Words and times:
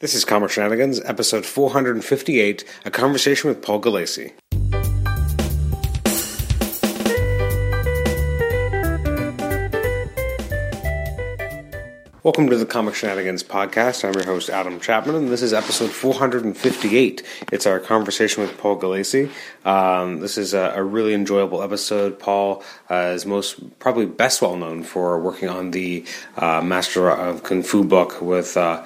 This 0.00 0.14
is 0.14 0.24
Comic 0.24 0.50
Shenanigans, 0.52 1.00
episode 1.00 1.44
458, 1.44 2.64
a 2.84 2.90
conversation 2.92 3.50
with 3.50 3.60
Paul 3.60 3.80
Gulacy. 3.80 4.30
Welcome 12.22 12.48
to 12.48 12.56
the 12.56 12.64
Comic 12.64 12.94
Shenanigans 12.94 13.42
podcast. 13.42 14.04
I'm 14.04 14.14
your 14.14 14.24
host, 14.24 14.50
Adam 14.50 14.78
Chapman, 14.78 15.16
and 15.16 15.30
this 15.30 15.42
is 15.42 15.52
episode 15.52 15.90
458. 15.90 17.24
It's 17.50 17.66
our 17.66 17.80
conversation 17.80 18.44
with 18.44 18.56
Paul 18.56 18.78
Gulacy. 18.78 19.32
Um, 19.64 20.20
this 20.20 20.38
is 20.38 20.54
a, 20.54 20.74
a, 20.76 20.84
really 20.84 21.12
enjoyable 21.12 21.60
episode. 21.60 22.20
Paul 22.20 22.62
uh, 22.88 23.10
is 23.16 23.26
most 23.26 23.80
probably 23.80 24.06
best 24.06 24.42
well 24.42 24.54
known 24.54 24.84
for 24.84 25.18
working 25.18 25.48
on 25.48 25.72
the 25.72 26.04
uh, 26.36 26.60
Master 26.60 27.10
of 27.10 27.42
Kung 27.42 27.64
Fu 27.64 27.82
book 27.82 28.22
with. 28.22 28.56
Uh, 28.56 28.84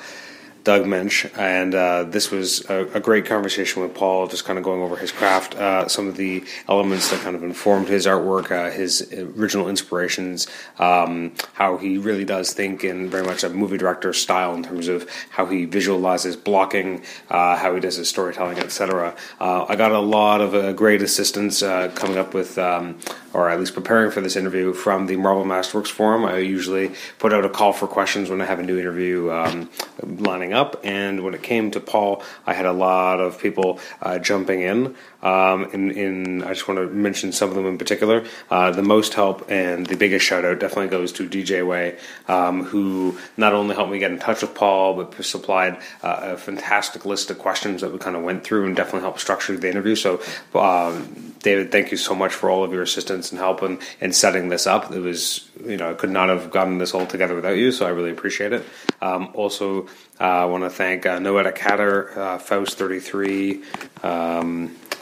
Doug 0.65 0.85
Moench, 0.85 1.37
and 1.37 1.75
uh, 1.75 2.05
this 2.05 2.31
was 2.31 2.69
a, 2.71 2.87
a, 2.95 3.01
great 3.01 3.27
conversation 3.27 3.83
with 3.83 3.95
Paul, 3.95 4.29
just 4.29 4.45
kind 4.45 4.59
of 4.59 4.65
going 4.65 4.81
over 4.81 4.97
his 4.97 5.11
craft, 5.11 5.57
uh, 5.57 5.89
some 5.89 6.07
of 6.07 6.17
the 6.17 6.45
elements 6.69 7.11
that 7.11 7.21
kind 7.23 7.35
of 7.35 7.43
informed 7.43 7.89
his 7.89 8.07
artwork, 8.07 8.53
uh, 8.53 8.71
his 8.71 9.13
original 9.13 9.69
inspirations, 9.69 10.47
um, 10.79 11.33
how 11.55 11.79
he 11.79 11.99
really 11.99 12.25
does 12.25 12.53
think 12.53 12.85
in 12.85 13.11
very 13.11 13.25
much 13.25 13.43
a 13.43 13.49
movie 13.49 13.77
director 13.77 14.13
style 14.13 14.55
in 14.55 14.63
terms 14.63 14.87
of 14.87 15.09
how 15.31 15.47
he 15.47 15.65
visualizes 15.65 16.37
blocking, 16.37 17.03
uh, 17.31 17.57
how 17.57 17.75
he 17.75 17.81
does 17.81 17.97
his 17.97 18.09
storytelling, 18.09 18.59
etc. 18.59 19.17
Uh, 19.41 19.67
I 19.69 19.75
got 19.75 19.91
a 19.91 19.99
lot 19.99 20.41
of 20.41 20.55
uh, 20.55 20.73
great 20.73 21.03
assistance 21.03 21.61
coming 21.61 22.19
up 22.19 22.35
with, 22.35 22.57
um, 22.59 23.01
or 23.33 23.51
at 23.51 23.59
least 23.59 23.75
preparing 23.75 24.13
for 24.13 24.21
this 24.21 24.37
interview 24.37 24.73
from 24.73 25.07
the 25.07 25.17
Marvel 25.17 25.45
Masterworks 25.45 25.89
forum. 25.89 26.25
I 26.25 26.39
usually 26.39 26.93
put 27.19 27.33
out 27.33 27.45
a 27.45 27.49
call 27.49 27.73
for 27.73 27.89
questions 27.89 28.31
when 28.31 28.41
I 28.41 28.45
have 28.45 28.61
a 28.61 28.63
new 28.63 28.79
interview 28.79 29.33
um, 29.33 29.69
lining 30.03 30.52
up. 30.53 30.81
And 30.85 31.25
when 31.25 31.35
it 31.35 31.43
came 31.43 31.71
to 31.73 31.81
Paul, 31.81 32.23
I 32.47 32.55
had 32.55 32.67
a 32.67 32.73
lot 32.73 33.21
of 33.21 33.39
people 33.39 33.79
uh, 34.01 34.19
jumping 34.19 34.61
in. 34.61 34.95
Um, 35.23 35.65
in, 35.73 36.43
I 36.43 36.49
just 36.49 36.67
want 36.67 36.79
to 36.81 36.87
mention 36.89 37.33
some 37.33 37.49
of 37.49 37.55
them 37.55 37.67
in 37.67 37.79
particular. 37.79 38.25
Uh, 38.51 38.71
the 38.73 38.83
most 38.83 39.15
help 39.15 39.51
and 39.51 39.87
the 39.87 39.97
biggest 39.97 40.27
shout 40.27 40.45
out 40.45 40.59
definitely 40.59 40.89
goes 40.89 41.13
to 41.13 41.29
DJ 41.29 41.67
Way, 41.67 41.97
um, 42.29 42.65
who 42.65 43.19
not 43.37 43.53
only 43.53 43.75
helped 43.75 43.93
me 43.93 43.99
get 43.99 44.11
in 44.11 44.19
touch 44.19 44.43
with 44.43 44.55
Paul, 44.55 44.95
but 44.95 45.25
supplied 45.25 45.77
uh, 46.03 46.21
a 46.23 46.37
fantastic 46.37 47.05
list 47.05 47.31
of 47.31 47.39
questions 47.39 47.81
that 47.81 47.93
we 47.93 47.99
kind 47.99 48.17
of 48.17 48.23
went 48.23 48.45
through 48.45 48.67
and 48.67 48.75
definitely 48.75 49.03
helped 49.03 49.21
structure 49.21 49.57
the 49.57 49.71
interview. 49.71 49.95
So, 49.95 50.21
um, 50.55 51.35
David, 51.41 51.73
thank 51.73 51.91
you 51.91 51.97
so 51.97 52.15
much 52.15 52.33
for 52.33 52.51
all 52.51 52.65
of 52.65 52.73
your 52.73 52.83
assistance 52.83 53.31
and 53.31 53.39
help 53.39 53.63
in, 53.63 53.79
in 54.01 54.13
setting 54.13 54.49
this 54.49 54.67
up. 54.67 54.93
It 54.93 55.01
was, 55.01 55.49
you 55.65 55.77
know, 55.77 55.91
I 55.91 55.95
could 55.95 56.11
not 56.11 56.29
have 56.29 56.51
gotten 56.51 56.79
this 56.79 56.95
all 56.95 57.07
together 57.07 57.35
without 57.35 57.57
you, 57.57 57.73
so 57.73 57.87
I 57.87 57.91
really 57.91 58.11
appreciate 58.11 58.53
it. 58.53 58.65
Um, 59.01 59.31
also, 59.35 59.87
uh, 60.21 60.25
I 60.25 60.45
want 60.47 60.65
to 60.65 60.71
thank 60.71 61.07
uh, 61.07 61.19
Noetta 61.19 61.55
Catter, 61.55 62.17
uh, 62.17 62.39
Faust33. 62.39 63.63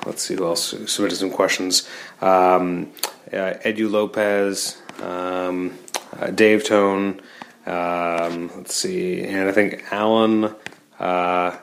Let's 0.06 0.22
see 0.22 0.34
who 0.34 0.46
else 0.46 0.74
submitted 0.90 1.16
some 1.16 1.30
questions. 1.30 1.88
Um, 2.20 2.92
uh, 3.32 3.54
Edu 3.64 3.90
Lopez, 3.90 4.80
um, 5.02 5.78
uh, 6.18 6.30
Dave 6.30 6.64
Tone. 6.64 7.20
Um, 7.66 8.50
let's 8.56 8.74
see, 8.74 9.22
and 9.22 9.48
I 9.48 9.52
think 9.52 9.84
Alan 9.92 10.54
uh. 10.98 11.56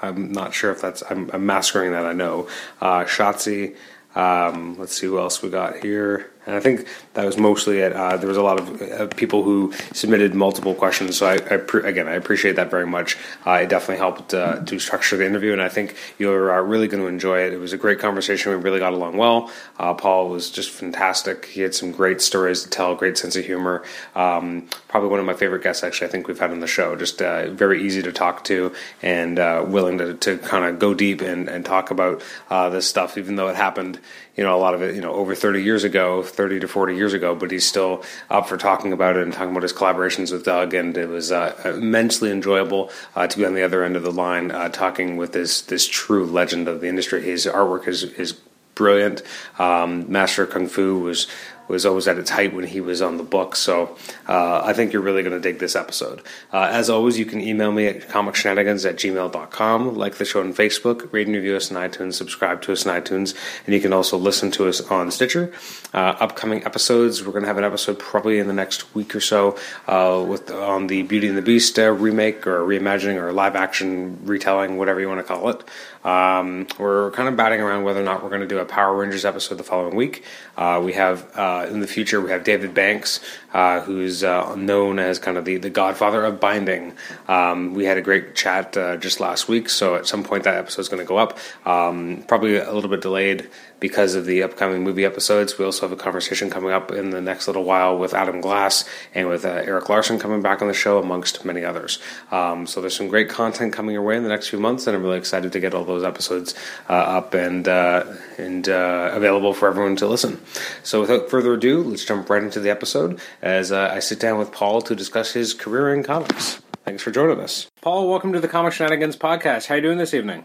I'm 0.00 0.32
not 0.32 0.54
sure 0.54 0.72
if 0.72 0.80
that's. 0.80 1.02
I'm, 1.10 1.30
I'm 1.32 1.44
that. 1.92 2.06
I 2.06 2.14
know. 2.14 2.48
Uh, 2.80 3.04
Shotzi. 3.04 3.76
Um, 4.14 4.78
let's 4.78 4.96
see 4.96 5.06
who 5.06 5.18
else 5.18 5.42
we 5.42 5.50
got 5.50 5.78
here. 5.78 6.30
And 6.46 6.54
I 6.54 6.60
think 6.60 6.86
that 7.14 7.24
was 7.24 7.38
mostly 7.38 7.78
it. 7.78 7.92
Uh, 7.92 8.16
there 8.16 8.28
was 8.28 8.36
a 8.36 8.42
lot 8.42 8.60
of 8.60 8.82
uh, 8.82 9.06
people 9.08 9.42
who 9.42 9.72
submitted 9.92 10.34
multiple 10.34 10.74
questions. 10.74 11.16
So 11.16 11.26
I, 11.26 11.34
I 11.34 11.56
pre- 11.56 11.84
again, 11.84 12.06
I 12.06 12.14
appreciate 12.14 12.56
that 12.56 12.70
very 12.70 12.86
much. 12.86 13.16
Uh, 13.46 13.52
it 13.62 13.68
definitely 13.68 13.96
helped 13.96 14.34
uh, 14.34 14.60
to 14.60 14.78
structure 14.78 15.16
the 15.16 15.26
interview, 15.26 15.52
and 15.52 15.62
I 15.62 15.68
think 15.68 15.96
you're 16.18 16.52
uh, 16.52 16.60
really 16.60 16.86
going 16.88 17.02
to 17.02 17.08
enjoy 17.08 17.40
it. 17.40 17.52
It 17.52 17.58
was 17.58 17.72
a 17.72 17.78
great 17.78 17.98
conversation. 17.98 18.52
We 18.52 18.58
really 18.58 18.78
got 18.78 18.92
along 18.92 19.16
well. 19.16 19.50
Uh, 19.78 19.94
Paul 19.94 20.28
was 20.28 20.50
just 20.50 20.70
fantastic. 20.70 21.46
He 21.46 21.62
had 21.62 21.74
some 21.74 21.92
great 21.92 22.20
stories 22.20 22.62
to 22.64 22.70
tell, 22.70 22.94
great 22.94 23.16
sense 23.16 23.36
of 23.36 23.44
humor. 23.44 23.82
Um, 24.14 24.68
probably 24.88 25.08
one 25.08 25.20
of 25.20 25.26
my 25.26 25.34
favorite 25.34 25.62
guests, 25.62 25.82
actually. 25.82 26.08
I 26.08 26.10
think 26.10 26.28
we've 26.28 26.38
had 26.38 26.50
on 26.50 26.60
the 26.60 26.66
show. 26.66 26.94
Just 26.96 27.18
very 27.18 27.82
easy 27.82 28.02
to 28.02 28.12
talk 28.12 28.44
to 28.44 28.74
and 29.02 29.38
willing 29.70 29.98
to, 29.98 30.14
to 30.14 30.38
kind 30.38 30.64
of 30.64 30.78
go 30.78 30.94
deep 30.94 31.20
and, 31.20 31.48
and 31.48 31.64
talk 31.64 31.90
about 31.90 32.22
this 32.50 32.88
stuff, 32.88 33.16
even 33.16 33.36
though 33.36 33.48
it 33.48 33.56
happened 33.56 33.98
you 34.36 34.42
know, 34.42 34.56
a 34.56 34.58
lot 34.58 34.74
of 34.74 34.82
it, 34.82 34.94
you 34.94 35.00
know, 35.00 35.12
over 35.12 35.34
30 35.34 35.62
years 35.62 35.84
ago, 35.84 36.22
30 36.34 36.60
to 36.60 36.68
40 36.68 36.94
years 36.94 37.12
ago, 37.12 37.34
but 37.34 37.50
he's 37.50 37.66
still 37.66 38.02
up 38.30 38.48
for 38.48 38.56
talking 38.56 38.92
about 38.92 39.16
it 39.16 39.22
and 39.22 39.32
talking 39.32 39.50
about 39.50 39.62
his 39.62 39.72
collaborations 39.72 40.32
with 40.32 40.44
Doug. 40.44 40.74
And 40.74 40.96
it 40.96 41.08
was 41.08 41.32
uh, 41.32 41.54
immensely 41.64 42.30
enjoyable 42.30 42.90
uh, 43.16 43.26
to 43.26 43.38
be 43.38 43.44
on 43.44 43.54
the 43.54 43.62
other 43.62 43.82
end 43.82 43.96
of 43.96 44.02
the 44.02 44.12
line 44.12 44.50
uh, 44.50 44.68
talking 44.68 45.16
with 45.16 45.32
this, 45.32 45.60
this 45.62 45.88
true 45.88 46.26
legend 46.26 46.68
of 46.68 46.80
the 46.80 46.88
industry. 46.88 47.22
His 47.22 47.46
artwork 47.46 47.88
is, 47.88 48.02
is 48.02 48.34
brilliant. 48.74 49.22
Um, 49.58 50.10
Master 50.10 50.46
Kung 50.46 50.66
Fu 50.66 50.98
was 50.98 51.26
was 51.68 51.86
always 51.86 52.06
at 52.08 52.18
its 52.18 52.30
height 52.30 52.54
when 52.54 52.66
he 52.66 52.80
was 52.80 53.00
on 53.00 53.16
the 53.16 53.22
book. 53.22 53.56
So 53.56 53.96
uh, 54.28 54.62
I 54.64 54.72
think 54.72 54.92
you're 54.92 55.02
really 55.02 55.22
going 55.22 55.34
to 55.34 55.40
dig 55.40 55.58
this 55.58 55.76
episode. 55.76 56.20
Uh, 56.52 56.68
as 56.70 56.90
always, 56.90 57.18
you 57.18 57.24
can 57.24 57.40
email 57.40 57.72
me 57.72 57.86
at 57.86 58.08
comicshenanigans 58.08 58.88
at 58.88 58.96
gmail.com, 58.96 59.94
like 59.94 60.16
the 60.16 60.24
show 60.24 60.40
on 60.40 60.52
Facebook, 60.52 61.12
rate 61.12 61.26
and 61.26 61.36
review 61.36 61.56
us 61.56 61.72
on 61.72 61.88
iTunes, 61.88 62.14
subscribe 62.14 62.62
to 62.62 62.72
us 62.72 62.86
on 62.86 63.00
iTunes, 63.00 63.34
and 63.66 63.74
you 63.74 63.80
can 63.80 63.92
also 63.92 64.16
listen 64.16 64.50
to 64.52 64.68
us 64.68 64.80
on 64.82 65.10
Stitcher. 65.10 65.52
Uh, 65.92 66.16
upcoming 66.20 66.64
episodes, 66.64 67.24
we're 67.24 67.32
going 67.32 67.42
to 67.42 67.48
have 67.48 67.58
an 67.58 67.64
episode 67.64 67.98
probably 67.98 68.38
in 68.38 68.46
the 68.46 68.52
next 68.52 68.94
week 68.94 69.14
or 69.14 69.20
so 69.20 69.56
uh, 69.86 70.24
with 70.26 70.50
on 70.50 70.88
the 70.88 71.02
Beauty 71.02 71.28
and 71.28 71.36
the 71.36 71.42
Beast 71.42 71.78
uh, 71.78 71.90
remake 71.90 72.46
or 72.46 72.60
reimagining 72.60 73.16
or 73.16 73.32
live 73.32 73.56
action 73.56 74.18
retelling, 74.24 74.76
whatever 74.76 75.00
you 75.00 75.08
want 75.08 75.20
to 75.20 75.24
call 75.24 75.48
it. 75.50 75.62
Um, 76.04 76.66
we're 76.78 77.10
kind 77.12 77.28
of 77.28 77.36
batting 77.36 77.60
around 77.60 77.84
whether 77.84 78.00
or 78.00 78.04
not 78.04 78.22
we're 78.22 78.28
going 78.28 78.42
to 78.42 78.46
do 78.46 78.58
a 78.58 78.64
Power 78.64 78.94
Rangers 78.94 79.24
episode 79.24 79.56
the 79.56 79.64
following 79.64 79.96
week. 79.96 80.24
Uh, 80.56 80.80
we 80.84 80.92
have 80.92 81.30
uh, 81.36 81.66
in 81.70 81.80
the 81.80 81.86
future 81.86 82.20
we 82.20 82.30
have 82.30 82.44
David 82.44 82.74
Banks, 82.74 83.20
uh, 83.54 83.80
who's 83.80 84.22
uh, 84.22 84.54
known 84.54 84.98
as 84.98 85.18
kind 85.18 85.38
of 85.38 85.44
the, 85.44 85.56
the 85.56 85.70
godfather 85.70 86.24
of 86.24 86.40
binding. 86.40 86.92
Um, 87.26 87.74
we 87.74 87.86
had 87.86 87.96
a 87.96 88.02
great 88.02 88.34
chat 88.34 88.76
uh, 88.76 88.96
just 88.98 89.18
last 89.18 89.48
week, 89.48 89.68
so 89.68 89.94
at 89.94 90.06
some 90.06 90.22
point 90.22 90.44
that 90.44 90.56
episode 90.56 90.82
is 90.82 90.88
going 90.88 91.02
to 91.02 91.08
go 91.08 91.16
up. 91.16 91.38
Um, 91.64 92.24
probably 92.28 92.56
a 92.56 92.72
little 92.72 92.90
bit 92.90 93.00
delayed 93.00 93.48
because 93.80 94.14
of 94.14 94.24
the 94.24 94.42
upcoming 94.42 94.82
movie 94.82 95.04
episodes. 95.04 95.58
We 95.58 95.64
also 95.64 95.82
have 95.88 95.92
a 95.92 96.00
conversation 96.00 96.50
coming 96.50 96.70
up 96.70 96.90
in 96.90 97.10
the 97.10 97.20
next 97.20 97.46
little 97.46 97.64
while 97.64 97.98
with 97.98 98.14
Adam 98.14 98.40
Glass 98.40 98.84
and 99.14 99.28
with 99.28 99.44
uh, 99.44 99.48
Erik 99.48 99.88
Larsen 99.88 100.18
coming 100.18 100.42
back 100.42 100.62
on 100.62 100.68
the 100.68 100.74
show, 100.74 100.98
amongst 100.98 101.44
many 101.44 101.64
others. 101.64 101.98
Um, 102.30 102.66
so 102.66 102.80
there's 102.80 102.96
some 102.96 103.08
great 103.08 103.28
content 103.28 103.72
coming 103.72 103.92
your 103.92 104.02
way 104.02 104.16
in 104.16 104.22
the 104.22 104.28
next 104.28 104.48
few 104.48 104.58
months, 104.58 104.86
and 104.86 104.96
I'm 104.96 105.02
really 105.02 105.18
excited 105.18 105.52
to 105.52 105.60
get 105.60 105.74
all 105.74 105.84
those 105.84 106.04
episodes 106.04 106.54
uh, 106.88 106.92
up 106.92 107.34
and 107.34 107.66
uh, 107.68 108.04
and 108.38 108.68
uh, 108.68 109.10
available 109.12 109.52
for 109.52 109.68
everyone 109.68 109.96
to 109.96 110.06
listen. 110.06 110.40
So 110.82 111.00
without 111.00 111.30
further 111.30 111.54
ado, 111.54 111.82
let's 111.82 112.04
jump 112.04 112.30
right 112.30 112.42
into 112.42 112.60
the 112.60 112.70
episode 112.70 113.20
as 113.42 113.72
uh, 113.72 113.90
I 113.92 114.00
sit 114.00 114.20
down 114.20 114.38
with 114.38 114.52
Paul 114.52 114.82
to 114.82 114.94
discuss 114.94 115.32
his 115.32 115.54
career 115.54 115.94
in 115.94 116.02
comics. 116.02 116.60
Thanks 116.84 117.02
for 117.02 117.10
joining 117.10 117.40
us, 117.40 117.70
Paul. 117.80 118.10
Welcome 118.10 118.32
to 118.34 118.40
the 118.40 118.48
Comic 118.48 118.72
Shenanigans 118.72 119.16
podcast. 119.16 119.66
How 119.66 119.74
are 119.74 119.78
you 119.78 119.82
doing 119.82 119.98
this 119.98 120.12
evening? 120.12 120.44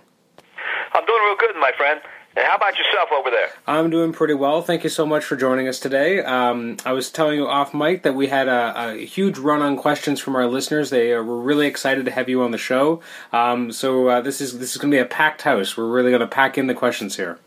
I'm 0.94 1.06
doing 1.06 1.22
real 1.24 1.36
good, 1.38 1.56
my 1.60 1.72
friend. 1.78 2.02
And 2.40 2.48
how 2.48 2.56
about 2.56 2.78
yourself 2.78 3.10
over 3.12 3.30
there? 3.30 3.50
I'm 3.68 3.90
doing 3.90 4.14
pretty 4.14 4.34
well. 4.34 4.62
Thank 4.62 4.86
you 4.86 4.90
so 4.90 5.06
much 5.06 5.26
for 5.26 5.36
joining 5.36 5.68
us 5.68 5.78
today. 5.78 6.24
Um, 6.24 6.78
I 6.86 6.94
was 6.94 7.12
telling 7.12 7.38
you 7.38 7.46
off 7.46 7.74
mic 7.74 8.04
that 8.04 8.16
we 8.16 8.28
had 8.28 8.48
a, 8.48 8.92
a, 8.92 9.06
huge 9.06 9.38
run 9.38 9.62
on 9.62 9.76
questions 9.76 10.22
from 10.22 10.38
our 10.38 10.48
listeners. 10.48 10.90
They 10.90 11.14
uh, 11.14 11.22
were 11.22 11.42
really 11.42 11.68
excited 11.68 12.06
to 12.06 12.12
have 12.12 12.30
you 12.30 12.42
on 12.42 12.52
the 12.52 12.58
show. 12.58 13.02
Um, 13.34 13.74
so 13.74 14.08
uh, 14.08 14.22
this 14.22 14.40
is 14.40 14.58
this 14.58 14.72
is 14.72 14.78
going 14.78 14.90
to 14.90 14.96
be 14.96 15.02
a 15.02 15.06
packed 15.06 15.42
house. 15.42 15.76
We're 15.76 15.90
really 15.90 16.12
going 16.12 16.22
to 16.22 16.28
pack 16.28 16.58
in 16.58 16.68
the 16.68 16.74
questions 16.74 17.18
here. 17.18 17.40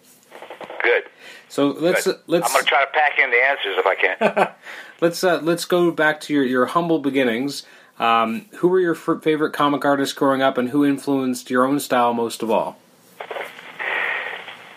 Good. 0.83 1.05
So 1.49 1.69
let's 1.69 2.05
Good. 2.05 2.19
let's. 2.27 2.49
I'm 2.49 2.53
going 2.53 2.65
to 2.65 2.69
try 2.69 2.85
to 2.85 2.91
pack 2.91 3.19
in 3.19 3.31
the 3.31 3.39
answers 3.39 3.79
if 3.79 3.87
I 3.87 3.95
can. 3.95 4.55
let's 5.01 5.25
uh, 5.25 5.41
let's 5.41 5.65
go 5.65 5.91
back 5.91 6.21
to 6.23 6.35
your 6.35 6.45
your 6.45 6.67
humble 6.67 6.99
beginnings. 6.99 7.63
Um, 7.99 8.45
who 8.57 8.69
were 8.69 8.81
your 8.81 8.95
f- 8.95 9.23
favorite 9.23 9.55
comic 9.55 9.87
artists 9.87 10.12
growing 10.12 10.43
up, 10.43 10.59
and 10.59 10.69
who 10.69 10.85
influenced 10.85 11.49
your 11.49 11.65
own 11.65 11.81
style 11.81 12.12
most 12.12 12.43
of 12.43 12.50
all? 12.50 12.77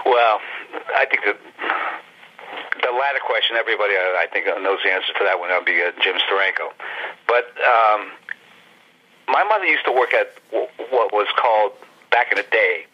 Well, 0.05 0.39
I 0.95 1.05
think 1.09 1.25
that 1.25 1.37
the 2.81 2.91
latter 2.93 3.19
question, 3.25 3.57
everybody 3.57 3.93
I 3.97 4.27
think 4.31 4.45
knows 4.45 4.79
the 4.85 4.91
answer 4.91 5.13
to 5.17 5.23
that 5.25 5.39
one. 5.39 5.49
That'll 5.49 5.65
be 5.65 5.81
uh, 5.81 5.91
Jim 6.01 6.15
Steranko. 6.29 6.69
But 7.27 7.49
um, 7.57 8.13
my 9.27 9.43
mother 9.43 9.65
used 9.65 9.85
to 9.85 9.91
work 9.91 10.13
at 10.13 10.37
what 10.51 11.11
was 11.11 11.27
called 11.35 11.73
back 12.11 12.31
in 12.31 12.37
the 12.37 12.45
day 12.51 12.85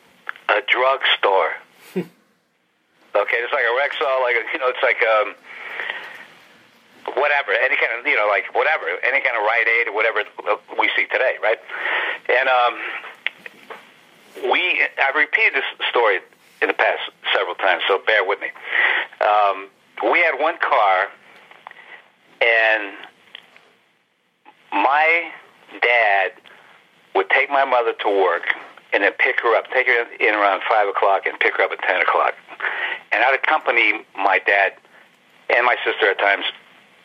a 0.50 0.62
drug 0.68 1.00
store. 1.18 1.52
okay, 1.96 3.40
it's 3.44 3.54
like 3.54 3.68
a 3.68 3.76
Rexall, 3.76 4.22
like 4.24 4.36
you 4.54 4.60
know, 4.60 4.72
it's 4.72 4.84
like 4.84 5.00
um, 5.04 5.36
whatever, 7.16 7.52
any 7.52 7.76
kind 7.76 7.92
of 8.00 8.08
you 8.08 8.16
know, 8.16 8.28
like 8.28 8.54
whatever, 8.56 8.88
any 9.04 9.20
kind 9.20 9.36
of 9.36 9.44
Rite 9.44 9.68
Aid 9.68 9.88
or 9.90 9.94
whatever 9.94 10.24
we 10.80 10.90
see 10.96 11.08
today, 11.12 11.36
right? 11.44 11.60
And 12.32 12.48
um, 12.48 12.74
we, 14.52 14.88
I've 14.96 15.16
repeated 15.16 15.56
this 15.56 15.68
story 15.90 16.20
in 16.62 16.68
the 16.68 16.74
past 16.74 17.10
several 17.34 17.56
times, 17.56 17.84
so 17.88 18.00
bear 18.06 18.24
with 18.26 18.40
me. 18.40 18.48
Um, 19.22 19.68
we 20.12 20.20
had 20.20 20.40
one 20.40 20.58
car, 20.58 21.08
and 22.42 22.94
my 24.72 25.32
dad 25.82 26.32
would 27.16 27.30
take 27.30 27.50
my 27.50 27.66
mother 27.66 27.94
to 27.94 28.08
work 28.08 28.44
and 28.94 29.04
then 29.04 29.12
pick 29.20 29.40
her 29.42 29.56
up, 29.56 29.66
take 29.74 29.88
her 29.88 30.06
in 30.20 30.36
around 30.36 30.62
five 30.70 30.88
o'clock, 30.88 31.26
and 31.26 31.40
pick 31.40 31.58
her 31.58 31.64
up 31.64 31.72
at 31.72 31.82
ten 31.82 32.02
o'clock. 32.02 32.34
And 33.12 33.24
I'd 33.24 33.36
accompany 33.36 34.06
my 34.16 34.40
dad 34.46 34.74
and 35.50 35.66
my 35.66 35.76
sister 35.84 36.12
at 36.12 36.20
times 36.20 36.46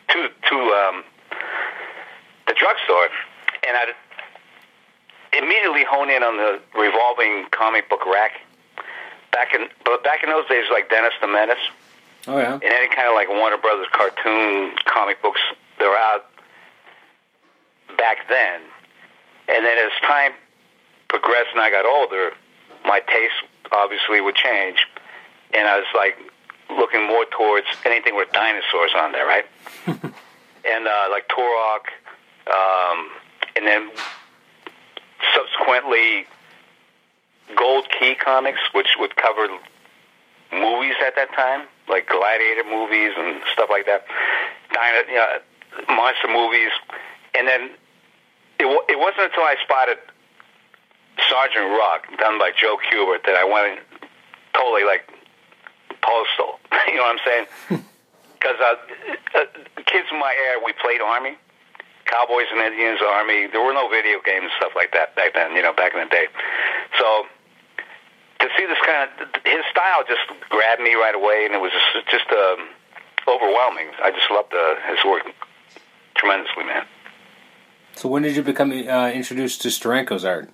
to 0.09 0.29
to 0.49 0.55
um, 0.55 1.03
the 2.47 2.53
drugstore, 2.53 3.09
and 3.67 3.77
I'd 3.77 3.93
immediately 5.37 5.83
hone 5.83 6.09
in 6.09 6.23
on 6.23 6.37
the 6.37 6.59
revolving 6.77 7.45
comic 7.51 7.89
book 7.89 8.05
rack. 8.05 8.31
Back 9.31 9.53
in 9.53 9.67
but 9.85 10.03
back 10.03 10.23
in 10.23 10.29
those 10.29 10.47
days, 10.47 10.65
like 10.71 10.89
Dennis 10.89 11.13
the 11.21 11.27
Menace 11.27 11.57
Oh 12.27 12.37
yeah. 12.37 12.53
and 12.55 12.63
any 12.63 12.87
kind 12.93 13.07
of 13.07 13.13
like 13.15 13.29
Warner 13.29 13.57
Brothers 13.57 13.87
cartoon 13.93 14.71
comic 14.85 15.21
books 15.21 15.39
that 15.79 15.85
were 15.85 15.95
out 15.95 16.25
back 17.97 18.27
then. 18.29 18.61
And 19.49 19.65
then 19.65 19.77
as 19.77 19.91
time 20.05 20.33
progressed 21.07 21.49
and 21.53 21.61
I 21.61 21.69
got 21.69 21.85
older, 21.85 22.31
my 22.85 22.99
taste 22.99 23.33
obviously 23.71 24.19
would 24.21 24.35
change, 24.35 24.85
and 25.53 25.67
I 25.67 25.77
was 25.77 25.85
like 25.95 26.17
looking 26.69 27.07
more 27.07 27.25
towards 27.31 27.67
anything 27.85 28.15
with 28.15 28.29
dinosaurs 28.33 28.91
on 28.97 29.11
there, 29.13 29.25
right? 29.25 29.45
and 29.87 30.87
uh, 30.87 31.07
like 31.09 31.29
Turok, 31.29 31.87
um, 32.51 33.09
and 33.55 33.65
then 33.65 33.89
subsequently 35.33 36.25
Gold 37.55 37.87
Key 37.99 38.15
comics, 38.15 38.59
which 38.73 38.87
would 38.99 39.15
cover 39.15 39.47
movies 40.51 40.95
at 41.05 41.15
that 41.15 41.31
time, 41.33 41.67
like 41.87 42.07
gladiator 42.07 42.63
movies 42.69 43.11
and 43.17 43.41
stuff 43.53 43.69
like 43.69 43.85
that, 43.85 44.05
Dino, 44.71 45.11
you 45.11 45.15
know, 45.15 45.39
monster 45.95 46.27
movies, 46.27 46.71
and 47.37 47.47
then 47.47 47.69
it, 48.59 48.65
wa- 48.65 48.85
it 48.89 48.97
wasn't 48.99 49.31
until 49.31 49.43
I 49.43 49.55
spotted 49.63 49.97
Sergeant 51.29 51.69
Rock 51.77 52.07
done 52.17 52.37
by 52.39 52.51
Joe 52.55 52.77
Kubert 52.77 53.23
that 53.25 53.35
I 53.35 53.43
went 53.43 53.79
totally 54.53 54.83
like 54.83 55.09
postal. 56.01 56.59
you 56.87 56.95
know 56.95 57.03
what 57.03 57.19
I'm 57.19 57.23
saying? 57.25 57.83
Because 58.37 58.61
uh, 58.61 58.75
uh, 59.33 59.45
kids 59.89 60.07
in 60.11 60.19
my 60.19 60.31
era, 60.31 60.61
we 60.63 60.71
played 60.79 61.01
Army, 61.01 61.33
Cowboys 62.05 62.45
and 62.53 62.61
Indians 62.61 62.99
Army. 63.01 63.47
There 63.51 63.59
were 63.65 63.73
no 63.73 63.89
video 63.89 64.21
games 64.23 64.43
and 64.45 64.51
stuff 64.61 64.73
like 64.75 64.93
that 64.93 65.15
back 65.15 65.33
then. 65.33 65.55
You 65.55 65.63
know, 65.63 65.73
back 65.73 65.93
in 65.93 65.99
the 65.99 66.05
day. 66.05 66.27
So 66.99 67.25
to 68.39 68.47
see 68.57 68.65
this 68.65 68.77
kind 68.85 69.09
of 69.09 69.27
his 69.45 69.63
style 69.71 70.03
just 70.07 70.21
grabbed 70.49 70.81
me 70.81 70.93
right 70.93 71.15
away, 71.15 71.45
and 71.45 71.53
it 71.53 71.61
was 71.61 71.71
just 71.71 72.07
just 72.09 72.29
um, 72.31 72.69
overwhelming. 73.27 73.87
I 74.03 74.11
just 74.11 74.29
loved 74.31 74.53
uh, 74.53 74.75
his 74.89 75.03
work 75.05 75.23
tremendously, 76.15 76.63
man. 76.65 76.85
So 77.95 78.09
when 78.09 78.21
did 78.21 78.35
you 78.35 78.43
become 78.43 78.71
uh, 78.71 79.09
introduced 79.09 79.61
to 79.63 79.69
Steranko's 79.69 80.23
art? 80.23 80.49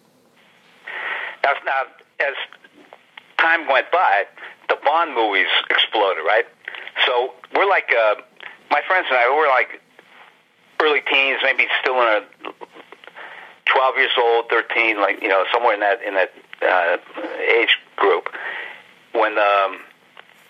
Now, 1.44 1.53
now, 1.65 1.81
as 2.25 2.35
time 3.38 3.68
went 3.68 3.91
by, 3.91 4.24
the 4.69 4.77
Bond 4.83 5.13
movies 5.13 5.51
exploded, 5.69 6.24
right? 6.25 6.45
So 7.06 7.33
we're 7.56 7.68
like, 7.68 7.91
uh, 7.91 8.15
my 8.71 8.81
friends 8.88 9.07
and 9.09 9.18
I, 9.18 9.30
we're 9.30 9.50
like 9.50 9.81
early 10.81 11.01
teens, 11.12 11.39
maybe 11.44 11.68
still 11.81 12.01
in 12.01 12.24
a 12.24 12.53
12 13.65 13.97
years 13.97 14.12
old, 14.18 14.50
13, 14.50 15.01
like, 15.01 15.21
you 15.21 15.27
know, 15.27 15.44
somewhere 15.51 15.74
in 15.74 15.81
that, 15.81 16.01
in 16.01 16.13
that 16.15 16.31
uh, 16.63 16.98
age 17.60 17.77
group 17.95 18.30
when 19.13 19.38
um, 19.38 19.80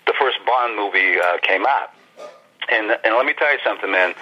the 0.06 0.14
first 0.18 0.38
Bond 0.46 0.76
movie 0.76 1.18
uh, 1.20 1.38
came 1.42 1.64
out. 1.66 1.90
And, 2.70 2.90
and 3.04 3.14
let 3.14 3.26
me 3.26 3.34
tell 3.34 3.52
you 3.52 3.58
something, 3.64 3.90
man. 3.90 4.14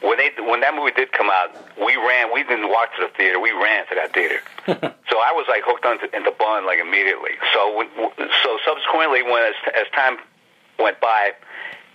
When 0.00 0.18
they 0.18 0.30
when 0.42 0.60
that 0.62 0.74
movie 0.74 0.90
did 0.90 1.12
come 1.12 1.30
out, 1.30 1.54
we 1.78 1.94
ran. 1.94 2.32
We 2.34 2.42
didn't 2.42 2.68
walk 2.68 2.90
to 2.96 3.06
the 3.06 3.12
theater. 3.16 3.38
We 3.38 3.52
ran 3.52 3.86
to 3.86 3.94
that 3.94 4.12
theater. 4.12 4.40
so 4.66 5.14
I 5.22 5.30
was 5.30 5.46
like 5.46 5.62
hooked 5.62 5.84
onto 5.84 6.06
into 6.10 6.32
Bond 6.32 6.66
like 6.66 6.80
immediately. 6.80 7.38
So 7.54 7.76
when, 7.76 7.86
so 8.42 8.58
subsequently, 8.66 9.22
when 9.22 9.46
as, 9.46 9.54
as 9.78 9.86
time 9.94 10.18
went 10.80 10.98
by, 11.00 11.38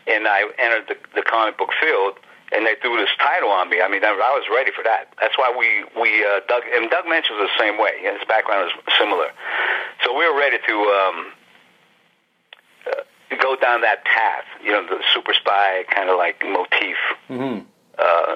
and 0.07 0.25
I 0.25 0.47
entered 0.57 0.87
the, 0.87 0.95
the 1.19 1.21
comic 1.21 1.57
book 1.57 1.71
field, 1.81 2.15
and 2.53 2.65
they 2.65 2.75
threw 2.81 2.97
this 2.97 3.09
title 3.19 3.49
on 3.49 3.69
me. 3.69 3.81
I 3.81 3.87
mean, 3.89 4.03
I, 4.03 4.11
was 4.11 4.47
ready 4.53 4.71
for 4.71 4.83
that. 4.83 5.09
That's 5.19 5.37
why 5.37 5.51
we 5.51 5.83
we 5.99 6.23
uh, 6.23 6.39
Doug 6.47 6.63
and 6.73 6.89
Doug 6.89 7.05
mentions 7.07 7.37
the 7.39 7.49
same 7.59 7.77
way. 7.77 7.99
His 8.01 8.23
background 8.27 8.71
is 8.71 8.73
similar, 8.97 9.27
so 10.03 10.17
we 10.17 10.27
were 10.29 10.37
ready 10.37 10.57
to. 10.67 10.73
Um, 10.73 11.25
uh, 12.87 13.01
Go 13.41 13.55
down 13.57 13.81
that 13.81 14.03
path, 14.05 14.45
you 14.63 14.71
know, 14.71 14.83
the 14.87 15.03
super 15.13 15.33
spy 15.33 15.83
kind 15.93 16.09
of 16.09 16.17
like 16.17 16.41
motif 16.43 16.95
Mm-hmm. 17.29 17.65
uh, 17.99 18.35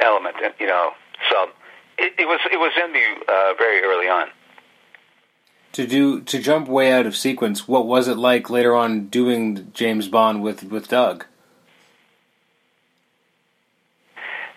element, 0.00 0.36
you 0.58 0.66
know. 0.66 0.92
So 1.28 1.50
it, 1.98 2.12
it 2.16 2.26
was 2.26 2.40
it 2.50 2.56
was 2.56 2.72
in 2.82 2.92
me 2.92 3.02
uh, 3.28 3.54
very 3.58 3.82
early 3.82 4.08
on. 4.08 4.28
To 5.72 5.86
do 5.86 6.20
to 6.22 6.38
jump 6.38 6.68
way 6.68 6.92
out 6.92 7.06
of 7.06 7.16
sequence, 7.16 7.66
what 7.66 7.86
was 7.86 8.06
it 8.08 8.16
like 8.16 8.50
later 8.50 8.74
on 8.74 9.08
doing 9.08 9.70
James 9.74 10.08
Bond 10.08 10.42
with 10.42 10.62
with 10.64 10.88
Doug? 10.88 11.26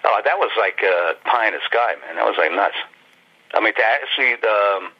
Oh, 0.05 0.21
that 0.23 0.37
was 0.37 0.51
like 0.59 0.83
uh, 0.83 1.13
pie 1.23 1.47
in 1.47 1.53
the 1.53 1.61
sky, 1.65 1.95
man. 2.05 2.15
That 2.15 2.25
was 2.25 2.35
like 2.37 2.51
nuts. 2.51 2.75
I 3.53 3.61
mean, 3.61 3.73
to 3.73 3.83
actually 3.83 4.33
um, 4.43 4.91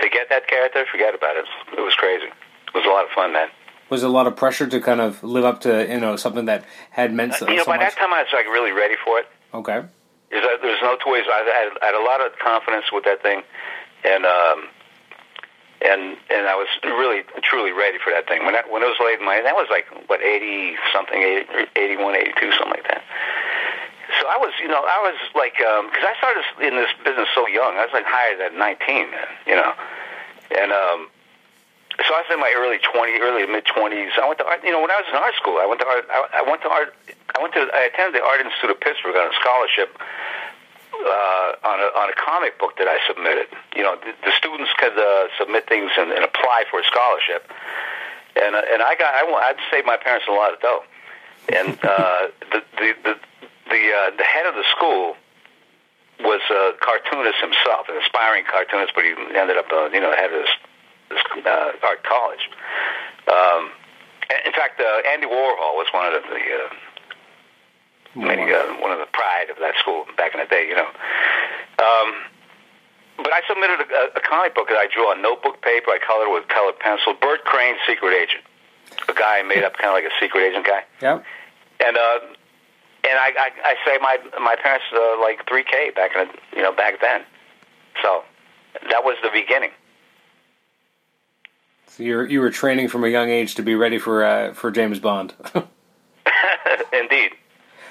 to 0.00 0.08
get 0.08 0.28
that 0.30 0.48
character, 0.48 0.84
forget 0.90 1.14
about 1.14 1.36
it. 1.36 1.44
It 1.76 1.80
was 1.80 1.94
crazy. 1.94 2.26
It 2.26 2.74
was 2.74 2.84
a 2.84 2.88
lot 2.88 3.04
of 3.04 3.10
fun, 3.10 3.32
man. 3.32 3.48
Was 3.90 4.02
it 4.02 4.06
a 4.06 4.12
lot 4.12 4.26
of 4.26 4.36
pressure 4.36 4.66
to 4.66 4.80
kind 4.80 5.00
of 5.00 5.22
live 5.22 5.44
up 5.44 5.60
to 5.62 5.86
you 5.86 6.00
know 6.00 6.16
something 6.16 6.46
that 6.46 6.64
had 6.90 7.12
meant 7.12 7.34
so, 7.34 7.48
you 7.48 7.56
know, 7.56 7.62
so 7.62 7.70
by 7.70 7.76
much? 7.76 7.94
that 7.94 7.98
time, 7.98 8.12
I 8.12 8.22
was 8.22 8.32
like 8.32 8.46
really 8.46 8.72
ready 8.72 8.94
for 9.04 9.18
it. 9.18 9.26
Okay. 9.52 9.82
There's, 10.30 10.44
uh, 10.44 10.62
there's 10.62 10.80
no 10.80 10.96
two 11.02 11.10
ways. 11.10 11.24
I 11.26 11.42
had, 11.42 11.78
I 11.82 11.86
had 11.86 11.94
a 11.94 12.04
lot 12.06 12.24
of 12.24 12.38
confidence 12.38 12.86
with 12.92 13.04
that 13.04 13.20
thing, 13.20 13.42
and 14.04 14.24
um, 14.24 14.68
and 15.82 16.16
and 16.30 16.46
I 16.46 16.54
was 16.54 16.68
really 16.84 17.22
truly 17.42 17.72
ready 17.72 17.98
for 17.98 18.10
that 18.12 18.28
thing. 18.28 18.44
When 18.44 18.54
that, 18.54 18.70
when 18.70 18.82
it 18.82 18.86
was 18.86 18.98
laid 19.02 19.18
in 19.18 19.26
my 19.26 19.42
that 19.42 19.54
was 19.54 19.66
like 19.70 19.86
what 20.08 20.22
eighty 20.22 20.76
something, 20.94 21.18
80, 21.18 21.70
81, 21.76 22.16
82, 22.16 22.52
something 22.52 22.70
like 22.70 22.86
that. 22.88 23.02
So 24.20 24.28
I 24.28 24.36
was, 24.36 24.52
you 24.60 24.68
know, 24.68 24.84
I 24.84 25.00
was 25.00 25.16
like, 25.34 25.56
because 25.56 26.04
I 26.04 26.14
started 26.20 26.44
in 26.60 26.76
this 26.76 26.92
business 27.04 27.28
so 27.34 27.48
young. 27.48 27.80
I 27.80 27.88
was 27.88 27.94
like 27.96 28.04
hired 28.04 28.40
at 28.40 28.52
19, 28.52 29.08
you 29.48 29.56
know, 29.56 29.72
and 30.52 30.70
um, 30.70 31.08
so 32.04 32.14
I 32.16 32.24
was 32.24 32.30
in 32.32 32.40
my 32.40 32.52
early 32.52 32.80
20, 32.80 33.16
early 33.20 33.44
mid 33.48 33.64
20s. 33.64 34.16
I 34.20 34.28
went 34.28 34.38
to 34.40 34.46
art, 34.46 34.60
you 34.64 34.72
know, 34.72 34.80
when 34.80 34.92
I 34.92 35.00
was 35.00 35.08
in 35.08 35.16
art 35.16 35.36
school, 35.40 35.56
I 35.56 35.66
went 35.66 35.80
to 35.80 35.88
art. 35.88 36.04
I, 36.08 36.40
I 36.40 36.42
went 36.44 36.60
to 36.62 36.70
art. 36.70 36.92
I 37.32 37.38
went 37.40 37.52
to. 37.56 37.64
I 37.72 37.88
attended 37.88 38.20
the 38.20 38.24
Art 38.24 38.40
Institute 38.40 38.70
of 38.72 38.80
Pittsburgh 38.80 39.16
on 39.16 39.28
a 39.28 39.36
scholarship 39.40 39.96
uh, 40.96 41.68
on 41.68 41.78
a 41.80 41.88
on 41.96 42.06
a 42.08 42.16
comic 42.16 42.58
book 42.58 42.76
that 42.78 42.88
I 42.88 43.00
submitted. 43.04 43.48
You 43.76 43.84
know, 43.84 43.96
the, 44.00 44.12
the 44.24 44.32
students 44.36 44.70
could 44.76 44.96
uh, 44.96 45.28
submit 45.38 45.68
things 45.68 45.92
and, 45.96 46.12
and 46.12 46.24
apply 46.24 46.64
for 46.70 46.80
a 46.80 46.84
scholarship, 46.84 47.48
and 48.36 48.56
uh, 48.56 48.72
and 48.72 48.80
I 48.82 48.96
got. 48.96 49.12
I, 49.12 49.24
I'd 49.52 49.60
saved 49.70 49.86
my 49.86 49.96
parents 49.96 50.26
a 50.28 50.32
lot 50.32 50.52
of 50.52 50.60
dough, 50.60 50.84
and 51.52 51.76
uh, 51.84 52.32
the 52.52 52.60
the 52.80 52.88
the 53.04 53.14
the, 53.70 53.82
uh, 53.90 54.16
the 54.16 54.24
head 54.24 54.46
of 54.46 54.54
the 54.54 54.64
school 54.76 55.16
was 56.20 56.42
a 56.50 56.76
cartoonist 56.84 57.40
himself, 57.40 57.88
an 57.88 57.96
aspiring 57.96 58.44
cartoonist, 58.44 58.92
but 58.94 59.04
he 59.04 59.14
ended 59.34 59.56
up, 59.56 59.66
uh, 59.72 59.88
you 59.88 60.00
know, 60.00 60.12
head 60.12 60.32
of 60.32 60.42
this, 60.42 60.52
this 61.08 61.22
uh, 61.46 61.72
art 61.82 62.04
college. 62.04 62.44
Um, 63.26 63.70
in 64.44 64.52
fact, 64.52 64.80
uh, 64.80 65.08
Andy 65.08 65.26
Warhol 65.26 65.74
was 65.80 65.88
one 65.92 66.12
of 66.12 66.22
the, 66.22 66.42
uh, 66.42 66.68
many, 68.14 68.52
uh, 68.52 68.76
one 68.82 68.92
of 68.92 68.98
the 68.98 69.08
pride 69.12 69.48
of 69.50 69.56
that 69.58 69.74
school 69.80 70.04
back 70.16 70.34
in 70.34 70.40
the 70.40 70.46
day, 70.46 70.68
you 70.68 70.76
know. 70.76 70.90
Um, 71.80 72.08
but 73.16 73.32
I 73.32 73.40
submitted 73.48 73.80
a, 73.80 74.18
a 74.18 74.20
comic 74.20 74.54
book 74.54 74.68
that 74.68 74.78
I 74.78 74.88
drew 74.92 75.08
on 75.08 75.22
notebook 75.22 75.62
paper. 75.62 75.90
I 75.90 75.98
colored 75.98 76.32
with 76.32 76.48
colored 76.48 76.78
pencil. 76.78 77.14
Bert 77.20 77.44
Crane, 77.44 77.76
Secret 77.86 78.14
Agent, 78.14 78.44
a 79.08 79.14
guy 79.14 79.40
I 79.40 79.42
made 79.42 79.64
up, 79.64 79.76
kind 79.76 79.88
of 79.88 79.94
like 79.94 80.04
a 80.04 80.14
secret 80.20 80.42
agent 80.44 80.66
guy. 80.66 80.84
Yep. 81.02 81.24
And 81.84 81.96
uh, 81.96 82.18
and 83.10 83.18
I, 83.18 83.32
I 83.36 83.50
I 83.64 83.74
say 83.84 83.98
my 84.00 84.18
my 84.40 84.56
parents 84.62 84.86
uh, 84.94 85.20
like 85.20 85.46
three 85.48 85.64
K 85.64 85.90
back 85.90 86.12
in 86.14 86.28
the, 86.28 86.56
you 86.56 86.62
know 86.62 86.72
back 86.72 87.00
then. 87.00 87.22
So 88.02 88.22
that 88.88 89.04
was 89.04 89.16
the 89.22 89.30
beginning. 89.32 89.70
So 91.88 92.04
you 92.04 92.22
you 92.22 92.40
were 92.40 92.50
training 92.50 92.88
from 92.88 93.04
a 93.04 93.08
young 93.08 93.28
age 93.30 93.56
to 93.56 93.62
be 93.62 93.74
ready 93.74 93.98
for 93.98 94.24
uh, 94.24 94.54
for 94.54 94.70
James 94.70 95.00
Bond. 95.00 95.34
indeed, 96.92 97.32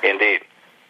indeed. 0.03 0.41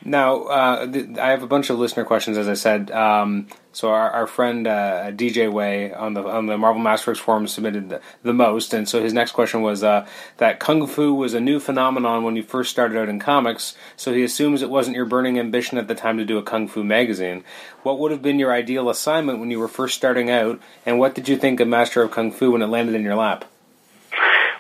Now, 0.04 0.44
uh, 0.44 0.86
th- 0.86 1.18
I 1.18 1.32
have 1.32 1.44
a 1.44 1.48
bunch 1.48 1.70
of 1.70 1.78
listener 1.78 2.06
questions, 2.06 2.38
as 2.38 2.48
I 2.48 2.54
said. 2.54 2.90
Um, 2.90 3.48
so 3.74 3.90
our, 3.90 4.10
our 4.12 4.28
friend 4.28 4.66
uh, 4.66 5.12
DJ 5.12 5.52
Way 5.52 5.94
on 5.94 6.14
the 6.14 6.24
on 6.24 6.46
the 6.46 6.58
Marvel 6.58 6.82
Masterworks 6.82 7.18
forum 7.18 7.48
submitted 7.48 7.90
the, 7.90 8.02
the 8.24 8.34
most, 8.34 8.74
and 8.74 8.88
so 8.88 9.04
his 9.04 9.14
next 9.14 9.34
question 9.34 9.62
was 9.62 9.84
uh, 9.84 10.08
that 10.38 10.60
kung 10.60 10.88
fu 10.88 11.14
was 11.14 11.34
a 11.34 11.42
new 11.42 11.60
phenomenon 11.60 12.24
when 12.24 12.38
you 12.38 12.44
first 12.44 12.72
started 12.72 12.98
out 12.98 13.10
in 13.10 13.20
comics. 13.20 13.76
So 13.98 14.14
he 14.14 14.24
assumes 14.24 14.62
it 14.62 14.70
wasn't 14.70 14.96
your 14.96 15.06
burning 15.06 15.38
ambition 15.38 15.78
at 15.78 15.90
the 15.90 15.96
time 15.96 16.18
to 16.18 16.26
do 16.26 16.38
a 16.38 16.44
kung 16.44 16.70
fu 16.70 16.84
magazine. 16.84 17.44
What 17.84 18.00
would 18.00 18.12
have 18.12 18.22
been 18.22 18.40
your 18.40 18.54
ideal 18.54 18.90
assignment 18.90 19.40
when 19.40 19.52
you 19.52 19.60
were 19.60 19.68
first 19.68 19.96
starting 19.96 20.30
out, 20.30 20.62
and 20.86 20.98
what 20.98 21.14
did 21.14 21.28
you 21.28 21.36
think 21.36 21.60
of 21.60 21.68
Master 21.68 22.02
of 22.04 22.12
Kung 22.12 22.32
Fu 22.32 22.52
when 22.52 22.62
it 22.62 22.68
landed 22.68 22.96
in 22.96 23.04
your 23.04 23.16
lap? 23.16 23.46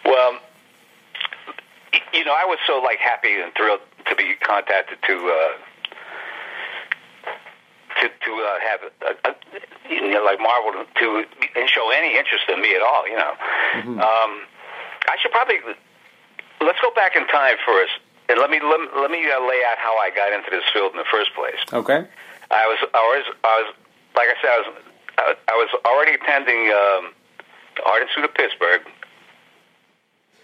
Well, 0.06 0.40
you 2.14 2.24
know, 2.26 2.32
I 2.32 2.46
was 2.46 2.60
so 2.68 2.80
like 2.80 3.00
happy 3.00 3.34
and 3.42 3.54
thrilled 3.56 3.82
to 4.10 4.16
be 4.16 4.36
contacted 4.42 4.98
to 5.08 5.14
uh, 5.14 5.54
to 8.02 8.10
to 8.10 8.32
uh, 8.34 8.58
have 8.60 8.82
a, 8.84 9.30
a, 9.30 9.36
you 9.90 10.12
know, 10.12 10.24
like 10.24 10.40
Marvel 10.40 10.74
to, 10.74 10.86
to 11.00 11.68
show 11.68 11.92
any 11.96 12.18
interest 12.18 12.46
in 12.50 12.62
me 12.62 12.76
at 12.76 12.82
all. 12.82 13.08
You 13.08 13.18
know, 13.18 13.34
mm-hmm. 13.76 14.00
um, 14.00 14.32
I 15.08 15.16
should 15.22 15.32
probably 15.32 15.58
let's 16.62 16.80
go 16.82 16.92
back 16.96 17.16
in 17.16 17.28
time 17.28 17.56
first, 17.66 17.94
and 18.30 18.40
let 18.40 18.50
me 18.50 18.60
let, 18.60 18.80
let 18.98 19.12
me 19.12 19.30
uh, 19.30 19.40
lay 19.46 19.62
out 19.70 19.78
how 19.78 19.98
I 19.98 20.10
got 20.14 20.34
into 20.34 20.50
this 20.50 20.64
field 20.74 20.92
in 20.92 20.98
the 20.98 21.10
first 21.12 21.34
place. 21.36 21.60
Okay. 21.72 22.06
I 22.52 22.66
was 22.68 22.80
I 22.94 23.04
was 23.14 23.26
I 23.44 23.54
was 23.62 23.70
like 24.16 24.28
I 24.30 24.36
said 24.42 24.50
I 24.50 24.58
was 24.60 25.38
I 25.48 25.54
was 25.54 25.70
already 25.86 26.14
attending 26.14 26.74
um, 26.74 27.14
Art 27.86 28.02
Institute 28.02 28.26
of 28.26 28.34
Pittsburgh, 28.34 28.82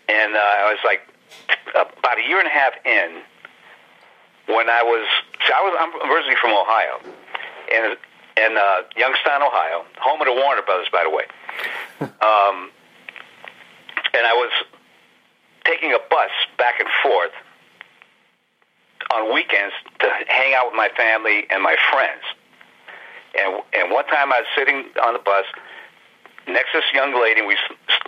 and 0.09 0.35
uh, 0.35 0.39
I 0.39 0.69
was 0.69 0.79
like 0.85 1.01
about 1.73 2.19
a 2.19 2.23
year 2.27 2.39
and 2.39 2.47
a 2.47 2.51
half 2.51 2.73
in 2.85 3.21
when 4.47 4.69
I 4.69 4.83
was. 4.83 5.07
So 5.47 5.53
I 5.53 5.61
was. 5.61 5.73
I'm 5.79 6.11
originally 6.11 6.37
from 6.39 6.51
Ohio, 6.51 7.01
and 7.73 7.97
in 8.37 8.57
uh, 8.57 8.83
Youngstown, 8.97 9.41
Ohio, 9.41 9.85
home 9.97 10.21
of 10.21 10.27
the 10.27 10.33
Warner 10.33 10.61
Brothers, 10.61 10.87
by 10.91 11.03
the 11.03 11.09
way. 11.09 11.23
um, 12.01 12.71
and 14.13 14.23
I 14.27 14.33
was 14.35 14.51
taking 15.65 15.93
a 15.93 15.99
bus 16.09 16.31
back 16.57 16.79
and 16.79 16.89
forth 17.01 17.31
on 19.13 19.33
weekends 19.33 19.73
to 19.99 20.07
hang 20.27 20.53
out 20.53 20.67
with 20.67 20.75
my 20.75 20.89
family 20.97 21.45
and 21.49 21.63
my 21.63 21.75
friends. 21.91 22.23
And 23.39 23.61
and 23.73 23.91
one 23.91 24.05
time 24.07 24.31
I 24.31 24.41
was 24.41 24.49
sitting 24.55 24.85
on 25.03 25.13
the 25.13 25.19
bus 25.19 25.45
next 26.47 26.73
this 26.73 26.85
young 26.93 27.13
lady, 27.15 27.41
and 27.41 27.47
we 27.47 27.57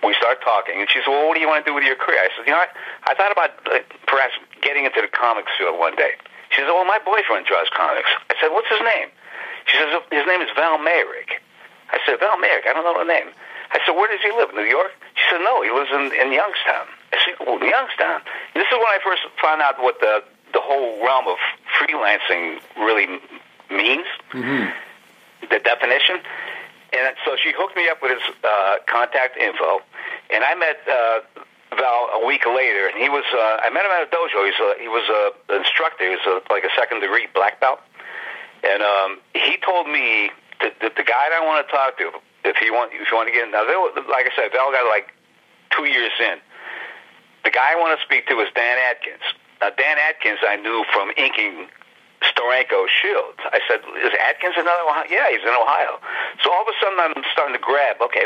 we 0.03 0.13
started 0.17 0.41
talking, 0.43 0.79
and 0.79 0.89
she 0.89 0.99
said, 0.99 1.09
"Well, 1.09 1.27
what 1.27 1.35
do 1.35 1.41
you 1.41 1.47
want 1.47 1.65
to 1.65 1.67
do 1.69 1.75
with 1.75 1.83
your 1.83 1.95
career?" 1.95 2.19
I 2.21 2.29
said, 2.35 2.45
"You 2.45 2.53
know, 2.53 2.61
I, 2.61 2.69
I 3.09 3.13
thought 3.15 3.31
about 3.31 3.51
uh, 3.65 3.81
perhaps 4.05 4.33
getting 4.61 4.85
into 4.85 5.01
the 5.01 5.09
comics 5.09 5.51
field 5.57 5.77
one 5.79 5.95
day." 5.95 6.17
She 6.53 6.61
said, 6.61 6.69
"Well, 6.69 6.85
my 6.85 6.99
boyfriend 6.99 7.45
draws 7.45 7.67
comics." 7.73 8.09
I 8.29 8.35
said, 8.39 8.49
"What's 8.53 8.69
his 8.69 8.81
name?" 8.81 9.09
She 9.65 9.77
says, 9.77 9.89
"His 10.11 10.25
name 10.25 10.41
is 10.41 10.49
Val 10.55 10.77
Mayerik." 10.77 11.41
I 11.89 11.99
said, 12.05 12.19
"Val 12.19 12.37
Mayerik? 12.37 12.67
I 12.67 12.73
don't 12.73 12.85
know 12.85 12.97
the 12.97 13.09
name." 13.09 13.33
I 13.71 13.79
said, 13.85 13.95
"Where 13.95 14.07
does 14.07 14.21
he 14.21 14.31
live? 14.31 14.53
New 14.53 14.67
York?" 14.67 14.93
She 15.15 15.25
said, 15.29 15.41
"No, 15.41 15.61
he 15.61 15.71
lives 15.71 15.91
in 15.91 16.13
in 16.13 16.31
Youngstown." 16.31 16.87
I 17.13 17.17
said, 17.23 17.35
well, 17.41 17.59
"Youngstown." 17.59 18.21
And 18.53 18.57
this 18.61 18.69
is 18.69 18.77
when 18.77 18.91
I 18.91 18.99
first 19.03 19.23
found 19.41 19.61
out 19.61 19.81
what 19.81 19.99
the 19.99 20.23
the 20.53 20.61
whole 20.61 21.03
realm 21.03 21.27
of 21.27 21.37
freelancing 21.77 22.59
really 22.77 23.19
means, 23.69 24.07
mm-hmm. 24.31 24.71
the 25.49 25.59
definition. 25.59 26.19
And 26.93 27.15
so 27.25 27.35
she 27.35 27.51
hooked 27.51 27.75
me 27.75 27.89
up 27.89 28.01
with 28.01 28.15
his 28.15 28.23
uh, 28.43 28.79
contact 28.87 29.35
info, 29.35 29.83
and 30.31 30.43
I 30.43 30.55
met 30.55 30.79
uh, 30.87 31.19
Val 31.75 32.09
a 32.15 32.25
week 32.25 32.47
later, 32.47 32.87
and 32.87 32.95
he 32.95 33.11
was 33.11 33.27
uh, 33.27 33.59
I 33.59 33.67
met 33.69 33.83
him 33.83 33.91
at 33.91 34.07
a 34.07 34.11
dojo. 34.11 34.39
He's 34.47 34.55
a, 34.55 34.69
he 34.79 34.87
was 34.87 35.03
a, 35.11 35.53
an 35.53 35.67
instructor. 35.67 36.07
He 36.07 36.15
was 36.15 36.23
a, 36.23 36.39
like 36.47 36.63
a 36.63 36.71
second 36.79 37.03
degree 37.03 37.27
black 37.35 37.59
belt, 37.59 37.83
and 38.63 38.79
um, 38.79 39.19
he 39.35 39.59
told 39.59 39.91
me 39.91 40.31
that, 40.63 40.79
that 40.79 40.95
the 40.95 41.03
guy 41.03 41.27
I 41.27 41.43
want 41.43 41.67
to 41.67 41.67
talk 41.67 41.99
to, 41.99 42.07
if 42.47 42.55
he 42.55 42.71
want 42.71 42.95
if 42.95 43.11
you 43.11 43.15
want 43.19 43.27
to 43.27 43.35
get 43.35 43.43
in, 43.43 43.51
now 43.51 43.67
like 44.07 44.31
I 44.31 44.33
said, 44.35 44.55
Val 44.55 44.71
got 44.71 44.87
like 44.87 45.11
two 45.75 45.91
years 45.91 46.15
in. 46.23 46.39
The 47.43 47.51
guy 47.51 47.75
I 47.75 47.75
want 47.75 47.99
to 47.99 48.01
speak 48.03 48.27
to 48.31 48.39
is 48.39 48.47
Dan 48.55 48.77
Adkins. 48.87 49.23
Now 49.59 49.75
Dan 49.75 49.97
Adkins 50.07 50.39
I 50.47 50.55
knew 50.55 50.87
from 50.95 51.11
inking 51.19 51.67
Steranko 52.31 52.87
Shields. 52.87 53.39
I 53.45 53.59
said, 53.67 53.81
"Is 54.03 54.13
Adkins 54.19 54.55
in 54.57 54.67
Ohio?" 54.67 55.05
Yeah, 55.09 55.29
he's 55.29 55.41
in 55.41 55.55
Ohio. 55.55 55.99
So 56.43 56.51
all 56.51 56.61
of 56.61 56.67
a 56.67 56.75
sudden, 56.81 56.99
I'm 56.99 57.23
starting 57.31 57.55
to 57.55 57.61
grab. 57.61 58.01
Okay, 58.01 58.25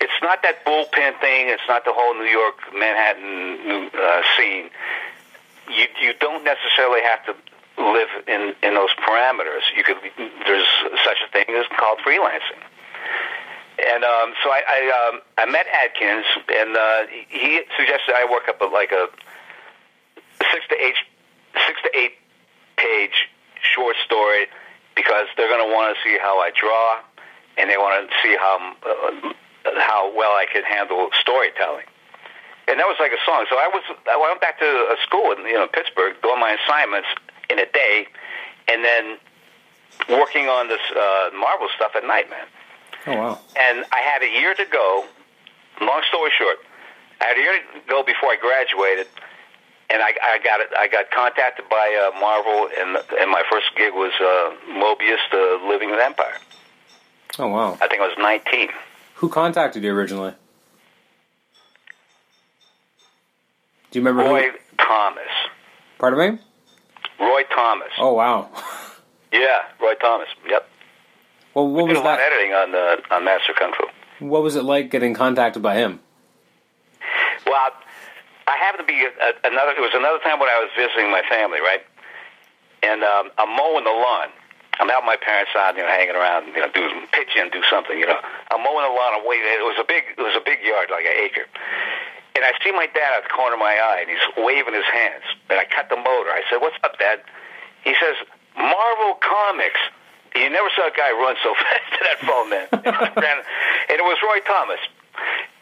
it's 0.00 0.18
not 0.22 0.42
that 0.42 0.64
bullpen 0.64 1.20
thing. 1.20 1.48
It's 1.48 1.66
not 1.68 1.84
the 1.84 1.92
whole 1.92 2.14
New 2.14 2.30
York, 2.30 2.58
Manhattan 2.72 3.90
uh, 3.94 4.22
scene. 4.36 4.70
You 5.68 5.86
you 6.00 6.14
don't 6.20 6.44
necessarily 6.44 7.02
have 7.02 7.24
to 7.26 7.34
live 7.78 8.08
in 8.26 8.54
in 8.62 8.74
those 8.74 8.90
parameters. 9.02 9.62
You 9.76 9.84
could 9.84 9.98
there's 10.46 10.68
such 11.04 11.18
a 11.26 11.28
thing 11.32 11.54
as 11.54 11.66
called 11.78 11.98
freelancing. 12.00 12.62
And 13.78 14.02
um, 14.02 14.34
so 14.42 14.50
I 14.50 14.62
I, 14.66 14.80
um, 14.90 15.20
I 15.38 15.46
met 15.46 15.66
Adkins, 15.70 16.26
and 16.50 16.76
uh, 16.76 17.06
he 17.28 17.62
suggested 17.76 18.14
I 18.14 18.26
work 18.30 18.48
up 18.48 18.60
a, 18.60 18.64
like 18.64 18.90
a 18.92 19.08
six 20.50 20.66
to 20.68 20.74
eight 20.74 20.96
six 21.66 21.80
to 21.82 21.90
eight 21.96 22.14
page 22.78 23.28
short 23.74 23.96
story 24.04 24.46
because 24.94 25.26
they're 25.36 25.50
going 25.50 25.62
to 25.62 25.74
want 25.74 25.94
to 25.94 25.98
see 26.02 26.18
how 26.18 26.38
I 26.38 26.50
draw, 26.50 26.98
and 27.58 27.70
they 27.70 27.76
want 27.76 28.08
to 28.08 28.16
see 28.22 28.34
how 28.38 28.74
uh, 28.82 29.32
how 29.78 30.14
well 30.14 30.32
I 30.32 30.46
could 30.50 30.64
handle 30.64 31.10
storytelling. 31.20 31.86
And 32.66 32.78
that 32.78 32.86
was 32.86 32.96
like 33.00 33.12
a 33.12 33.22
song. 33.24 33.46
So 33.50 33.56
I 33.56 33.68
was 33.68 33.82
I 34.10 34.16
went 34.18 34.40
back 34.40 34.58
to 34.58 34.66
a 34.66 34.96
school 35.06 35.32
in 35.32 35.46
you 35.46 35.54
know 35.54 35.66
Pittsburgh, 35.66 36.14
doing 36.22 36.40
my 36.40 36.56
assignments 36.58 37.08
in 37.50 37.58
a 37.58 37.66
day, 37.66 38.06
and 38.70 38.84
then 38.84 39.18
working 40.08 40.48
on 40.48 40.68
this 40.68 40.82
uh, 40.94 41.30
Marvel 41.34 41.68
stuff 41.74 41.92
at 41.96 42.04
night, 42.04 42.30
man. 42.30 42.46
Oh 43.06 43.16
wow! 43.16 43.38
And 43.58 43.84
I 43.92 44.00
had 44.00 44.22
a 44.22 44.30
year 44.30 44.54
to 44.54 44.64
go. 44.66 45.06
Long 45.80 46.02
story 46.10 46.32
short, 46.36 46.58
I 47.22 47.26
had 47.26 47.36
a 47.38 47.40
year 47.40 47.54
to 47.54 47.80
go 47.86 48.02
before 48.02 48.30
I 48.30 48.36
graduated 48.36 49.06
and 49.90 50.02
I, 50.02 50.10
I 50.22 50.38
got 50.42 50.60
it. 50.60 50.68
I 50.76 50.88
got 50.88 51.10
contacted 51.10 51.68
by 51.68 52.10
uh, 52.14 52.18
Marvel, 52.20 52.68
and 52.78 52.96
and 53.20 53.30
my 53.30 53.42
first 53.50 53.66
gig 53.76 53.92
was 53.94 54.12
uh, 54.20 54.72
Morbius, 54.72 55.18
the 55.30 55.66
Living 55.68 55.90
Vampire. 55.90 56.38
Oh 57.38 57.48
wow! 57.48 57.78
I 57.80 57.88
think 57.88 58.00
I 58.02 58.06
was 58.06 58.16
nineteen. 58.18 58.68
Who 59.16 59.28
contacted 59.28 59.82
you 59.82 59.92
originally? 59.92 60.34
Do 63.90 63.98
you 63.98 64.04
remember? 64.04 64.30
Roy 64.30 64.50
who? 64.50 64.58
Thomas. 64.78 65.22
Pardon 65.98 66.18
me. 66.34 66.38
Roy 67.20 67.42
Thomas. 67.54 67.88
Oh 67.98 68.12
wow. 68.12 68.50
yeah, 69.32 69.62
Roy 69.80 69.94
Thomas. 69.94 70.28
Yep. 70.48 70.68
Well, 71.54 71.68
what 71.68 71.84
we 71.86 71.90
was 71.90 71.98
did 71.98 72.04
a 72.04 72.04
lot 72.04 72.18
that? 72.18 72.26
of 72.26 72.32
editing 72.32 72.52
on 72.52 72.74
uh, 72.74 73.14
on 73.14 73.24
Master 73.24 73.52
Kung 73.58 73.72
Fu. 73.72 74.26
What 74.26 74.42
was 74.42 74.56
it 74.56 74.62
like 74.64 74.90
getting 74.90 75.14
contacted 75.14 75.62
by 75.62 75.76
him? 75.76 76.00
Well, 77.46 77.70
I 78.48 78.56
happened 78.56 78.88
to 78.88 78.90
be 78.90 79.04
a, 79.04 79.30
another. 79.44 79.76
It 79.76 79.84
was 79.84 79.92
another 79.92 80.18
time 80.24 80.40
when 80.40 80.48
I 80.48 80.56
was 80.56 80.72
visiting 80.72 81.12
my 81.12 81.20
family, 81.28 81.60
right? 81.60 81.84
And 82.82 83.04
um, 83.04 83.28
I'm 83.36 83.52
mowing 83.52 83.84
the 83.84 83.92
lawn. 83.92 84.32
I'm 84.80 84.88
out 84.88 85.02
my 85.04 85.18
parents' 85.18 85.50
side, 85.52 85.74
you 85.74 85.82
know, 85.82 85.90
hanging 85.90 86.14
around, 86.14 86.54
you 86.54 86.62
know, 86.62 86.70
do 86.70 86.86
pitch 87.10 87.34
in, 87.34 87.50
do 87.50 87.66
something, 87.66 87.98
you 87.98 88.06
know. 88.06 88.18
I'm 88.54 88.62
mowing 88.62 88.86
the 88.86 88.94
lawn. 88.94 89.10
I'm 89.20 89.26
waiting. 89.26 89.50
It 89.50 89.66
was 89.66 89.74
a 89.74 89.84
big, 89.84 90.14
it 90.14 90.22
was 90.22 90.38
a 90.38 90.44
big 90.44 90.62
yard, 90.62 90.88
like 90.88 91.02
an 91.02 91.18
acre. 91.18 91.50
And 92.38 92.46
I 92.46 92.54
see 92.62 92.70
my 92.70 92.86
dad 92.86 93.18
at 93.18 93.26
the 93.26 93.34
corner 93.34 93.58
of 93.58 93.62
my 93.62 93.74
eye, 93.74 94.06
and 94.06 94.08
he's 94.08 94.22
waving 94.38 94.72
his 94.72 94.86
hands. 94.86 95.26
And 95.50 95.58
I 95.58 95.66
cut 95.66 95.90
the 95.90 95.98
motor. 95.98 96.30
I 96.30 96.46
said, 96.46 96.62
"What's 96.62 96.78
up, 96.86 96.94
Dad?" 97.02 97.26
He 97.82 97.98
says, 97.98 98.14
"Marvel 98.54 99.18
Comics." 99.18 99.82
You 100.38 100.46
never 100.46 100.70
saw 100.78 100.86
a 100.86 100.94
guy 100.94 101.10
run 101.10 101.34
so 101.42 101.50
fast 101.66 101.88
to 101.98 102.00
that 102.06 102.18
phone, 102.22 102.46
man. 102.48 102.68
and 103.90 103.96
it 103.98 104.06
was 104.06 104.22
Roy 104.22 104.38
Thomas. 104.46 104.78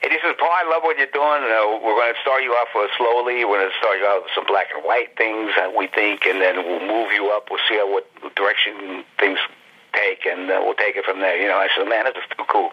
And 0.06 0.14
he 0.14 0.22
says, 0.22 0.38
Paul, 0.38 0.54
I 0.54 0.62
love 0.70 0.86
what 0.86 0.94
you're 1.02 1.10
doing. 1.10 1.42
Uh, 1.50 1.82
we're 1.82 1.98
going 1.98 2.14
to 2.14 2.20
start 2.22 2.46
you 2.46 2.54
off 2.54 2.70
uh, 2.78 2.86
slowly. 2.94 3.42
We're 3.42 3.58
going 3.58 3.74
to 3.74 3.78
start 3.82 3.98
you 3.98 4.06
off 4.06 4.22
with 4.22 4.30
some 4.38 4.46
black 4.46 4.70
and 4.70 4.86
white 4.86 5.18
things 5.18 5.50
that 5.58 5.74
we 5.74 5.90
think, 5.90 6.22
and 6.30 6.38
then 6.38 6.62
we'll 6.62 6.86
move 6.86 7.10
you 7.10 7.34
up. 7.34 7.50
We'll 7.50 7.58
see 7.66 7.74
how, 7.74 7.90
what 7.90 8.06
direction 8.38 9.02
things 9.18 9.42
take, 9.90 10.22
and 10.22 10.46
uh, 10.46 10.62
we'll 10.62 10.78
take 10.78 10.94
it 10.94 11.02
from 11.02 11.18
there. 11.18 11.34
You 11.34 11.50
know, 11.50 11.58
I 11.58 11.66
said, 11.74 11.90
man, 11.90 12.06
this 12.06 12.22
is 12.22 12.30
too 12.38 12.46
cool. 12.46 12.70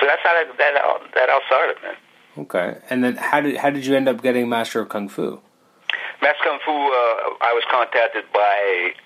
So 0.00 0.08
that's 0.08 0.24
how 0.24 0.32
that, 0.32 0.56
that, 0.56 0.80
all, 0.80 1.04
that 1.12 1.28
all 1.28 1.44
started, 1.44 1.76
man. 1.84 2.00
Okay. 2.48 2.80
And 2.88 3.04
then 3.04 3.20
how 3.20 3.44
did, 3.44 3.60
how 3.60 3.68
did 3.68 3.84
you 3.84 3.92
end 3.94 4.08
up 4.08 4.22
getting 4.22 4.48
Master 4.48 4.80
of 4.80 4.88
Kung 4.88 5.12
Fu? 5.12 5.44
Master 6.24 6.40
Kung 6.40 6.58
Fu, 6.64 6.72
uh, 6.72 7.36
I 7.44 7.52
was 7.52 7.68
contacted 7.70 8.24
by, 8.32 8.96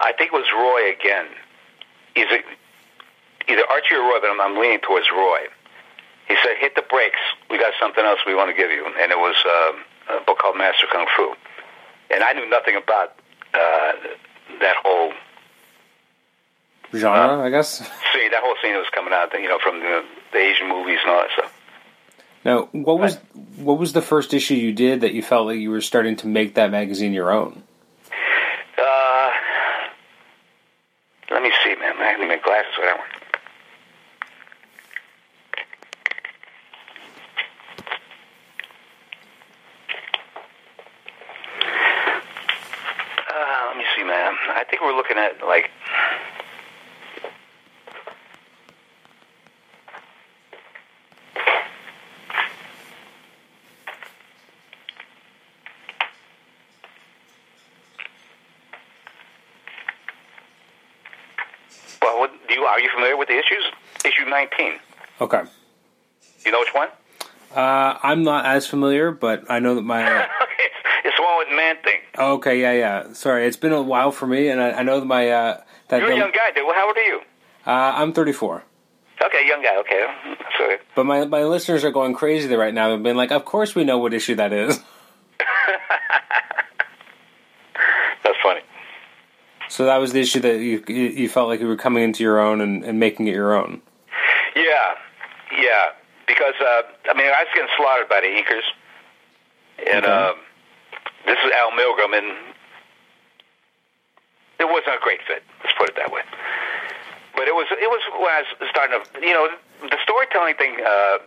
I 0.00 0.10
think 0.18 0.34
it 0.34 0.36
was 0.42 0.50
Roy 0.50 0.90
again. 0.90 1.30
He's 2.18 2.26
a, 2.34 2.42
either 3.48 3.62
Archie 3.70 3.94
or 3.94 4.02
Roy, 4.02 4.18
but 4.20 4.30
I'm, 4.30 4.40
I'm 4.40 4.58
leaning 4.60 4.80
towards 4.80 5.06
Roy. 5.10 5.46
He 6.28 6.34
said, 6.42 6.56
"Hit 6.58 6.74
the 6.74 6.82
brakes. 6.82 7.20
We 7.50 7.58
got 7.58 7.72
something 7.80 8.04
else 8.04 8.20
we 8.26 8.34
want 8.34 8.50
to 8.50 8.56
give 8.56 8.70
you," 8.70 8.84
and 8.84 9.12
it 9.12 9.18
was 9.18 9.36
uh, 9.46 10.18
a 10.18 10.24
book 10.24 10.38
called 10.38 10.58
Master 10.58 10.86
Kung 10.90 11.06
Fu. 11.16 11.34
And 12.10 12.22
I 12.22 12.32
knew 12.32 12.48
nothing 12.48 12.76
about 12.76 13.14
uh, 13.54 13.92
that 14.60 14.76
whole 14.82 15.12
genre, 16.94 17.40
uh, 17.40 17.46
I 17.46 17.50
guess. 17.50 17.78
See, 17.78 18.28
that 18.30 18.42
whole 18.42 18.54
scene 18.62 18.72
that 18.72 18.78
was 18.78 18.90
coming 18.94 19.12
out, 19.12 19.32
you 19.34 19.48
know, 19.48 19.58
from 19.58 19.80
the, 19.80 20.04
the 20.32 20.38
Asian 20.38 20.68
movies 20.68 20.98
and 21.02 21.10
all 21.10 21.22
that 21.22 21.30
stuff. 21.32 21.52
Now, 22.44 22.68
what 22.72 22.98
was 22.98 23.16
what 23.56 23.78
was 23.78 23.92
the 23.92 24.02
first 24.02 24.32
issue 24.32 24.54
you 24.54 24.72
did 24.72 25.00
that 25.00 25.12
you 25.14 25.22
felt 25.22 25.46
like 25.46 25.58
you 25.58 25.70
were 25.70 25.80
starting 25.80 26.16
to 26.16 26.28
make 26.28 26.54
that 26.54 26.70
magazine 26.70 27.12
your 27.12 27.32
own? 27.32 27.62
Uh, 28.78 29.30
let 31.30 31.42
me 31.42 31.50
see, 31.64 31.74
man. 31.74 31.94
I 31.98 32.16
need 32.18 32.28
my 32.28 32.38
glasses 32.38 32.72
for 32.76 32.82
that 32.82 32.98
one. 32.98 33.06
I 44.55 44.55
think 44.70 44.82
we're 44.82 44.96
looking 44.96 45.16
at 45.18 45.44
like 45.46 45.70
Well, 62.02 62.28
do 62.48 62.54
you, 62.54 62.62
are 62.62 62.80
you 62.80 62.88
familiar 62.94 63.16
with 63.16 63.28
the 63.28 63.34
issues? 63.34 63.64
Issue 64.04 64.28
19. 64.28 64.74
Okay. 65.20 65.42
You 66.44 66.52
know 66.52 66.60
which 66.60 66.74
one? 66.74 66.88
Uh, 67.54 67.98
I'm 68.02 68.22
not 68.22 68.46
as 68.46 68.66
familiar, 68.66 69.10
but 69.10 69.44
I 69.48 69.58
know 69.58 69.74
that 69.74 69.82
my. 69.82 70.02
it's, 70.22 70.74
it's 71.04 71.16
the 71.16 71.22
one 71.22 71.38
with 71.38 71.48
Man 71.50 71.76
Thing. 71.82 72.00
Okay, 72.18 72.60
yeah, 72.60 72.72
yeah. 72.72 73.12
Sorry, 73.12 73.46
it's 73.46 73.56
been 73.56 73.72
a 73.72 73.82
while 73.82 74.10
for 74.12 74.26
me, 74.26 74.48
and 74.48 74.60
I, 74.60 74.72
I 74.72 74.82
know 74.82 75.00
that 75.00 75.06
my. 75.06 75.30
Uh, 75.30 75.60
that 75.88 76.00
You're 76.00 76.10
a 76.12 76.16
young 76.16 76.32
guy, 76.32 76.50
dude. 76.54 76.64
Well, 76.66 76.74
how 76.74 76.86
old 76.88 76.96
are 76.96 77.02
you? 77.02 77.20
uh, 77.66 77.70
I'm 77.96 78.12
34. 78.12 78.62
Okay, 79.24 79.46
young 79.48 79.62
guy. 79.62 79.76
Okay, 79.78 80.06
so 80.58 80.76
But 80.94 81.04
my, 81.06 81.24
my 81.24 81.44
listeners 81.44 81.84
are 81.84 81.90
going 81.90 82.12
crazy 82.14 82.52
right 82.54 82.74
now. 82.74 82.90
They've 82.90 83.02
been 83.02 83.16
like, 83.16 83.30
of 83.30 83.44
course 83.44 83.74
we 83.74 83.84
know 83.84 83.98
what 83.98 84.12
issue 84.12 84.34
that 84.34 84.52
is. 84.52 84.78
that's 88.24 88.36
funny. 88.42 88.60
So 89.68 89.84
that 89.86 89.96
was 89.98 90.12
the 90.12 90.20
issue 90.20 90.40
that 90.40 90.58
you 90.58 90.82
you 90.88 91.28
felt 91.28 91.48
like 91.48 91.60
you 91.60 91.66
were 91.66 91.76
coming 91.76 92.02
into 92.04 92.22
your 92.22 92.38
own 92.40 92.60
and, 92.60 92.84
and 92.84 93.00
making 93.00 93.26
it 93.28 93.34
your 93.34 93.54
own. 93.54 93.80
Yeah, 94.54 94.94
yeah. 95.60 95.86
Because 96.26 96.54
uh, 96.60 96.82
I 97.10 97.14
mean, 97.14 97.26
I 97.26 97.42
was 97.44 97.48
getting 97.54 97.68
slaughtered 97.76 98.08
by 98.08 98.20
the 98.20 98.26
Inkers, 98.28 98.66
and 99.94 100.04
Okay. 100.04 100.12
um, 100.12 100.34
this 101.26 101.38
is 101.44 101.50
Al 101.58 101.70
Milgrom, 101.72 102.16
and 102.16 102.26
it 104.58 104.64
wasn't 104.64 104.96
a 104.96 105.02
great 105.02 105.20
fit. 105.26 105.42
Let's 105.62 105.76
put 105.76 105.88
it 105.90 105.96
that 105.96 106.10
way. 106.12 106.22
But 107.34 107.48
it 107.48 107.54
was 107.54 107.66
it 107.70 107.90
was 107.90 108.00
when 108.16 108.32
I 108.32 108.42
was 108.60 108.68
starting 108.70 108.96
to 108.96 109.00
you 109.20 109.34
know 109.34 109.48
the 109.82 109.98
storytelling 110.02 110.54
thing 110.56 110.80
uh, 110.80 111.18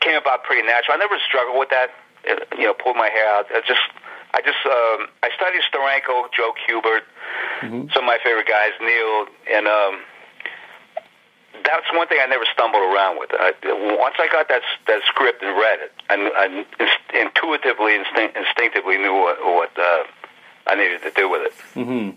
came 0.00 0.16
about 0.16 0.44
pretty 0.44 0.62
natural. 0.66 0.94
I 0.94 0.98
never 0.98 1.18
struggled 1.26 1.58
with 1.58 1.70
that. 1.70 1.90
uh, 2.30 2.38
You 2.56 2.70
know, 2.70 2.74
pull 2.74 2.94
my 2.94 3.08
hair 3.10 3.26
out. 3.34 3.46
I 3.50 3.60
just 3.66 3.82
I 4.34 4.40
just 4.40 4.62
um, 4.64 5.10
I 5.26 5.30
studied 5.34 5.62
Steranko, 5.66 6.30
Joe 6.30 6.54
Kubert, 6.62 7.02
some 7.92 8.04
of 8.06 8.08
my 8.08 8.18
favorite 8.22 8.46
guys, 8.46 8.70
Neil, 8.80 9.26
and 9.50 9.66
um, 9.66 10.00
that's 11.64 11.86
one 11.92 12.08
thing 12.08 12.18
I 12.22 12.26
never 12.26 12.44
stumbled 12.52 12.82
around 12.82 13.18
with. 13.18 13.30
I, 13.32 13.52
once 13.98 14.16
I 14.18 14.28
got 14.30 14.48
that 14.48 14.62
that 14.86 15.02
script 15.06 15.42
and 15.42 15.56
read 15.56 15.78
it, 15.80 15.92
I, 16.08 16.64
intuitively, 17.14 17.94
instinct, 17.96 18.36
instinctively 18.36 18.98
knew 18.98 19.12
what, 19.14 19.38
what 19.42 19.78
uh, 19.78 20.04
I 20.66 20.74
needed 20.74 21.02
to 21.02 21.10
do 21.10 21.28
with 21.28 21.42
it. 21.46 21.52
Hmm. 21.74 22.10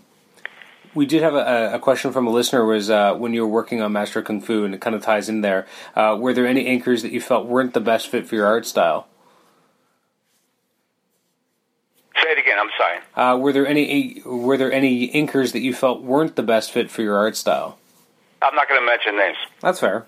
We 0.94 1.04
did 1.04 1.22
have 1.22 1.34
a, 1.34 1.74
a 1.74 1.78
question 1.78 2.10
from 2.12 2.26
a 2.26 2.30
listener 2.30 2.64
was 2.64 2.88
uh, 2.88 3.14
when 3.14 3.34
you 3.34 3.42
were 3.42 3.52
working 3.52 3.82
on 3.82 3.92
Master 3.92 4.22
Kung 4.22 4.40
Fu, 4.40 4.64
and 4.64 4.74
it 4.74 4.80
kind 4.80 4.96
of 4.96 5.02
ties 5.02 5.28
in 5.28 5.42
there. 5.42 5.66
Uh, 5.94 6.16
were 6.18 6.32
there 6.32 6.46
any 6.46 6.64
inkers 6.64 7.02
that 7.02 7.12
you 7.12 7.20
felt 7.20 7.46
weren't 7.46 7.74
the 7.74 7.80
best 7.80 8.08
fit 8.08 8.26
for 8.26 8.34
your 8.34 8.46
art 8.46 8.64
style? 8.64 9.06
Say 12.22 12.32
it 12.32 12.38
again. 12.38 12.58
I'm 12.58 12.70
sorry. 12.78 12.98
Uh, 13.14 13.36
were 13.38 13.52
there 13.52 13.66
any 13.66 14.22
were 14.24 14.56
there 14.56 14.72
any 14.72 15.08
inkers 15.10 15.52
that 15.52 15.60
you 15.60 15.74
felt 15.74 16.02
weren't 16.02 16.34
the 16.34 16.42
best 16.42 16.72
fit 16.72 16.90
for 16.90 17.02
your 17.02 17.18
art 17.18 17.36
style? 17.36 17.78
I'm 18.46 18.54
not 18.54 18.68
going 18.68 18.80
to 18.80 18.86
mention 18.86 19.16
names. 19.16 19.36
That's 19.60 19.80
fair. 19.80 20.06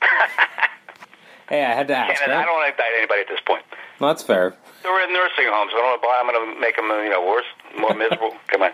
hey, 1.48 1.64
I 1.64 1.72
had 1.74 1.88
to 1.88 1.96
ask. 1.96 2.22
And 2.22 2.32
I 2.32 2.36
Right? 2.38 2.44
don't 2.44 2.54
want 2.54 2.66
to 2.66 2.70
indict 2.72 2.92
anybody 2.98 3.20
at 3.22 3.28
this 3.28 3.40
point. 3.46 3.62
Well, 3.98 4.10
that's 4.10 4.22
fair. 4.22 4.54
They're 4.82 5.04
in 5.08 5.12
nursing 5.12 5.46
homes. 5.48 5.72
I 5.74 5.78
don't 5.78 6.02
know 6.02 6.08
why 6.08 6.20
I'm 6.22 6.30
going 6.32 6.54
to 6.54 6.60
make 6.60 6.76
them, 6.76 6.86
you 7.02 7.10
know, 7.10 7.26
worse, 7.26 7.46
more 7.78 7.94
miserable. 7.94 8.36
Come 8.48 8.62
on. 8.62 8.72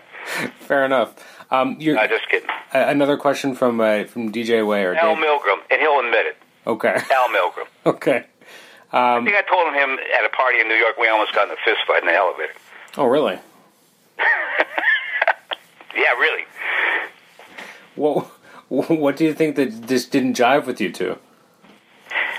Fair 0.59 0.85
enough. 0.85 1.15
Um, 1.51 1.77
you're, 1.79 1.95
No, 1.95 2.05
just 2.07 2.27
kidding. 2.29 2.49
a- 2.73 2.89
another 2.89 3.17
question 3.17 3.55
from 3.55 3.79
uh, 3.79 4.03
from 4.05 4.31
DJ 4.31 4.65
Way 4.67 4.83
or 4.83 4.95
Al 4.95 5.15
Dave. 5.15 5.23
Milgrom, 5.23 5.59
and 5.71 5.79
he'll 5.81 5.99
admit 5.99 6.25
it. 6.27 6.37
Okay. 6.67 6.95
Al 7.13 7.29
Milgrom. 7.29 7.67
Okay. 7.85 8.25
I 8.91 9.21
think 9.23 9.35
I 9.35 9.41
told 9.41 9.73
him 9.73 9.97
at 10.17 10.25
a 10.25 10.29
party 10.29 10.59
in 10.61 10.67
New 10.69 10.75
York 10.75 10.97
we 10.99 11.07
almost 11.09 11.33
got 11.33 11.47
in 11.47 11.53
a 11.53 11.57
fist 11.65 11.81
fight 11.87 12.01
in 12.01 12.07
the 12.07 12.13
elevator. 12.15 12.53
Oh, 12.97 13.05
really? 13.05 13.39
Yeah, 15.95 16.11
really. 16.19 16.43
What 17.95 18.27
What 18.89 19.15
do 19.17 19.23
you 19.23 19.33
think 19.33 19.55
that 19.55 19.87
this 19.87 20.05
didn't 20.05 20.35
jive 20.35 20.65
with 20.65 20.81
you 20.81 20.91
two? 20.91 21.17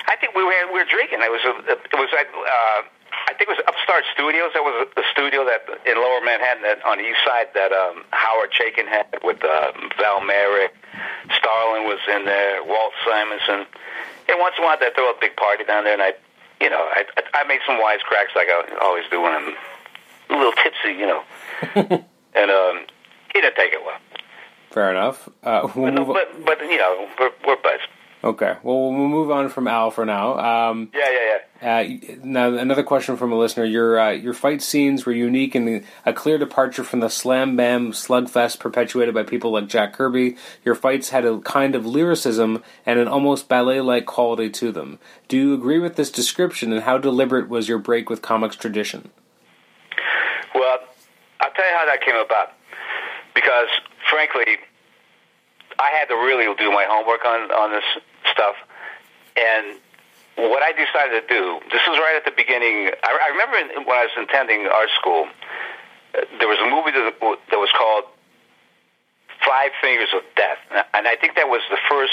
I 0.07 0.16
think 0.20 0.35
we 0.35 0.44
were 0.44 0.53
we 0.72 0.79
were 0.79 0.90
drinking. 0.90 1.20
It 1.22 1.33
was 1.33 1.44
a, 1.44 1.55
it 1.72 1.99
was 1.99 2.11
at 2.12 2.29
uh, 2.29 2.83
I 3.29 3.35
think 3.35 3.49
it 3.51 3.57
was 3.57 3.62
Upstart 3.66 4.05
Studios. 4.12 4.53
That 4.55 4.62
was 4.62 4.87
a, 4.87 5.01
a 5.01 5.05
studio 5.11 5.44
that 5.44 5.66
in 5.88 5.96
Lower 5.96 6.20
Manhattan 6.20 6.62
that 6.62 6.85
on 6.85 6.99
the 6.99 7.09
east 7.09 7.25
side 7.25 7.49
that 7.55 7.72
um, 7.72 8.05
Howard 8.12 8.53
Chaykin 8.53 8.87
had 8.87 9.07
with 9.25 9.42
uh, 9.42 9.72
Val 9.99 10.20
Mayerik, 10.20 10.77
Starlin 11.35 11.88
was 11.88 12.01
in 12.07 12.25
there, 12.25 12.62
Walt 12.62 12.92
Simonson. 13.05 13.66
And 14.29 14.38
once 14.38 14.55
in 14.59 14.64
a 14.64 14.66
while 14.66 14.79
they 14.79 14.90
throw 14.94 15.11
a 15.11 15.18
big 15.20 15.37
party 15.37 15.64
down 15.64 15.85
there, 15.85 15.94
and 15.94 16.03
I, 16.03 16.14
you 16.61 16.70
know, 16.70 16.85
I 16.85 17.05
I 17.16 17.42
I 17.42 17.44
made 17.49 17.61
some 17.66 17.81
wisecracks 17.81 18.35
like 18.37 18.49
I 18.49 18.62
always 18.83 19.05
do 19.11 19.20
when 19.20 19.33
I'm 19.33 19.55
a 20.31 20.37
little 20.37 20.55
tipsy, 20.55 20.92
you 20.94 21.07
know. 21.07 21.22
and 22.35 22.51
um, 22.51 22.87
he 23.33 23.40
didn't 23.40 23.57
take 23.57 23.72
it 23.72 23.83
well. 23.85 23.99
Fair 24.77 24.91
enough. 24.91 25.27
Uh, 25.43 25.67
we'll 25.75 25.91
But, 25.91 26.07
but 26.12 26.45
but 26.45 26.61
you 26.61 26.77
know 26.77 27.09
we're 27.19 27.31
we're 27.47 27.57
buds. 27.62 27.83
okay. 28.23 28.57
Well, 28.62 28.93
we'll 28.93 29.09
move 29.09 29.31
on 29.31 29.49
from 29.49 29.67
Al 29.69 29.91
for 29.91 30.05
now. 30.05 30.39
Um, 30.39 30.91
Yeah, 30.93 31.09
yeah, 31.11 31.39
yeah. 31.62 32.12
uh, 32.12 32.17
now, 32.23 32.53
another 32.53 32.83
question 32.83 33.17
from 33.17 33.33
a 33.33 33.39
listener. 33.39 33.65
Your 33.65 33.99
uh, 33.99 34.11
your 34.11 34.35
fight 34.35 34.61
scenes 34.61 35.07
were 35.07 35.15
unique 35.15 35.55
and 35.55 35.83
a 36.05 36.12
clear 36.12 36.37
departure 36.37 36.85
from 36.85 37.01
the 37.01 37.09
slam 37.09 37.57
bam 37.57 37.93
slugfest 37.93 38.61
perpetuated 38.61 39.15
by 39.15 39.23
people 39.23 39.51
like 39.53 39.67
Jack 39.67 39.95
Kirby. 39.95 40.37
Your 40.62 40.75
fights 40.75 41.09
had 41.09 41.25
a 41.25 41.39
kind 41.39 41.75
of 41.75 41.87
lyricism 41.87 42.62
and 42.85 42.99
an 42.99 43.09
almost 43.09 43.49
ballet 43.49 43.81
like 43.81 44.05
quality 44.05 44.51
to 44.51 44.73
them. 44.73 44.99
Do 45.29 45.39
you 45.39 45.55
agree 45.55 45.79
with 45.79 45.97
this 45.97 46.11
description? 46.11 46.71
And 46.71 46.83
how 46.83 46.99
deliberate 46.99 47.49
was 47.49 47.67
your 47.67 47.79
break 47.79 48.11
with 48.11 48.21
comics 48.21 48.57
tradition? 48.57 49.11
Well, 50.55 50.79
I'll 51.41 51.51
tell 51.53 51.65
you 51.65 51.77
how 51.79 51.87
that 51.87 52.03
came 52.05 52.17
about. 52.17 52.53
Because, 53.35 53.69
frankly, 54.11 54.59
I 55.79 55.90
had 55.99 56.07
to 56.09 56.14
really 56.14 56.47
do 56.57 56.73
my 56.73 56.87
homework 56.88 57.25
on, 57.25 57.51
on 57.51 57.71
this 57.73 57.85
stuff. 58.33 58.57
And 59.37 59.77
what 60.37 60.62
I 60.62 60.73
decided 60.73 61.21
to 61.21 61.27
do, 61.29 61.61
this 61.71 61.83
was 61.87 61.99
right 61.99 62.16
at 62.16 62.25
the 62.25 62.33
beginning. 62.37 62.90
I, 63.03 63.11
I 63.12 63.29
remember 63.33 63.85
when 63.85 63.97
I 63.97 64.09
was 64.09 64.16
attending 64.16 64.66
art 64.66 64.88
school, 65.01 65.29
uh, 66.14 66.25
there 66.38 66.49
was 66.49 66.59
a 66.61 66.69
movie 66.69 66.92
that, 66.92 67.12
that 67.51 67.59
was 67.59 67.71
called 67.77 68.05
Five 69.45 69.73
Fingers 69.81 70.09
of 70.14 70.23
Death. 70.35 70.59
And 70.95 71.07
I 71.07 71.16
think 71.16 71.37
that 71.37 71.49
was 71.49 71.61
the 71.71 71.79
first 71.88 72.12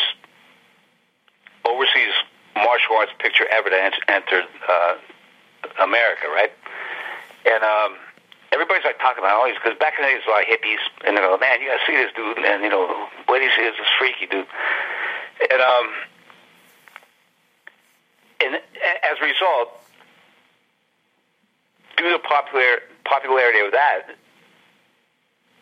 overseas 1.65 2.13
martial 2.55 2.95
arts 2.99 3.11
picture 3.19 3.47
ever 3.47 3.69
to 3.69 3.79
ent- 3.81 4.03
enter 4.07 4.43
uh, 4.67 4.95
America, 5.81 6.27
right? 6.27 6.51
And 7.45 7.63
um, 7.63 7.97
everybody's 8.53 8.85
like 8.85 8.99
talking 9.01 9.25
about 9.25 9.33
all 9.33 9.45
these 9.49 9.57
because 9.57 9.77
back 9.81 9.97
in 9.97 10.05
the 10.05 10.13
days, 10.13 10.21
a 10.27 10.29
lot 10.29 10.45
of 10.45 10.47
hippies, 10.47 10.83
and 11.03 11.17
they 11.17 11.21
go, 11.21 11.35
"Man, 11.37 11.59
you 11.59 11.67
gotta 11.67 11.83
see 11.89 11.97
this 11.97 12.13
dude," 12.13 12.37
and 12.37 12.63
you 12.63 12.69
know, 12.69 12.85
what 13.25 13.39
do 13.39 13.43
you 13.43 13.51
see? 13.57 13.65
This 13.65 13.75
is 13.81 13.89
freaky 13.97 14.29
dude. 14.29 14.45
And 15.49 15.61
um, 15.61 15.87
and 18.45 18.55
as 18.55 19.17
a 19.19 19.25
result, 19.25 19.73
due 21.97 22.11
to 22.11 22.19
popular 22.19 22.85
popularity 23.03 23.59
of 23.65 23.71
that, 23.73 24.13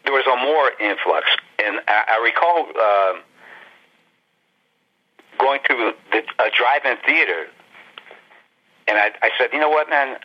there 0.04 0.14
was 0.14 0.28
a 0.28 0.36
more 0.44 0.72
influx. 0.80 1.26
And 1.64 1.80
I, 1.88 2.20
I 2.20 2.24
recall 2.24 2.68
uh, 2.76 3.14
going 5.40 5.62
to 5.70 5.94
the, 6.12 6.20
a 6.44 6.50
drive-in 6.52 6.98
theater, 7.06 7.48
and 8.88 8.98
I, 8.98 9.12
I 9.22 9.30
said, 9.38 9.50
"You 9.54 9.60
know 9.60 9.70
what, 9.70 9.90
man? 9.90 10.18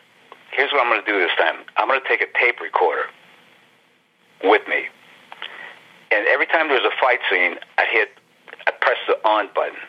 Here's 0.51 0.71
what 0.71 0.81
I'm 0.81 0.91
going 0.91 1.03
to 1.03 1.11
do 1.11 1.19
this 1.19 1.31
time. 1.37 1.65
I'm 1.77 1.87
going 1.87 2.01
to 2.01 2.07
take 2.07 2.21
a 2.21 2.27
tape 2.39 2.59
recorder 2.61 3.05
with 4.43 4.67
me, 4.67 4.85
and 6.11 6.27
every 6.27 6.45
time 6.47 6.67
there 6.67 6.79
was 6.81 6.85
a 6.85 6.95
fight 7.01 7.19
scene, 7.29 7.57
I 7.77 7.85
hit, 7.89 8.09
I 8.67 8.71
press 8.71 8.97
the 9.07 9.15
on 9.27 9.49
button, 9.53 9.79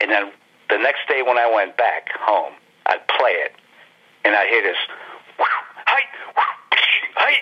and 0.00 0.10
then 0.10 0.32
the 0.70 0.78
next 0.78 1.06
day 1.08 1.22
when 1.22 1.38
I 1.38 1.50
went 1.52 1.76
back 1.76 2.08
home, 2.18 2.54
I'd 2.86 3.06
play 3.08 3.32
it, 3.32 3.52
and 4.24 4.34
I'd 4.34 4.48
hear 4.48 4.62
this, 4.62 4.76
hi, 5.38 6.02
hi, 7.14 7.32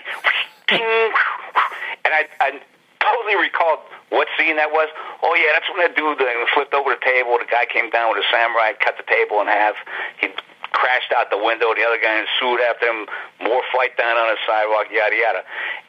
and 2.05 2.15
I, 2.15 2.29
I 2.41 2.61
totally 3.01 3.37
recalled 3.37 3.81
what 4.11 4.29
scene 4.37 4.57
that 4.57 4.71
was. 4.71 4.89
Oh 5.23 5.35
yeah, 5.35 5.53
that's 5.55 5.69
when 5.71 5.81
that 5.81 5.97
dude 5.97 6.21
uh, 6.21 6.47
flipped 6.55 6.75
over 6.75 6.91
the 6.91 7.03
table. 7.05 7.39
The 7.39 7.49
guy 7.51 7.67
came 7.67 7.91
down 7.91 8.13
with 8.15 8.25
a 8.25 8.29
samurai, 8.31 8.73
cut 8.79 8.97
the 8.97 9.07
table 9.09 9.41
in 9.41 9.47
half. 9.47 9.75
He 10.21 10.29
crashed 10.73 11.13
out 11.17 11.31
the 11.31 11.39
window. 11.39 11.75
The 11.75 11.83
other 11.85 11.99
guy 12.01 12.21
ensued 12.21 12.61
after 12.69 12.87
him. 12.87 13.07
More 13.43 13.63
fight 13.73 13.97
down 13.97 14.17
on 14.17 14.29
the 14.35 14.39
sidewalk. 14.47 14.87
Yada 14.93 15.17
yada. 15.17 15.43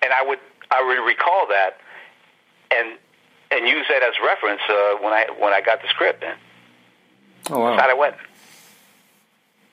And 0.03 0.13
I 0.13 0.23
would 0.23 0.39
I 0.71 0.81
would 0.83 1.05
recall 1.05 1.47
that 1.49 1.77
and 2.71 2.97
and 3.51 3.67
use 3.67 3.85
that 3.89 4.01
as 4.03 4.13
reference 4.25 4.61
uh, 4.69 4.95
when 5.03 5.13
I 5.13 5.25
when 5.39 5.53
I 5.53 5.61
got 5.61 5.81
the 5.81 5.87
script. 5.89 6.23
Oh 7.49 7.59
wow, 7.59 7.71
That's 7.75 7.81
how 7.83 7.89
I 7.89 7.93
went. 7.99 8.15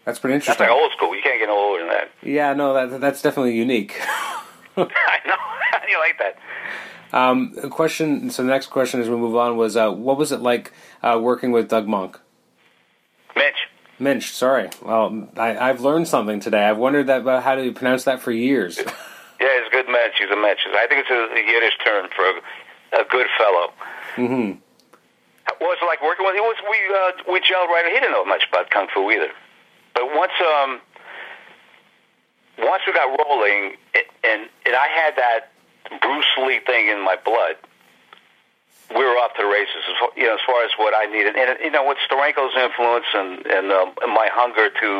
that's 0.04 0.18
pretty 0.18 0.34
That's 0.38 0.48
interesting. 0.48 0.68
like 0.74 0.82
old 0.82 0.92
school. 0.92 1.14
You 1.14 1.22
can't 1.22 1.38
get 1.38 1.46
no 1.46 1.58
older 1.58 1.80
than 1.84 1.88
that. 1.92 2.10
Yeah, 2.22 2.54
no, 2.54 2.74
that 2.88 3.00
that's 3.00 3.22
definitely 3.22 3.54
unique. 3.56 4.00
I 4.76 5.20
know. 5.26 5.36
You 5.88 5.98
like 6.00 6.18
that? 6.18 6.36
Um, 7.18 7.54
question. 7.70 8.28
So 8.28 8.42
the 8.42 8.50
next 8.50 8.66
question 8.66 9.00
as 9.00 9.08
we 9.08 9.16
move 9.16 9.34
on 9.36 9.56
was, 9.56 9.74
uh, 9.74 9.90
what 9.90 10.18
was 10.18 10.32
it 10.32 10.40
like 10.40 10.70
uh, 11.02 11.18
working 11.18 11.50
with 11.50 11.68
Doug 11.70 11.86
Monk? 11.88 12.20
Mitch. 13.34 13.54
Minch, 13.98 14.32
sorry. 14.32 14.70
Well, 14.82 15.28
I, 15.36 15.56
I've 15.56 15.80
learned 15.80 16.08
something 16.08 16.40
today. 16.40 16.64
I've 16.64 16.78
wondered 16.78 17.08
that 17.08 17.22
about 17.22 17.42
how 17.42 17.56
to 17.56 17.72
pronounce 17.72 18.04
that 18.04 18.20
for 18.20 18.32
years. 18.32 18.78
Yeah, 19.40 19.54
it's 19.62 19.68
a 19.68 19.70
good 19.70 19.86
match. 19.86 20.18
He's 20.18 20.30
a 20.30 20.36
match. 20.36 20.58
I 20.66 20.86
think 20.88 21.06
it's 21.06 21.14
a, 21.14 21.30
a 21.30 21.38
Yiddish 21.38 21.78
term 21.84 22.10
for 22.10 22.26
a 22.90 23.04
good 23.06 23.28
fellow. 23.38 23.70
Mm-hmm. 24.16 24.58
What 25.58 25.60
was 25.60 25.78
it 25.80 25.86
like 25.86 26.02
working 26.02 26.26
with? 26.26 26.34
It 26.34 26.42
was 26.42 26.58
we 26.66 26.78
uh, 26.90 27.32
we 27.32 27.38
gelled 27.38 27.70
right. 27.70 27.86
He 27.86 27.94
didn't 28.00 28.10
know 28.10 28.24
much 28.24 28.42
about 28.50 28.70
kung 28.70 28.88
fu 28.92 29.10
either. 29.10 29.30
But 29.94 30.10
once 30.10 30.34
um 30.42 30.80
once 32.58 32.82
we 32.86 32.92
got 32.92 33.14
rolling, 33.14 33.78
it, 33.94 34.06
and 34.26 34.50
and 34.66 34.74
I 34.74 34.88
had 34.90 35.14
that 35.16 35.52
Bruce 36.02 36.26
Lee 36.42 36.58
thing 36.66 36.88
in 36.88 36.98
my 37.04 37.16
blood. 37.24 37.56
We 38.90 39.04
were 39.04 39.16
off 39.20 39.34
to 39.36 39.42
the 39.42 39.48
races, 39.48 39.84
as 39.88 39.94
far, 40.00 40.08
you 40.16 40.24
know, 40.24 40.34
as 40.34 40.40
far 40.46 40.64
as 40.64 40.70
what 40.78 40.94
I 40.96 41.04
needed, 41.12 41.36
and 41.36 41.58
you 41.62 41.70
know, 41.70 41.86
with 41.86 41.98
Steranko's 42.10 42.56
influence 42.56 43.04
and 43.14 43.44
and, 43.46 43.72
um, 43.72 43.92
and 44.02 44.12
my 44.14 44.28
hunger 44.32 44.70
to 44.70 44.90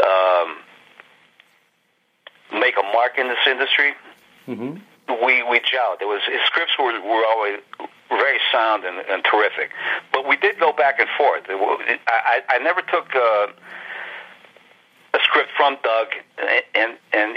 um, 0.00 0.56
make 2.60 2.74
a 2.78 2.82
mark 2.92 3.18
in 3.18 3.28
this 3.28 3.44
industry, 3.46 3.92
Mm-hmm. 4.48 4.74
we 5.24 5.42
we 5.44 5.60
gelled. 5.60 6.00
It 6.00 6.06
was 6.08 6.20
his 6.26 6.40
scripts 6.46 6.72
were 6.78 6.98
were 7.00 7.24
always 7.28 7.60
very 8.10 8.38
sound 8.50 8.84
and, 8.84 8.98
and 9.08 9.22
terrific, 9.24 9.70
but 10.12 10.26
we 10.26 10.36
did 10.36 10.58
go 10.58 10.72
back 10.72 10.98
and 10.98 11.08
forth. 11.16 11.44
It, 11.48 11.54
it, 11.88 12.00
I 12.08 12.42
I 12.48 12.56
I 12.56 12.58
never 12.58 12.82
took 12.82 13.14
uh, 13.14 13.46
a 15.14 15.18
script 15.22 15.50
from 15.56 15.76
Doug 15.84 16.08
and 16.38 16.48
and, 16.74 16.98
and 17.12 17.36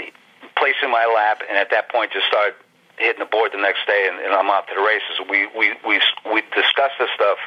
placed 0.56 0.78
in 0.82 0.90
my 0.90 1.06
lap, 1.14 1.42
and 1.48 1.56
at 1.58 1.70
that 1.70 1.90
point 1.90 2.10
just 2.12 2.26
started 2.26 2.54
hitting 2.98 3.20
the 3.20 3.30
board 3.30 3.52
the 3.52 3.60
next 3.60 3.86
day, 3.86 4.08
and, 4.08 4.18
and 4.20 4.32
I'm 4.32 4.50
off 4.50 4.66
to 4.68 4.74
the 4.74 4.82
races. 4.82 5.20
We 5.28 5.46
we 5.56 5.74
we 5.86 6.00
we 6.32 6.40
discussed 6.54 6.98
this 6.98 7.10
stuff 7.14 7.38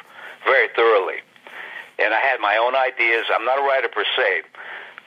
very 0.45 0.67
thoroughly, 0.75 1.21
and 1.97 2.13
I 2.13 2.19
had 2.19 2.39
my 2.39 2.57
own 2.57 2.75
ideas. 2.75 3.25
I'm 3.33 3.45
not 3.45 3.59
a 3.59 3.63
writer 3.63 3.89
per 3.89 4.05
se. 4.15 4.43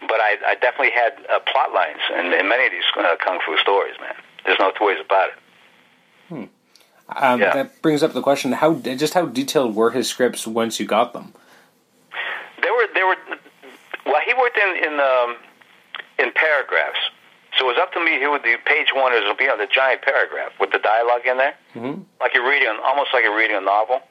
But 0.03 0.19
I, 0.19 0.35
I 0.49 0.55
definitely 0.57 0.91
had 0.91 1.13
uh, 1.31 1.39
plot 1.47 1.73
lines 1.73 2.01
in, 2.11 2.33
in 2.33 2.49
many 2.49 2.67
of 2.67 2.73
these 2.73 2.83
uh, 2.99 3.15
kung 3.25 3.39
fu 3.47 3.57
stories, 3.59 3.95
man. 4.01 4.15
There's 4.45 4.59
no 4.59 4.73
two 4.77 4.85
ways 4.87 4.99
about 4.99 5.29
it. 5.29 5.35
Um, 7.09 7.41
Yeah. 7.41 7.53
That 7.55 7.83
brings 7.83 8.03
up 8.03 8.13
the 8.13 8.23
question: 8.23 8.51
How 8.53 8.75
just 8.75 9.15
how 9.15 9.27
detailed 9.27 9.77
were 9.77 9.91
his 9.91 10.09
scripts 10.09 10.47
once 10.47 10.81
you 10.81 10.87
got 10.87 11.13
them? 11.13 11.35
They 12.63 12.71
were 12.71 12.87
they 12.95 13.03
were 13.03 13.17
well. 14.07 14.21
He 14.27 14.35
worked 14.35 14.59
in 14.59 14.77
in 14.85 15.01
um, 15.01 15.37
in 16.19 16.33
paragraphs, 16.33 16.99
it 17.63 17.67
was 17.67 17.79
up 17.79 17.93
to 17.95 18.01
me. 18.03 18.19
Would 18.27 18.43
the 18.43 18.59
page 18.67 18.91
one 18.93 19.15
is 19.15 19.23
be 19.39 19.47
on 19.47 19.59
the 19.63 19.71
giant 19.71 20.03
paragraph 20.03 20.51
with 20.59 20.73
the 20.75 20.79
dialogue 20.83 21.23
in 21.25 21.39
there, 21.39 21.55
Mm-hmm. 21.79 22.03
like 22.21 22.35
you're 22.35 22.49
reading 22.49 22.75
almost 22.85 23.15
like 23.15 23.23
you're 23.23 23.37
reading 23.39 23.57
a 23.57 23.61
novel. 23.63 24.03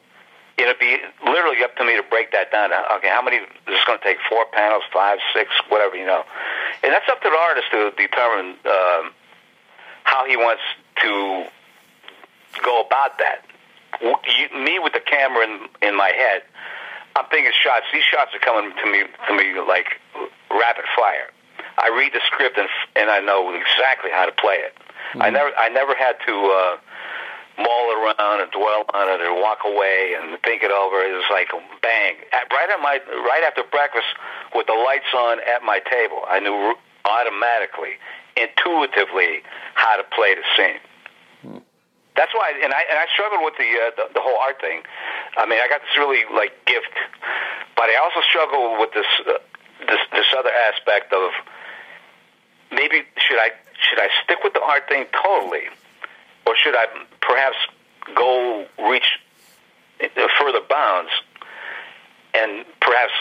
It'd 0.58 0.80
be 0.80 0.98
literally 1.26 1.64
up 1.64 1.76
to 1.78 1.84
me 1.84 1.96
to 1.98 2.04
break 2.04 2.32
that 2.32 2.52
down. 2.52 2.72
Okay, 2.98 3.10
how 3.10 3.22
many? 3.22 3.40
This 3.68 3.76
is 3.80 3.86
going 3.88 3.98
to 4.00 4.04
take 4.06 4.18
four 4.30 4.46
panels, 4.54 4.84
five, 4.94 5.20
six, 5.34 5.50
whatever 5.70 5.96
you 5.96 6.06
know, 6.06 6.24
and 6.84 6.94
that's 6.94 7.08
up 7.10 7.20
to 7.24 7.30
the 7.30 7.36
artist 7.36 7.68
to 7.72 7.92
determine 7.98 8.56
um, 8.66 9.12
how 10.04 10.26
he 10.28 10.38
wants 10.38 10.62
to 11.04 11.46
go 12.64 12.82
about 12.82 13.18
that. 13.20 13.44
You, 14.02 14.48
me 14.60 14.80
with 14.80 14.94
the 14.94 15.00
camera 15.04 15.44
in 15.46 15.68
in 15.82 15.96
my 15.98 16.10
head, 16.16 16.44
I'm 17.16 17.26
thinking 17.32 17.52
shots. 17.58 17.86
These 17.92 18.04
shots 18.06 18.32
are 18.36 18.40
coming 18.40 18.72
to 18.76 18.86
me 18.92 19.04
to 19.28 19.34
me 19.36 19.60
like 19.68 20.00
rapid 20.52 20.86
fire. 20.96 21.32
I 21.78 21.90
read 21.90 22.14
the 22.14 22.22
script 22.28 22.58
and 22.58 22.68
and 22.96 23.10
I 23.10 23.20
know 23.20 23.54
exactly 23.54 24.12
how 24.12 24.26
to 24.26 24.32
play 24.32 24.56
it. 24.56 24.74
I 25.20 25.30
never 25.30 25.52
I 25.58 25.70
never 25.70 25.96
had 25.96 26.16
to 26.26 26.34
uh, 26.34 26.78
mull 27.60 27.88
around 28.00 28.42
and 28.42 28.52
dwell 28.52 28.86
on 28.94 29.10
it 29.12 29.20
or 29.22 29.36
walk 29.36 29.60
away 29.66 30.16
and 30.16 30.40
think 30.44 30.64
it 30.64 30.72
over. 30.72 31.04
It 31.04 31.12
was 31.12 31.28
like 31.32 31.50
bang 31.82 32.16
At, 32.32 32.48
right 32.52 32.70
at 32.70 32.80
my 32.80 33.00
right 33.12 33.44
after 33.44 33.64
breakfast 33.64 34.08
with 34.56 34.68
the 34.68 34.78
lights 34.78 35.12
on 35.14 35.40
at 35.40 35.64
my 35.64 35.80
table. 35.80 36.24
I 36.28 36.40
knew 36.40 36.76
automatically, 37.06 38.00
intuitively 38.38 39.44
how 39.76 39.98
to 39.98 40.04
play 40.16 40.36
the 40.36 40.46
scene. 40.56 40.80
That's 42.16 42.34
why, 42.36 42.52
and 42.60 42.74
I 42.74 42.84
and 42.92 43.00
I 43.00 43.08
struggled 43.16 43.44
with 43.44 43.56
the, 43.56 43.72
uh, 43.72 43.92
the 43.96 44.20
the 44.20 44.22
whole 44.22 44.38
art 44.44 44.60
thing. 44.60 44.84
I 45.38 45.48
mean, 45.48 45.60
I 45.64 45.68
got 45.72 45.80
this 45.80 45.96
really 45.96 46.28
like 46.36 46.52
gift, 46.68 46.92
but 47.76 47.88
I 47.88 47.96
also 48.04 48.20
struggle 48.28 48.76
with 48.80 48.92
this 48.92 49.08
uh, 49.28 49.40
this 49.88 50.02
this 50.12 50.28
other 50.38 50.52
aspect 50.72 51.14
of 51.14 51.32
maybe 52.72 53.04
should 53.18 53.40
I 53.40 53.52
should 53.90 54.00
I 54.00 54.10
stick 54.24 54.40
with 54.44 54.54
the 54.54 54.62
art 54.62 54.88
thing 54.88 55.06
totally, 55.12 55.68
or 56.46 56.56
should 56.56 56.76
I 56.76 56.86
perhaps 57.22 57.58
go 58.16 58.66
reach 58.90 59.20
further 60.40 60.62
bounds 60.70 61.12
and 62.34 62.66
perhaps 62.80 63.14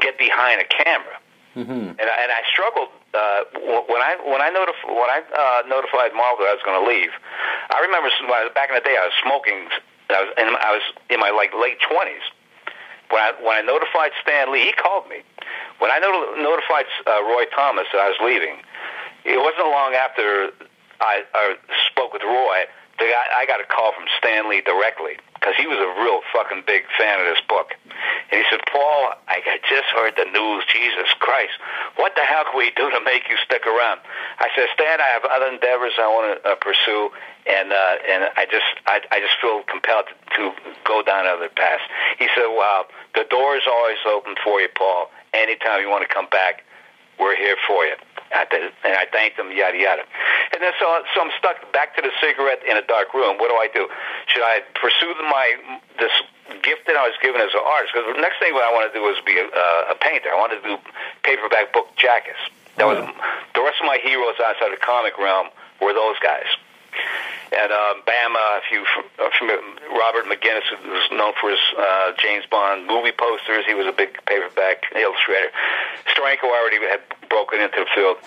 get 0.00 0.18
behind 0.18 0.60
a 0.60 0.64
camera? 0.64 1.18
Mm-hmm. 1.52 2.00
and 2.00 2.08
I, 2.08 2.16
and 2.24 2.32
I 2.32 2.40
struggled 2.48 2.88
uh, 3.12 3.44
when 3.84 4.00
I 4.00 4.16
when 4.24 4.40
I 4.40 4.48
notif- 4.48 4.88
when 4.88 5.10
I 5.12 5.20
uh, 5.20 5.68
notified 5.68 6.16
Marvel 6.16 6.48
that 6.48 6.52
I 6.52 6.56
was 6.56 6.64
going 6.64 6.80
to 6.80 6.86
leave. 6.88 7.12
I 7.68 7.84
remember 7.84 8.08
when 8.24 8.32
I, 8.32 8.48
back 8.56 8.70
in 8.72 8.74
the 8.74 8.80
day 8.80 8.96
I 8.96 9.04
was 9.04 9.16
smoking. 9.20 9.68
I 10.08 10.20
was 10.24 10.32
in, 10.40 10.48
I 10.48 10.70
was 10.72 10.84
in 11.12 11.20
my 11.20 11.28
like 11.28 11.52
late 11.52 11.76
twenties. 11.84 12.24
When 13.12 13.20
I 13.20 13.32
when 13.44 13.54
I 13.56 13.60
notified 13.60 14.12
Stan 14.24 14.50
Lee, 14.50 14.64
he 14.64 14.72
called 14.72 15.04
me. 15.08 15.20
When 15.78 15.90
I 15.90 15.98
not- 16.00 16.38
notified 16.40 16.86
uh, 17.06 17.22
Roy 17.28 17.44
Thomas 17.54 17.84
that 17.92 18.00
I 18.00 18.08
was 18.08 18.16
leaving, 18.24 18.56
it 19.28 19.36
wasn't 19.36 19.68
long 19.68 19.92
after 19.92 20.48
I, 21.00 21.22
I 21.34 21.56
spoke 21.92 22.12
with 22.14 22.22
Roy. 22.22 22.64
The 22.98 23.08
guy, 23.08 23.24
I 23.36 23.46
got 23.46 23.60
a 23.60 23.66
call 23.66 23.92
from 23.96 24.04
Stan 24.18 24.48
Lee 24.48 24.60
directly 24.60 25.16
because 25.34 25.56
he 25.56 25.66
was 25.66 25.78
a 25.80 25.90
real 26.02 26.20
fucking 26.32 26.62
big 26.66 26.84
fan 26.96 27.18
of 27.18 27.26
this 27.26 27.42
book. 27.48 27.74
And 28.30 28.36
he 28.38 28.44
said, 28.48 28.60
Paul, 28.70 29.16
I 29.26 29.40
just 29.68 29.88
heard 29.96 30.14
the 30.16 30.28
news. 30.30 30.62
Jesus 30.70 31.10
Christ. 31.18 31.56
What 31.96 32.14
the 32.14 32.22
hell 32.22 32.44
can 32.46 32.56
we 32.56 32.70
do 32.76 32.90
to 32.90 33.00
make 33.02 33.26
you 33.28 33.36
stick 33.44 33.66
around? 33.66 34.00
I 34.38 34.48
said, 34.54 34.68
Stan, 34.74 35.00
I 35.00 35.08
have 35.18 35.24
other 35.24 35.48
endeavors 35.50 35.92
I 35.98 36.06
want 36.06 36.26
to 36.30 36.48
uh, 36.48 36.54
pursue. 36.62 37.10
And 37.42 37.72
uh, 37.74 37.94
and 38.06 38.30
I 38.38 38.46
just 38.46 38.70
I, 38.86 39.02
I 39.10 39.18
just 39.18 39.34
feel 39.42 39.64
compelled 39.66 40.06
to, 40.06 40.14
to 40.38 40.52
go 40.86 41.02
down 41.02 41.26
other 41.26 41.48
paths. 41.50 41.82
He 42.16 42.28
said, 42.38 42.46
"Well, 42.54 42.86
the 43.18 43.24
door 43.28 43.56
is 43.56 43.66
always 43.66 43.98
open 44.06 44.36
for 44.44 44.60
you, 44.60 44.68
Paul. 44.78 45.10
Anytime 45.34 45.82
you 45.82 45.90
want 45.90 46.06
to 46.06 46.12
come 46.14 46.28
back, 46.30 46.62
we're 47.18 47.34
here 47.34 47.56
for 47.66 47.82
you." 47.84 47.98
I 48.32 48.46
th- 48.46 48.72
And 48.84 48.94
I 48.94 49.04
thanked 49.10 49.38
him, 49.40 49.50
yada 49.50 49.76
yada. 49.76 50.02
And 50.62 50.70
then 50.70 50.78
so 50.78 50.86
so 51.10 51.26
I'm 51.26 51.34
stuck 51.42 51.58
back 51.74 51.98
to 51.98 52.06
the 52.06 52.14
cigarette 52.22 52.62
in 52.62 52.78
a 52.78 52.86
dark 52.86 53.10
room. 53.18 53.34
What 53.42 53.50
do 53.50 53.58
I 53.58 53.66
do? 53.66 53.90
Should 54.30 54.46
I 54.46 54.62
pursue 54.78 55.10
my 55.26 55.58
this 55.98 56.14
gift 56.62 56.86
that 56.86 56.94
I 56.94 57.10
was 57.10 57.18
given 57.18 57.42
as 57.42 57.50
an 57.50 57.66
artist? 57.66 57.90
Because 57.90 58.14
the 58.14 58.22
next 58.22 58.38
thing 58.38 58.54
what 58.54 58.62
I 58.62 58.70
want 58.70 58.86
to 58.86 58.94
do 58.94 59.02
is 59.10 59.18
be 59.26 59.42
a, 59.42 59.50
uh, 59.50 59.90
a 59.90 59.98
painter. 59.98 60.30
I 60.30 60.38
wanted 60.38 60.62
to 60.62 60.66
do 60.70 60.74
paperback 61.26 61.74
book 61.74 61.90
jackets. 61.98 62.38
That 62.78 62.86
was 62.86 63.02
the 63.02 63.58
rest 63.58 63.82
of 63.82 63.90
my 63.90 63.98
heroes 64.06 64.38
outside 64.38 64.70
the 64.70 64.78
comic 64.78 65.18
realm 65.18 65.50
were 65.82 65.90
those 65.90 66.14
guys. 66.22 66.46
And 67.50 67.74
uh, 67.74 67.98
Bama, 68.06 68.62
if 68.62 68.70
you 68.70 68.86
are 69.18 69.34
familiar, 69.34 69.66
Robert 69.98 70.30
McGinnis, 70.30 70.62
who 70.78 70.94
was 70.94 71.10
known 71.10 71.34
for 71.42 71.50
his 71.50 71.60
uh, 71.74 72.14
James 72.22 72.46
Bond 72.46 72.86
movie 72.86 73.10
posters, 73.10 73.66
he 73.66 73.74
was 73.74 73.90
a 73.90 73.92
big 73.92 74.14
paperback 74.30 74.86
illustrator. 74.94 75.50
Steranko 76.06 76.54
already 76.54 76.78
had 76.86 77.02
broken 77.26 77.58
into 77.58 77.82
the 77.82 77.90
field. 77.90 78.22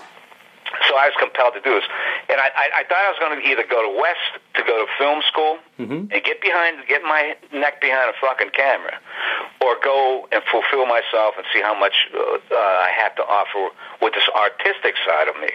So 0.90 0.98
I 0.98 1.06
was 1.08 1.16
compelled 1.22 1.54
to 1.54 1.62
do 1.62 1.78
this, 1.78 1.86
and 2.28 2.42
I, 2.42 2.50
I, 2.50 2.66
I 2.80 2.84
thought 2.90 2.98
I 3.06 3.10
was 3.14 3.20
going 3.22 3.38
to 3.38 3.44
either 3.48 3.64
go 3.70 3.86
to 3.86 3.92
West 4.02 4.42
to 4.58 4.62
go 4.66 4.82
to 4.84 4.88
film 4.98 5.22
school 5.30 5.60
Mhm. 5.80 6.10
and 6.12 6.20
get 6.24 6.42
behind, 6.42 6.82
get 6.88 7.04
my 7.04 7.36
neck 7.54 7.80
behind 7.82 8.10
a 8.10 8.14
fucking 8.20 8.50
camera, 8.50 8.98
or 9.62 9.78
go 9.84 10.28
and 10.32 10.42
fulfill 10.50 10.86
myself 10.88 11.36
and 11.38 11.46
see 11.54 11.62
how 11.62 11.78
much 11.78 11.94
uh, 12.14 12.18
uh, 12.18 12.56
I 12.58 12.90
have 12.98 13.14
to 13.16 13.24
offer 13.24 13.70
with 14.02 14.14
this 14.16 14.28
artistic 14.34 14.96
side 15.06 15.28
of 15.28 15.38
me 15.40 15.50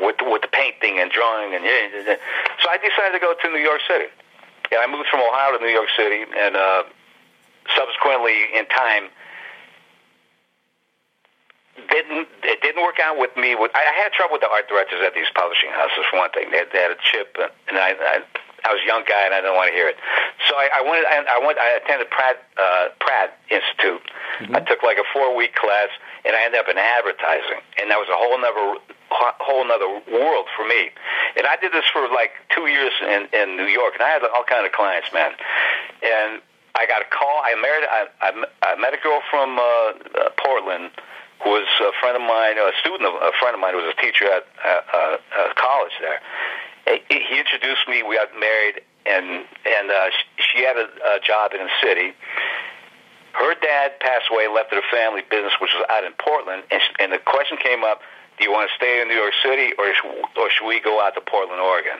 with 0.00 0.16
with 0.22 0.42
the 0.42 0.48
painting 0.48 0.98
and 0.98 1.10
drawing 1.10 1.54
and 1.54 1.64
yeah. 1.64 2.16
so 2.62 2.70
I 2.70 2.78
decided 2.78 3.12
to 3.18 3.22
go 3.22 3.34
to 3.34 3.46
New 3.50 3.62
York 3.62 3.80
City. 3.86 4.06
And 4.72 4.80
I 4.80 4.86
moved 4.86 5.08
from 5.08 5.20
Ohio 5.20 5.58
to 5.58 5.62
New 5.64 5.70
York 5.70 5.90
City, 5.96 6.24
and 6.38 6.56
uh, 6.56 6.82
subsequently 7.76 8.36
in 8.54 8.66
time 8.66 9.08
didn't 11.90 12.28
it 12.42 12.62
didn't 12.62 12.82
work 12.82 12.98
out 13.02 13.18
with 13.18 13.34
me. 13.36 13.54
With 13.54 13.70
I, 13.74 13.82
had 14.02 14.12
trouble 14.12 14.38
with 14.38 14.42
the 14.42 14.50
art 14.50 14.68
directors 14.68 15.02
at 15.02 15.14
these 15.14 15.30
publishing 15.34 15.70
houses 15.70 16.06
for 16.10 16.18
one 16.18 16.30
thing. 16.30 16.50
They, 16.50 16.62
they 16.70 16.82
had 16.82 16.94
a 16.94 17.00
chip, 17.00 17.36
and 17.68 17.78
I. 17.78 17.94
I 17.98 18.16
I 18.64 18.72
was 18.72 18.80
a 18.80 18.88
young 18.88 19.04
guy 19.04 19.28
and 19.28 19.36
I 19.36 19.44
didn't 19.44 19.60
want 19.60 19.68
to 19.68 19.76
hear 19.76 19.92
it, 19.92 20.00
so 20.48 20.56
I, 20.56 20.72
I 20.72 20.82
went. 20.88 21.04
I, 21.04 21.20
I 21.36 21.38
went. 21.44 21.60
I 21.60 21.76
attended 21.76 22.08
Pratt 22.08 22.40
uh, 22.56 22.96
Pratt 22.96 23.36
Institute. 23.52 24.00
I 24.56 24.64
took 24.64 24.80
like 24.80 24.96
a 24.96 25.04
four 25.12 25.36
week 25.36 25.52
class, 25.52 25.92
and 26.24 26.32
I 26.32 26.48
ended 26.48 26.64
up 26.64 26.72
in 26.72 26.80
advertising, 26.80 27.60
and 27.76 27.92
that 27.92 28.00
was 28.00 28.08
a 28.08 28.16
whole 28.16 28.32
another 28.32 28.80
whole 29.12 29.60
another 29.68 30.00
world 30.08 30.48
for 30.56 30.64
me. 30.64 30.88
And 31.36 31.44
I 31.44 31.60
did 31.60 31.76
this 31.76 31.84
for 31.92 32.08
like 32.08 32.32
two 32.56 32.64
years 32.72 32.96
in 33.04 33.28
in 33.36 33.60
New 33.60 33.68
York, 33.68 34.00
and 34.00 34.02
I 34.02 34.16
had 34.16 34.24
all 34.32 34.48
kind 34.48 34.64
of 34.64 34.72
clients, 34.72 35.12
man. 35.12 35.36
And 36.00 36.40
I 36.74 36.88
got 36.88 37.04
a 37.04 37.08
call. 37.12 37.44
I 37.44 37.54
married. 37.60 37.84
I, 37.84 38.00
I, 38.24 38.30
I 38.64 38.80
met 38.80 38.96
a 38.96 39.00
girl 39.04 39.20
from 39.28 39.60
uh, 39.60 39.62
uh, 39.62 40.32
Portland 40.40 40.90
was 41.44 41.66
a 41.80 41.92
friend 42.00 42.16
of 42.16 42.22
mine, 42.22 42.56
a 42.58 42.72
student 42.80 43.04
of 43.04 43.14
a 43.14 43.32
friend 43.40 43.54
of 43.54 43.60
mine 43.60 43.74
who 43.74 43.84
was 43.84 43.94
a 43.96 44.00
teacher 44.00 44.24
at 44.26 44.44
uh, 44.64 45.16
uh, 45.20 45.52
college 45.56 45.92
there. 46.00 46.20
He 47.08 47.38
introduced 47.38 47.88
me. 47.88 48.02
We 48.02 48.16
got 48.16 48.32
married, 48.38 48.82
and 49.06 49.44
and 49.64 49.90
uh, 49.90 50.10
she 50.36 50.64
had 50.64 50.76
a, 50.76 50.88
a 51.16 51.20
job 51.20 51.52
in 51.52 51.64
the 51.64 51.72
city. 51.80 52.12
Her 53.32 53.54
dad 53.58 53.98
passed 54.00 54.30
away, 54.30 54.46
left 54.46 54.72
her 54.72 54.84
family 54.92 55.22
business, 55.28 55.52
which 55.60 55.72
was 55.74 55.84
out 55.90 56.04
in 56.04 56.12
Portland, 56.22 56.62
and, 56.70 56.80
sh- 56.80 56.94
and 57.00 57.10
the 57.10 57.18
question 57.18 57.56
came 57.56 57.82
up: 57.82 58.00
Do 58.38 58.44
you 58.44 58.52
want 58.52 58.70
to 58.70 58.74
stay 58.76 59.00
in 59.00 59.08
New 59.08 59.16
York 59.16 59.34
City, 59.42 59.72
or 59.76 59.90
or 60.36 60.50
should 60.50 60.68
we 60.68 60.78
go 60.80 61.00
out 61.00 61.14
to 61.16 61.20
Portland, 61.20 61.60
Oregon? 61.60 61.98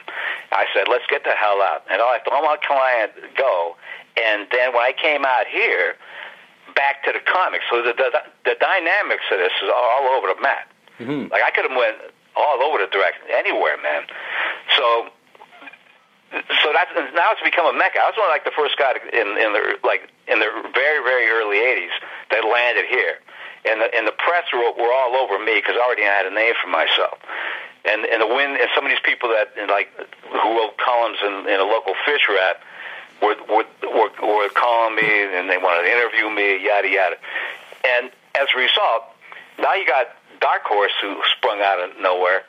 I 0.52 0.66
said, 0.72 0.86
let's 0.88 1.04
get 1.10 1.24
the 1.24 1.34
hell 1.34 1.60
out. 1.60 1.82
And 1.90 2.00
I 2.00 2.22
let 2.22 2.42
my 2.42 2.56
client 2.62 3.12
go. 3.36 3.76
And 4.14 4.46
then 4.52 4.72
when 4.72 4.82
I 4.82 4.94
came 4.94 5.24
out 5.24 5.46
here, 5.50 5.96
back 6.74 7.02
to 7.04 7.12
the 7.12 7.22
comics. 7.24 7.64
So 7.70 7.82
the 7.82 7.94
the, 7.94 8.10
the 8.44 8.56
dynamics 8.60 9.24
of 9.32 9.38
this 9.38 9.54
is 9.62 9.70
all 9.70 10.14
over 10.14 10.34
the 10.34 10.40
map. 10.42 10.66
Mm-hmm. 10.98 11.32
Like 11.32 11.42
I 11.42 11.50
could 11.50 11.66
have 11.66 11.76
went 11.76 11.96
all 12.36 12.62
over 12.62 12.78
the 12.78 12.90
direction, 12.90 13.26
anywhere, 13.30 13.78
man. 13.82 14.02
So 14.76 15.10
so 16.34 16.74
that's 16.74 16.90
now 17.14 17.30
it's 17.30 17.42
become 17.42 17.66
a 17.66 17.76
mecca. 17.76 18.02
I 18.02 18.10
was 18.10 18.18
one 18.18 18.26
of 18.26 18.34
like 18.34 18.42
the 18.42 18.56
first 18.58 18.74
guy 18.74 18.98
in 18.98 19.28
in 19.38 19.54
the 19.54 19.78
like 19.86 20.10
in 20.26 20.42
the 20.42 20.50
very 20.74 20.98
very 21.02 21.30
early 21.30 21.62
'80s 21.62 21.94
that 22.34 22.42
landed 22.42 22.90
here, 22.90 23.22
and 23.70 23.78
the 23.78 23.88
and 23.94 24.02
the 24.06 24.16
press 24.18 24.50
were, 24.50 24.74
were 24.74 24.90
all 24.90 25.14
over 25.14 25.38
me 25.38 25.62
because 25.62 25.78
I 25.78 25.82
already 25.86 26.02
had 26.02 26.26
a 26.26 26.34
name 26.34 26.54
for 26.58 26.66
myself. 26.66 27.22
And 27.86 28.02
and 28.02 28.18
the 28.18 28.26
win 28.26 28.58
and 28.58 28.66
some 28.74 28.82
of 28.82 28.90
these 28.90 29.04
people 29.06 29.30
that 29.30 29.54
like 29.70 29.94
who 30.26 30.48
wrote 30.58 30.74
columns 30.78 31.22
in, 31.22 31.46
in 31.46 31.58
a 31.62 31.68
local 31.68 31.94
fish 32.02 32.26
wrap 32.26 32.58
were, 33.22 33.36
were 33.48 33.64
were 33.82 34.10
were 34.22 34.48
calling 34.50 34.96
me 34.96 35.06
and 35.06 35.48
they 35.50 35.58
wanted 35.58 35.88
to 35.88 35.92
interview 35.92 36.30
me, 36.30 36.64
yada 36.64 36.88
yada. 36.88 37.16
And 37.84 38.10
as 38.34 38.48
a 38.54 38.58
result, 38.58 39.04
now 39.58 39.74
you 39.74 39.86
got 39.86 40.08
Dark 40.40 40.62
Horse 40.64 40.92
who 41.00 41.20
sprung 41.36 41.60
out 41.60 41.80
of 41.80 41.98
nowhere, 42.00 42.42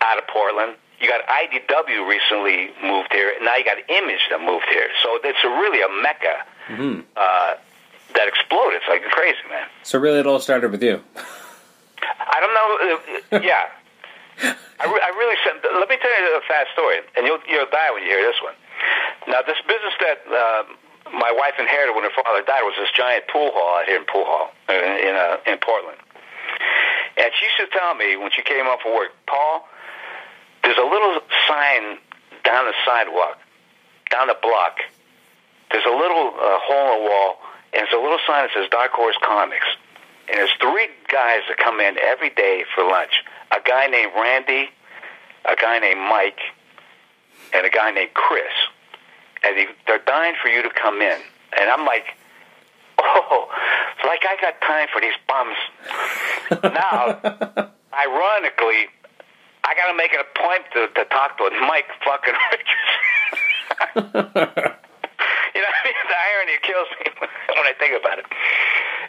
out 0.00 0.18
of 0.18 0.26
Portland 0.28 0.76
you 1.00 1.08
got 1.08 1.22
IDW 1.26 2.08
recently 2.08 2.70
moved 2.82 3.12
here. 3.12 3.32
Now 3.42 3.56
you 3.56 3.64
got 3.64 3.78
Image 3.88 4.22
that 4.30 4.40
moved 4.40 4.66
here. 4.70 4.88
So 5.02 5.18
it's 5.22 5.38
a 5.44 5.48
really 5.48 5.82
a 5.82 6.02
mecca 6.02 6.36
mm-hmm. 6.68 7.00
uh, 7.16 7.54
that 8.14 8.26
exploded. 8.26 8.82
It's 8.82 8.88
like 8.88 9.02
crazy, 9.14 9.38
man. 9.48 9.66
So 9.82 9.98
really, 9.98 10.18
it 10.18 10.26
all 10.26 10.40
started 10.40 10.70
with 10.72 10.82
you. 10.82 11.00
I 12.02 12.38
don't 12.40 12.54
know. 12.54 12.66
Uh, 13.38 13.40
yeah, 13.42 13.70
I, 14.80 14.86
re- 14.90 15.02
I 15.02 15.10
really 15.14 15.38
said. 15.46 15.62
Let 15.62 15.88
me 15.88 15.96
tell 16.02 16.10
you 16.10 16.36
a 16.36 16.42
fast 16.46 16.70
story, 16.72 16.98
and 17.16 17.26
you'll 17.26 17.42
you'll 17.48 17.70
die 17.70 17.90
when 17.94 18.02
you 18.02 18.10
hear 18.10 18.22
this 18.22 18.40
one. 18.42 18.54
Now, 19.28 19.44
this 19.44 19.60
business 19.68 19.94
that 20.00 20.18
uh, 20.24 20.64
my 21.12 21.30
wife 21.30 21.60
inherited 21.60 21.94
when 21.94 22.04
her 22.04 22.16
father 22.16 22.42
died 22.42 22.64
was 22.64 22.74
this 22.80 22.90
giant 22.96 23.28
pool 23.28 23.52
hall 23.52 23.80
out 23.80 23.86
here 23.86 24.00
in 24.00 24.08
Pool 24.08 24.24
Hall 24.24 24.50
in 24.68 24.74
in, 24.74 25.14
uh, 25.14 25.36
in 25.44 25.56
Portland. 25.60 26.00
And 27.20 27.28
she 27.36 27.44
used 27.44 27.60
to 27.60 27.68
tell 27.76 27.94
me 27.94 28.16
when 28.16 28.30
she 28.32 28.42
came 28.42 28.64
home 28.64 28.78
from 28.80 28.94
work, 28.94 29.12
Paul 29.26 29.68
there's 30.68 30.78
a 30.78 30.84
little 30.84 31.20
sign 31.48 31.98
down 32.44 32.66
the 32.66 32.74
sidewalk, 32.84 33.38
down 34.10 34.26
the 34.28 34.36
block. 34.42 34.80
There's 35.70 35.86
a 35.86 35.96
little 35.96 36.28
uh, 36.28 36.58
hole 36.60 36.92
in 36.92 37.02
the 37.02 37.08
wall, 37.08 37.38
and 37.72 37.86
there's 37.86 37.94
a 37.94 38.02
little 38.02 38.18
sign 38.26 38.44
that 38.44 38.50
says 38.54 38.68
Dark 38.70 38.92
Horse 38.92 39.16
Comics. 39.24 39.66
And 40.28 40.36
there's 40.36 40.52
three 40.60 40.88
guys 41.10 41.40
that 41.48 41.56
come 41.56 41.80
in 41.80 41.96
every 41.98 42.30
day 42.30 42.64
for 42.74 42.84
lunch. 42.84 43.24
A 43.50 43.60
guy 43.64 43.86
named 43.86 44.12
Randy, 44.14 44.68
a 45.44 45.56
guy 45.56 45.78
named 45.78 46.00
Mike, 46.00 46.40
and 47.54 47.64
a 47.64 47.70
guy 47.70 47.90
named 47.92 48.12
Chris. 48.12 48.52
And 49.44 49.56
they, 49.56 49.66
they're 49.86 50.02
dying 50.04 50.34
for 50.42 50.48
you 50.48 50.62
to 50.62 50.70
come 50.70 51.00
in. 51.00 51.18
And 51.58 51.70
I'm 51.70 51.86
like, 51.86 52.04
oh, 52.98 53.48
like 54.06 54.22
I 54.26 54.36
got 54.40 54.60
time 54.60 54.88
for 54.92 55.00
these 55.00 55.14
bums. 55.28 55.56
now, 56.74 57.18
ironically, 57.94 58.88
I 59.64 59.74
got 59.74 59.90
to 59.90 59.96
make 59.96 60.12
it 60.12 60.20
a 60.20 60.38
point 60.38 60.64
to, 60.74 60.88
to 60.88 61.04
talk 61.10 61.36
to 61.38 61.50
Mike 61.66 61.86
fucking 62.04 62.34
Richards. 62.52 62.90
you 63.94 65.60
know, 65.62 65.70
I 65.70 65.80
mean, 65.84 65.96
the 66.08 66.18
irony 66.18 66.56
kills 66.62 66.88
me 67.00 67.06
when 67.20 67.66
I 67.66 67.72
think 67.78 67.98
about 67.98 68.18
it. 68.18 68.26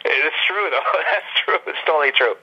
It's 0.04 0.36
true, 0.46 0.70
though. 0.70 0.80
That's 1.12 1.30
true. 1.44 1.58
It's 1.66 1.78
totally 1.86 2.12
true. 2.12 2.34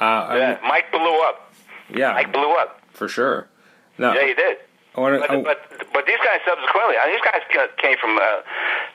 Uh, 0.00 0.34
yeah, 0.36 0.58
Mike 0.62 0.90
blew 0.92 1.20
up. 1.22 1.52
Yeah, 1.90 2.12
Mike 2.12 2.32
blew 2.32 2.52
up 2.54 2.80
for 2.92 3.08
sure. 3.08 3.48
No, 3.98 4.12
yeah, 4.12 4.26
he 4.26 4.34
did. 4.34 4.58
I 4.98 5.00
wanna, 5.00 5.18
but, 5.22 5.30
I, 5.30 5.42
but 5.46 5.58
but 5.94 6.04
these 6.10 6.18
guys 6.18 6.42
subsequently, 6.42 6.98
mean, 6.98 7.14
these 7.14 7.22
guys 7.22 7.46
came 7.78 7.94
from. 8.02 8.18
Uh, 8.18 8.42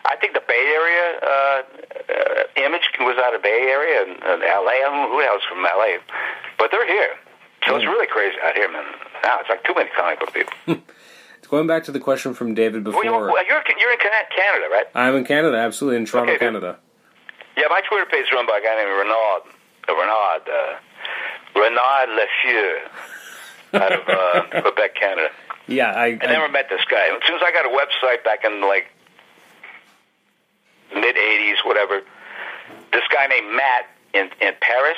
I 0.04 0.20
think 0.20 0.36
the 0.36 0.44
Bay 0.44 0.60
Area 0.76 1.06
uh, 1.24 1.60
uh, 2.12 2.68
image 2.68 2.84
was 3.00 3.16
out 3.24 3.32
of 3.32 3.40
Bay 3.40 3.72
Area 3.72 4.04
and, 4.04 4.20
and 4.20 4.44
L.A. 4.44 4.84
I 4.84 4.92
don't 4.92 5.08
know 5.08 5.16
who 5.16 5.24
else 5.24 5.48
from 5.48 5.64
L.A. 5.64 6.04
But 6.60 6.76
they're 6.76 6.86
here. 6.86 7.16
So 7.64 7.80
it's 7.80 7.88
really 7.88 8.08
crazy 8.08 8.36
out 8.44 8.56
here, 8.56 8.68
man. 8.68 8.84
Now 9.24 9.40
it's 9.40 9.48
like 9.48 9.64
too 9.64 9.72
many 9.74 9.90
comic 9.96 10.20
book 10.20 10.34
people. 10.36 10.52
Going 11.50 11.68
back 11.68 11.86
to 11.86 11.92
the 11.92 12.00
question 12.00 12.34
from 12.34 12.56
David 12.56 12.84
before. 12.84 13.04
Well, 13.04 13.24
you're, 13.46 13.64
you're, 13.64 13.64
you're 13.80 13.94
in 13.94 14.00
Canada, 14.00 14.68
right? 14.72 14.88
I'm 14.96 15.16
in 15.16 15.24
Canada, 15.24 15.56
absolutely, 15.56 15.98
in 15.98 16.06
Toronto, 16.06 16.34
okay, 16.34 16.40
Canada. 16.40 16.80
Yeah, 17.56 17.68
my 17.70 17.82
Twitter 17.88 18.10
page 18.10 18.26
is 18.26 18.32
run 18.34 18.48
by 18.48 18.58
a 18.58 18.62
guy 18.66 18.76
named 18.76 18.92
Renard. 18.92 19.44
Uh, 19.88 19.96
Renard. 19.96 20.42
Uh, 20.50 20.76
Renard 21.56 22.10
Lefeu 22.10 22.80
out 23.76 23.92
of 23.92 24.02
uh, 24.10 24.62
Quebec, 24.62 24.96
Canada. 24.96 25.30
Yeah, 25.68 25.92
I, 25.92 26.06
I, 26.06 26.20
I 26.22 26.28
never 26.28 26.50
met 26.50 26.70
this 26.70 26.84
guy. 26.90 27.08
As 27.08 27.26
soon 27.26 27.36
as 27.36 27.42
I 27.44 27.52
got 27.52 27.66
a 27.66 27.70
website 27.70 28.24
back 28.24 28.44
in 28.44 28.62
like 28.62 28.88
mid 30.94 31.16
'80s, 31.16 31.66
whatever, 31.66 32.02
this 32.92 33.04
guy 33.12 33.28
named 33.28 33.56
Matt 33.56 33.90
in 34.14 34.30
in 34.46 34.54
Paris 34.60 34.98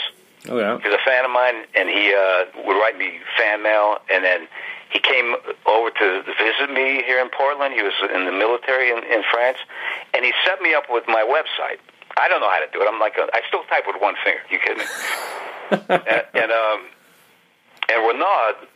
Oh 0.49 0.59
yeah. 0.59 0.77
He's 0.77 0.93
a 0.93 1.03
fan 1.05 1.25
of 1.25 1.31
mine, 1.31 1.65
and 1.73 1.89
he 1.89 2.13
uh, 2.13 2.45
would 2.65 2.77
write 2.77 2.97
me 2.97 3.19
fan 3.37 3.63
mail, 3.63 3.97
and 4.11 4.23
then 4.23 4.47
he 4.89 4.99
came 4.99 5.35
over 5.65 5.89
to 5.89 6.23
visit 6.37 6.69
me 6.69 7.01
here 7.03 7.19
in 7.19 7.29
Portland. 7.29 7.73
He 7.73 7.81
was 7.81 7.93
in 8.13 8.25
the 8.25 8.31
military 8.31 8.91
in, 8.91 8.97
in 9.05 9.23
France, 9.31 9.57
and 10.13 10.23
he 10.23 10.33
set 10.45 10.61
me 10.61 10.73
up 10.73 10.85
with 10.89 11.05
my 11.07 11.25
website. 11.25 11.79
I 12.17 12.27
don't 12.29 12.39
know 12.41 12.49
how 12.49 12.59
to 12.59 12.69
do 12.71 12.81
it. 12.81 12.87
I'm 12.87 12.99
like, 12.99 13.17
a, 13.17 13.27
I 13.33 13.41
still 13.47 13.63
type 13.63 13.83
with 13.87 13.97
one 13.99 14.15
finger. 14.23 14.41
You 14.49 14.59
kidding 14.59 14.79
me? 14.79 14.85
and 15.89 16.25
and, 16.33 16.51
um, 16.51 16.79
and 17.89 18.07
Renaud 18.07 18.67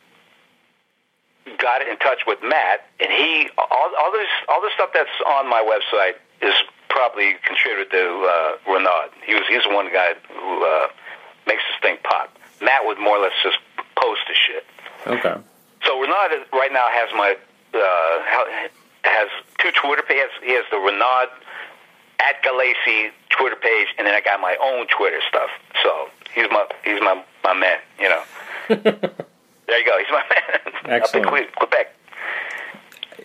got 1.57 1.81
in 1.81 1.97
touch 1.97 2.19
with 2.27 2.39
Matt, 2.43 2.85
and 2.99 3.12
he 3.12 3.49
all, 3.57 3.91
all 3.97 4.12
this 4.12 4.29
all 4.47 4.62
the 4.62 4.69
stuff 4.75 4.89
that's 4.93 5.09
on 5.25 5.49
my 5.49 5.63
website 5.63 6.15
is 6.41 6.53
probably 6.89 7.35
contributed 7.45 7.91
to 7.91 8.05
uh, 8.27 8.71
Renaud. 8.71 9.09
He 9.25 9.33
was 9.33 9.43
he's 9.49 9.63
the 9.63 9.73
one 9.73 9.91
guy 9.91 10.13
who. 10.29 10.65
Uh, 10.65 10.88
makes 11.49 11.63
this 11.65 11.81
thing 11.81 11.97
pop. 12.03 12.29
Matt 12.62 12.85
would 12.85 12.99
more 12.99 13.17
or 13.17 13.23
less 13.23 13.33
just 13.41 13.57
post 13.97 14.21
the 14.29 14.35
shit. 14.38 14.63
Okay. 15.07 15.35
So 15.85 15.99
Renaud 15.99 16.45
right 16.53 16.71
now 16.71 16.85
has 16.88 17.09
my 17.17 17.35
uh, 17.73 18.69
has 19.03 19.29
two 19.59 19.71
Twitter 19.71 20.03
pages. 20.03 20.29
He 20.43 20.53
has 20.53 20.65
the 20.71 20.77
Renaud 20.77 21.33
at 22.19 22.43
Gulacy 22.43 23.09
Twitter 23.29 23.55
page, 23.55 23.88
and 23.97 24.05
then 24.05 24.13
I 24.13 24.21
got 24.21 24.39
my 24.39 24.55
own 24.62 24.88
Twitter 24.88 25.19
stuff. 25.27 25.49
So 25.81 26.09
he's 26.35 26.47
my 26.51 26.65
he's 26.83 27.01
my 27.01 27.23
my 27.43 27.53
man. 27.53 27.79
You 27.99 28.09
know. 28.09 29.09
there 29.69 29.79
you 29.79 29.86
go. 29.86 29.97
He's 29.97 30.08
my 30.12 30.23
man. 30.29 30.73
Excellent. 31.01 31.27
Up 31.27 31.34
in 31.34 31.45
Quebec. 31.55 31.95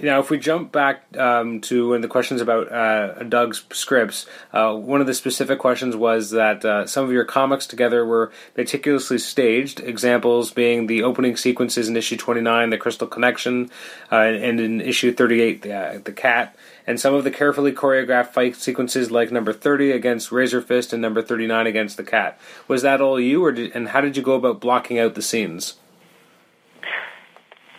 Now, 0.03 0.21
if 0.21 0.29
we 0.29 0.39
jump 0.39 0.73
back 0.73 1.05
um, 1.17 1.61
to 1.63 1.91
when 1.91 2.01
the 2.01 2.09
questions 2.09 2.41
about 2.41 2.71
uh, 2.71 3.23
Doug's 3.23 3.65
scripts, 3.73 4.27
uh, 4.53 4.75
one 4.75 5.01
of 5.01 5.07
the 5.07 5.15
specific 5.15 5.59
questions 5.59 5.95
was 5.95 6.31
that 6.31 6.65
uh, 6.65 6.87
some 6.87 7.05
of 7.05 7.13
your 7.13 7.25
comics 7.25 7.67
together 7.67 8.05
were 8.05 8.33
meticulously 8.57 9.19
staged. 9.19 9.81
Examples 9.81 10.51
being 10.51 10.87
the 10.87 11.03
opening 11.03 11.37
sequences 11.37 11.89
in 11.89 11.97
issue 11.97 12.17
29, 12.17 12.71
The 12.71 12.79
Crystal 12.79 13.07
Connection, 13.07 13.71
uh, 14.11 14.17
and 14.17 14.61
in 14.61 14.81
issue 14.81 15.13
38, 15.13 15.63
the, 15.63 15.73
uh, 15.73 15.99
the 16.03 16.13
Cat, 16.13 16.57
and 16.87 16.99
some 16.99 17.15
of 17.15 17.25
the 17.25 17.31
carefully 17.31 17.73
choreographed 17.73 18.33
fight 18.33 18.57
sequences 18.57 19.11
like 19.11 19.31
number 19.31 19.53
30 19.53 19.93
against 19.93 20.33
Razor 20.33 20.61
Fist 20.61 20.93
and 20.93 21.01
number 21.01 21.23
39 21.23 21.67
against 21.67 21.97
the 21.97 22.05
Cat. 22.05 22.39
Was 22.69 22.83
that 22.83 23.01
all 23.01 23.21
you, 23.21 23.45
or 23.45 23.53
did, 23.53 23.73
and 23.75 23.89
how 23.89 24.01
did 24.01 24.17
you 24.17 24.23
go 24.23 24.35
about 24.35 24.61
blocking 24.61 24.99
out 24.99 25.15
the 25.15 25.23
scenes? 25.23 25.75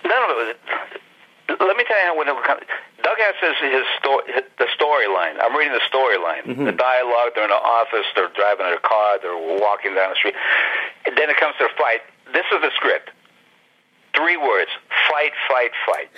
None 0.06 0.32
of 0.32 0.38
it 0.38 0.58
let 1.48 1.78
me 1.78 1.84
tell 1.86 1.98
you 1.98 2.08
how 2.10 2.18
when 2.18 2.28
it 2.28 2.36
comes. 2.44 2.62
Doug 3.04 3.18
has 3.22 3.36
his, 3.38 3.58
his 3.62 3.86
story, 4.00 4.24
the 4.58 4.68
storyline. 4.74 5.38
I'm 5.38 5.56
reading 5.56 5.74
the 5.74 5.86
storyline, 5.86 6.44
mm-hmm. 6.44 6.65
the 6.65 6.72
dialogue. 6.72 7.32
They're 7.36 7.46
in 7.46 7.54
the 7.54 7.62
office. 7.62 8.06
They're 8.15 8.34
driving 8.34 8.65
in 8.65 8.74
a 8.74 8.82
car. 8.82 9.20
They're 9.22 9.38
walking 9.38 9.94
down 9.94 10.10
the 10.10 10.15
street. 10.15 10.36
And 11.06 11.18
then 11.18 11.30
it 11.30 11.38
comes 11.38 11.56
to 11.60 11.70
the 11.70 11.76
fight. 11.78 12.02
This 12.34 12.46
is 12.52 12.62
the 12.62 12.72
script. 12.76 13.12
Three 14.15 14.38
words: 14.38 14.72
fight, 15.12 15.34
fight, 15.48 15.72
fight. 15.86 16.10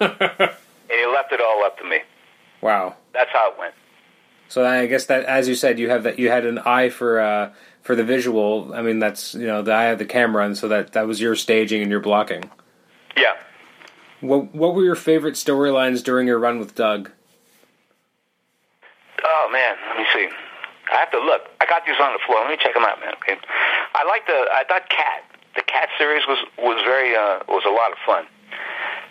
and 0.90 0.96
he 0.98 1.06
left 1.06 1.32
it 1.32 1.40
all 1.40 1.64
up 1.64 1.78
to 1.78 1.84
me. 1.84 2.00
Wow, 2.60 2.96
that's 3.14 3.30
how 3.32 3.52
it 3.52 3.58
went. 3.58 3.74
So 4.48 4.66
I 4.66 4.86
guess 4.86 5.06
that, 5.06 5.24
as 5.24 5.48
you 5.48 5.54
said, 5.54 5.78
you 5.78 5.88
have 5.90 6.02
that. 6.02 6.18
You 6.18 6.30
had 6.30 6.44
an 6.44 6.58
eye 6.58 6.88
for 6.88 7.20
uh, 7.20 7.52
for 7.82 7.94
the 7.94 8.04
visual. 8.04 8.74
I 8.74 8.82
mean, 8.82 8.98
that's 8.98 9.34
you 9.34 9.46
know 9.46 9.62
the 9.62 9.72
eye 9.72 9.86
of 9.86 9.98
the 9.98 10.04
camera, 10.04 10.44
and 10.44 10.58
so 10.58 10.68
that 10.68 10.92
that 10.92 11.06
was 11.06 11.20
your 11.20 11.36
staging 11.36 11.80
and 11.80 11.90
your 11.90 12.00
blocking. 12.00 12.50
Yeah. 13.18 13.34
What 14.20 14.54
What 14.54 14.74
were 14.74 14.84
your 14.84 14.94
favorite 14.94 15.34
storylines 15.34 16.02
during 16.02 16.26
your 16.26 16.38
run 16.38 16.58
with 16.58 16.74
Doug? 16.74 17.10
Oh 19.24 19.48
man, 19.52 19.76
let 19.88 19.98
me 19.98 20.06
see. 20.14 20.28
I 20.90 20.96
have 20.96 21.10
to 21.10 21.18
look. 21.18 21.42
I 21.60 21.66
got 21.66 21.84
these 21.84 22.00
on 22.00 22.12
the 22.12 22.18
floor. 22.26 22.40
Let 22.40 22.50
me 22.50 22.56
check 22.56 22.74
them 22.74 22.84
out, 22.84 23.00
man. 23.00 23.14
Okay. 23.22 23.36
I 23.94 24.04
like 24.04 24.26
the. 24.26 24.46
I 24.50 24.64
thought 24.66 24.88
Cat. 24.88 25.24
The 25.54 25.62
Cat 25.62 25.88
series 25.98 26.22
was 26.26 26.38
was 26.58 26.82
very 26.84 27.14
uh, 27.14 27.40
was 27.48 27.64
a 27.66 27.70
lot 27.70 27.92
of 27.92 27.98
fun. 28.06 28.24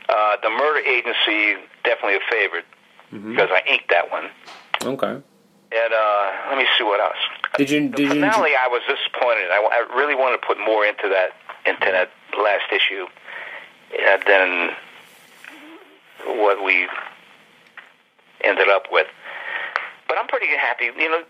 Uh, 0.09 0.37
the 0.41 0.49
Murder 0.49 0.79
Agency 0.79 1.59
definitely 1.83 2.15
a 2.15 2.25
favorite 2.31 2.65
mm-hmm. 3.11 3.31
because 3.31 3.49
I 3.51 3.61
inked 3.69 3.89
that 3.89 4.11
one. 4.11 4.31
Okay. 4.83 5.21
And 5.67 5.91
uh, 5.93 6.25
let 6.49 6.57
me 6.57 6.65
see 6.77 6.83
what 6.83 6.99
else. 6.99 7.19
Did 7.57 7.69
you? 7.69 7.89
The 7.89 7.95
did 7.95 8.09
finale, 8.09 8.51
you... 8.51 8.57
I 8.57 8.67
was 8.67 8.81
disappointed. 8.87 9.51
I, 9.51 9.59
I 9.59 9.95
really 9.95 10.15
wanted 10.15 10.39
to 10.41 10.47
put 10.47 10.59
more 10.59 10.85
into 10.85 11.09
that 11.09 11.35
into 11.67 11.91
that 11.91 12.09
last 12.39 12.71
issue 12.71 13.05
than 13.91 14.75
what 16.25 16.63
we 16.63 16.87
ended 18.43 18.69
up 18.69 18.85
with. 18.91 19.07
But 20.07 20.17
I'm 20.17 20.27
pretty 20.27 20.47
happy. 20.47 20.85
You 20.85 21.09
know, 21.09 21.23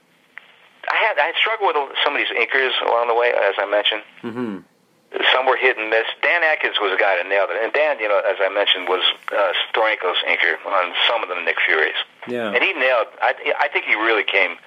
I 0.89 0.98
had 1.08 1.17
I 1.20 1.34
struggled 1.39 1.76
with 1.76 1.98
some 2.04 2.15
of 2.15 2.20
these 2.20 2.32
inkers 2.32 2.74
along 2.82 3.08
the 3.08 3.15
way, 3.15 3.30
as 3.30 3.56
I 3.58 3.65
mentioned. 3.65 4.04
Mm-hmm. 4.24 4.58
Some 5.32 5.48
were 5.48 5.56
hit 5.56 5.78
and 5.78 5.89
miss. 5.89 6.06
Dan 6.22 6.43
Adkins 6.43 6.76
was 6.82 6.91
a 6.91 7.00
guy 7.00 7.15
that 7.15 7.26
nailed 7.28 7.50
it, 7.50 7.63
and 7.63 7.72
Dan, 7.72 7.98
you 7.98 8.12
know, 8.12 8.20
as 8.20 8.36
I 8.43 8.52
mentioned, 8.52 8.91
was 8.91 9.02
uh, 9.32 9.56
Steranko's 9.72 10.20
inker 10.28 10.60
on 10.67 10.91
some 11.08 11.24
of 11.24 11.30
the 11.30 11.39
Nick 11.48 11.56
Furies. 11.65 11.96
Yeah. 12.28 12.52
And 12.52 12.62
he 12.62 12.74
nailed. 12.74 13.08
I 13.22 13.34
I 13.60 13.67
think 13.70 13.86
he 13.86 13.96
really 13.96 14.24
came 14.24 14.58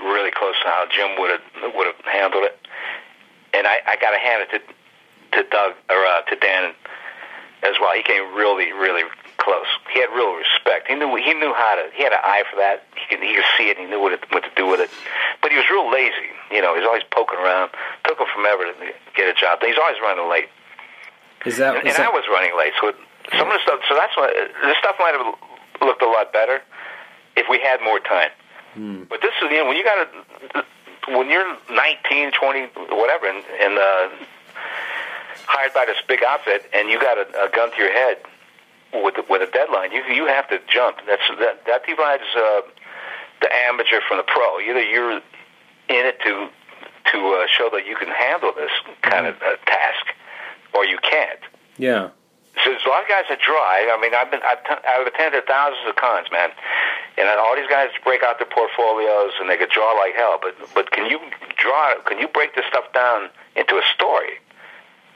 really 0.00 0.30
close 0.32 0.56
to 0.64 0.68
how 0.68 0.86
Jim 0.88 1.20
would 1.20 1.30
have 1.30 1.74
would 1.74 1.86
have 1.86 2.00
handled 2.08 2.44
it. 2.44 2.56
And 3.52 3.66
I 3.66 3.80
I 3.86 3.96
got 4.00 4.10
to 4.16 4.18
hand 4.18 4.48
it 4.48 4.50
to 4.56 4.60
to 5.32 5.42
Doug 5.50 5.72
or 5.88 6.00
uh, 6.04 6.22
to 6.22 6.36
Dan 6.36 6.74
as 7.62 7.74
well. 7.80 7.94
He 7.94 8.02
came 8.02 8.34
really 8.34 8.72
really 8.72 9.04
close. 9.40 9.66
He 9.92 10.00
had 10.00 10.12
real 10.12 10.36
respect. 10.36 10.88
He 10.88 10.94
knew 10.94 11.08
he 11.16 11.32
knew 11.34 11.52
how 11.56 11.74
to. 11.76 11.90
He 11.96 12.02
had 12.04 12.12
an 12.12 12.22
eye 12.22 12.44
for 12.50 12.56
that. 12.56 12.84
He 12.94 13.04
could 13.08 13.24
he 13.24 13.34
could 13.34 13.48
see 13.56 13.68
it. 13.72 13.78
He 13.78 13.86
knew 13.86 14.00
what 14.00 14.12
it, 14.12 14.20
what 14.30 14.44
to 14.44 14.52
do 14.54 14.66
with 14.66 14.80
it. 14.80 14.90
But 15.42 15.50
he 15.50 15.56
was 15.56 15.66
real 15.70 15.90
lazy. 15.90 16.30
You 16.52 16.60
know, 16.60 16.74
he 16.74 16.80
was 16.80 16.88
always 16.88 17.04
poking 17.10 17.40
around. 17.40 17.72
Took 18.04 18.20
him 18.20 18.28
forever 18.34 18.68
to 18.68 18.74
get 19.16 19.28
a 19.28 19.34
job. 19.34 19.60
He's 19.64 19.80
always 19.80 19.96
running 20.00 20.28
late. 20.28 20.48
Is 21.46 21.56
that? 21.56 21.80
And, 21.80 21.88
is 21.88 21.96
and 21.96 22.04
that 22.04 22.12
I 22.12 22.14
was 22.14 22.28
running 22.28 22.52
late. 22.56 22.76
So 22.80 22.92
it, 22.92 22.96
some 23.32 23.48
of 23.48 23.54
the 23.56 23.62
stuff. 23.64 23.80
So 23.88 23.96
that's 23.96 24.14
why 24.16 24.28
this 24.28 24.76
stuff 24.78 24.96
might 25.00 25.16
have 25.16 25.24
looked 25.80 26.02
a 26.02 26.10
lot 26.10 26.32
better 26.32 26.60
if 27.36 27.48
we 27.48 27.58
had 27.60 27.80
more 27.80 27.98
time. 28.00 28.30
Hmm. 28.74 29.08
But 29.08 29.20
this 29.24 29.32
is 29.40 29.50
you 29.50 29.64
know 29.64 29.66
when 29.66 29.76
you 29.76 29.84
got 29.84 30.04
to 30.04 30.64
when 31.08 31.28
you're 31.28 31.56
19, 31.70 32.30
20, 32.32 32.60
whatever, 32.94 33.26
and, 33.26 33.42
and 33.58 33.78
uh, 33.78 34.08
hired 35.46 35.74
by 35.74 35.86
this 35.86 35.98
big 36.08 36.20
outfit, 36.26 36.68
and 36.72 36.88
you 36.88 37.00
got 37.00 37.18
a, 37.18 37.26
a 37.44 37.48
gun 37.50 37.70
to 37.70 37.76
your 37.76 37.92
head 37.92 38.18
with 38.92 39.14
with 39.28 39.42
a 39.42 39.50
deadline, 39.52 39.92
you 39.92 40.02
you 40.04 40.26
have 40.26 40.48
to 40.48 40.58
jump. 40.72 40.98
That's 41.06 41.22
that 41.38 41.64
that 41.66 41.86
divides 41.86 42.26
uh, 42.36 42.62
the 43.40 43.48
amateur 43.68 44.00
from 44.06 44.18
the 44.18 44.24
pro. 44.24 44.60
Either 44.60 44.82
you're 44.82 45.12
in 45.12 45.22
it 45.88 46.20
to 46.22 46.48
to 47.12 47.18
uh, 47.18 47.46
show 47.46 47.70
that 47.72 47.86
you 47.86 47.96
can 47.96 48.08
handle 48.08 48.52
this 48.52 48.70
kind 49.02 49.26
of 49.26 49.36
uh, 49.36 49.56
task, 49.66 50.06
or 50.74 50.84
you 50.84 50.98
can't. 50.98 51.40
yeah. 51.76 52.10
So 52.64 52.68
there's 52.68 52.84
a 52.84 52.90
lot 52.90 53.00
of 53.00 53.08
guys 53.08 53.24
that 53.30 53.40
drive. 53.40 53.88
I 53.88 53.96
mean, 54.02 54.12
I've 54.12 54.28
been 54.28 54.42
I've, 54.44 54.60
t- 54.66 54.84
I've 54.84 55.06
attended 55.06 55.46
thousands 55.46 55.86
of 55.86 55.96
cons, 55.96 56.26
man, 56.34 56.50
and 57.16 57.30
all 57.38 57.54
these 57.56 57.70
guys 57.70 57.88
break 58.04 58.22
out 58.22 58.36
their 58.42 58.50
portfolios 58.50 59.32
and 59.40 59.48
they 59.48 59.56
could 59.56 59.70
draw 59.70 59.94
like 59.94 60.12
hell. 60.18 60.36
But 60.42 60.58
but 60.74 60.90
can 60.90 61.08
you 61.08 61.20
draw? 61.56 61.94
Can 62.04 62.18
you 62.18 62.26
break 62.28 62.54
this 62.58 62.66
stuff 62.66 62.92
down 62.92 63.30
into 63.54 63.78
a 63.78 63.84
story 63.94 64.42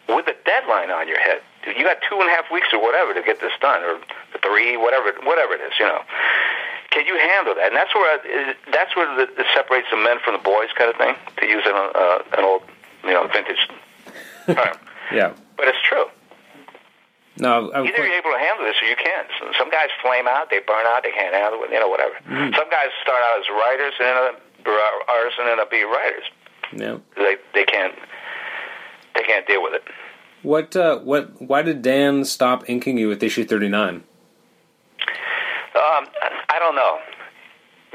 with 0.08 0.26
a 0.28 0.36
deadline 0.44 0.90
on 0.90 1.08
your 1.08 1.20
head? 1.20 1.40
You 1.66 1.84
got 1.84 1.98
two 2.08 2.20
and 2.20 2.28
a 2.28 2.32
half 2.32 2.50
weeks 2.52 2.68
or 2.72 2.80
whatever 2.80 3.14
to 3.14 3.22
get 3.22 3.40
this 3.40 3.52
done, 3.60 3.82
or 3.82 3.98
three, 4.42 4.76
whatever 4.76 5.12
whatever 5.24 5.54
it 5.54 5.60
is, 5.62 5.72
you 5.78 5.86
know. 5.86 6.02
Can 6.90 7.06
you 7.06 7.18
handle 7.18 7.54
that? 7.56 7.72
And 7.72 7.76
that's 7.76 7.94
where 7.94 8.06
I, 8.06 8.54
that's 8.70 8.94
where 8.94 9.08
the, 9.16 9.26
it 9.26 9.46
separates 9.54 9.88
the 9.90 9.96
men 9.96 10.18
from 10.22 10.34
the 10.34 10.44
boys, 10.44 10.68
kind 10.76 10.90
of 10.90 10.96
thing, 10.96 11.16
to 11.40 11.46
use 11.46 11.64
an 11.66 11.74
uh, 11.74 12.18
an 12.38 12.44
old 12.44 12.62
you 13.02 13.10
know 13.16 13.26
vintage 13.28 13.58
term. 14.46 14.76
Yeah. 15.12 15.32
But 15.56 15.68
it's 15.68 15.80
true. 15.82 16.06
No. 17.38 17.70
I, 17.74 17.82
Either 17.82 17.98
you're 18.06 18.14
able 18.14 18.30
to 18.30 18.38
handle 18.38 18.64
this 18.64 18.76
or 18.82 18.86
you 18.86 18.96
can't. 18.96 19.26
So 19.40 19.50
some 19.58 19.70
guys 19.70 19.90
flame 20.02 20.28
out, 20.28 20.50
they 20.50 20.60
burn 20.62 20.86
out, 20.86 21.02
they 21.02 21.10
can't 21.10 21.34
handle 21.34 21.62
it, 21.64 21.70
you 21.72 21.80
know, 21.80 21.88
whatever. 21.88 22.14
Some 22.30 22.70
guys 22.70 22.94
start 23.02 23.18
out 23.26 23.42
as 23.42 23.48
writers 23.50 23.94
and 23.98 24.06
end 24.06 24.36
up, 24.36 24.40
artists 25.08 25.38
and 25.40 25.48
end 25.50 25.60
up 25.60 25.70
being 25.70 25.90
writers. 25.90 26.24
yeah. 26.72 26.96
They 27.16 27.36
they 27.52 27.64
can't 27.64 27.94
they 29.14 29.22
can't 29.22 29.46
deal 29.46 29.62
with 29.62 29.74
it. 29.74 29.82
What? 30.42 30.76
Uh, 30.76 30.98
what? 30.98 31.40
Why 31.40 31.62
did 31.62 31.82
Dan 31.82 32.24
stop 32.24 32.68
inking 32.68 32.98
you 32.98 33.08
with 33.08 33.22
issue 33.22 33.44
thirty 33.44 33.68
nine? 33.68 34.04
Um, 35.74 36.06
I 36.48 36.56
don't 36.58 36.76
know. 36.76 36.98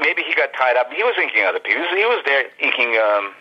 Maybe 0.00 0.22
he 0.22 0.34
got 0.34 0.52
tied 0.52 0.76
up. 0.76 0.92
He 0.92 1.02
was 1.02 1.14
inking 1.20 1.44
other 1.44 1.60
people. 1.60 1.80
He 1.80 1.86
was, 1.86 1.92
he 1.92 2.04
was 2.04 2.22
there 2.24 2.44
inking 2.60 2.96
um, 2.96 3.32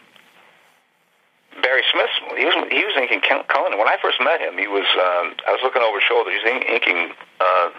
Barry 1.63 1.83
Smith. 1.91 2.11
He 2.37 2.45
was 2.45 2.55
he 2.71 2.83
was 2.85 2.95
inking 2.95 3.21
Conan. 3.21 3.79
When 3.79 3.87
I 3.87 3.97
first 4.01 4.19
met 4.21 4.39
him, 4.39 4.57
he 4.57 4.67
was 4.67 4.85
um, 4.95 5.35
I 5.47 5.51
was 5.51 5.61
looking 5.63 5.81
over 5.81 5.99
his 5.99 6.07
shoulder. 6.07 6.31
He 6.31 6.37
was 6.37 6.47
in- 6.47 6.67
inking 6.67 7.15
uh, 7.39 7.69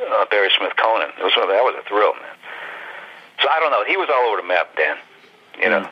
uh, 0.00 0.24
Barry 0.30 0.50
Smith 0.56 0.74
Conan. 0.78 1.10
It 1.18 1.22
was 1.22 1.34
that 1.36 1.62
was 1.62 1.76
a 1.78 1.86
thrill, 1.86 2.14
man. 2.14 2.34
So 3.42 3.48
I 3.48 3.60
don't 3.60 3.70
know. 3.70 3.84
He 3.84 3.96
was 3.96 4.08
all 4.08 4.30
over 4.30 4.40
the 4.40 4.48
map, 4.48 4.74
Dan. 4.76 4.96
You 5.60 5.70
know. 5.70 5.90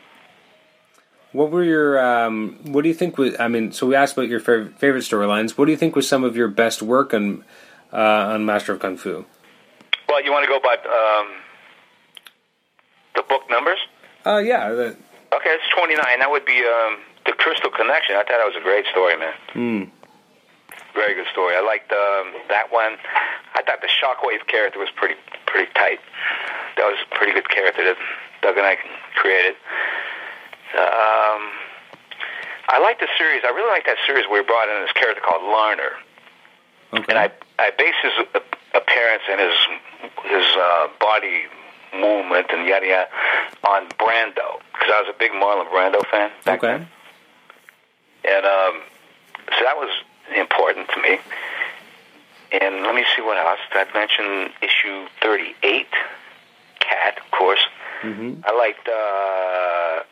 What 1.32 1.50
were 1.50 1.62
your? 1.64 1.98
Um, 2.04 2.58
what 2.72 2.82
do 2.82 2.88
you 2.88 2.94
think 2.94 3.18
was? 3.18 3.34
I 3.38 3.48
mean, 3.48 3.72
so 3.72 3.86
we 3.86 3.94
asked 3.94 4.14
about 4.16 4.28
your 4.28 4.40
fav- 4.40 4.74
favorite 4.78 5.02
storylines. 5.04 5.52
What 5.58 5.66
do 5.66 5.70
you 5.72 5.76
think 5.76 5.94
was 5.94 6.08
some 6.08 6.24
of 6.24 6.36
your 6.36 6.48
best 6.48 6.80
work 6.82 7.12
on 7.12 7.44
uh, 7.92 7.96
on 8.32 8.46
Master 8.46 8.72
of 8.72 8.80
Kung 8.80 8.96
Fu? 8.96 9.24
Well, 10.08 10.24
you 10.24 10.32
want 10.32 10.44
to 10.44 10.48
go 10.48 10.58
by 10.58 10.76
um, 10.88 11.28
the 13.14 13.22
book 13.28 13.42
numbers? 13.50 13.78
Uh, 14.24 14.38
yeah. 14.38 14.70
The, 14.70 14.96
Okay, 15.28 15.52
it's 15.52 15.68
29. 15.76 16.00
That 16.24 16.30
would 16.32 16.46
be 16.48 16.64
um, 16.64 17.04
the 17.26 17.32
Crystal 17.36 17.68
Connection. 17.68 18.16
I 18.16 18.24
thought 18.24 18.40
that 18.40 18.48
was 18.48 18.56
a 18.56 18.64
great 18.64 18.86
story, 18.88 19.12
man. 19.20 19.34
mm, 19.52 19.84
Very 20.96 21.12
good 21.14 21.28
story. 21.30 21.52
I 21.54 21.60
liked 21.60 21.92
um, 21.92 22.32
that 22.48 22.72
one. 22.72 22.96
I 23.52 23.60
thought 23.60 23.84
the 23.84 23.92
Shockwave 23.92 24.48
character 24.48 24.78
was 24.80 24.88
pretty 24.96 25.20
pretty 25.46 25.70
tight. 25.76 26.00
That 26.80 26.88
was 26.88 26.96
a 27.04 27.14
pretty 27.14 27.34
good 27.36 27.48
character 27.52 27.84
that 27.84 27.96
Doug 28.40 28.56
and 28.56 28.64
I 28.64 28.76
created. 29.20 29.54
Um, 30.74 31.42
I 32.68 32.78
like 32.82 33.00
the 33.00 33.08
series. 33.16 33.42
I 33.44 33.48
really 33.50 33.70
like 33.70 33.86
that 33.86 33.96
series 34.06 34.26
where 34.28 34.42
we 34.42 34.46
brought 34.46 34.68
in 34.68 34.82
this 34.82 34.92
character 34.92 35.22
called 35.24 35.42
Larner, 35.42 35.92
okay. 36.92 37.04
and 37.08 37.18
I 37.18 37.30
I 37.58 37.70
base 37.76 37.96
his 38.02 38.12
appearance 38.74 39.22
and 39.30 39.40
his 39.40 39.56
his 40.24 40.46
uh, 40.56 40.88
body 41.00 41.44
movement 41.94 42.46
and 42.52 42.68
yada 42.68 42.86
yada 42.86 43.08
on 43.66 43.88
Brando 43.96 44.60
because 44.72 44.90
I 44.92 45.00
was 45.00 45.08
a 45.14 45.18
big 45.18 45.32
Marlon 45.32 45.66
Brando 45.72 46.04
fan. 46.10 46.30
back 46.44 46.62
okay. 46.62 46.78
then. 46.78 46.88
And 48.24 48.44
um, 48.44 48.82
so 49.56 49.64
that 49.64 49.76
was 49.76 49.90
important 50.36 50.88
to 50.90 51.00
me. 51.00 51.18
And 52.52 52.82
let 52.82 52.94
me 52.94 53.04
see 53.14 53.22
what 53.22 53.36
else. 53.38 53.58
I 53.72 53.86
mentioned 53.94 54.52
issue 54.62 55.06
38, 55.22 55.86
Cat, 56.80 57.18
of 57.24 57.30
course. 57.30 57.60
hmm 58.00 58.34
I 58.44 58.52
liked 58.56 58.88
uh, 58.88 60.02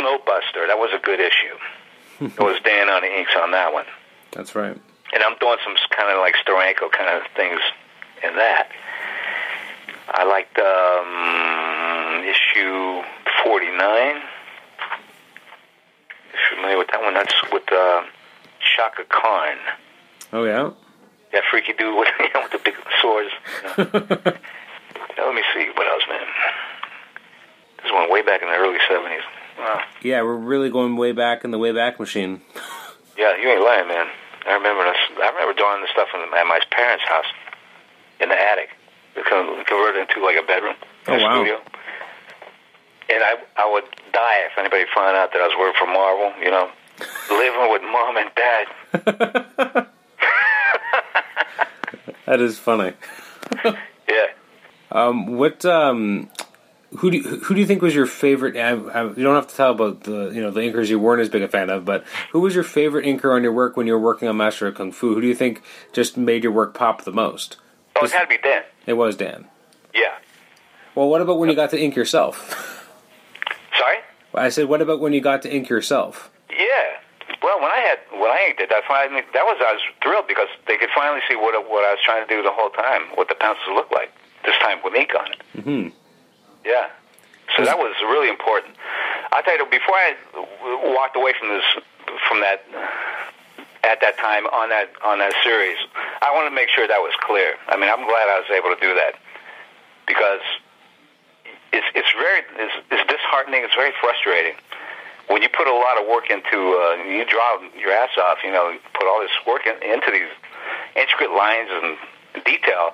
Snowbuster. 0.00 0.66
That 0.66 0.78
was 0.78 0.90
a 0.94 0.98
good 0.98 1.20
issue. 1.20 1.56
it 2.20 2.40
was 2.40 2.60
Dan 2.64 2.88
on 2.88 3.02
the 3.02 3.18
inks 3.18 3.32
on 3.36 3.50
that 3.52 3.72
one. 3.72 3.84
That's 4.32 4.54
right. 4.54 4.76
And 5.12 5.22
I'm 5.22 5.36
doing 5.40 5.58
some 5.64 5.74
kind 5.96 6.10
of 6.10 6.18
like 6.18 6.34
Steranko 6.44 6.90
kind 6.92 7.10
of 7.16 7.22
things 7.36 7.60
in 8.22 8.36
that. 8.36 8.68
I 10.08 10.24
liked 10.24 10.58
um, 10.58 12.24
issue 12.24 13.02
49. 13.44 14.22
You're 16.32 16.56
familiar 16.56 16.78
with 16.78 16.88
that 16.88 17.02
one? 17.02 17.14
That's 17.14 17.34
with 17.52 17.70
uh, 17.72 18.02
Shaka 18.58 19.04
Kharn. 19.04 19.58
Oh 20.32 20.44
yeah. 20.44 20.70
That 21.32 21.42
freaky 21.50 21.72
dude 21.72 21.96
with, 21.98 22.08
you 22.20 22.28
know, 22.34 22.42
with 22.42 22.52
the 22.52 22.58
big 22.64 22.74
swords. 23.00 23.30
You 23.78 23.84
know. 23.94 24.32
Now, 25.16 25.26
let 25.26 25.34
me 25.34 25.42
see 25.54 25.68
what 25.74 25.86
else, 25.86 26.02
man. 26.08 26.26
This 27.82 27.92
one 27.92 28.10
way 28.10 28.22
back 28.22 28.42
in 28.42 28.48
the 28.48 28.54
early 28.54 28.78
70s. 28.88 29.20
Wow. 29.58 29.80
yeah, 30.02 30.22
we're 30.22 30.36
really 30.36 30.70
going 30.70 30.96
way 30.96 31.12
back 31.12 31.44
in 31.44 31.50
the 31.50 31.58
way 31.58 31.72
back 31.72 31.98
machine. 32.00 32.40
Yeah, 33.18 33.36
you 33.36 33.50
ain't 33.50 33.60
lying, 33.62 33.86
man. 33.86 34.06
I 34.46 34.54
remember 34.54 34.82
this. 34.84 34.96
I 35.20 35.28
remember 35.28 35.52
doing 35.52 35.82
this 35.82 35.90
stuff 35.90 36.08
in, 36.14 36.20
at 36.22 36.46
my 36.46 36.58
parents' 36.70 37.04
house 37.06 37.26
in 38.18 38.30
the 38.30 38.34
attic. 38.34 38.70
It 39.14 39.26
converted 39.26 40.00
into 40.08 40.24
like 40.24 40.36
a 40.42 40.46
bedroom, 40.46 40.74
Oh, 41.06 41.12
a 41.16 41.22
wow. 41.22 41.34
studio. 41.44 41.60
And 43.12 43.22
I 43.22 43.34
I 43.58 43.70
would 43.70 43.84
die 44.14 44.46
if 44.50 44.56
anybody 44.56 44.84
found 44.94 45.18
out 45.18 45.32
that 45.34 45.42
I 45.42 45.48
was 45.48 45.56
working 45.58 45.76
for 45.78 45.86
Marvel. 45.92 46.32
You 46.40 46.50
know, 46.50 46.70
living 47.30 47.68
with 47.70 47.82
mom 47.82 48.16
and 48.16 48.30
dad. 48.34 49.86
That 52.26 52.40
is 52.40 52.58
funny. 52.58 52.94
Yeah. 54.08 54.26
Um, 54.90 55.36
what? 55.36 55.64
Um, 55.64 56.30
who 56.98 57.10
do 57.10 57.18
you, 57.18 57.22
who 57.22 57.54
do 57.54 57.60
you 57.60 57.66
think 57.66 57.82
was 57.82 57.94
your 57.94 58.06
favorite? 58.06 58.56
I, 58.56 58.70
I, 58.70 59.04
you 59.04 59.22
don't 59.22 59.34
have 59.34 59.46
to 59.48 59.54
tell 59.54 59.70
about 59.70 60.02
the 60.04 60.30
you 60.30 60.42
know 60.42 60.50
the 60.50 60.60
inkers 60.60 60.88
you 60.88 60.98
weren't 60.98 61.22
as 61.22 61.28
big 61.28 61.42
a 61.42 61.48
fan 61.48 61.70
of, 61.70 61.84
but 61.84 62.04
who 62.32 62.40
was 62.40 62.54
your 62.54 62.64
favorite 62.64 63.04
inker 63.04 63.34
on 63.34 63.42
your 63.42 63.52
work 63.52 63.76
when 63.76 63.86
you 63.86 63.92
were 63.92 64.00
working 64.00 64.28
on 64.28 64.36
Master 64.36 64.66
of 64.66 64.74
Kung 64.74 64.90
Fu? 64.92 65.14
Who 65.14 65.20
do 65.20 65.26
you 65.26 65.34
think 65.34 65.62
just 65.92 66.16
made 66.16 66.42
your 66.42 66.52
work 66.52 66.74
pop 66.74 67.04
the 67.04 67.12
most? 67.12 67.56
Oh, 67.96 68.04
it 68.04 68.10
had 68.12 68.22
to 68.22 68.28
be 68.28 68.38
Dan. 68.38 68.62
It 68.86 68.94
was 68.94 69.16
Dan. 69.16 69.46
Yeah. 69.94 70.16
Well, 70.94 71.08
what 71.08 71.20
about 71.20 71.38
when 71.38 71.48
you 71.48 71.54
got 71.54 71.70
to 71.70 71.80
ink 71.80 71.94
yourself? 71.94 72.88
Sorry. 73.78 73.98
I 74.34 74.48
said, 74.48 74.68
what 74.68 74.80
about 74.80 75.00
when 75.00 75.12
you 75.12 75.20
got 75.20 75.42
to 75.42 75.54
ink 75.54 75.68
yourself? 75.68 76.30
Yeah. 76.50 77.36
Well, 77.42 77.60
when 77.60 77.70
I 77.70 77.78
had 77.78 77.98
when 78.20 78.30
I 78.30 78.46
inked 78.48 78.60
it, 78.60 78.68
that's 78.68 78.88
why 78.88 79.04
I 79.04 79.08
that 79.08 79.44
was 79.44 79.62
I 79.64 79.72
was 79.72 79.82
thrilled 80.02 80.26
because 80.26 80.48
they 80.66 80.76
could 80.76 80.90
finally 80.94 81.20
see 81.28 81.36
what 81.36 81.54
what 81.70 81.84
I 81.84 81.92
was 81.92 82.00
trying 82.04 82.26
to 82.26 82.34
do 82.34 82.42
the 82.42 82.52
whole 82.52 82.70
time, 82.70 83.02
what 83.14 83.28
the 83.28 83.34
pencils 83.34 83.68
looked 83.74 83.92
like. 83.92 84.10
This 84.44 84.56
time 84.58 84.78
with 84.82 84.94
ink 84.94 85.10
on 85.18 85.32
it. 85.32 85.64
hmm 85.64 85.88
Yeah. 86.64 86.88
So 87.56 87.64
that 87.64 87.78
was 87.78 87.94
really 88.02 88.28
important. 88.28 88.76
I 89.32 89.42
tell 89.42 89.58
you, 89.58 89.66
before 89.66 89.96
I 89.96 90.14
walked 90.94 91.16
away 91.16 91.34
from 91.38 91.48
this, 91.48 91.64
from 92.28 92.40
that 92.40 92.62
at 93.84 94.00
that 94.00 94.18
time 94.18 94.46
on 94.46 94.68
that 94.68 94.92
on 95.04 95.18
that 95.18 95.32
series. 95.42 95.78
I 96.22 96.32
want 96.34 96.46
to 96.46 96.54
make 96.54 96.68
sure 96.68 96.86
that 96.86 97.00
was 97.00 97.12
clear. 97.20 97.56
I 97.68 97.76
mean, 97.76 97.88
I'm 97.88 98.04
glad 98.04 98.28
I 98.28 98.38
was 98.38 98.50
able 98.52 98.70
to 98.74 98.80
do 98.80 98.94
that 98.94 99.16
because 100.06 100.44
it's 101.72 101.86
it's 101.94 102.12
very 102.12 102.44
it's, 102.60 102.76
it's 102.92 103.04
disheartening. 103.08 103.64
It's 103.64 103.74
very 103.74 103.92
frustrating 104.00 104.54
when 105.32 105.42
you 105.42 105.48
put 105.48 105.66
a 105.66 105.74
lot 105.74 105.96
of 105.96 106.04
work 106.06 106.28
into 106.28 106.76
uh, 106.76 107.02
you 107.08 107.24
draw 107.24 107.62
your 107.72 107.92
ass 107.92 108.12
off. 108.20 108.44
You 108.44 108.52
know, 108.52 108.76
put 108.92 109.08
all 109.08 109.20
this 109.20 109.34
work 109.46 109.64
in, 109.64 109.74
into 109.80 110.12
these 110.12 110.30
intricate 110.94 111.32
lines 111.32 111.72
and 111.72 111.96
detail, 112.44 112.92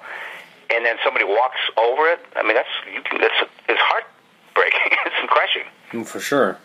and 0.70 0.84
then 0.84 0.96
somebody 1.04 1.24
walks 1.24 1.60
over 1.76 2.08
it. 2.08 2.20
I 2.34 2.42
mean, 2.42 2.54
that's 2.54 2.68
you 2.92 3.02
can, 3.02 3.20
that's 3.20 3.34
it's 3.68 3.80
heartbreaking. 3.80 4.92
it's 5.06 5.20
crushing. 5.30 5.66
Mm, 5.92 6.06
For 6.06 6.20
sure. 6.20 6.58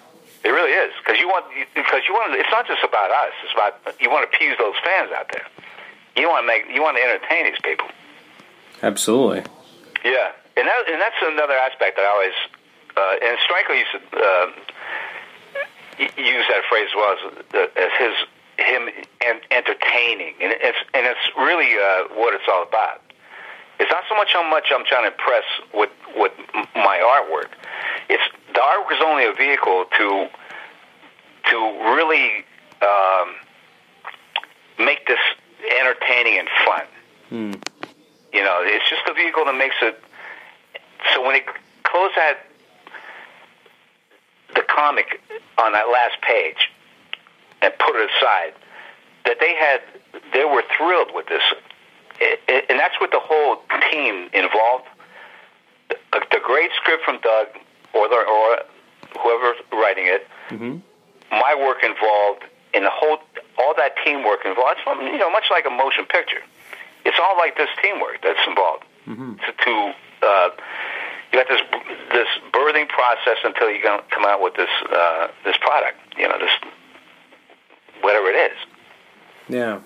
It 0.44 0.50
really 0.50 0.72
is 0.74 0.92
because 1.04 1.20
you 1.20 1.28
want 1.28 1.46
because 1.76 2.02
you 2.08 2.14
want. 2.14 2.34
It's 2.34 2.50
not 2.50 2.66
just 2.66 2.84
about 2.84 3.12
us. 3.12 3.34
It's 3.44 3.54
about 3.54 3.78
you 4.02 4.10
want 4.10 4.26
to 4.30 4.36
appease 4.36 4.58
those 4.58 4.74
fans 4.84 5.12
out 5.14 5.30
there. 5.32 5.46
You 6.18 6.28
want 6.30 6.44
to 6.44 6.48
make 6.48 6.66
you 6.74 6.82
want 6.82 6.98
to 6.98 7.04
entertain 7.04 7.46
these 7.46 7.62
people. 7.62 7.88
Absolutely. 8.82 9.46
Yeah, 10.04 10.34
and 10.58 10.66
that 10.66 10.90
and 10.90 11.00
that's 11.00 11.22
another 11.22 11.54
aspect 11.54 11.96
that 11.98 12.06
I 12.06 12.10
always 12.10 12.34
uh, 12.98 13.26
and 13.28 13.38
Stryker 13.46 13.74
used 13.78 13.94
to 13.94 14.00
uh, 14.18 14.48
use 16.18 16.46
that 16.50 16.64
phrase 16.68 16.90
as 16.90 16.96
well 16.96 17.14
as, 17.14 17.20
uh, 17.54 17.82
as 17.82 17.92
his 18.00 18.16
him 18.58 18.90
en- 19.22 19.42
entertaining, 19.52 20.34
and 20.42 20.54
it's 20.58 20.78
and 20.94 21.06
it's 21.06 21.26
really 21.38 21.74
uh, 21.78 22.18
what 22.18 22.34
it's 22.34 22.44
all 22.52 22.64
about. 22.64 23.02
It's 23.82 23.90
not 23.90 24.04
so 24.08 24.16
much 24.16 24.32
how 24.32 24.48
much 24.48 24.66
I'm 24.72 24.86
trying 24.86 25.10
to 25.10 25.12
impress 25.12 25.44
with 25.74 25.90
with 26.16 26.32
my 26.76 27.02
artwork. 27.02 27.50
It's 28.10 28.22
the 28.54 28.60
artwork 28.60 28.94
is 28.94 29.02
only 29.04 29.26
a 29.26 29.34
vehicle 29.34 29.86
to 29.98 30.28
to 31.50 31.58
really 31.96 32.46
um, 32.84 33.34
make 34.78 35.08
this 35.08 35.18
entertaining 35.80 36.38
and 36.38 36.48
fun. 36.64 36.86
You 38.32 38.44
know, 38.44 38.60
it's 38.62 38.88
just 38.88 39.02
a 39.10 39.14
vehicle 39.16 39.46
that 39.46 39.58
makes 39.58 39.76
it. 39.82 40.00
So 41.16 41.26
when 41.26 41.36
it 41.36 41.46
closed 41.82 42.14
that 42.16 42.38
the 44.54 44.62
comic 44.62 45.22
on 45.58 45.72
that 45.72 45.90
last 45.90 46.22
page 46.22 46.70
and 47.64 47.74
put 47.80 47.96
it 47.96 48.12
aside, 48.12 48.54
that 49.26 49.38
they 49.40 49.56
had 49.56 49.82
they 50.34 50.46
were 50.46 50.64
thrilled 50.78 51.16
with 51.16 51.26
this, 51.28 51.42
and 52.22 52.80
that's 52.80 53.00
what 53.00 53.12
the 53.12 53.20
whole 53.20 53.58
team 53.92 54.30
involved. 54.34 54.86
The, 55.90 56.40
great 56.44 56.72
script 56.76 57.04
from 57.04 57.20
Doug 57.22 57.48
or 57.94 58.08
the, 58.10 58.16
or 58.16 58.58
whoever's 59.22 59.58
writing 59.72 60.08
it, 60.08 60.28
my 61.32 61.56
work 61.56 61.84
involved, 61.84 62.44
and 62.74 62.86
the 62.86 62.90
whole 62.92 63.20
all 63.58 63.74
that 63.76 63.96
teamwork 64.04 64.46
involved. 64.46 64.80
It's 64.80 65.02
you 65.14 65.18
know 65.18 65.32
much 65.32 65.46
like 65.52 65.66
a 65.66 65.70
motion 65.70 66.06
picture. 66.06 66.42
It's 67.06 67.18
all 67.22 67.38
like 67.38 67.58
this 67.58 67.70
teamwork 67.82 68.22
that's 68.22 68.40
involved. 68.48 68.84
To, 69.40 69.52
to 69.66 69.94
uh, 70.22 70.50
you 71.32 71.40
got 71.40 71.48
this 71.48 71.62
this 72.12 72.28
birthing 72.52 72.88
process 72.90 73.38
until 73.44 73.70
you 73.70 73.82
come 73.82 74.02
come 74.10 74.26
out 74.26 74.42
with 74.42 74.56
this 74.56 74.70
uh, 74.92 75.28
this 75.44 75.58
product. 75.58 75.98
You 76.18 76.28
know 76.28 76.38
this 76.38 76.52
whatever 78.02 78.28
it 78.28 78.52
is. 78.52 78.58
Yeah. 79.50 79.80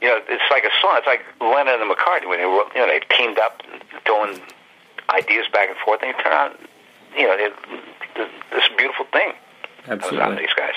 You 0.00 0.08
know, 0.08 0.20
it's 0.28 0.50
like 0.50 0.64
a 0.64 0.70
song. 0.80 0.96
It's 0.96 1.06
like 1.06 1.20
Lennon 1.40 1.80
and 1.80 1.90
McCartney 1.90 2.28
when 2.28 2.38
they 2.38 2.44
wrote, 2.44 2.72
you 2.74 2.80
know 2.80 2.86
they 2.86 3.00
teamed 3.16 3.38
up, 3.38 3.62
throwing 4.06 4.40
ideas 5.10 5.46
back 5.52 5.68
and 5.68 5.78
forth, 5.78 6.00
and 6.02 6.14
you 6.16 6.22
turn 6.22 6.32
out, 6.32 6.58
you 7.16 7.26
know, 7.26 7.36
they, 7.36 7.48
this 8.52 8.64
beautiful 8.78 9.04
thing 9.12 9.32
comes 9.84 10.04
out 10.04 10.12
of 10.12 10.18
Absolutely. 10.18 10.36
these 10.42 10.54
guys. 10.56 10.74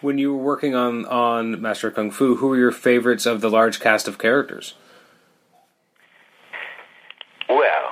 When 0.00 0.18
you 0.18 0.32
were 0.34 0.42
working 0.42 0.74
on 0.74 1.04
on 1.06 1.60
Master 1.60 1.90
Kung 1.90 2.10
Fu, 2.10 2.36
who 2.36 2.48
were 2.48 2.56
your 2.56 2.72
favorites 2.72 3.26
of 3.26 3.40
the 3.40 3.50
large 3.50 3.80
cast 3.80 4.08
of 4.08 4.18
characters? 4.18 4.74
Well, 7.48 7.90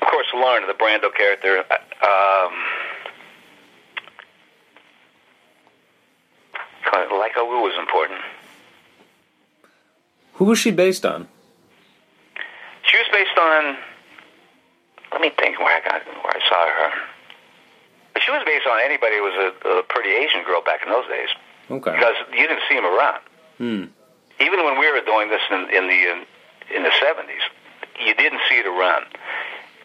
of 0.00 0.08
course, 0.08 0.26
Larner, 0.34 0.66
the 0.66 0.74
Brando 0.74 1.14
character. 1.14 1.58
Um, 1.58 2.52
Leiko 6.92 7.48
Wu 7.48 7.62
was 7.62 7.74
important. 7.78 8.20
Who 10.34 10.44
was 10.46 10.58
she 10.58 10.70
based 10.70 11.04
on? 11.04 11.28
She 12.84 12.96
was 12.96 13.06
based 13.12 13.38
on. 13.38 13.76
Let 15.12 15.20
me 15.20 15.30
think 15.38 15.58
where 15.58 15.76
I 15.76 15.80
got 15.84 16.02
where 16.06 16.34
I 16.36 16.40
saw 16.48 16.66
her. 16.66 16.90
She 18.24 18.30
was 18.30 18.42
based 18.44 18.66
on 18.66 18.78
anybody 18.84 19.16
who 19.16 19.22
was 19.24 19.36
a, 19.64 19.68
a 19.68 19.82
pretty 19.84 20.10
Asian 20.10 20.44
girl 20.44 20.62
back 20.62 20.80
in 20.84 20.90
those 20.92 21.06
days 21.08 21.28
Okay. 21.70 21.90
because 21.92 22.14
you 22.32 22.46
didn't 22.46 22.62
see 22.68 22.76
them 22.76 22.84
around. 22.86 23.20
Hmm. 23.58 23.84
Even 24.40 24.64
when 24.64 24.78
we 24.78 24.90
were 24.90 25.00
doing 25.04 25.28
this 25.28 25.40
in, 25.50 25.68
in 25.74 25.86
the 25.88 25.98
in, 26.12 26.18
in 26.76 26.82
the 26.82 26.92
seventies, 27.00 27.42
you 28.00 28.14
didn't 28.14 28.40
see 28.48 28.56
it 28.56 28.66
around. 28.66 29.04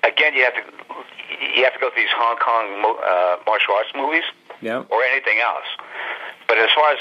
Again, 0.03 0.33
you 0.33 0.43
have 0.43 0.55
to 0.55 0.63
you 1.55 1.63
have 1.63 1.73
to 1.73 1.79
go 1.79 1.89
to 1.89 1.95
these 1.95 2.11
Hong 2.15 2.37
Kong 2.37 2.81
mo- 2.81 2.99
uh, 3.03 3.37
martial 3.45 3.73
arts 3.75 3.89
movies 3.95 4.23
Yeah. 4.61 4.83
or 4.89 5.03
anything 5.03 5.39
else. 5.43 5.67
But 6.47 6.57
as 6.57 6.69
far 6.73 6.93
as 6.93 6.99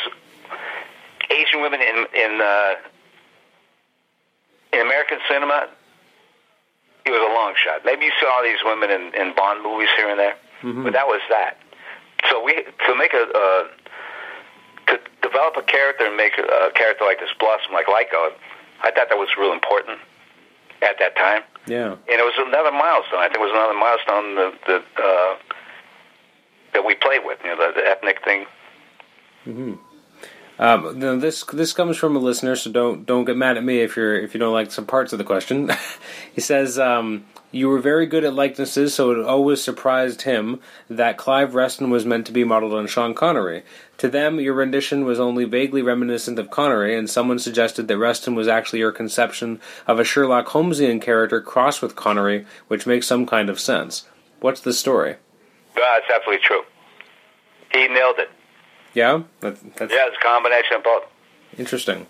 Asian 1.31 1.63
women 1.63 1.81
in 1.81 2.07
in 2.15 2.41
uh, 2.41 2.75
in 4.77 4.87
American 4.87 5.19
cinema, 5.29 5.69
it 7.05 7.11
was 7.11 7.21
a 7.21 7.33
long 7.35 7.55
shot. 7.57 7.85
Maybe 7.85 8.05
you 8.07 8.13
saw 8.21 8.43
these 8.43 8.59
women 8.65 8.91
in, 8.91 9.15
in 9.15 9.35
Bond 9.35 9.63
movies 9.63 9.89
here 9.97 10.09
and 10.11 10.19
there, 10.19 10.37
but 10.85 10.93
that 10.93 11.07
was 11.07 11.21
that. 11.31 11.59
So 12.31 12.43
we 12.43 12.55
to 12.87 12.95
make 12.97 13.15
a 13.15 13.25
uh, 13.31 13.65
to 14.89 15.01
develop 15.23 15.57
a 15.57 15.63
character 15.63 16.07
and 16.07 16.17
make 16.17 16.37
a 16.39 16.71
character 16.75 17.05
like 17.05 17.19
this 17.21 17.31
blossom 17.39 17.73
like 17.73 17.87
Leiko, 17.87 18.33
I 18.83 18.91
thought 18.91 19.09
that 19.09 19.19
was 19.19 19.29
real 19.39 19.53
important 19.53 19.99
at 20.83 20.99
that 20.99 21.17
time, 21.17 21.43
Yeah. 21.67 21.93
and 21.93 22.17
it 22.21 22.25
was 22.25 22.35
another 22.37 22.71
milestone. 22.71 23.21
I 23.21 23.29
think 23.29 23.37
it 23.37 23.41
was 23.41 23.51
another 23.51 23.75
milestone 23.75 24.35
that 24.37 24.53
that, 24.67 24.85
uh, 25.03 25.37
that 26.75 26.85
we 26.85 26.95
played 26.95 27.25
with, 27.25 27.39
you 27.45 27.51
know, 27.51 27.57
the, 27.57 27.81
the 27.81 27.87
ethnic 27.89 28.23
thing. 28.25 28.47
Um, 30.59 31.21
this 31.21 31.45
this 31.45 31.73
comes 31.73 31.97
from 31.97 32.17
a 32.17 32.19
listener, 32.19 32.57
so 32.57 32.71
don't 32.71 33.05
don't 33.05 33.25
get 33.25 33.37
mad 33.37 33.57
at 33.57 33.65
me 33.65 33.81
if 33.81 33.97
you're 33.97 34.19
if 34.19 34.33
you 34.33 34.41
don't 34.41 34.55
like 34.55 34.73
some 34.73 34.87
parts 34.87 35.13
of 35.13 35.19
the 35.19 35.25
question. 35.25 35.71
he 36.35 36.41
says 36.41 36.79
um, 36.79 37.27
you 37.53 37.69
were 37.69 37.79
very 37.79 38.07
good 38.07 38.25
at 38.25 38.35
likenesses, 38.35 38.95
so 38.95 39.11
it 39.11 39.25
always 39.25 39.63
surprised 39.63 40.23
him 40.23 40.61
that 40.89 41.19
Clive 41.19 41.55
Reston 41.55 41.91
was 41.91 42.07
meant 42.07 42.27
to 42.27 42.33
be 42.33 42.45
modeled 42.45 42.75
on 42.75 42.87
Sean 42.87 43.15
Connery. 43.15 43.65
To 43.99 44.09
them, 44.09 44.41
your 44.41 44.55
rendition 44.55 45.05
was 45.05 45.21
only 45.21 45.45
vaguely 45.45 45.83
reminiscent 45.83 46.39
of 46.39 46.51
Connery, 46.51 46.97
and 46.97 47.09
someone 47.09 47.39
suggested 47.39 47.89
that 47.89 47.99
Reston 47.99 48.35
was 48.35 48.49
actually 48.49 48.81
your 48.81 48.93
conception 48.93 49.61
of 49.87 49.99
a 49.99 50.05
Sherlock 50.05 50.49
Holmesian 50.49 51.01
character 51.01 51.41
crossed 51.41 51.83
with 51.83 51.97
Connery, 51.97 52.47
which 52.69 52.87
makes 52.87 53.07
some 53.07 53.27
kind 53.27 53.49
of 53.49 53.61
sense. 53.61 54.07
What's 54.41 54.61
the 54.61 54.73
story? 54.73 55.13
Uh, 55.13 55.81
it's 55.99 56.11
absolutely 56.15 56.45
true. 56.45 56.63
He 57.73 57.89
nailed 57.89 58.19
it. 58.19 58.31
Yeah, 58.97 59.23
that, 59.45 59.61
that's 59.77 59.93
Yeah, 59.93 60.09
it's 60.09 60.17
a 60.17 60.25
combination 60.25 60.77
of 60.81 60.83
both. 60.83 61.05
interesting. 61.61 62.07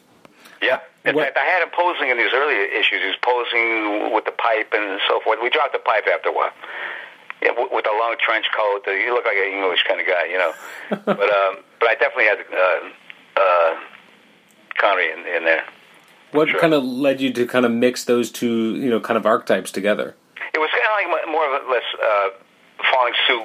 Yeah. 0.63 0.79
In 1.05 1.15
What- 1.15 1.25
fact, 1.35 1.37
I 1.37 1.45
had 1.45 1.63
him 1.63 1.71
posing 1.75 2.09
in 2.11 2.17
these 2.17 2.33
early 2.33 2.55
issues. 2.79 3.03
He 3.03 3.09
was 3.11 3.21
posing 3.23 4.13
with 4.15 4.25
the 4.25 4.31
pipe 4.33 4.71
and 4.73 5.01
so 5.09 5.19
forth. 5.21 5.39
We 5.43 5.51
dropped 5.51 5.73
the 5.75 5.79
pipe 5.83 6.07
after 6.07 6.31
a 6.31 6.33
while. 6.33 6.53
Yeah, 7.43 7.51
w- 7.59 7.69
with 7.71 7.87
a 7.87 7.97
long 7.99 8.15
trench 8.25 8.47
coat. 8.57 8.83
Uh, 8.87 8.93
You 8.93 9.13
look 9.15 9.27
like 9.27 9.37
an 9.37 9.53
English 9.53 9.83
kind 9.87 10.01
of 10.01 10.07
guy, 10.07 10.25
you 10.31 10.39
know. 10.39 10.53
but 11.05 11.29
um, 11.41 11.55
but 11.81 11.89
I 11.91 11.95
definitely 11.99 12.25
had 12.33 12.39
uh, 12.55 12.81
uh, 13.43 13.71
Connery 14.79 15.11
in, 15.13 15.27
in 15.27 15.45
there. 15.45 15.65
What 16.33 16.49
Sure. 16.49 16.61
kind 16.61 16.75
of 16.75 16.83
led 16.85 17.21
you 17.21 17.33
to 17.33 17.47
kind 17.47 17.65
of 17.67 17.73
mix 17.73 18.05
those 18.05 18.31
two, 18.31 18.77
you 18.77 18.91
know, 18.91 19.01
kind 19.01 19.17
of 19.19 19.27
archetypes 19.27 19.71
together? 19.71 20.15
It 20.55 20.59
was 20.59 20.71
kind 20.71 20.87
of 20.87 20.95
like 21.13 21.27
mo- 21.27 21.33
more 21.33 21.45
or 21.45 21.71
less 21.73 21.85
uh, 22.03 22.29
following 22.91 23.15
suit 23.27 23.45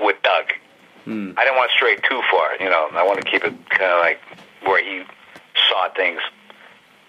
with 0.00 0.16
Doug. 0.22 0.46
I 1.06 1.44
didn't 1.44 1.56
want 1.56 1.70
to 1.70 1.76
stray 1.76 1.96
too 1.96 2.20
far, 2.30 2.56
you 2.58 2.68
know. 2.68 2.88
I 2.92 3.02
want 3.04 3.24
to 3.24 3.30
keep 3.30 3.44
it 3.44 3.54
kind 3.70 3.92
of 3.92 4.00
like 4.00 4.18
where 4.64 4.82
he 4.82 5.04
saw 5.68 5.88
things, 5.94 6.20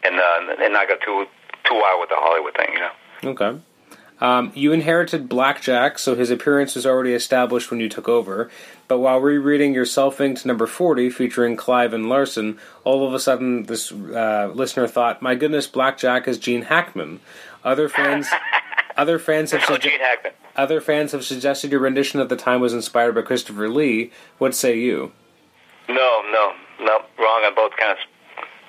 and 0.04 0.16
uh, 0.20 0.56
and 0.64 0.74
not 0.74 0.88
go 0.88 0.96
too 1.04 1.26
too 1.64 1.74
wild 1.76 2.00
with 2.02 2.10
the 2.10 2.16
Hollywood 2.18 2.56
thing, 2.56 2.74
you 2.74 2.80
know. 2.80 2.92
Okay. 3.32 3.60
Um, 4.20 4.52
you 4.56 4.72
inherited 4.74 5.30
Blackjack, 5.30 6.00
so 6.00 6.16
his 6.16 6.32
appearance 6.32 6.74
was 6.74 6.88
already 6.88 7.14
established 7.14 7.70
when 7.70 7.80
you 7.80 7.88
took 7.88 8.10
over. 8.10 8.50
But 8.88 8.98
while 8.98 9.20
rereading 9.20 9.76
your 9.76 9.86
self-inked 9.86 10.44
number 10.44 10.66
40 10.66 11.12
featuring 11.12 11.56
Clive 11.56 11.94
and 11.94 12.10
Larson, 12.10 12.58
all 12.84 13.06
of 13.06 13.14
a 13.14 13.20
sudden 13.20 13.64
this 13.64 13.92
uh, 13.92 14.50
listener 14.56 14.88
thought, 14.88 15.22
my 15.22 15.36
goodness, 15.36 15.68
Blackjack 15.68 16.28
is 16.28 16.40
Gene 16.40 16.64
Hackman. 16.64 17.20
Other 17.64 17.90
fans... 17.90 18.28
Other 18.98 19.20
fans 19.20 19.52
have 19.52 19.62
Oh, 19.70 19.76
sugge- 19.76 19.82
Gene 19.82 20.00
Hackman. 20.00 20.32
Other 20.58 20.82
fans 20.82 21.12
have 21.12 21.24
suggested 21.24 21.72
your 21.72 21.80
rendition 21.80 22.20
at 22.20 22.30
the 22.30 22.36
time 22.36 22.60
was 22.62 22.74
inspired 22.74 23.14
by 23.16 23.22
Christopher 23.22 23.70
Lee. 23.70 24.12
What 24.38 24.56
say 24.56 24.78
you? 24.78 25.12
No, 25.88 26.22
no, 26.32 26.54
no, 26.82 27.00
wrong 27.20 27.44
on 27.46 27.56
both 27.56 27.72
counts. 27.78 28.02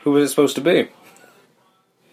Who 0.05 0.12
was 0.12 0.24
it 0.24 0.28
supposed 0.28 0.55
to 0.57 0.61
be? 0.61 0.89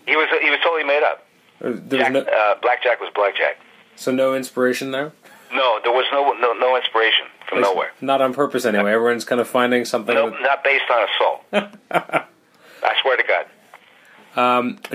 He 0.07 0.15
was 0.15 0.27
he 0.41 0.49
was 0.49 0.59
totally 0.63 0.83
made 0.83 1.03
up. 1.03 1.25
Or 1.61 1.71
There 1.73 1.99
was 1.99 2.07
Jack, 2.07 2.11
no, 2.13 2.19
uh, 2.21 2.55
Blackjack 2.61 2.99
was 2.99 3.11
Blackjack. 3.13 3.57
so 3.95 4.11
no 4.11 4.33
inspiration 4.35 4.91
there. 4.91 5.11
No, 5.53 5.79
there 5.83 5.91
was 5.91 6.05
no 6.11 6.33
no 6.33 6.53
no 6.53 6.75
inspiration. 6.75 7.25
from 7.47 7.61
nowhere. 7.61 7.91
Not 8.01 8.21
on 8.21 8.33
purpose, 8.33 8.65
anyway. 8.65 8.91
Everyone's 8.91 9.25
kind 9.25 9.39
of 9.39 9.47
finding 9.47 9.85
something. 9.85 10.15
Nope, 10.15 10.33
that- 10.33 10.41
not 10.41 10.63
based 10.63 10.83
on 10.89 11.03
a 11.03 11.07
soul. 11.19 11.41
I 12.83 12.93
swear 13.01 13.17
to 13.17 13.23
God. 13.23 13.45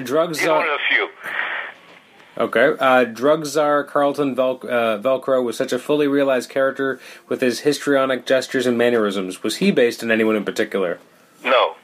drugs 0.04 0.38
He's 0.40 0.48
one 0.48 0.58
are 0.58 0.72
of 0.74 0.78
the 0.78 0.94
few. 0.94 1.08
Okay. 2.40 2.74
Uh, 2.78 3.04
drug 3.04 3.46
czar 3.46 3.84
Carlton 3.84 4.34
Vel- 4.34 4.60
uh, 4.64 4.98
Velcro 4.98 5.42
was 5.44 5.56
such 5.56 5.72
a 5.72 5.78
fully 5.78 6.08
realized 6.08 6.50
character 6.50 6.98
with 7.28 7.40
his 7.40 7.60
histrionic 7.60 8.26
gestures 8.26 8.66
and 8.66 8.76
mannerisms. 8.76 9.42
Was 9.42 9.56
he 9.56 9.70
based 9.70 10.02
on 10.02 10.10
anyone 10.10 10.36
in 10.36 10.44
particular? 10.44 10.98
No. 11.44 11.76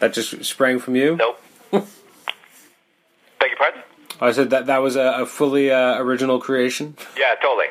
That 0.00 0.12
just 0.12 0.44
sprang 0.44 0.78
from 0.80 0.96
you. 0.96 1.16
Nope. 1.16 1.40
Beg 1.72 1.82
your 3.50 3.56
pardon? 3.58 3.82
I 4.20 4.32
said 4.32 4.50
that 4.50 4.66
that 4.66 4.78
was 4.78 4.96
a, 4.96 5.22
a 5.22 5.26
fully 5.26 5.70
uh, 5.70 5.98
original 5.98 6.40
creation. 6.40 6.96
Yeah, 7.16 7.34
totally. 7.40 7.66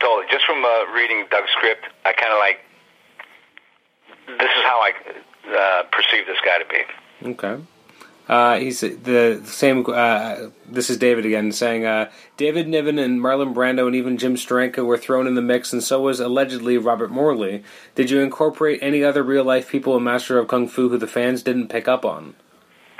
Totally. 0.00 0.26
Just 0.30 0.44
from 0.46 0.64
uh, 0.64 0.92
reading 0.94 1.26
Doug's 1.30 1.50
script, 1.56 1.84
I 2.04 2.12
kind 2.12 2.32
of 2.32 2.38
like. 2.38 2.60
This 4.38 4.50
is 4.50 4.62
how 4.64 4.80
I 4.82 4.92
uh, 5.50 5.82
perceive 5.90 6.26
this 6.26 6.36
guy 6.44 6.58
to 6.58 6.64
be. 6.68 7.30
Okay. 7.30 7.62
Uh, 8.28 8.58
he's 8.58 8.80
the 8.80 9.40
same. 9.46 9.84
Uh, 9.88 10.50
this 10.68 10.90
is 10.90 10.98
David 10.98 11.24
again 11.24 11.50
saying 11.50 11.86
uh, 11.86 12.10
David 12.36 12.68
Niven 12.68 12.98
and 12.98 13.20
Marlon 13.20 13.54
Brando 13.54 13.86
and 13.86 13.96
even 13.96 14.18
Jim 14.18 14.34
Steranko 14.36 14.84
were 14.84 14.98
thrown 14.98 15.26
in 15.26 15.34
the 15.34 15.40
mix, 15.40 15.72
and 15.72 15.82
so 15.82 16.02
was 16.02 16.20
allegedly 16.20 16.76
Robert 16.76 17.10
Morley. 17.10 17.64
Did 17.94 18.10
you 18.10 18.20
incorporate 18.20 18.80
any 18.82 19.02
other 19.02 19.22
real 19.22 19.44
life 19.44 19.70
people 19.70 19.96
in 19.96 20.04
Master 20.04 20.38
of 20.38 20.46
Kung 20.46 20.68
Fu 20.68 20.90
who 20.90 20.98
the 20.98 21.06
fans 21.06 21.42
didn't 21.42 21.68
pick 21.68 21.88
up 21.88 22.04
on? 22.04 22.34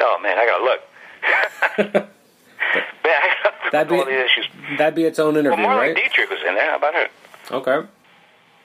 Oh 0.00 0.18
man, 0.22 0.38
I 0.38 0.46
gotta 0.46 0.64
look. 0.64 1.94
man, 1.94 2.08
I 3.04 3.28
gotta 3.44 3.70
That'd 3.70 3.88
be- 3.90 4.12
issues. 4.12 4.46
That'd 4.78 4.94
be 4.94 5.04
its 5.04 5.18
own 5.18 5.34
Well, 5.34 5.40
interview, 5.44 5.64
Marlene 5.66 5.76
right? 5.76 5.96
Dietrich 5.96 6.30
was 6.30 6.38
in 6.48 6.54
there. 6.54 6.70
How 6.70 6.76
about 6.76 6.94
her? 6.94 7.08
Okay. 7.50 7.86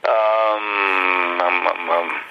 Um, 0.05 1.41
um, 1.41 1.67
um, 1.67 1.89
um, 1.89 2.21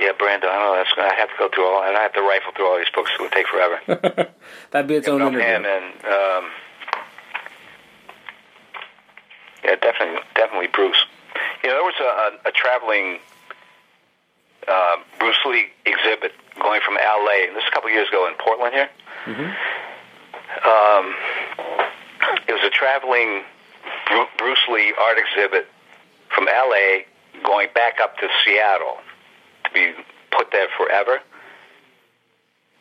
yeah, 0.00 0.12
Brando. 0.16 0.48
I 0.48 0.56
don't 0.56 0.64
know. 0.64 0.76
That's, 0.76 0.90
I 0.96 1.14
have 1.20 1.28
to 1.28 1.34
go 1.38 1.48
through 1.54 1.66
all. 1.66 1.82
And 1.86 1.96
I 1.96 2.02
have 2.02 2.14
to 2.14 2.22
rifle 2.22 2.52
through 2.56 2.66
all 2.66 2.78
these 2.78 2.88
books. 2.94 3.10
It 3.14 3.20
would 3.20 3.32
take 3.32 3.46
forever. 3.46 3.78
That'd 4.70 4.88
be 4.88 4.94
its 4.96 5.08
own 5.08 5.20
interview. 5.20 5.40
him 5.40 5.64
and 5.66 5.84
um, 6.04 6.50
yeah, 9.62 9.76
definitely, 9.76 10.20
definitely 10.34 10.68
Bruce. 10.72 11.04
You 11.62 11.68
know, 11.68 11.76
there 11.76 11.84
was 11.84 12.00
a, 12.00 12.48
a, 12.48 12.48
a 12.48 12.52
traveling 12.52 13.18
uh, 14.66 14.96
Bruce 15.18 15.38
Lee 15.46 15.66
exhibit 15.84 16.32
going 16.60 16.80
from 16.84 16.96
L.A. 16.96 17.46
and 17.48 17.56
This 17.56 17.62
is 17.64 17.68
a 17.68 17.72
couple 17.72 17.90
years 17.90 18.08
ago 18.08 18.26
in 18.26 18.34
Portland 18.38 18.72
here. 18.74 18.88
Um, 20.64 21.14
it 22.48 22.52
was 22.52 22.64
a 22.64 22.70
traveling 22.70 23.44
Bruce 24.38 24.64
Lee 24.72 24.94
art 24.98 25.18
exhibit 25.18 25.68
from 26.34 26.48
L.A. 26.48 27.04
going 27.44 27.68
back 27.74 28.00
up 28.02 28.16
to 28.18 28.28
Seattle 28.44 28.98
to 29.70 29.74
be 29.74 29.92
put 30.30 30.50
there 30.52 30.68
forever 30.76 31.20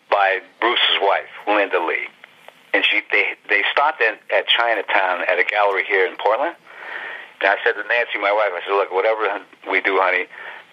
by 0.10 0.40
Bruce's 0.60 0.98
wife, 1.02 1.30
Linda 1.48 1.80
Lee. 1.80 2.08
And 2.74 2.84
she 2.86 3.02
they 3.12 3.34
they 3.50 3.64
stopped 3.72 4.02
at, 4.02 4.20
at 4.34 4.48
Chinatown 4.48 5.22
at 5.26 5.40
a 5.40 5.44
gallery 5.44 5.86
here 5.86 6.06
in 6.06 6.18
Portland. 6.18 6.56
And 7.42 7.50
I 7.50 7.56
said 7.64 7.74
to 7.74 7.88
Nancy, 7.88 8.20
my 8.20 8.34
wife, 8.34 8.52
I 8.52 8.62
said, 8.68 8.76
look, 8.76 8.92
whatever 8.92 9.24
we 9.72 9.80
do, 9.82 9.98
honey, 10.02 10.28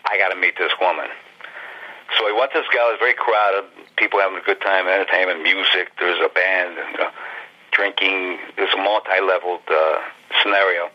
I 0.04 0.18
got 0.18 0.34
to 0.34 0.36
meet 0.36 0.58
this 0.58 0.72
woman. 0.80 1.06
So 2.18 2.26
we 2.26 2.32
went 2.32 2.52
to 2.52 2.58
this 2.58 2.68
gallery, 2.72 2.96
very 2.98 3.14
crowded, 3.14 3.70
people 3.96 4.18
having 4.18 4.38
a 4.38 4.42
good 4.42 4.60
time, 4.60 4.86
entertainment, 4.86 5.42
music. 5.42 5.90
There's 5.98 6.18
a 6.18 6.28
band, 6.28 6.78
and, 6.78 6.98
know, 6.98 7.10
drinking. 7.72 8.38
There's 8.56 8.72
a 8.74 8.82
multi-leveled 8.82 9.66
uh, 9.68 9.98
scenario, 10.42 10.90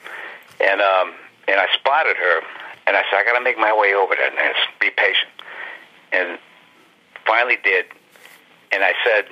and 0.59 0.81
um, 0.81 1.13
and 1.47 1.59
I 1.59 1.67
spotted 1.73 2.15
her, 2.17 2.41
and 2.87 2.97
I 2.97 3.03
said, 3.09 3.19
I 3.19 3.23
got 3.23 3.37
to 3.37 3.43
make 3.43 3.57
my 3.57 3.73
way 3.73 3.93
over 3.93 4.15
there, 4.15 4.33
Nancy. 4.33 4.59
Be 4.79 4.89
patient. 4.89 5.31
And 6.11 6.39
finally 7.25 7.57
did, 7.63 7.85
and 8.71 8.83
I 8.83 8.93
said, 9.05 9.25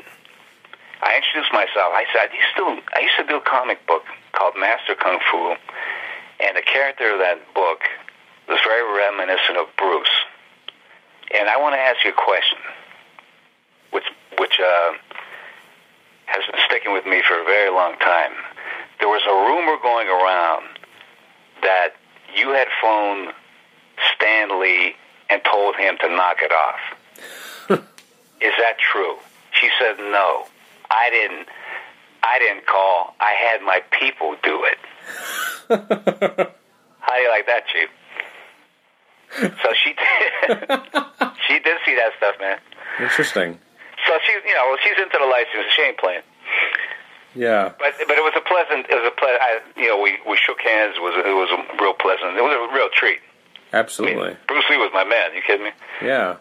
I 1.02 1.16
introduced 1.16 1.52
myself. 1.54 1.96
I 1.96 2.06
said, 2.12 2.30
I 2.30 2.36
used 2.36 2.56
to, 2.58 2.66
I 2.96 3.00
used 3.00 3.18
to 3.20 3.26
do 3.28 3.38
a 3.38 3.46
comic 3.46 3.86
book 3.88 4.04
called 4.34 4.54
Master 4.60 4.96
Kung 4.96 5.20
Fu, 5.32 5.56
and 6.40 6.56
the 6.56 6.62
character 6.62 7.12
of 7.12 7.20
that 7.20 7.40
book 7.54 7.84
was 8.48 8.60
very 8.64 8.84
reminiscent 8.84 9.58
of 9.58 9.68
Bruce. 9.78 10.12
And 11.38 11.50
I 11.50 11.58
want 11.58 11.76
to 11.76 11.80
ask 11.80 12.04
you 12.04 12.12
a 12.12 12.20
question, 12.20 12.60
which 13.92 14.08
which 14.40 14.60
uh, 14.60 14.92
has 16.26 16.44
been 16.52 16.60
sticking 16.68 16.94
with 16.94 17.06
me 17.06 17.22
for 17.28 17.40
a 17.40 17.46
very 17.46 17.70
long 17.70 17.98
time. 18.00 18.34
There 19.00 19.10
was 19.10 19.24
a 19.24 19.36
rumor 19.48 19.78
going 19.82 20.08
around 20.08 20.68
that 21.62 21.96
you 22.36 22.50
had 22.50 22.68
phoned 22.82 23.34
Stanley 24.16 24.96
and 25.30 25.42
told 25.44 25.76
him 25.76 25.98
to 26.02 26.10
knock 26.10 26.38
it 26.42 26.52
off. 26.52 26.80
Is 28.42 28.54
that 28.58 28.78
true? 28.80 29.16
She 29.52 29.70
said 29.80 29.98
no. 30.00 30.46
I 30.90 31.10
didn't. 31.10 31.48
I 32.24 32.40
didn't 32.40 32.66
call. 32.66 33.16
I 33.20 33.32
had 33.32 33.62
my 33.62 33.82
people 34.00 34.36
do 34.44 34.66
it. 34.66 34.78
How 37.00 37.16
do 37.16 37.22
you 37.22 37.30
like 37.30 37.46
that, 37.48 37.64
Chief? 37.68 37.90
So 39.38 39.70
she 39.84 39.94
did. 39.94 40.60
she 41.48 41.60
did 41.60 41.78
see 41.86 41.96
that 41.96 42.12
stuff, 42.18 42.36
man. 42.40 42.60
Interesting. 43.00 43.60
So 44.08 44.14
she's, 44.26 44.42
you 44.46 44.54
know, 44.54 44.78
she's 44.84 44.98
into 44.98 45.18
the 45.20 45.26
license. 45.26 45.72
She 45.76 45.82
ain't 45.84 45.98
playing. 45.98 46.22
Yeah. 47.36 47.74
But 47.78 47.94
but 48.08 48.18
it 48.18 48.24
was 48.26 48.34
a 48.36 48.42
pleasant. 48.42 48.88
It 48.90 48.96
was 48.96 49.12
a 49.12 49.16
pleasant. 49.16 49.42
I, 49.42 49.60
you 49.80 49.88
know, 49.88 50.02
we 50.02 50.18
we 50.28 50.38
shook 50.38 50.62
hands. 50.62 50.96
It 50.98 51.02
was 51.02 51.14
it 51.16 51.36
was 51.36 51.50
a 51.54 51.84
real 51.84 51.94
pleasant. 51.94 52.38
It 52.38 52.42
was 52.42 52.54
a 52.54 52.74
real 52.74 52.90
treat. 52.94 53.20
I 53.20 53.78
mean, 53.78 53.86
Absolutely. 53.86 54.38
Bruce 54.48 54.66
Lee 54.70 54.78
was 54.78 54.92
my 54.94 55.04
man. 55.04 55.36
You 55.36 55.42
kidding 55.46 55.66
me? 55.66 55.72
Yeah. 56.02 56.38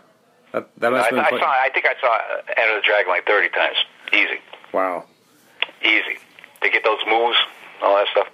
That 0.53 0.69
that 0.79 0.91
must 0.93 1.07
I, 1.07 1.11
been 1.11 1.19
I 1.21 1.31
saw. 1.31 1.37
I 1.37 1.69
think 1.73 1.87
I 1.87 1.95
saw 2.01 2.19
Enter 2.57 2.77
the 2.77 2.83
Dragon 2.85 3.09
like 3.09 3.27
thirty 3.27 3.51
times. 3.51 3.77
Easy, 4.13 4.41
wow. 4.73 5.05
easy. 5.83 6.19
To 6.63 6.71
get 6.71 6.83
those 6.85 6.99
moves, 7.07 7.37
all 7.83 7.97
that 7.97 8.07
stuff. 8.11 8.29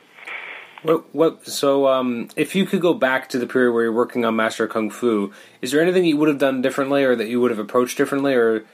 What, 0.83 1.15
what, 1.15 1.47
so, 1.47 1.89
um, 1.89 2.29
if 2.37 2.55
you 2.55 2.67
could 2.67 2.83
go 2.83 2.93
back 2.93 3.31
to 3.31 3.39
the 3.39 3.47
period 3.47 3.73
where 3.73 3.85
you're 3.85 3.93
working 3.93 4.25
on 4.25 4.37
Master 4.37 4.69
Kung 4.69 4.91
Fu, 4.91 5.33
is 5.63 5.73
there 5.73 5.81
anything 5.81 6.05
you 6.05 6.19
would 6.19 6.29
have 6.29 6.39
done 6.39 6.61
differently, 6.61 7.05
or 7.05 7.17
that 7.17 7.27
you 7.27 7.41
would 7.41 7.51
have 7.51 7.59
approached 7.59 7.97
differently, 7.97 8.35
or 8.35 8.65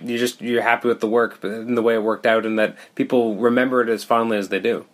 you 0.00 0.18
just 0.18 0.40
you're 0.40 0.62
happy 0.62 0.88
with 0.88 1.00
the 1.00 1.08
work 1.08 1.42
and 1.42 1.76
the 1.76 1.82
way 1.82 1.94
it 1.94 2.02
worked 2.02 2.26
out, 2.26 2.46
and 2.46 2.58
that 2.58 2.76
people 2.94 3.36
remember 3.36 3.80
it 3.82 3.88
as 3.88 4.04
fondly 4.04 4.36
as 4.36 4.48
they 4.48 4.60
do? 4.60 4.86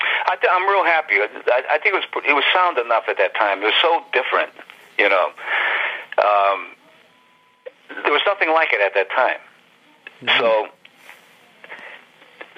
I 0.00 0.36
th- 0.36 0.52
I'm 0.52 0.68
real 0.68 0.84
happy. 0.84 1.14
I, 1.14 1.62
I 1.72 1.78
think 1.78 1.94
it 1.94 1.98
was 1.98 2.24
it 2.26 2.32
was 2.32 2.44
sound 2.54 2.78
enough 2.78 3.04
at 3.08 3.18
that 3.18 3.34
time. 3.34 3.62
It 3.62 3.66
was 3.66 3.74
so 3.82 4.02
different, 4.12 4.50
you 4.98 5.08
know. 5.08 5.30
Um, 6.18 6.68
there 8.04 8.12
was 8.12 8.22
nothing 8.26 8.50
like 8.50 8.72
it 8.72 8.80
at 8.80 8.94
that 8.94 9.10
time. 9.10 9.40
So 10.38 10.68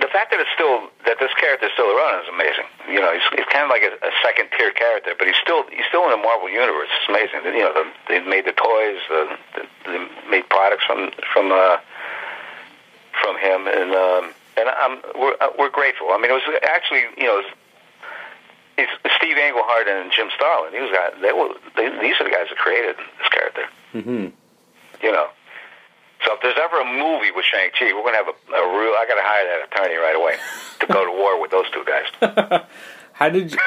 the 0.01 0.11
fact 0.11 0.31
that 0.35 0.41
it's 0.43 0.51
still 0.55 0.91
that 1.07 1.23
this 1.23 1.31
character 1.39 1.67
is 1.67 1.73
still 1.79 1.87
around 1.87 2.27
is 2.27 2.31
amazing. 2.31 2.67
You 2.91 2.99
know, 2.99 3.15
he's, 3.15 3.23
he's 3.31 3.47
kind 3.47 3.63
of 3.63 3.71
like 3.71 3.87
a, 3.87 3.95
a 4.03 4.13
second 4.27 4.51
tier 4.57 4.75
character, 4.75 5.15
but 5.15 5.27
he's 5.27 5.39
still 5.39 5.63
he's 5.71 5.87
still 5.87 6.05
in 6.05 6.11
the 6.11 6.23
Marvel 6.23 6.51
universe. 6.51 6.91
It's 6.91 7.09
amazing. 7.09 7.47
You 7.47 7.63
know, 7.63 7.75
the, 7.75 7.85
they 8.09 8.19
made 8.27 8.45
the 8.45 8.57
toys, 8.57 8.99
the, 9.07 9.23
the, 9.55 9.63
they 9.87 10.01
made 10.31 10.51
products 10.51 10.83
from 10.85 11.15
from 11.31 11.53
uh, 11.55 11.79
from 13.23 13.39
him, 13.39 13.71
and 13.71 13.91
um, 13.95 14.25
and 14.59 14.67
I'm 14.67 14.99
we're 15.15 15.39
uh, 15.39 15.55
we're 15.59 15.71
grateful. 15.71 16.11
I 16.11 16.19
mean, 16.19 16.31
it 16.31 16.39
was 16.39 16.47
actually 16.67 17.07
you 17.17 17.31
know. 17.31 17.43
It's 18.77 18.91
Steve 19.19 19.39
Englehart 19.39 19.87
and 19.87 20.11
Jim 20.11 20.27
Starlin. 20.35 20.73
These 20.73 20.91
guys, 20.91 21.13
they 21.23 21.33
were, 21.33 21.55
they, 21.77 21.91
these 22.03 22.19
are 22.19 22.25
the 22.25 22.35
guys 22.35 22.51
that 22.51 22.59
created 22.59 22.97
this 22.97 23.29
character. 23.31 23.63
Mm-hmm. 23.95 24.35
You 25.01 25.13
know, 25.13 25.29
so 26.25 26.35
if 26.35 26.41
there's 26.43 26.57
ever 26.63 26.81
a 26.81 26.85
movie 26.85 27.31
with 27.31 27.45
Shang 27.45 27.71
Chi, 27.79 27.93
we're 27.95 28.03
gonna 28.05 28.17
have 28.17 28.29
a, 28.29 28.53
a 28.53 28.79
real. 28.79 28.93
I 28.97 29.05
gotta 29.09 29.23
hire 29.23 29.47
that 29.47 29.69
attorney 29.73 29.97
right 29.97 30.17
away 30.17 30.37
to 30.81 30.87
go 30.87 31.05
to 31.05 31.11
war 31.19 31.41
with 31.41 31.51
those 31.51 31.67
two 31.71 31.85
guys. 31.85 32.63
How 33.13 33.29
did 33.29 33.53
you, 33.53 33.59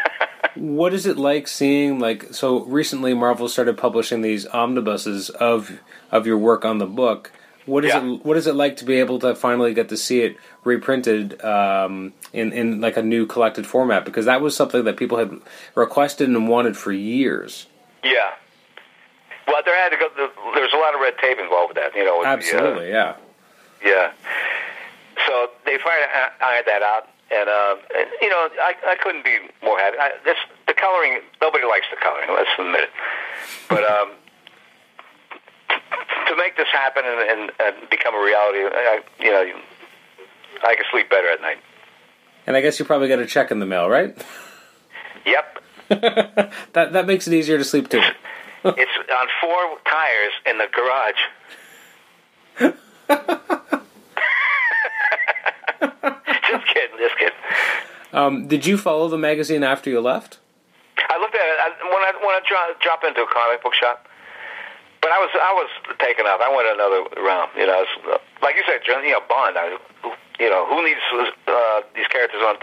what 0.54 0.94
is 0.94 1.04
it 1.06 1.18
like 1.18 1.46
seeing 1.48 1.98
like 1.98 2.32
so 2.32 2.60
recently 2.64 3.12
Marvel 3.12 3.48
started 3.48 3.76
publishing 3.76 4.22
these 4.22 4.46
omnibuses 4.46 5.28
of 5.30 5.80
of 6.10 6.26
your 6.26 6.38
work 6.38 6.64
on 6.64 6.78
the 6.78 6.86
book. 6.86 7.30
What 7.66 7.84
is 7.84 7.92
Yeah. 7.92 8.04
it 8.14 8.24
what 8.24 8.36
is 8.36 8.46
it 8.46 8.54
like 8.54 8.76
to 8.76 8.84
be 8.84 8.94
able 9.00 9.18
to 9.18 9.34
finally 9.34 9.74
get 9.74 9.88
to 9.90 9.96
see 9.96 10.20
it 10.22 10.36
reprinted 10.64 11.42
um, 11.44 12.14
in 12.32 12.52
in 12.52 12.80
like 12.80 12.96
a 12.96 13.02
new 13.02 13.26
collected 13.26 13.66
format 13.66 14.04
because 14.04 14.24
that 14.26 14.40
was 14.40 14.54
something 14.56 14.84
that 14.84 14.96
people 14.96 15.18
had 15.18 15.40
requested 15.74 16.28
and 16.28 16.48
wanted 16.48 16.76
for 16.76 16.92
years. 16.92 17.66
Yeah. 18.04 18.34
Well, 19.46 19.62
there 19.64 19.76
had 19.76 19.90
to 19.90 19.96
go. 19.96 20.08
There's 20.56 20.72
a 20.72 20.80
lot 20.80 20.94
of 20.94 21.00
red 21.00 21.14
tape 21.20 21.38
involved 21.38 21.76
with 21.76 21.78
that. 21.84 21.94
You 21.94 22.04
know. 22.04 22.18
with 22.18 22.24
the, 22.24 22.30
uh, 22.30 22.40
Absolutely, 22.40 22.88
yeah. 22.88 23.16
Yeah. 23.84 24.12
So 25.28 25.52
they 25.64 25.76
finally 25.76 26.08
ironed 26.40 26.66
that 26.66 26.82
out, 26.82 27.08
and, 27.30 27.48
uh, 27.48 27.76
and 27.92 28.08
you 28.22 28.28
know, 28.28 28.48
I, 28.60 28.72
I 28.88 28.96
couldn't 28.96 29.24
be 29.24 29.38
more 29.62 29.78
happy. 29.78 29.98
I, 30.00 30.12
this 30.24 30.36
the 30.66 30.74
coloring. 30.74 31.20
Nobody 31.40 31.64
likes 31.66 31.86
the 31.90 32.00
coloring. 32.00 32.28
Let's 32.32 32.48
admit 32.58 32.88
it. 32.88 32.90
But 33.68 33.84
um, 33.84 34.16
to 36.28 36.36
make 36.36 36.56
this 36.56 36.68
happen 36.72 37.04
and, 37.06 37.20
and, 37.20 37.52
and 37.60 37.90
become 37.90 38.14
a 38.14 38.22
reality, 38.22 38.58
I, 38.64 39.00
you 39.20 39.30
know, 39.30 39.44
I 40.64 40.74
can 40.74 40.84
sleep 40.90 41.10
better 41.10 41.28
at 41.28 41.40
night. 41.40 41.58
And 42.46 42.56
I 42.56 42.60
guess 42.60 42.78
you 42.78 42.84
probably 42.84 43.08
got 43.08 43.18
a 43.18 43.26
check 43.26 43.50
in 43.50 43.58
the 43.58 43.66
mail, 43.66 43.88
right? 43.88 44.16
Yep. 45.24 45.62
that 46.72 46.92
that 46.92 47.06
makes 47.06 47.26
it 47.26 47.32
easier 47.32 47.58
to 47.58 47.64
sleep 47.64 47.88
too. 47.88 48.02
It's 48.76 48.90
on 49.10 49.28
four 49.40 49.78
tires 49.88 50.32
in 50.46 50.58
the 50.58 50.66
garage. 50.74 51.22
just 56.48 56.66
kidding, 56.66 56.98
just 56.98 57.18
kidding. 57.18 57.38
Um, 58.12 58.48
did 58.48 58.66
you 58.66 58.78
follow 58.78 59.08
the 59.08 59.18
magazine 59.18 59.62
after 59.62 59.90
you 59.90 60.00
left? 60.00 60.38
I 60.98 61.18
looked 61.18 61.34
at 61.34 61.40
it 61.40 61.58
I, 61.60 61.68
when 61.84 62.02
I 62.02 62.12
when 62.20 62.34
I 62.34 62.40
dro- 62.48 62.74
drop 62.80 63.04
into 63.04 63.22
a 63.22 63.28
comic 63.28 63.62
book 63.62 63.74
shop. 63.74 64.08
But 65.02 65.12
I 65.12 65.18
was 65.20 65.30
I 65.34 65.52
was 65.52 65.70
taken 66.00 66.26
up. 66.26 66.40
I 66.40 66.50
went 66.50 66.66
another 66.66 67.04
round. 67.22 67.50
You 67.56 67.66
know, 67.66 67.84
was, 67.84 68.20
like 68.42 68.56
you 68.56 68.64
said, 68.66 68.80
you 68.86 69.12
know, 69.12 69.20
Bond. 69.28 69.56
I, 69.58 69.76
you 70.40 70.50
know, 70.50 70.66
who 70.66 70.84
needs 70.84 71.00
uh, 71.46 71.80
these 71.94 72.08
characters 72.08 72.40
on 72.42 72.56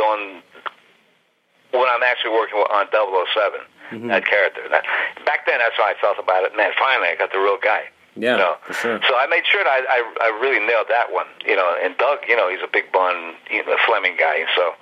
when 1.73 1.89
I'm 1.89 2.03
actually 2.05 2.37
working 2.37 2.61
on 2.61 2.85
007, 2.93 3.59
mm-hmm. 3.93 4.07
that 4.07 4.25
character. 4.25 4.61
That, 4.69 4.83
back 5.25 5.45
then, 5.45 5.59
that's 5.59 5.77
how 5.77 5.85
I 5.85 5.93
felt 5.99 6.17
about 6.19 6.43
it. 6.43 6.55
Man, 6.55 6.71
finally, 6.77 7.09
I 7.09 7.15
got 7.15 7.31
the 7.31 7.39
real 7.39 7.57
guy. 7.61 7.89
Yeah, 8.15 8.33
you 8.33 8.37
know? 8.37 8.55
sure. 8.71 8.99
So 9.09 9.17
I 9.17 9.25
made 9.25 9.41
sure 9.49 9.63
that 9.63 9.73
I, 9.73 9.81
I 9.89 10.29
I 10.29 10.39
really 10.39 10.61
nailed 10.61 10.85
that 10.89 11.11
one. 11.11 11.25
You 11.45 11.55
know, 11.55 11.73
and 11.81 11.97
Doug, 11.97 12.19
you 12.27 12.37
know, 12.37 12.49
he's 12.49 12.61
a 12.61 12.69
big 12.69 12.91
Bond, 12.91 13.35
you 13.49 13.65
know, 13.65 13.77
Fleming 13.85 14.17
guy. 14.17 14.45
So 14.55 14.73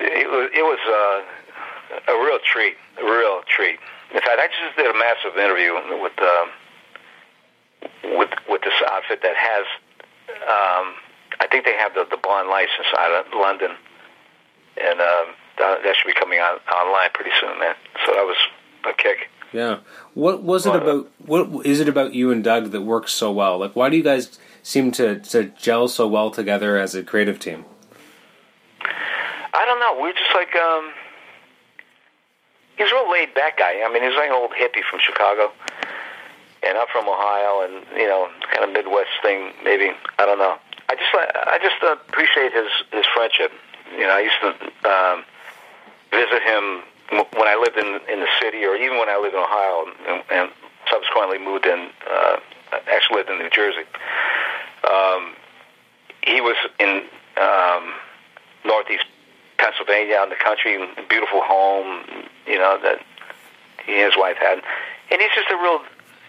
it 0.00 0.26
was 0.26 0.50
it 0.50 0.62
was 0.66 0.82
uh, 0.82 2.12
a 2.12 2.16
real 2.18 2.38
treat, 2.42 2.74
a 2.98 3.04
real 3.04 3.42
treat. 3.46 3.78
In 4.10 4.20
fact, 4.20 4.40
I 4.40 4.48
just 4.48 4.76
did 4.76 4.86
a 4.86 4.98
massive 4.98 5.38
interview 5.38 5.74
with 6.02 6.18
uh, 6.18 6.46
with 8.18 8.30
with 8.48 8.62
this 8.62 8.78
outfit 8.90 9.22
that 9.22 9.36
has. 9.36 9.66
Um, 10.28 10.94
I 11.40 11.46
think 11.46 11.64
they 11.64 11.76
have 11.76 11.94
the, 11.94 12.04
the 12.10 12.16
Bond 12.16 12.48
license 12.48 12.86
out 12.98 13.12
of 13.12 13.32
London, 13.32 13.76
and 14.76 15.00
uh, 15.00 15.24
that 15.58 15.94
should 15.96 16.06
be 16.06 16.18
coming 16.18 16.38
out 16.38 16.60
online 16.72 17.10
pretty 17.12 17.30
soon, 17.40 17.58
man. 17.58 17.74
So 18.06 18.12
that 18.12 18.24
was 18.24 18.36
a 18.88 18.92
kick. 18.92 19.28
Yeah. 19.52 19.78
What 20.14 20.42
was 20.42 20.66
it 20.66 20.74
about? 20.74 21.10
What 21.24 21.66
is 21.66 21.80
it 21.80 21.88
about 21.88 22.14
you 22.14 22.30
and 22.30 22.44
Doug 22.44 22.70
that 22.70 22.82
works 22.82 23.12
so 23.12 23.32
well? 23.32 23.58
Like, 23.58 23.74
why 23.74 23.88
do 23.88 23.96
you 23.96 24.02
guys 24.02 24.38
seem 24.62 24.92
to 24.92 25.20
to 25.20 25.44
gel 25.44 25.88
so 25.88 26.06
well 26.06 26.30
together 26.30 26.76
as 26.76 26.94
a 26.94 27.02
creative 27.02 27.38
team? 27.38 27.64
I 29.54 29.64
don't 29.64 29.80
know. 29.80 30.00
We're 30.00 30.12
just 30.12 30.34
like 30.34 30.54
um, 30.54 30.92
he's 32.76 32.90
a 32.90 32.94
real 32.94 33.10
laid 33.10 33.34
back 33.34 33.58
guy. 33.58 33.82
I 33.84 33.92
mean, 33.92 34.02
he's 34.02 34.14
like 34.16 34.28
an 34.28 34.36
old 34.36 34.52
hippie 34.52 34.84
from 34.88 35.00
Chicago, 35.00 35.50
and 36.62 36.76
I'm 36.76 36.86
from 36.92 37.08
Ohio, 37.08 37.64
and 37.64 37.86
you 37.96 38.06
know, 38.06 38.28
kind 38.52 38.64
of 38.64 38.72
Midwest 38.72 39.10
thing. 39.22 39.52
Maybe 39.64 39.90
I 40.18 40.26
don't 40.26 40.38
know. 40.38 40.58
I 40.90 40.94
just 40.94 41.08
I 41.14 41.58
just 41.58 41.82
appreciate 41.82 42.52
his 42.52 42.68
his 42.92 43.06
friendship. 43.14 43.52
You 43.92 44.06
know, 44.06 44.12
I 44.12 44.20
used 44.20 44.40
to 44.42 44.48
um, 44.88 45.24
visit 46.10 46.42
him 46.42 46.82
when 47.10 47.48
I 47.48 47.56
lived 47.56 47.78
in 47.78 48.00
in 48.12 48.20
the 48.20 48.28
city, 48.40 48.64
or 48.64 48.76
even 48.76 48.98
when 48.98 49.08
I 49.08 49.18
lived 49.18 49.34
in 49.34 49.40
Ohio, 49.40 49.86
and, 50.06 50.22
and 50.30 50.50
subsequently 50.90 51.38
moved 51.38 51.66
in. 51.66 51.90
Uh, 52.10 52.36
actually 52.90 53.16
lived 53.16 53.30
in 53.30 53.38
New 53.38 53.50
Jersey. 53.50 53.84
Um, 54.84 55.34
he 56.22 56.40
was 56.40 56.56
in 56.78 57.02
um, 57.40 57.94
northeast 58.64 59.04
Pennsylvania, 59.58 60.16
out 60.16 60.24
in 60.24 60.30
the 60.30 60.36
country, 60.36 60.78
beautiful 61.08 61.40
home, 61.42 62.04
you 62.46 62.58
know 62.58 62.78
that 62.82 63.04
he 63.84 63.94
and 63.94 64.04
his 64.04 64.16
wife 64.16 64.36
had, 64.36 64.62
and 65.10 65.20
he's 65.20 65.30
just 65.34 65.50
a 65.50 65.56
real 65.56 65.80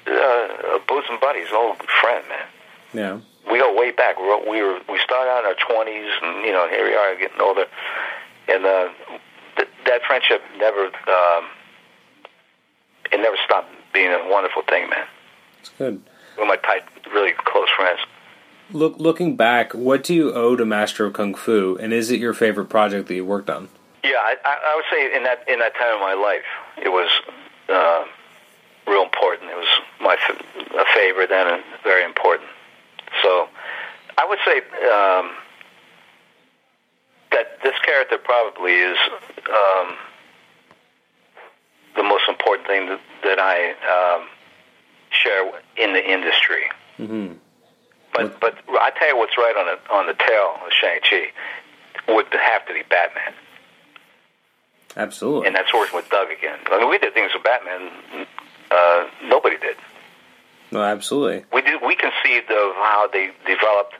uh, 0.08 0.80
bosom 0.88 1.20
buddy, 1.20 1.40
he's 1.42 1.50
an 1.50 1.56
old 1.56 1.78
friend, 2.02 2.26
man. 2.28 2.48
Yeah. 2.94 3.20
We 3.52 3.60
go 3.60 3.76
way 3.78 3.92
back. 3.92 4.20
We 4.20 4.28
were, 4.28 4.50
we 4.50 4.62
were 4.62 4.80
we 4.90 5.00
started 5.00 5.30
out 5.30 5.44
in 5.44 5.46
our 5.46 5.56
twenties, 5.56 6.12
and 6.22 6.46
you 6.46 6.52
know 6.52 6.68
here 6.70 6.86
we 6.86 6.96
are 6.96 7.16
getting 7.16 7.42
older, 7.42 7.66
and 8.48 8.66
uh, 8.66 8.90
that 9.86 10.01
friendship 10.07 10.41
never 10.57 10.86
um, 10.86 11.45
it 13.12 13.18
never 13.18 13.38
stopped 13.45 13.70
being 13.93 14.12
a 14.12 14.28
wonderful 14.30 14.62
thing, 14.64 14.89
man. 14.89 15.05
It's 15.60 15.70
good. 15.78 16.01
We're 16.38 16.45
my 16.45 16.57
tight, 16.57 16.84
really 17.14 17.34
close 17.38 17.70
friends. 17.76 17.99
Look, 18.72 18.99
looking 18.99 19.36
back, 19.36 19.74
what 19.74 20.03
do 20.03 20.14
you 20.14 20.32
owe 20.32 20.55
to 20.55 20.64
Master 20.64 21.05
of 21.05 21.14
Kung 21.14 21.34
Fu, 21.34 21.78
and 21.82 21.91
is 21.91 22.12
it 22.12 22.20
your 22.20 22.34
favorite 22.34 22.70
project 22.70 23.07
that 23.07 23.16
you 23.16 23.26
worked 23.26 23.49
on? 23.49 23.68
Yeah, 24.03 24.12
I, 24.18 24.36
I 24.45 24.76
would 24.76 24.86
say 24.91 25.16
in 25.16 25.24
that 25.24 25.43
in 25.47 25.60
that 25.60 25.76
time 25.76 25.95
of 25.95 26.01
my 26.01 26.14
life, 26.14 26.45
it 26.78 26.89
was 26.89 27.10
uh, 27.68 28.05
real 28.88 29.03
important. 29.03 29.49
It 29.49 29.57
was 29.57 29.68
my 29.99 30.16
a 30.16 30.86
favorite 30.93 31.32
and 31.32 31.64
very 31.84 32.05
important. 32.05 32.47
So, 33.24 33.49
I 34.18 34.26
would 34.26 34.39
say. 34.45 34.60
Um, 34.88 35.32
that 37.32 37.62
this 37.64 37.76
character 37.86 38.18
probably 38.18 38.74
is 38.74 38.98
um, 39.50 39.96
the 41.96 42.04
most 42.04 42.24
important 42.28 42.68
thing 42.68 42.88
that, 42.88 43.02
that 43.24 43.40
I 43.40 43.72
um, 43.86 44.28
share 45.12 45.52
in 45.78 45.94
the 45.94 46.04
industry. 46.04 46.64
Mm-hmm. 46.98 47.34
But 48.14 48.40
but 48.40 48.58
I 48.70 48.92
tell 48.98 49.10
you 49.10 49.18
what's 49.18 49.38
right 49.38 49.56
on 49.56 49.66
the 49.68 49.94
on 49.94 50.08
the 50.08 50.14
tail 50.14 50.56
of 50.66 50.72
Shang 50.74 51.00
Chi 51.08 51.32
would 52.12 52.26
have 52.34 52.66
to 52.68 52.74
be 52.74 52.82
Batman. 52.90 53.34
Absolutely, 54.98 55.48
and 55.48 55.56
that's 55.56 55.72
working 55.74 55.96
with 55.96 56.10
Doug 56.10 56.30
again. 56.32 56.58
I 56.72 56.80
mean, 56.80 56.90
we 56.90 56.98
did 56.98 57.14
things 57.14 57.32
with 57.34 57.44
Batman. 57.44 58.26
Uh, 58.72 59.08
nobody 59.26 59.58
did. 59.58 59.78
No, 60.72 60.82
absolutely. 60.82 61.46
We 61.54 61.62
did. 61.62 61.82
We 61.86 61.96
conceived 61.96 62.50
of 62.50 62.76
how 62.76 63.10
they 63.14 63.30
developed 63.46 63.94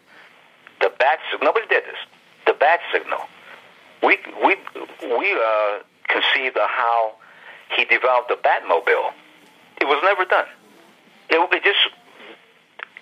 the 0.82 0.92
bat. 0.98 1.20
Nobody 1.42 1.68
did 1.68 1.84
this 1.84 2.00
the 2.50 2.58
bat 2.58 2.80
signal. 2.92 3.22
We 4.02 4.18
we 4.44 4.58
we 5.06 5.28
uh, 5.38 5.80
conceived 6.10 6.58
of 6.58 6.68
how 6.68 7.14
he 7.78 7.86
developed 7.86 8.30
the 8.30 8.40
Batmobile. 8.42 9.14
It 9.80 9.86
was 9.86 10.02
never 10.02 10.26
done. 10.26 10.50
It, 11.30 11.38
it 11.54 11.64
just 11.64 11.84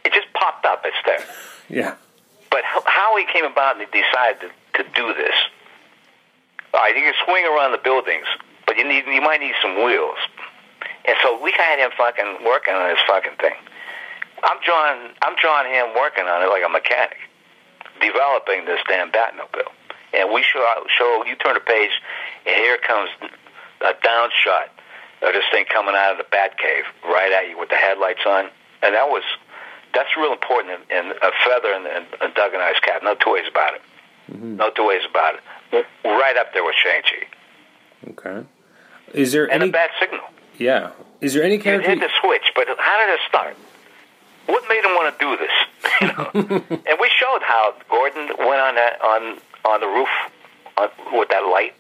it 0.04 0.12
just 0.12 0.28
popped 0.34 0.66
up. 0.66 0.84
It's 0.84 0.98
there. 1.06 1.24
Yeah. 1.70 1.96
But 2.52 2.64
how 2.64 3.16
he 3.18 3.26
came 3.32 3.46
about 3.46 3.80
and 3.80 3.88
he 3.88 4.02
decided 4.02 4.52
to, 4.76 4.84
to 4.84 4.90
do 4.96 5.14
this? 5.14 5.36
All 6.74 6.80
right, 6.80 6.96
you 6.96 7.04
can 7.04 7.14
swing 7.26 7.46
around 7.46 7.72
the 7.72 7.78
buildings, 7.84 8.28
but 8.66 8.78
you 8.78 8.84
need 8.84 9.06
you 9.08 9.22
might 9.22 9.40
need 9.40 9.56
some 9.62 9.76
wheels. 9.84 10.20
And 11.06 11.16
so 11.24 11.42
we 11.42 11.52
had 11.56 11.80
him 11.80 11.92
fucking 11.96 12.44
working 12.44 12.74
on 12.74 12.90
this 12.90 13.00
fucking 13.08 13.40
thing. 13.40 13.56
I'm 14.44 14.60
drawing 14.66 15.16
I'm 15.22 15.36
drawing 15.40 15.72
him 15.72 15.96
working 15.96 16.26
on 16.26 16.44
it 16.44 16.48
like 16.52 16.64
a 16.66 16.70
mechanic 16.70 17.27
developing 18.00 18.66
this 18.66 18.80
damn 18.88 19.12
Batmobile. 19.12 19.72
And 20.14 20.32
we 20.34 20.42
show, 20.44 20.64
show 20.98 21.24
you 21.26 21.36
turn 21.36 21.56
the 21.56 21.60
page, 21.60 21.92
and 22.46 22.56
here 22.56 22.78
comes 22.78 23.10
a 23.82 23.94
down 24.04 24.30
shot 24.44 24.70
of 25.22 25.34
this 25.34 25.44
thing 25.52 25.66
coming 25.66 25.96
out 25.96 26.12
of 26.12 26.18
the 26.18 26.24
Batcave 26.36 26.86
right 27.04 27.32
at 27.32 27.50
you 27.50 27.58
with 27.60 27.70
the 27.70 27.76
headlights 27.76 28.22
on. 28.26 28.50
And 28.82 28.96
that 28.96 29.10
was, 29.10 29.24
that's 29.94 30.10
real 30.18 30.32
important 30.32 30.80
in, 30.90 30.98
in 30.98 31.12
a 31.12 31.32
feather 31.46 31.74
in, 31.74 31.86
in, 31.86 32.04
in 32.22 32.34
Doug 32.36 32.54
and 32.54 32.62
I's 32.62 32.80
cap. 32.82 33.02
No 33.04 33.16
two 33.16 33.34
ways 33.34 33.46
about 33.50 33.74
it. 33.76 33.82
Mm-hmm. 34.32 34.56
No 34.58 34.70
two 34.70 34.88
ways 34.88 35.02
about 35.10 35.36
it. 35.72 35.86
Right 36.06 36.38
up 36.38 36.54
there 36.54 36.64
with 36.64 36.76
Shang-Chi. 36.82 38.12
Okay. 38.12 38.48
Is 39.14 39.32
there 39.32 39.46
and 39.52 39.64
any... 39.64 39.70
a 39.70 39.74
bad 39.74 39.90
signal. 40.00 40.26
Yeah. 40.58 40.92
Is 41.22 41.34
there 41.34 41.44
any 41.44 41.58
character... 41.58 41.92
You 41.92 42.00
hit 42.00 42.08
the 42.08 42.14
switch, 42.22 42.52
but 42.56 42.68
how 42.78 43.06
did 43.06 43.14
it 43.14 43.20
start? 43.28 43.56
What 44.48 44.64
made 44.68 44.84
him 44.84 44.92
want 44.96 45.14
to 45.14 45.26
do 45.26 45.38
this? 45.38 45.52
You 46.02 46.08
know? 46.08 46.30
and 46.86 46.98
we 47.02 47.10
showed 47.10 47.42
how 47.42 47.74
Gordon 47.90 48.28
went 48.38 48.62
on 48.62 48.76
that 48.76 49.02
on 49.02 49.40
on 49.66 49.80
the 49.80 49.88
roof 49.88 50.10
on, 50.78 50.90
with 51.12 51.30
that 51.30 51.42
light 51.42 51.74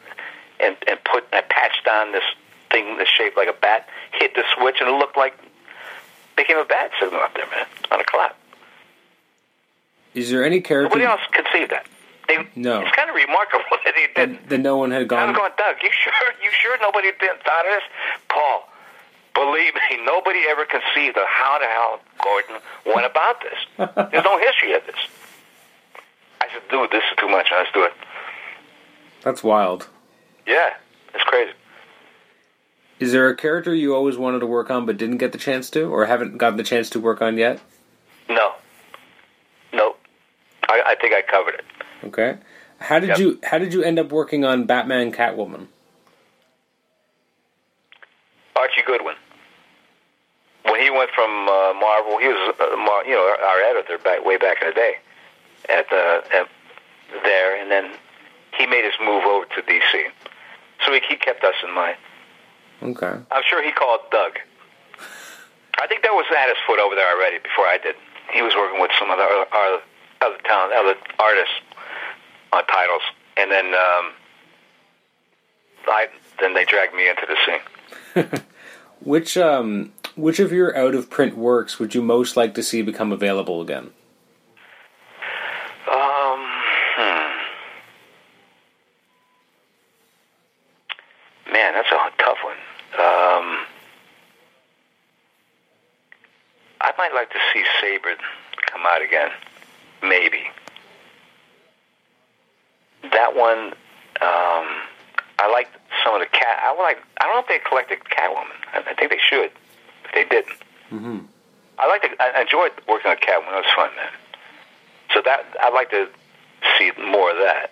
and 0.59 0.75
and 0.87 0.97
put 1.03 1.25
and 1.31 1.47
patched 1.49 1.87
on 1.87 2.11
this 2.13 2.23
thing 2.71 2.97
that's 2.97 3.09
shaped 3.09 3.37
like 3.37 3.47
a 3.47 3.53
bat, 3.53 3.87
hit 4.13 4.33
the 4.33 4.43
switch, 4.55 4.77
and 4.79 4.89
it 4.89 4.97
looked 4.97 5.17
like 5.17 5.37
became 6.35 6.57
a 6.57 6.65
bat 6.65 6.91
signal 6.99 7.21
up 7.21 7.33
there, 7.35 7.45
man, 7.47 7.65
on 7.91 7.99
a 7.99 8.03
cloud. 8.03 8.33
Is 10.13 10.31
there 10.31 10.43
any 10.45 10.61
character? 10.61 10.89
Nobody 10.89 11.05
else 11.05 11.21
conceived 11.31 11.71
that. 11.71 11.85
They, 12.27 12.37
no. 12.55 12.81
It's 12.81 12.95
kind 12.95 13.09
of 13.09 13.15
remarkable 13.15 13.63
that 13.85 13.93
he 13.95 14.07
did. 14.15 14.49
That 14.49 14.59
no 14.59 14.77
one 14.77 14.91
had 14.91 15.07
gone. 15.07 15.29
I'm 15.29 15.35
going, 15.35 15.51
Doug. 15.57 15.75
You 15.81 15.89
sure? 15.91 16.13
You 16.43 16.49
sure 16.51 16.77
nobody 16.81 17.11
didn't 17.19 17.43
thought 17.43 17.65
of 17.65 17.71
this? 17.71 17.83
Paul, 18.29 18.69
Believe 19.37 19.75
me, 19.75 20.03
nobody 20.03 20.39
ever 20.49 20.65
conceived 20.65 21.15
of 21.15 21.27
how 21.27 21.59
the 21.59 21.67
hell 21.67 21.99
Gordon 22.23 22.55
went 22.87 23.05
about 23.05 23.35
this. 23.41 23.87
There's 24.11 24.23
no 24.23 24.39
history 24.39 24.73
of 24.73 24.83
this. 24.87 24.95
I 26.41 26.47
said, 26.51 26.63
dude, 26.71 26.89
this 26.89 27.03
is 27.11 27.17
too 27.19 27.29
much. 27.29 27.49
Let's 27.51 27.71
do 27.71 27.83
it. 27.83 27.93
That's 29.21 29.43
wild. 29.43 29.89
Yeah, 30.47 30.69
it's 31.13 31.23
crazy. 31.25 31.51
Is 32.99 33.11
there 33.11 33.29
a 33.29 33.35
character 33.35 33.75
you 33.75 33.93
always 33.93 34.17
wanted 34.17 34.39
to 34.39 34.47
work 34.47 34.71
on 34.71 34.87
but 34.87 34.97
didn't 34.97 35.17
get 35.17 35.33
the 35.33 35.37
chance 35.37 35.69
to, 35.71 35.83
or 35.83 36.07
haven't 36.07 36.39
gotten 36.39 36.57
the 36.57 36.63
chance 36.63 36.89
to 36.91 36.99
work 36.99 37.21
on 37.21 37.37
yet? 37.37 37.61
No. 38.27 38.53
Nope. 39.71 39.99
I, 40.67 40.81
I 40.83 40.95
think 40.99 41.13
I 41.13 41.21
covered 41.21 41.53
it. 41.53 41.65
Okay. 42.05 42.37
How 42.79 42.97
did 42.97 43.09
yep. 43.09 43.19
you 43.19 43.39
How 43.43 43.59
did 43.59 43.71
you 43.71 43.83
end 43.83 43.99
up 43.99 44.11
working 44.11 44.43
on 44.43 44.65
Batman 44.65 45.11
Catwoman? 45.11 45.67
Archie 48.55 48.81
Goodwin 48.83 49.13
when 50.69 50.81
he 50.81 50.89
went 50.89 51.11
from 51.11 51.47
uh, 51.47 51.73
Marvel, 51.73 52.17
he 52.19 52.27
was 52.27 52.55
uh, 52.59 52.75
Mar- 52.77 53.05
you 53.05 53.13
know 53.13 53.23
our, 53.23 53.61
editor 53.71 53.97
back 53.97 54.25
way 54.25 54.37
back 54.37 54.61
in 54.61 54.69
the 54.69 54.73
day 54.73 54.93
at 55.69 55.89
the 55.89 56.23
at 56.33 56.47
there, 57.23 57.59
and 57.59 57.71
then 57.71 57.91
he 58.57 58.65
made 58.65 58.83
his 58.83 58.93
move 58.99 59.23
over 59.23 59.45
to 59.45 59.61
DC. 59.61 60.11
So 60.85 60.93
he, 60.93 60.99
he 61.07 61.15
kept 61.15 61.43
us 61.43 61.55
in 61.63 61.73
mind. 61.73 61.97
Okay. 62.83 63.19
I'm 63.31 63.43
sure 63.47 63.63
he 63.63 63.71
called 63.71 64.01
Doug. 64.11 64.39
I 65.79 65.87
think 65.87 66.03
that 66.03 66.13
was 66.13 66.25
at 66.35 66.49
his 66.49 66.57
foot 66.65 66.79
over 66.79 66.95
there 66.95 67.09
already 67.15 67.37
before 67.37 67.65
I 67.65 67.77
did. 67.77 67.95
He 68.33 68.41
was 68.41 68.53
working 68.55 68.81
with 68.81 68.91
some 68.99 69.09
other 69.09 69.23
other, 69.23 69.81
other 70.21 70.37
talent, 70.43 70.73
other 70.73 70.95
artists 71.19 71.53
on 72.51 72.65
titles, 72.65 73.03
and 73.37 73.51
then 73.51 73.67
um, 73.67 74.13
I 75.87 76.07
then 76.39 76.53
they 76.53 76.65
dragged 76.65 76.93
me 76.93 77.09
into 77.09 77.25
the 77.25 77.37
scene. 77.45 78.41
Which 79.01 79.37
um 79.37 79.93
which 80.17 80.39
of 80.39 80.51
your 80.51 80.75
out 80.75 80.95
of 80.95 81.09
print 81.09 81.37
works 81.37 81.79
would 81.79 81.93
you 81.95 82.01
most 82.01 82.35
like 82.35 82.53
to 82.55 82.63
see 82.63 82.81
become 82.81 83.11
available 83.11 83.61
again? 83.61 83.91
Um, 85.87 86.39
hmm. 86.97 87.31
Man, 91.53 91.73
that's 91.73 91.89
a 91.91 92.11
tough 92.17 92.37
one. 92.43 92.57
Um, 92.99 93.65
I 96.81 96.91
might 96.97 97.13
like 97.13 97.29
to 97.29 97.39
see 97.53 97.63
Sabre 97.79 98.15
come 98.71 98.81
out 98.85 99.01
again. 99.01 99.29
Maybe. 100.01 100.49
That 103.03 103.35
one, 103.35 103.73
um, 104.21 104.67
I 105.39 105.49
like 105.51 105.69
some 106.03 106.15
of 106.15 106.19
the 106.19 106.25
cat. 106.25 106.59
I 106.61 106.75
like. 106.81 106.97
I 107.21 107.25
don't 107.25 107.35
know 107.35 107.39
if 107.39 107.47
they 107.47 107.59
collected 107.69 107.99
Catwoman. 108.05 108.57
I, 108.73 108.79
I 108.89 108.93
think 108.95 109.11
they 109.11 109.19
should. 109.29 109.51
They 110.13 110.25
didn't. 110.25 110.57
Mm-hmm. 110.91 111.19
I 111.79 111.87
like 111.87 112.01
to. 112.01 112.09
I 112.19 112.41
enjoyed 112.41 112.71
working 112.87 113.11
on 113.11 113.17
Catwoman. 113.17 113.53
It 113.53 113.65
was 113.65 113.73
fun, 113.75 113.89
man. 113.95 114.11
So 115.13 115.21
that 115.23 115.45
I'd 115.61 115.73
like 115.73 115.89
to 115.91 116.07
see 116.77 116.91
more 116.99 117.31
of 117.31 117.37
that. 117.37 117.71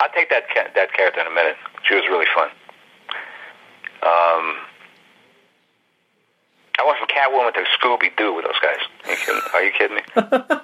I'll 0.00 0.10
take 0.10 0.30
that 0.30 0.44
that 0.74 0.92
character 0.92 1.20
in 1.20 1.26
a 1.26 1.34
minute. 1.34 1.56
She 1.86 1.94
was 1.94 2.04
really 2.08 2.26
fun. 2.34 2.48
Um, 4.02 4.56
I 6.78 6.86
went 6.86 6.98
from 6.98 7.08
Catwoman 7.08 7.52
to 7.54 7.64
Scooby 7.78 8.16
Doo 8.16 8.32
with 8.34 8.46
those 8.46 8.58
guys. 8.62 8.78
Are 9.04 9.12
you 9.12 9.16
kidding, 9.18 9.42
Are 9.52 9.62
you 9.62 9.72
kidding 9.72 9.96
me? 9.96 10.02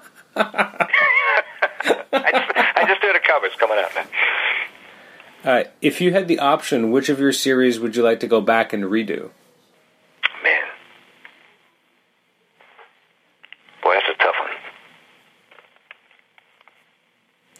I 2.12 2.30
just 2.32 2.56
I 2.76 2.84
just 2.88 3.00
did 3.02 3.14
the 3.14 3.20
covers 3.26 3.52
coming 3.58 3.78
out, 3.78 3.94
man. 3.94 4.06
Uh, 5.44 5.64
if 5.82 6.00
you 6.00 6.12
had 6.12 6.26
the 6.26 6.38
option, 6.38 6.90
which 6.90 7.08
of 7.08 7.20
your 7.20 7.32
series 7.32 7.78
would 7.78 7.94
you 7.94 8.02
like 8.02 8.20
to 8.20 8.26
go 8.26 8.40
back 8.40 8.72
and 8.72 8.84
redo? 8.84 9.30
Man, 10.42 10.64
boy, 13.82 13.94
that's 13.94 14.08
a 14.08 14.14
tough 14.22 14.34
one. 14.40 14.50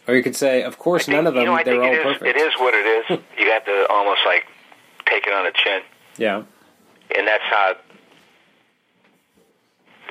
Or 0.07 0.15
you 0.15 0.23
could 0.23 0.35
say, 0.35 0.63
of 0.63 0.77
course, 0.77 1.05
think- 1.05 1.15
none 1.17 1.27
of 1.27 1.33
them. 1.33 1.43
You 1.43 1.49
know, 1.49 1.63
they're 1.63 1.81
all 1.83 1.91
it 1.91 1.97
is, 1.97 2.03
perfect. 2.03 2.25
It 2.25 2.37
is 2.37 2.53
what 2.59 2.73
it 2.73 2.85
is. 3.11 3.19
you 3.37 3.51
have 3.51 3.65
to 3.65 3.87
almost 3.89 4.21
like 4.25 4.45
take 5.05 5.27
it 5.27 5.33
on 5.33 5.43
the 5.45 5.51
chin. 5.53 5.81
Yeah. 6.17 6.43
and 7.17 7.27
that's 7.27 7.43
how 7.43 7.75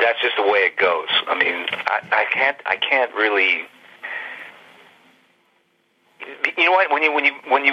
that's 0.01 0.21
just 0.21 0.37
the 0.37 0.43
way 0.43 0.61
it 0.71 0.77
goes. 0.77 1.09
I 1.27 1.35
mean, 1.39 1.67
I, 1.71 2.01
I 2.13 2.25
can't 2.33 2.57
I 2.67 2.77
can't 2.77 3.13
really 3.15 3.63
you 6.57 6.65
know 6.65 6.73
what 6.73 6.91
when 6.91 7.03
you 7.03 7.13
when 7.13 7.25
you 7.25 7.33
when 7.49 7.65
you 7.65 7.73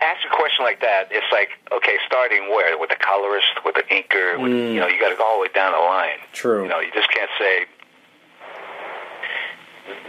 ask 0.00 0.20
a 0.30 0.34
question 0.36 0.64
like 0.64 0.80
that, 0.80 1.08
it's 1.10 1.26
like 1.32 1.50
okay, 1.72 1.96
starting 2.06 2.48
where 2.50 2.76
with 2.78 2.90
the 2.90 2.96
colorist, 2.96 3.46
with 3.64 3.74
the 3.74 3.82
inker, 3.82 4.40
with, 4.40 4.50
Mm. 4.52 4.74
you 4.74 4.80
know, 4.80 4.86
you 4.88 4.98
got 5.00 5.10
to 5.10 5.16
go 5.16 5.24
all 5.24 5.36
the 5.38 5.42
way 5.42 5.48
down 5.54 5.72
the 5.72 5.78
line. 5.78 6.18
True. 6.32 6.62
You 6.62 6.68
know, 6.68 6.80
you 6.80 6.90
just 6.92 7.10
can't 7.10 7.30
say 7.38 7.66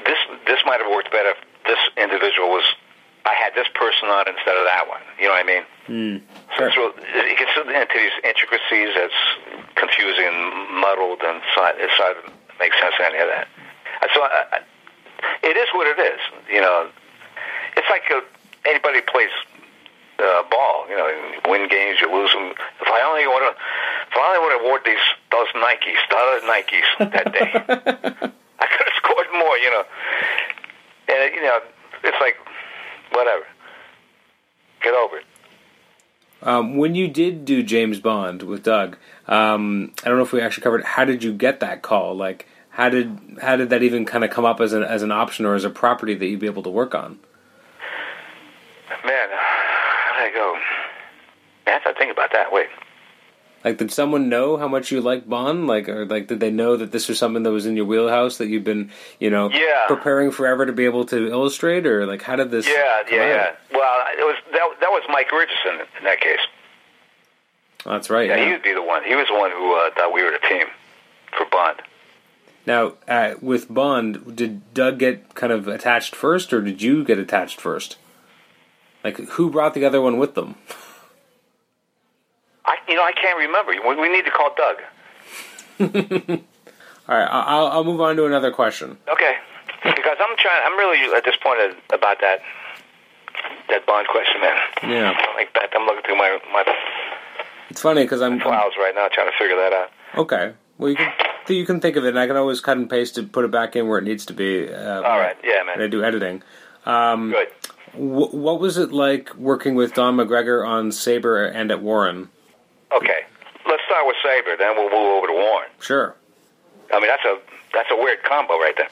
this. 0.06 0.20
This 0.46 0.60
might 0.66 0.80
have 0.82 0.90
worked 0.92 1.12
better 1.12 1.32
if 1.36 1.40
this 1.66 1.80
individual 1.98 2.50
was. 2.50 2.64
I 3.28 3.36
had 3.36 3.52
this 3.60 3.68
person 3.76 4.08
on 4.08 4.24
instead 4.30 4.56
of 4.56 4.64
that 4.72 4.88
one. 4.88 5.04
You 5.20 5.28
know 5.28 5.36
what 5.36 5.44
I 5.44 5.52
mean? 5.52 5.64
Mm. 5.92 6.16
So 6.56 6.64
it's 6.64 6.78
real, 6.80 6.94
it 6.96 7.36
gets 7.36 7.52
into 7.60 7.96
these 8.00 8.16
intricacies 8.24 8.96
that's 8.96 9.20
confusing 9.76 10.32
and 10.32 10.72
muddled, 10.80 11.20
and 11.28 11.44
so 11.52 11.60
I- 11.60 11.76
it's 11.76 11.92
hard 12.00 12.18
make 12.60 12.72
sense 12.80 12.96
any 13.04 13.20
of 13.20 13.28
that. 13.28 13.48
Uh, 14.02 14.08
So 14.16 14.22
I, 14.24 14.30
I, 14.56 14.58
it 15.44 15.58
is 15.60 15.68
what 15.76 15.88
it 15.92 16.00
is. 16.00 16.20
You 16.48 16.62
know, 16.62 16.88
it's 17.76 17.90
like 17.92 18.08
uh 18.10 18.22
anybody 18.64 19.02
plays 19.02 19.30
uh, 20.24 20.44
ball. 20.50 20.88
You 20.90 20.96
know, 20.96 21.08
you 21.12 21.52
win 21.52 21.68
games, 21.68 22.00
you 22.00 22.08
lose 22.08 22.32
them. 22.32 22.56
If 22.80 22.88
I 22.88 23.02
only 23.12 23.28
would 23.28 23.44
have, 23.44 23.58
if 24.08 24.16
I 24.16 24.24
only 24.24 24.40
would 24.40 24.54
have 24.56 24.64
worn 24.64 24.82
these 24.88 25.04
those 25.36 25.52
Nikes, 25.52 26.00
the 26.08 26.16
other 26.16 26.40
Nikes 26.48 26.90
that 27.12 27.28
day, 27.36 27.50
I 28.64 28.66
could 28.72 28.87
more. 29.58 29.64
You 29.64 29.72
know, 29.72 29.84
and 31.10 31.36
you 31.36 31.42
know, 31.42 31.60
it's 32.04 32.18
like 32.22 32.36
whatever. 33.12 33.44
Get 34.84 34.94
over 34.94 35.18
it. 35.18 35.26
Um, 36.42 36.78
when 36.78 36.94
you 36.94 37.08
did 37.08 37.46
do 37.46 37.64
James 37.64 38.00
Bond 38.00 38.44
with 38.44 38.64
Doug, 38.64 38.98
um, 39.28 39.92
I 40.04 40.10
don't 40.10 40.18
know 40.18 40.24
if 40.24 40.32
we 40.32 40.42
actually 40.42 40.64
covered. 40.64 40.84
How 40.84 41.04
did 41.04 41.24
you 41.24 41.34
get 41.34 41.62
that 41.62 41.82
call? 41.82 42.16
Like, 42.16 42.48
how 42.70 42.90
did 42.90 43.40
how 43.42 43.56
did 43.56 43.72
that 43.72 43.82
even 43.82 44.06
kind 44.06 44.24
of 44.24 44.30
come 44.30 44.46
up 44.46 44.62
as 44.62 44.74
an 44.74 44.84
as 44.84 45.02
an 45.02 45.12
option 45.12 45.46
or 45.46 45.56
as 45.56 45.64
a 45.64 45.70
property 45.70 46.14
that 46.14 46.26
you'd 46.26 46.40
be 46.40 46.46
able 46.46 46.64
to 46.64 46.70
work 46.70 46.94
on? 46.94 47.20
Man, 49.04 49.30
how 49.30 50.24
did 50.24 50.32
I 50.32 50.32
go? 50.34 50.58
I 51.66 51.70
have 51.72 51.84
to 51.84 51.94
think 51.98 52.12
about 52.12 52.32
that. 52.34 52.52
Wait. 52.52 52.68
Like, 53.68 53.80
did 53.80 53.92
someone 53.92 54.30
know 54.30 54.56
how 54.56 54.70
much 54.70 54.94
you 54.94 55.02
like 55.02 55.28
Bond? 55.28 55.68
Like, 55.68 55.90
or 55.90 56.06
like, 56.06 56.28
did 56.28 56.40
they 56.40 56.52
know 56.52 56.78
that 56.78 56.94
this 56.94 57.10
was 57.10 57.20
something 57.20 57.44
that 57.44 57.52
was 57.52 57.66
in 57.66 57.76
your 57.76 57.84
wheelhouse 57.84 58.38
that 58.38 58.48
you've 58.48 58.64
been, 58.64 58.92
you 59.20 59.30
know, 59.30 59.50
Yeah. 59.52 59.88
preparing 59.88 60.32
forever 60.32 60.66
to 60.66 60.72
be 60.72 60.86
able 60.86 61.04
to 61.08 61.28
illustrate? 61.28 61.86
Or 61.86 62.06
like, 62.06 62.22
how 62.22 62.38
did 62.38 62.50
this? 62.50 62.66
Yeah, 62.66 62.74
yeah, 63.12 63.22
out? 63.24 63.28
yeah. 63.28 63.52
Well, 63.74 64.06
it 64.18 64.24
was 64.24 64.38
that. 64.54 64.70
That 64.80 64.90
was 64.90 65.04
Mike 65.10 65.30
Richardson 65.34 65.86
in 65.98 66.06
that 66.06 66.22
case. 66.22 66.40
That's 67.84 68.10
right. 68.10 68.30
Yeah, 68.30 68.38
yeah. 68.38 68.46
he 68.46 68.52
would 68.54 68.64
be 68.64 68.74
the 68.74 68.82
one. 68.82 69.04
He 69.04 69.16
was 69.16 69.28
the 69.28 69.34
one 69.38 69.52
who 69.52 69.76
uh, 69.76 69.90
thought 69.96 70.14
we 70.14 70.24
were 70.24 70.32
the 70.32 70.48
team 70.48 70.68
for 71.38 71.46
Bond. 71.52 71.82
Now, 72.66 72.94
uh, 73.06 73.34
with 73.42 73.68
Bond, 73.68 74.34
did 74.34 74.74
Doug 74.74 74.98
get 74.98 75.36
kind 75.36 75.52
of 75.52 75.68
attached 75.68 76.16
first, 76.16 76.54
or 76.54 76.62
did 76.62 76.82
you 76.82 77.04
get 77.04 77.20
attached 77.20 77.60
first? 77.60 77.98
Like, 79.04 79.18
who 79.32 79.50
brought 79.50 79.74
the 79.74 79.84
other 79.84 80.00
one 80.00 80.18
with 80.18 80.36
them? 80.36 80.56
I, 82.68 82.78
you 82.88 82.96
know, 82.96 83.04
I 83.04 83.14
can't 83.14 83.38
remember. 83.40 83.72
We, 83.72 83.96
we 83.96 84.10
need 84.10 84.26
to 84.26 84.32
call 84.32 84.54
Doug. 84.56 84.78
All 87.10 87.16
right, 87.18 87.28
I'll, 87.30 87.68
I'll 87.68 87.84
move 87.84 88.02
on 88.02 88.16
to 88.18 88.26
another 88.26 88.52
question. 88.52 88.98
Okay, 89.10 89.36
because 89.84 90.18
I'm 90.20 90.36
trying. 90.38 90.62
I'm 90.66 90.78
really 90.78 91.00
uh, 91.16 91.22
disappointed 91.22 91.76
about 91.94 92.18
that 92.22 92.42
that 93.70 93.86
Bond 93.86 94.08
question, 94.08 94.42
man. 94.42 94.58
Yeah. 94.84 95.12
Like 95.36 95.54
that, 95.54 95.70
I'm 95.76 95.86
looking 95.86 96.02
through 96.04 96.18
my 96.18 96.38
my 96.52 96.64
It's 97.70 97.82
funny 97.82 98.04
because 98.04 98.22
I'm, 98.22 98.40
files 98.40 98.74
right 98.78 98.94
now, 98.96 99.08
trying 99.12 99.28
to 99.32 99.38
figure 99.38 99.56
that 99.56 99.74
out. 99.74 99.90
okay. 100.18 100.54
Well, 100.78 100.90
you 100.90 100.96
can 100.98 101.14
you 101.48 101.66
can 101.66 101.80
think 101.80 101.96
of 101.96 102.04
it, 102.06 102.10
and 102.10 102.20
I 102.20 102.28
can 102.28 102.36
always 102.36 102.60
cut 102.60 102.78
and 102.78 102.90
paste 102.90 103.18
it, 103.18 103.32
put 103.32 103.46
it 103.46 103.52
back 103.52 103.76
in 103.78 103.88
where 103.88 104.00
it 104.00 104.04
needs 104.04 104.26
to 104.26 104.34
be. 104.34 104.72
Uh, 104.72 105.02
All 105.02 105.18
right, 105.20 105.38
yeah, 105.44 105.64
When 105.66 105.82
I 105.82 105.88
do 105.88 106.04
editing. 106.04 106.44
Um, 106.86 107.32
Good. 107.32 107.48
wh- 107.94 108.34
what 108.34 108.60
was 108.60 108.78
it 108.78 108.92
like 108.92 109.34
working 109.36 109.76
with 109.76 109.94
Don 109.94 110.18
McGregor 110.18 110.68
on 110.68 110.92
Sabre 110.92 111.46
and 111.46 111.72
at 111.72 111.82
Warren? 111.82 112.30
Okay, 112.96 113.22
let's 113.68 113.84
start 113.86 114.08
with 114.08 114.16
Sabre, 114.24 114.56
then 114.58 114.76
we'll 114.76 114.90
move 114.90 115.18
over 115.18 115.28
to 115.28 115.34
Warren. 115.34 115.70
Sure, 115.82 116.16
I 116.94 117.00
mean, 117.00 117.10
that's 117.10 117.26
a 117.26 117.38
that's 117.74 117.90
a 117.92 117.96
weird 117.96 118.24
combo 118.24 118.58
right 118.60 118.76
there. 118.78 118.90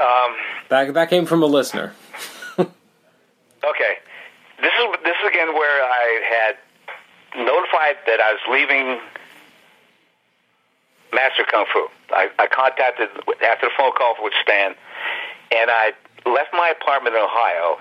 Um, 0.00 0.36
that 0.68 0.94
that 0.94 1.10
came 1.10 1.26
from 1.26 1.42
a 1.42 1.46
listener. 1.46 1.92
okay, 2.58 3.94
this 4.60 4.72
is 4.72 4.86
this 5.04 5.16
is 5.22 5.28
again 5.28 5.54
where 5.54 5.84
I 5.84 6.22
had 6.28 6.56
notified 7.36 7.96
that 8.06 8.20
I 8.20 8.32
was 8.32 8.42
leaving 8.50 9.00
Master 11.12 11.44
Kung 11.50 11.66
Fu. 11.72 11.88
I, 12.10 12.28
I 12.38 12.46
contacted 12.48 13.08
after 13.44 13.66
the 13.68 13.72
phone 13.76 13.92
call 13.92 14.14
with 14.20 14.32
Stan, 14.42 14.74
and 15.52 15.70
I 15.70 15.92
left 16.26 16.52
my 16.52 16.72
apartment 16.80 17.16
in 17.16 17.22
Ohio, 17.22 17.78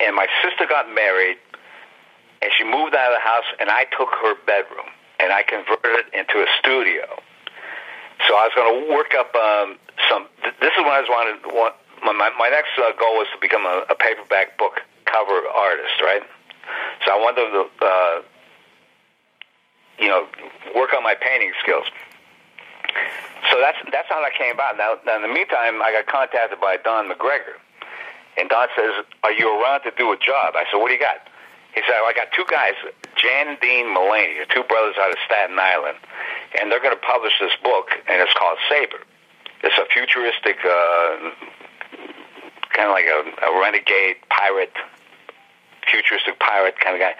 and 0.00 0.16
my 0.16 0.26
sister 0.42 0.66
got 0.66 0.92
married, 0.92 1.36
and 2.42 2.50
she 2.58 2.64
moved 2.64 2.94
out 2.94 3.12
of 3.12 3.16
the 3.16 3.24
house, 3.24 3.46
and 3.60 3.70
I 3.70 3.84
took 3.96 4.10
her 4.22 4.34
bedroom 4.46 4.90
and 5.20 5.32
I 5.32 5.42
converted 5.46 6.06
it 6.06 6.08
into 6.12 6.42
a 6.42 6.48
studio. 6.58 7.06
So 8.26 8.34
I 8.34 8.50
was 8.50 8.54
going 8.54 8.70
to 8.70 8.78
work 8.90 9.14
up 9.14 9.30
um, 9.34 9.78
some. 10.10 10.26
th- 10.42 10.54
This 10.60 10.74
is 10.74 10.82
what 10.82 10.98
I 10.98 11.00
was 11.02 11.10
wanted. 11.10 11.38
Want, 11.54 11.74
my, 12.02 12.12
my 12.12 12.30
my 12.38 12.48
next 12.50 12.74
uh, 12.78 12.90
goal 12.98 13.18
was 13.22 13.26
to 13.34 13.38
become 13.40 13.66
a, 13.66 13.86
a 13.90 13.94
paperback 13.94 14.58
book 14.58 14.82
cover 15.06 15.42
artist, 15.46 15.94
right? 16.02 16.22
So 17.04 17.10
I 17.14 17.18
wanted 17.18 17.50
to, 17.50 17.62
uh, 17.82 18.22
you 19.98 20.08
know, 20.08 20.26
work 20.74 20.94
on 20.94 21.02
my 21.02 21.14
painting 21.14 21.52
skills. 21.62 21.86
So 23.50 23.58
that's 23.60 23.78
that's 23.90 24.08
how 24.08 24.22
that 24.22 24.34
came 24.38 24.54
about. 24.54 24.76
Now, 24.78 24.94
now 25.06 25.16
in 25.16 25.22
the 25.22 25.32
meantime, 25.32 25.82
I 25.82 25.90
got 25.92 26.06
contacted 26.06 26.60
by 26.60 26.78
Don 26.82 27.10
McGregor, 27.10 27.58
and 28.38 28.48
Don 28.48 28.68
says, 28.76 29.04
"Are 29.24 29.32
you 29.32 29.50
around 29.50 29.82
to 29.82 29.90
do 29.98 30.12
a 30.12 30.16
job?" 30.18 30.54
I 30.54 30.64
said, 30.70 30.78
"What 30.78 30.88
do 30.88 30.94
you 30.94 31.00
got?" 31.02 31.26
He 31.74 31.80
said, 31.86 31.96
"I 31.96 32.12
got 32.14 32.28
two 32.36 32.44
guys, 32.50 32.74
Jan 33.16 33.56
Dean 33.60 33.92
Mullaney, 33.92 34.44
two 34.52 34.62
brothers 34.64 34.96
out 35.00 35.10
of 35.10 35.18
Staten 35.24 35.58
Island, 35.58 35.98
and 36.60 36.70
they're 36.70 36.82
going 36.82 36.94
to 36.94 37.00
publish 37.00 37.32
this 37.40 37.52
book, 37.62 37.88
and 38.08 38.20
it's 38.20 38.34
called 38.34 38.58
Sabre. 38.68 39.00
It's 39.62 39.78
a 39.78 39.86
futuristic, 39.94 40.58
uh, 40.66 41.30
kind 42.74 42.90
of 42.90 42.94
like 42.98 43.06
a, 43.06 43.22
a 43.46 43.50
renegade 43.60 44.16
pirate, 44.28 44.74
futuristic 45.88 46.38
pirate 46.40 46.74
kind 46.82 46.96
of 46.96 47.00
guy. 47.00 47.14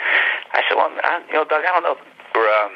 I 0.53 0.61
said, 0.69 0.75
well, 0.75 0.91
I, 0.91 1.23
you 1.29 1.35
know, 1.35 1.45
Doug, 1.45 1.65
I 1.65 1.71
don't 1.71 1.87
know, 1.87 1.97
or, 2.35 2.45
um, 2.45 2.73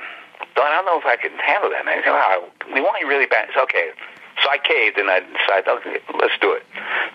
Don, 0.54 0.70
I 0.70 0.80
don't 0.80 0.86
know 0.86 1.00
if 1.00 1.04
I 1.04 1.16
can 1.16 1.36
handle 1.38 1.70
that, 1.70 1.84
man. 1.84 1.98
He 1.98 2.04
said, 2.04 2.12
well, 2.12 2.48
we 2.72 2.80
want 2.80 3.00
you 3.00 3.08
really 3.08 3.26
bad. 3.26 3.48
It's 3.48 3.58
okay. 3.58 3.90
So 4.42 4.50
I 4.50 4.58
caved 4.58 4.98
and 4.98 5.10
I 5.10 5.20
decided, 5.20 5.68
okay, 5.68 5.98
let's 6.20 6.36
do 6.40 6.52
it. 6.52 6.62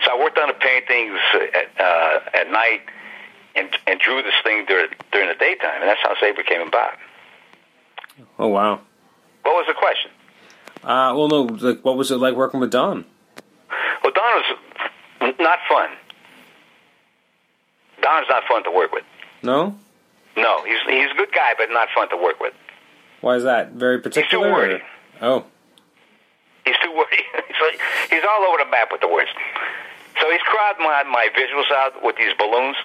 So 0.04 0.12
I 0.12 0.20
worked 0.20 0.38
on 0.38 0.50
the 0.50 0.58
paintings 0.58 1.18
at, 1.56 1.70
uh, 1.80 2.20
at 2.34 2.52
night 2.52 2.82
drew 4.04 4.22
this 4.24 4.34
thing 4.44 4.66
during, 4.68 4.90
during 5.12 5.28
the 5.30 5.36
daytime, 5.36 5.82
and 5.82 5.90
that's 5.90 6.02
how 6.02 6.14
Sabre 6.20 6.44
came 6.44 6.62
about. 6.68 6.94
Oh 8.40 8.48
wow. 8.48 8.80
What 9.44 9.54
was 9.54 9.66
the 9.68 9.74
question? 9.74 10.12
Uh, 10.84 11.14
well, 11.16 11.28
no. 11.28 11.42
Like, 11.44 11.84
what 11.86 11.98
was 11.98 12.12
it 12.12 12.18
like 12.18 12.36
working 12.36 12.60
with 12.60 12.72
Don? 12.72 13.06
Well, 14.04 14.14
Don 14.14 14.42
was 15.22 15.36
not 15.40 15.60
fun. 15.70 15.90
Don's 18.02 18.28
not 18.30 18.44
fun 18.48 18.64
to 18.64 18.72
work 18.72 18.92
with. 18.92 19.04
No. 19.44 19.76
No, 20.36 20.64
he's 20.64 20.80
he's 20.88 21.12
a 21.12 21.16
good 21.16 21.32
guy, 21.34 21.54
but 21.58 21.70
not 21.72 21.88
fun 21.94 22.10
to 22.10 22.18
work 22.18 22.40
with. 22.40 22.54
Why 23.22 23.36
is 23.36 23.44
that? 23.44 23.74
Very 23.74 24.00
particular. 24.00 24.46
He's 24.48 24.50
too 24.50 24.54
wordy. 24.54 24.74
or- 24.76 24.82
Oh. 25.24 25.46
He's 26.66 26.76
too 26.84 26.92
wordy. 26.96 27.18
he's, 27.48 27.62
like, 27.62 27.80
he's 28.10 28.24
all 28.28 28.44
over 28.46 28.58
the 28.64 28.70
map 28.70 28.90
with 28.92 29.02
the 29.02 29.08
words. 29.08 29.30
So 30.20 30.32
he's 30.32 30.42
crowded 30.42 30.80
my 30.80 31.04
my 31.04 31.28
visuals 31.38 31.72
out 31.76 32.04
with 32.04 32.16
these 32.18 32.34
balloons. 32.40 32.76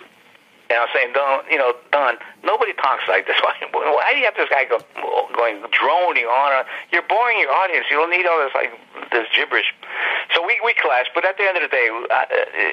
And 0.67 0.75
I 0.75 0.83
was 0.83 0.91
saying, 0.91 1.15
Don, 1.15 1.47
you 1.47 1.59
know, 1.59 1.79
Don, 1.95 2.19
nobody 2.43 2.75
talks 2.75 3.07
like 3.07 3.31
this. 3.31 3.39
Why, 3.39 3.55
why 3.71 4.11
do 4.11 4.19
you 4.19 4.27
have 4.27 4.35
this 4.35 4.51
guy 4.51 4.67
go, 4.67 4.83
going 5.31 5.63
droning 5.71 6.27
on? 6.27 6.67
You're 6.91 7.07
boring 7.07 7.39
your 7.39 7.55
audience. 7.55 7.87
You 7.87 8.03
don't 8.03 8.11
need 8.11 8.27
all 8.27 8.43
this 8.43 8.51
like 8.51 8.75
this 9.15 9.31
gibberish. 9.31 9.71
So 10.35 10.43
we 10.43 10.59
we 10.67 10.75
clashed, 10.75 11.15
but 11.15 11.23
at 11.23 11.39
the 11.39 11.47
end 11.47 11.57
of 11.57 11.63
the 11.63 11.71
day, 11.71 11.87
uh, 11.87 12.27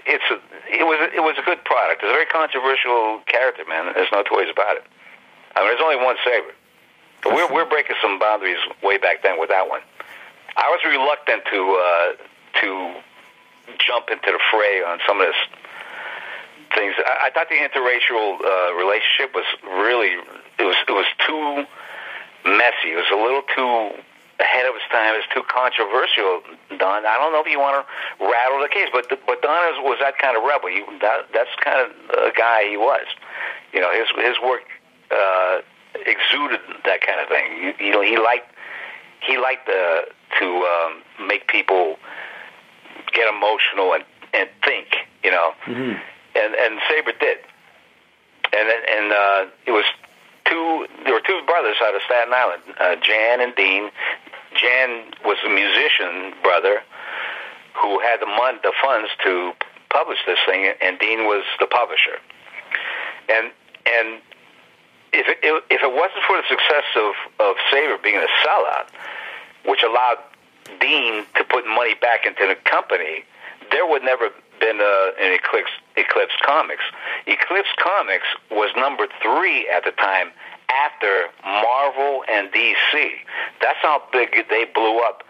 it's 0.09 0.25
it 0.73 0.85
was 0.89 0.97
it 1.13 1.21
was 1.21 1.37
a 1.37 1.45
good 1.45 1.61
product. 1.69 2.01
It's 2.01 2.09
a 2.09 2.17
very 2.17 2.25
controversial 2.25 3.21
character, 3.29 3.61
man. 3.69 3.93
There's 3.93 4.09
no 4.09 4.25
two 4.25 4.41
ways 4.41 4.49
about 4.49 4.81
it. 4.81 4.85
I 5.53 5.61
mean, 5.61 5.69
there's 5.69 5.85
only 5.85 6.01
one 6.01 6.17
sabre. 6.25 6.57
But 7.21 7.37
we're 7.37 7.51
we're 7.53 7.69
breaking 7.69 7.95
some 8.01 8.17
boundaries 8.17 8.57
way 8.81 8.97
back 8.97 9.21
then 9.21 9.37
with 9.37 9.53
that 9.53 9.69
one. 9.69 9.85
I 10.57 10.65
was 10.73 10.81
reluctant 10.81 11.45
to 11.53 11.59
uh, 11.77 12.09
to 12.65 12.69
jump 13.77 14.09
into 14.09 14.33
the 14.33 14.41
fray 14.49 14.81
on 14.81 14.99
some 15.05 15.21
of 15.21 15.27
this 15.29 15.39
things. 16.75 16.95
I, 16.97 17.27
I 17.27 17.29
thought 17.31 17.49
the 17.49 17.59
interracial 17.61 18.41
uh, 18.41 18.73
relationship 18.75 19.33
was 19.33 19.45
really 19.63 20.17
it 20.59 20.65
was 20.65 20.75
it 20.87 20.91
was 20.91 21.09
too 21.25 21.65
messy. 22.45 22.91
It 22.93 22.99
was 22.99 23.11
a 23.11 23.19
little 23.19 23.43
too 23.55 24.03
ahead 24.39 24.65
of 24.65 24.75
its 24.75 24.85
time. 24.91 25.15
It's 25.15 25.29
too 25.33 25.43
controversial, 25.47 26.41
Don. 26.77 27.05
I 27.05 27.15
don't 27.17 27.31
know 27.31 27.41
if 27.41 27.49
you 27.49 27.59
want 27.59 27.79
to 27.79 27.83
rattle 28.19 28.59
the 28.61 28.69
case, 28.69 28.89
but 28.91 29.07
but 29.09 29.41
Don 29.41 29.57
was, 29.73 29.77
was 29.83 29.97
that 30.01 30.17
kind 30.17 30.37
of 30.37 30.43
rebel. 30.43 30.69
He, 30.69 30.83
that, 31.01 31.29
that's 31.33 31.53
kind 31.61 31.79
of 31.79 31.89
a 32.11 32.33
guy 32.35 32.69
he 32.69 32.77
was. 32.77 33.05
You 33.71 33.81
know, 33.81 33.91
his 33.93 34.09
his 34.17 34.37
work 34.41 34.65
uh, 35.11 35.61
exuded 36.05 36.61
that 36.85 37.01
kind 37.01 37.21
of 37.21 37.27
thing. 37.29 37.45
You, 37.61 37.71
you 37.87 37.91
know, 37.91 38.01
he 38.01 38.17
liked 38.17 38.49
he 39.21 39.37
liked 39.37 39.69
uh, 39.69 40.09
to 40.39 40.45
um, 40.45 40.91
make 41.27 41.47
people 41.47 41.97
get 43.13 43.29
emotional 43.29 43.93
and 43.93 44.03
and 44.33 44.49
think. 44.63 44.87
You 45.23 45.31
know, 45.31 45.53
hmm 45.63 45.93
and 46.35 46.55
and 46.55 46.79
Sabre 46.89 47.13
did, 47.19 47.37
and 48.53 48.69
and 48.69 49.11
uh, 49.11 49.45
it 49.65 49.71
was 49.71 49.85
two. 50.45 50.87
There 51.03 51.13
were 51.13 51.25
two 51.25 51.41
brothers 51.45 51.75
out 51.81 51.95
of 51.95 52.01
Staten 52.05 52.33
Island, 52.33 52.63
uh, 52.79 52.95
Jan 53.01 53.41
and 53.41 53.55
Dean. 53.55 53.89
Jan 54.55 55.13
was 55.25 55.37
a 55.45 55.49
musician 55.49 56.33
brother 56.43 56.81
who 57.75 57.99
had 57.99 58.21
the 58.21 58.27
mon- 58.27 58.59
the 58.63 58.73
funds 58.81 59.09
to 59.23 59.53
publish 59.89 60.19
this 60.25 60.39
thing, 60.45 60.73
and 60.81 60.99
Dean 60.99 61.25
was 61.25 61.43
the 61.59 61.67
publisher. 61.67 62.17
And 63.29 63.51
and 63.85 64.21
if 65.13 65.27
it, 65.29 65.63
if 65.69 65.81
it 65.81 65.93
wasn't 65.93 66.23
for 66.25 66.37
the 66.37 66.47
success 66.49 66.87
of 66.97 67.13
of 67.39 67.55
Sabre 67.71 67.97
being 68.01 68.17
a 68.17 68.27
sellout, 68.45 68.89
which 69.65 69.83
allowed 69.83 70.17
Dean 70.79 71.25
to 71.35 71.43
put 71.43 71.65
money 71.67 71.95
back 71.95 72.25
into 72.25 72.47
the 72.47 72.55
company, 72.69 73.23
there 73.71 73.85
would 73.85 74.03
never 74.03 74.29
been 74.63 74.79
uh, 74.79 75.11
an 75.19 75.35
Eclipse 75.35 75.75
Eclipse 75.97 76.33
Comics. 76.45 76.83
Eclipse 77.27 77.69
Comics 77.77 78.27
was 78.49 78.71
number 78.77 79.07
three 79.21 79.67
at 79.67 79.83
the 79.83 79.91
time 79.91 80.31
after 80.71 81.27
Marvel 81.43 82.23
and 82.31 82.47
DC. 82.51 82.95
That's 83.59 83.79
how 83.83 84.01
big 84.11 84.31
they 84.49 84.65
blew 84.73 84.99
up 85.03 85.23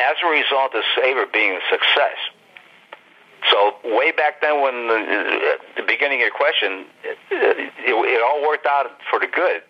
as 0.00 0.16
a 0.24 0.28
result 0.28 0.74
of 0.74 0.82
Sabre 0.96 1.26
being 1.32 1.52
a 1.52 1.60
success. 1.68 2.16
So 3.50 3.76
way 3.84 4.12
back 4.12 4.40
then, 4.40 4.62
when 4.62 4.88
the, 4.88 4.96
uh, 4.96 5.56
the 5.76 5.82
beginning 5.82 6.22
of 6.22 6.30
your 6.30 6.36
question, 6.36 6.86
it, 7.04 7.18
it, 7.30 7.92
it 7.92 8.22
all 8.22 8.40
worked 8.40 8.66
out 8.66 8.86
for 9.10 9.18
the 9.18 9.26
good. 9.26 9.62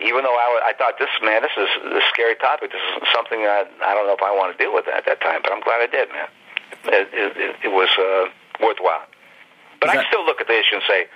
Even 0.00 0.24
though 0.24 0.34
I, 0.34 0.72
I 0.72 0.72
thought 0.74 0.98
this 0.98 1.12
man, 1.22 1.42
this 1.42 1.54
is 1.54 1.68
a 1.92 2.00
scary 2.10 2.34
topic. 2.34 2.72
This 2.72 2.82
is 2.96 3.08
something 3.14 3.46
I, 3.46 3.68
I 3.84 3.94
don't 3.94 4.08
know 4.08 4.16
if 4.16 4.24
I 4.24 4.34
want 4.34 4.56
to 4.56 4.58
deal 4.58 4.74
with 4.74 4.88
at 4.88 5.06
that 5.06 5.20
time, 5.20 5.40
but 5.44 5.52
I'm 5.52 5.62
glad 5.62 5.78
I 5.78 5.86
did, 5.86 6.08
man. 6.08 6.26
It, 6.84 7.08
it, 7.12 7.56
it, 7.64 7.68
was 7.68 7.88
uh, 7.98 8.30
worthwhile. 8.64 9.06
But 9.80 9.90
Is 9.90 10.00
I 10.00 10.08
still 10.08 10.24
look 10.24 10.40
at 10.40 10.46
the 10.46 10.58
issue 10.58 10.76
and 10.76 10.84
say 10.88 11.06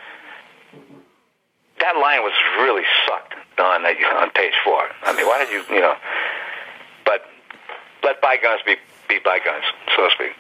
that 1.81 1.93
line 2.01 2.23
was 2.23 2.33
really 2.59 2.83
sucked 3.07 3.35
on 3.61 3.85
on 3.85 4.31
page 4.31 4.55
four. 4.65 4.89
I 5.03 5.15
mean, 5.17 5.27
why 5.27 5.45
did 5.45 5.51
you, 5.51 5.63
you 5.75 5.81
know? 5.81 5.95
But 7.05 7.23
let 8.03 8.21
bygones 8.21 8.61
be 8.67 8.77
be 9.09 9.19
bygones, 9.25 9.65
so 9.95 10.09
to 10.09 10.11
speak. 10.15 10.33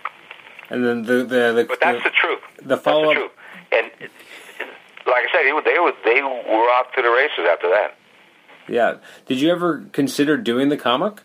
And 0.70 0.84
then 0.84 1.02
the 1.02 1.24
the 1.24 1.52
the, 1.52 1.64
But 1.68 1.80
that's 1.80 2.02
the, 2.02 2.10
the 2.10 2.14
truth. 2.14 2.40
the 2.62 2.76
follow 2.76 3.10
up. 3.10 3.32
And 3.72 3.90
like 5.06 5.24
I 5.24 5.32
said, 5.32 5.46
they 5.46 5.52
were 5.52 5.62
they 5.62 5.78
were 5.78 5.92
they 6.04 6.22
were 6.22 6.70
off 6.70 6.92
to 6.96 7.02
the 7.02 7.10
races 7.10 7.46
after 7.50 7.68
that. 7.68 7.96
Yeah. 8.68 8.96
Did 9.26 9.40
you 9.40 9.50
ever 9.50 9.86
consider 9.92 10.36
doing 10.36 10.68
the 10.68 10.76
comic? 10.76 11.22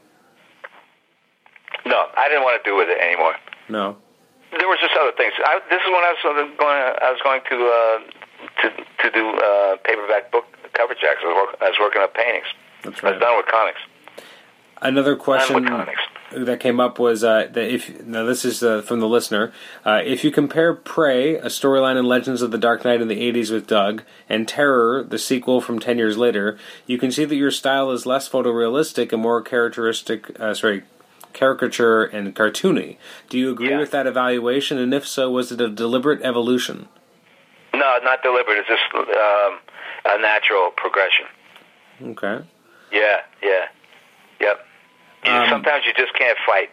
No, 1.85 2.05
I 2.15 2.29
didn't 2.29 2.43
want 2.43 2.63
to 2.63 2.69
do 2.69 2.77
with 2.77 2.89
it 2.89 2.99
anymore. 3.01 3.33
No. 3.72 3.97
There 4.51 4.67
was 4.67 4.80
just 4.82 4.91
other 4.99 5.15
things. 5.15 5.32
I, 5.39 5.63
this 5.69 5.80
is 5.80 5.88
when 5.88 6.03
I 6.03 6.11
was 6.11 6.19
going. 6.59 6.76
I 6.76 7.09
was 7.11 7.22
going 7.24 7.41
to 7.47 7.57
uh, 7.72 8.22
to 8.61 8.67
to 9.03 9.11
do 9.15 9.24
uh, 9.30 9.78
paperback 9.84 10.32
book 10.32 10.43
cover 10.74 10.93
jacks. 10.93 11.24
I 11.24 11.28
was, 11.28 11.36
work, 11.36 11.61
I 11.61 11.69
was 11.69 11.80
working 11.80 12.01
on 12.01 12.09
paintings. 12.09 12.47
That's 12.84 13.01
right. 13.01 13.13
I 13.13 13.17
was 13.17 13.22
done 13.22 13.38
with 13.38 13.47
comics. 13.47 13.80
Another 14.82 15.15
question 15.15 15.63
that 16.32 16.59
came 16.59 16.80
up 16.80 16.97
was 16.97 17.24
uh, 17.24 17.47
that 17.51 17.74
if 17.74 18.03
now 18.03 18.24
this 18.24 18.43
is 18.43 18.63
uh, 18.63 18.82
from 18.82 18.99
the 18.99 19.07
listener, 19.07 19.53
uh, 19.86 20.01
if 20.03 20.24
you 20.24 20.32
compare 20.32 20.74
Prey, 20.74 21.36
a 21.36 21.45
storyline 21.45 21.97
in 21.97 22.05
Legends 22.05 22.41
of 22.41 22.51
the 22.51 22.57
Dark 22.57 22.84
Knight 22.84 22.99
in 22.99 23.07
the 23.07 23.32
'80s 23.32 23.51
with 23.51 23.67
Doug, 23.67 24.03
and 24.28 24.47
Terror, 24.47 25.03
the 25.03 25.19
sequel 25.19 25.61
from 25.61 25.80
ten 25.80 25.97
years 25.97 26.17
later, 26.17 26.57
you 26.88 26.97
can 26.97 27.11
see 27.11 27.26
that 27.26 27.36
your 27.36 27.51
style 27.51 27.91
is 27.91 28.05
less 28.05 28.28
photorealistic 28.28 29.13
and 29.13 29.22
more 29.22 29.41
characteristic. 29.41 30.39
Uh, 30.39 30.53
sorry. 30.53 30.84
Caricature 31.34 32.03
and 32.03 32.36
cartoony. 32.36 32.97
Do 33.29 33.38
you 33.38 33.51
agree 33.51 33.69
Yeah. 33.69 33.79
with 33.79 33.91
that 33.91 34.07
evaluation? 34.07 34.77
And 34.77 34.93
if 34.93 35.07
so, 35.07 35.29
was 35.32 35.51
it 35.51 35.61
a 35.61 35.69
deliberate 35.69 36.21
evolution? 36.23 36.88
No, 37.73 37.97
not 38.03 38.21
deliberate. 38.21 38.57
It's 38.59 38.67
just 38.67 38.82
um, 38.93 39.59
a 40.05 40.17
natural 40.21 40.71
progression. 40.75 41.25
Okay. 42.01 42.39
Yeah, 42.91 43.21
yeah, 43.41 43.65
yep. 44.39 44.65
You- 45.25 45.32
Um, 45.32 45.49
Sometimes 45.49 45.86
you 45.86 45.93
just 45.93 46.13
can't 46.13 46.38
fight. 46.45 46.69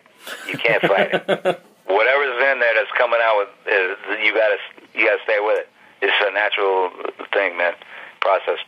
You 0.49 0.59
can't 0.59 0.83
fight 0.83 1.11
it. 1.15 1.21
Whatever's 1.87 2.43
in 2.53 2.59
there 2.61 2.75
that's 2.75 2.91
coming 2.99 3.19
out 3.23 3.39
with, 3.39 3.49
is, 3.73 3.97
you 4.25 4.33
gotta 4.35 4.57
you 4.95 5.07
gotta 5.07 5.23
stay 5.25 5.39
with 5.41 5.59
it. 5.61 5.69
It's 6.03 6.13
a 6.27 6.31
natural 6.33 6.91
thing, 7.33 7.57
man. 7.57 7.73
Process. 8.21 8.59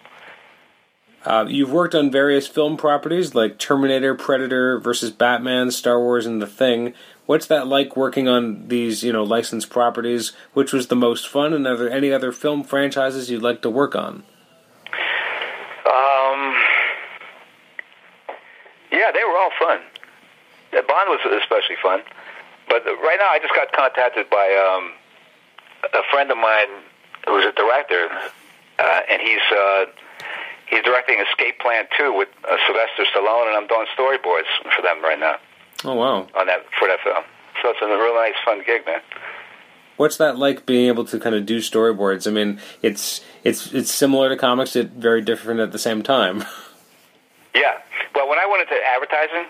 Uh, 1.24 1.44
you've 1.48 1.70
worked 1.70 1.94
on 1.94 2.10
various 2.10 2.46
film 2.46 2.76
properties 2.78 3.34
like 3.34 3.58
Terminator, 3.58 4.14
Predator 4.14 4.78
versus 4.78 5.10
Batman, 5.10 5.70
Star 5.70 6.00
Wars, 6.00 6.24
and 6.24 6.40
The 6.40 6.46
Thing. 6.46 6.94
What's 7.26 7.46
that 7.46 7.66
like 7.66 7.94
working 7.96 8.26
on 8.26 8.68
these, 8.68 9.02
you 9.02 9.12
know, 9.12 9.22
licensed 9.22 9.68
properties? 9.68 10.32
Which 10.54 10.72
was 10.72 10.88
the 10.88 10.96
most 10.96 11.28
fun, 11.28 11.52
and 11.52 11.66
are 11.66 11.76
there 11.76 11.90
any 11.90 12.10
other 12.10 12.32
film 12.32 12.64
franchises 12.64 13.30
you'd 13.30 13.42
like 13.42 13.60
to 13.62 13.70
work 13.70 13.94
on? 13.94 14.24
Um, 15.84 16.54
yeah, 18.90 19.12
they 19.12 19.22
were 19.22 19.36
all 19.36 19.52
fun. 19.58 19.80
The 20.72 20.82
Bond 20.88 21.10
was 21.10 21.20
especially 21.42 21.76
fun. 21.82 22.00
But 22.68 22.84
right 22.86 23.18
now, 23.18 23.28
I 23.28 23.38
just 23.42 23.54
got 23.54 23.72
contacted 23.72 24.30
by 24.30 24.46
um, 24.56 24.92
a 25.92 26.02
friend 26.10 26.30
of 26.30 26.38
mine 26.38 26.68
who's 27.26 27.44
a 27.44 27.52
director, 27.52 28.08
uh, 28.78 29.00
and 29.10 29.20
he's 29.20 29.40
uh, 29.52 29.84
he's 30.70 30.82
directing 30.82 31.18
Escape 31.20 31.58
Plan 31.58 31.84
Two 31.98 32.12
with 32.16 32.28
uh, 32.44 32.56
Sylvester 32.66 33.04
Stallone, 33.12 33.48
and 33.48 33.56
I'm 33.56 33.66
doing 33.66 33.86
storyboards 33.98 34.48
for 34.74 34.82
them 34.82 35.02
right 35.02 35.18
now 35.18 35.36
Oh 35.84 35.94
wow! 35.94 36.26
on 36.34 36.46
that 36.46 36.64
for 36.78 36.88
that 36.88 37.00
film. 37.04 37.24
So 37.62 37.70
it's 37.70 37.78
a 37.82 37.86
real 37.86 38.14
nice, 38.14 38.34
fun 38.44 38.62
gig, 38.64 38.86
man. 38.86 39.00
What's 39.96 40.16
that 40.16 40.38
like 40.38 40.64
being 40.64 40.86
able 40.88 41.04
to 41.04 41.18
kind 41.20 41.34
of 41.34 41.44
do 41.44 41.58
storyboards? 41.58 42.26
I 42.26 42.30
mean, 42.30 42.58
it's 42.80 43.20
it's 43.44 43.72
it's 43.74 43.90
similar 43.90 44.30
to 44.30 44.36
comics, 44.36 44.74
yet 44.74 44.92
very 44.92 45.20
different 45.20 45.60
at 45.60 45.72
the 45.72 45.78
same 45.78 46.02
time. 46.02 46.44
Yeah. 47.52 47.78
Well, 48.14 48.28
when 48.28 48.38
I 48.38 48.46
went 48.46 48.62
into 48.62 48.78
advertising 48.94 49.44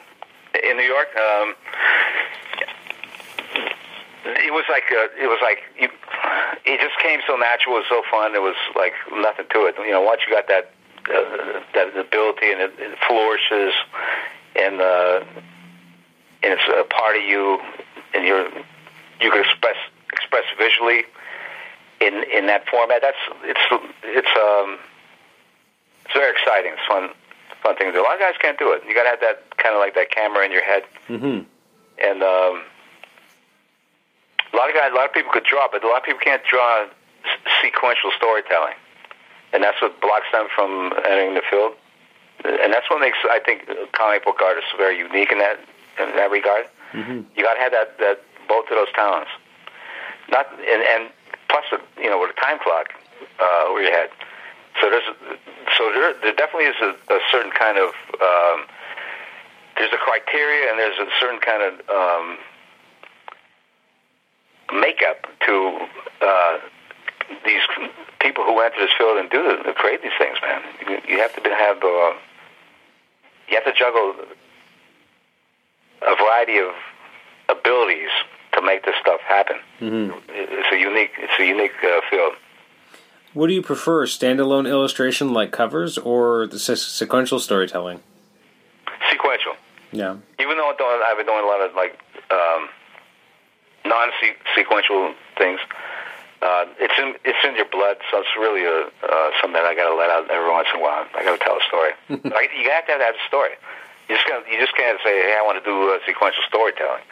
in 0.64 0.78
New 0.78 0.88
York, 0.88 1.08
um, 1.16 1.54
it 4.24 4.52
was 4.52 4.64
like 4.70 4.84
uh, 4.90 5.08
it 5.22 5.28
was 5.28 5.38
like 5.42 5.58
you, 5.78 5.88
it 6.64 6.80
just 6.80 6.98
came 7.02 7.20
so 7.26 7.36
natural, 7.36 7.76
it 7.76 7.84
was 7.84 7.88
so 7.90 8.02
fun. 8.10 8.34
It 8.34 8.40
was 8.40 8.56
like 8.76 8.92
nothing 9.12 9.44
to 9.52 9.66
it. 9.66 9.74
You 9.78 9.92
know, 9.92 10.00
once 10.00 10.22
you 10.26 10.34
got 10.34 10.48
that 10.48 10.72
uh, 11.10 11.60
that 11.74 11.96
ability, 11.96 12.50
and 12.52 12.60
it, 12.60 12.72
it 12.78 12.98
flourishes, 13.06 13.74
and 14.56 14.80
uh, 14.80 15.20
and 16.42 16.52
it's 16.54 16.62
a 16.68 16.84
part 16.84 17.16
of 17.16 17.22
you, 17.22 17.58
and 18.14 18.26
you're 18.26 18.48
you 19.20 19.30
can 19.30 19.40
express 19.40 19.76
express 20.12 20.44
visually 20.58 21.04
in 22.00 22.24
in 22.32 22.46
that 22.46 22.66
format. 22.68 23.02
That's 23.02 23.16
it's 23.44 23.84
it's 24.04 24.34
um 24.38 24.78
it's 26.04 26.14
very 26.14 26.32
exciting. 26.32 26.72
It's 26.72 26.86
fun 26.88 27.10
fun 27.62 27.76
thing 27.76 27.88
to 27.88 27.92
do. 27.92 28.00
A 28.00 28.02
lot 28.06 28.14
of 28.14 28.20
guys 28.20 28.34
can't 28.40 28.58
do 28.58 28.72
it. 28.72 28.82
You 28.88 28.94
got 28.94 29.04
to 29.04 29.10
have 29.10 29.20
that 29.20 29.56
kind 29.58 29.74
of 29.74 29.80
like 29.80 29.94
that 29.94 30.10
camera 30.10 30.44
in 30.44 30.52
your 30.52 30.64
head, 30.64 30.82
Mm-hmm. 31.08 31.44
and 31.98 32.22
um, 32.22 32.62
a 34.52 34.56
lot 34.56 34.68
of 34.68 34.74
guys, 34.74 34.90
a 34.92 34.94
lot 34.96 35.06
of 35.06 35.12
people 35.12 35.30
could 35.32 35.44
draw, 35.44 35.68
but 35.70 35.84
a 35.84 35.86
lot 35.86 35.98
of 35.98 36.04
people 36.04 36.20
can't 36.24 36.42
draw 36.48 36.84
s- 36.84 36.88
sequential 37.62 38.10
storytelling, 38.16 38.74
and 39.52 39.62
that's 39.62 39.80
what 39.80 40.00
blocks 40.00 40.26
them 40.32 40.46
from 40.54 40.92
entering 41.06 41.34
the 41.34 41.42
field. 41.48 41.74
And 42.44 42.72
that's 42.72 42.88
what 42.88 43.00
makes 43.00 43.18
I 43.24 43.40
think 43.40 43.68
comic 43.92 44.24
book 44.24 44.40
artists 44.42 44.70
very 44.76 44.96
unique 44.96 45.30
in 45.30 45.38
that 45.38 45.60
in 45.98 46.16
that 46.16 46.30
regard. 46.30 46.66
Mm-hmm. 46.92 47.20
You 47.36 47.44
got 47.44 47.54
to 47.54 47.60
have 47.60 47.72
that 47.72 47.98
that 47.98 48.20
both 48.48 48.64
of 48.70 48.76
those 48.76 48.92
talents. 48.94 49.30
Not 50.30 50.46
and 50.58 50.82
and 50.82 51.10
plus 51.48 51.64
the, 51.70 51.80
you 52.00 52.08
know 52.08 52.18
with 52.18 52.30
a 52.30 52.40
time 52.40 52.58
clock 52.58 52.94
uh, 53.40 53.68
over 53.68 53.82
your 53.82 53.92
head. 53.92 54.10
So 54.80 54.88
there's 54.88 55.04
so 55.76 55.92
there 55.92 56.14
there 56.22 56.34
definitely 56.34 56.70
is 56.70 56.80
a, 56.80 56.96
a 57.12 57.20
certain 57.30 57.50
kind 57.50 57.76
of 57.76 57.92
um, 58.22 58.64
there's 59.76 59.92
a 59.92 59.98
criteria 59.98 60.70
and 60.70 60.78
there's 60.78 60.98
a 60.98 61.08
certain 61.20 61.40
kind 61.40 61.62
of 61.62 61.72
um, 61.90 62.38
makeup 64.80 65.26
to 65.46 65.86
uh, 66.22 66.58
these 67.44 67.62
people 68.20 68.44
who 68.44 68.60
enter 68.60 68.80
this 68.80 68.90
field 68.98 69.18
and 69.18 69.30
do 69.30 69.42
the, 69.42 69.72
create 69.72 70.02
these 70.02 70.16
things, 70.18 70.38
man. 70.42 70.62
You, 70.88 71.14
you 71.14 71.18
have 71.20 71.34
to 71.42 71.50
have 71.50 71.76
uh, 71.78 72.12
you 73.48 73.54
have 73.54 73.64
to 73.64 73.72
juggle 73.72 74.14
a 76.02 76.16
variety 76.16 76.58
of 76.58 76.72
abilities 77.48 78.10
to 78.54 78.62
make 78.62 78.84
this 78.84 78.94
stuff 79.00 79.20
happen. 79.20 79.56
Mm-hmm. 79.80 80.18
It's 80.28 80.72
a 80.72 80.78
unique 80.78 81.12
it's 81.18 81.38
a 81.38 81.44
unique 81.46 81.72
uh, 81.82 82.00
field. 82.10 82.34
What 83.32 83.46
do 83.46 83.54
you 83.54 83.62
prefer, 83.62 84.06
standalone 84.06 84.68
illustration 84.68 85.32
like 85.32 85.52
covers, 85.52 85.96
or 85.98 86.48
the 86.48 86.58
se- 86.58 86.74
sequential 86.74 87.38
storytelling? 87.38 88.00
Sequential. 89.08 89.54
Yeah. 89.92 90.16
Even 90.40 90.56
though 90.56 90.68
I've 90.68 91.16
been 91.16 91.26
doing 91.26 91.44
a 91.44 91.46
lot 91.46 91.60
of 91.60 91.74
like 91.76 91.96
um, 92.30 92.68
non-sequential 93.84 95.14
things, 95.38 95.60
uh, 96.40 96.64
it's 96.80 96.96
in 96.96 97.14
it's 97.24 97.42
in 97.44 97.52
your 97.56 97.68
blood, 97.68 98.00
so 98.08 98.24
it's 98.24 98.32
really 98.32 98.64
a, 98.64 98.88
uh, 98.88 99.28
something 99.44 99.60
that 99.60 99.68
I 99.68 99.76
got 99.76 99.92
to 99.92 99.96
let 99.96 100.08
out 100.08 100.24
every 100.32 100.48
once 100.48 100.72
in 100.72 100.80
a 100.80 100.82
while. 100.82 101.04
I 101.12 101.20
got 101.20 101.36
to 101.36 101.42
tell 101.44 101.60
a 101.60 101.64
story. 101.68 101.92
like, 102.32 102.48
you 102.56 102.64
have 102.72 102.88
to 102.88 102.96
have 102.96 103.02
that 103.04 103.20
story. 103.28 103.60
You 104.08 104.16
just 104.16 104.24
can't, 104.24 104.44
you 104.48 104.56
just 104.56 104.72
can't 104.72 104.96
say, 105.04 105.20
"Hey, 105.20 105.36
I 105.36 105.44
want 105.44 105.60
to 105.60 105.64
do 105.68 105.92
uh, 105.92 106.00
sequential 106.08 106.40
storytelling." 106.48 107.04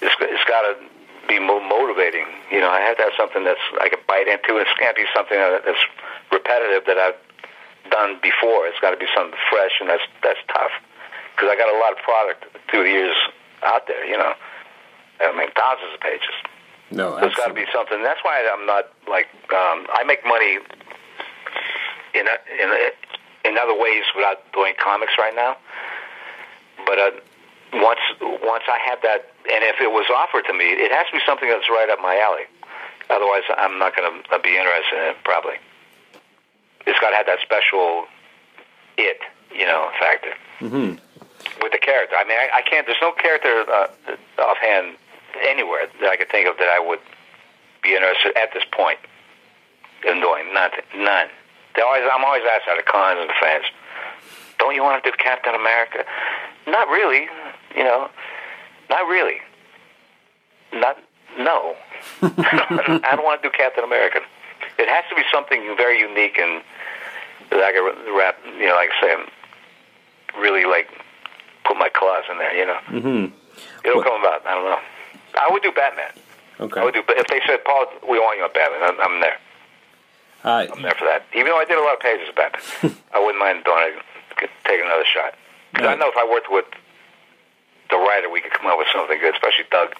It's 0.00 0.16
it's 0.24 0.46
got 0.48 0.64
to 0.64 0.80
be 1.28 1.36
mo- 1.36 1.60
motivating. 1.60 2.24
You 2.48 2.64
know, 2.64 2.72
I 2.72 2.80
have 2.80 2.96
to 2.96 3.12
have 3.12 3.16
something 3.16 3.44
that's 3.44 3.62
I 3.76 3.92
can 3.92 4.00
bite 4.08 4.26
into. 4.26 4.56
And 4.56 4.64
it 4.64 4.72
can't 4.80 4.96
be 4.96 5.04
something 5.12 5.36
that's 5.36 5.84
repetitive 6.32 6.88
that 6.88 6.96
I've 6.96 7.20
done 7.92 8.24
before. 8.24 8.64
It's 8.72 8.80
got 8.80 8.96
to 8.96 9.00
be 9.00 9.08
something 9.12 9.36
fresh, 9.52 9.76
and 9.84 9.88
that's 9.92 10.06
that's 10.24 10.40
tough 10.48 10.72
because 11.36 11.52
I 11.52 11.60
got 11.60 11.68
a 11.68 11.76
lot 11.76 11.92
of 11.92 12.00
product 12.00 12.48
through 12.72 12.88
the 12.88 12.94
years 12.96 13.16
out 13.62 13.84
there. 13.84 14.04
You 14.08 14.16
know, 14.16 14.32
I 15.20 15.36
mean, 15.36 15.52
thousands 15.52 15.92
of 15.92 16.00
pages. 16.00 16.32
No, 16.92 17.18
There's 17.18 17.34
got 17.34 17.48
to 17.48 17.54
be 17.54 17.64
something. 17.72 18.02
That's 18.02 18.20
why 18.22 18.44
I'm 18.52 18.66
not 18.66 18.92
like 19.08 19.26
um, 19.50 19.86
I 19.92 20.04
make 20.06 20.24
money 20.26 20.58
in 22.14 22.24
a, 22.28 22.36
in 22.62 22.68
a, 22.70 23.48
in 23.48 23.58
other 23.58 23.74
ways 23.78 24.04
without 24.14 24.44
doing 24.52 24.74
comics 24.82 25.14
right 25.18 25.34
now. 25.34 25.56
But 26.86 26.98
uh, 26.98 27.10
once 27.74 28.00
once 28.20 28.64
I 28.68 28.78
have 28.84 29.00
that, 29.02 29.32
and 29.50 29.64
if 29.64 29.80
it 29.80 29.90
was 29.90 30.06
offered 30.14 30.44
to 30.46 30.52
me, 30.52 30.64
it 30.76 30.92
has 30.92 31.06
to 31.08 31.12
be 31.12 31.20
something 31.24 31.48
that's 31.48 31.68
right 31.68 31.88
up 31.90 31.98
my 32.00 32.18
alley. 32.20 32.44
Otherwise, 33.10 33.42
I'm 33.56 33.78
not 33.78 33.96
going 33.96 34.08
to 34.22 34.38
be 34.40 34.56
interested 34.56 34.96
in 34.98 35.04
it. 35.12 35.16
Probably, 35.24 35.56
it's 36.86 36.98
got 37.00 37.10
to 37.10 37.16
have 37.16 37.26
that 37.26 37.40
special 37.42 38.04
it, 38.98 39.18
you 39.54 39.66
know, 39.66 39.90
factor 39.98 40.34
Mm-hmm. 40.60 40.94
with 41.62 41.72
the 41.72 41.78
character. 41.82 42.14
I 42.16 42.24
mean, 42.24 42.38
I, 42.38 42.58
I 42.58 42.62
can't. 42.62 42.86
There's 42.86 43.00
no 43.02 43.12
character 43.12 43.64
uh, 43.66 43.88
offhand 44.38 44.96
anywhere 45.40 45.86
that 46.00 46.08
I 46.10 46.16
could 46.16 46.30
think 46.30 46.48
of 46.48 46.56
that 46.58 46.68
I 46.68 46.78
would 46.80 47.00
be 47.82 47.94
interested 47.94 48.36
at 48.36 48.52
this 48.54 48.64
point 48.72 48.98
in 50.06 50.20
doing. 50.20 50.52
Nothing. 50.54 50.84
None. 50.96 51.28
They 51.76 51.82
always. 51.82 52.02
I'm 52.12 52.24
always 52.24 52.42
asked 52.44 52.68
out 52.68 52.78
of 52.78 52.84
cons 52.84 53.18
and 53.20 53.30
fans. 53.40 53.64
Don't 54.58 54.74
you 54.74 54.82
want 54.82 55.02
to 55.02 55.10
do 55.10 55.16
Captain 55.16 55.54
America? 55.54 56.04
Not 56.66 56.88
really. 56.88 57.26
You 57.76 57.84
know, 57.84 58.08
not 58.90 59.06
really. 59.08 59.40
Not. 60.72 60.98
No. 61.38 61.74
I 62.22 63.12
don't 63.16 63.24
want 63.24 63.42
to 63.42 63.48
do 63.48 63.52
Captain 63.56 63.84
America. 63.84 64.20
It 64.78 64.88
has 64.88 65.04
to 65.10 65.14
be 65.16 65.22
something 65.32 65.74
very 65.76 65.98
unique 65.98 66.38
and 66.38 66.62
that 67.50 67.60
I 67.60 67.72
can 67.72 68.14
wrap. 68.16 68.36
You 68.58 68.66
know, 68.68 68.74
like 68.74 68.90
I 68.92 69.00
say, 69.00 69.14
really 70.40 70.64
like 70.64 70.88
put 71.64 71.76
my 71.78 71.88
claws 71.88 72.24
in 72.30 72.38
there. 72.38 72.54
You 72.54 72.66
know, 72.66 72.78
Mm-hmm. 72.90 73.24
it'll 73.84 73.96
What- 73.98 74.06
come 74.06 74.20
about. 74.20 74.46
I 74.46 74.54
don't 74.54 74.64
know. 74.64 74.78
I 75.38 75.48
would 75.50 75.62
do 75.62 75.72
Batman. 75.72 76.12
Okay. 76.60 76.80
I 76.80 76.84
would 76.84 76.94
do. 76.94 77.02
If 77.08 77.26
they 77.28 77.40
said, 77.46 77.64
"Paul, 77.64 77.86
we 78.08 78.18
want 78.18 78.38
you 78.38 78.44
on 78.44 78.52
Batman," 78.52 78.82
I'm, 78.82 79.00
I'm 79.00 79.20
there. 79.20 79.38
Uh, 80.44 80.66
I'm 80.74 80.82
there 80.82 80.94
for 80.98 81.04
that. 81.06 81.24
Even 81.34 81.46
though 81.46 81.58
I 81.58 81.64
did 81.64 81.78
a 81.78 81.82
lot 81.82 81.94
of 81.94 82.00
pages 82.00 82.28
of 82.28 82.34
Batman, 82.34 82.96
I 83.14 83.18
wouldn't 83.20 83.38
mind 83.38 83.64
doing 83.64 83.94
it. 83.96 84.02
Could 84.36 84.50
Take 84.64 84.80
another 84.82 85.04
shot. 85.06 85.34
'Cause 85.74 85.86
I 85.86 85.94
know 85.96 86.08
if 86.08 86.16
I 86.18 86.28
worked 86.28 86.50
with 86.50 86.66
the 87.88 87.96
writer, 87.96 88.28
we 88.28 88.40
could 88.40 88.52
come 88.52 88.66
up 88.66 88.76
with 88.78 88.88
something 88.92 89.18
good, 89.20 89.34
especially 89.34 89.64
Doug. 89.70 89.94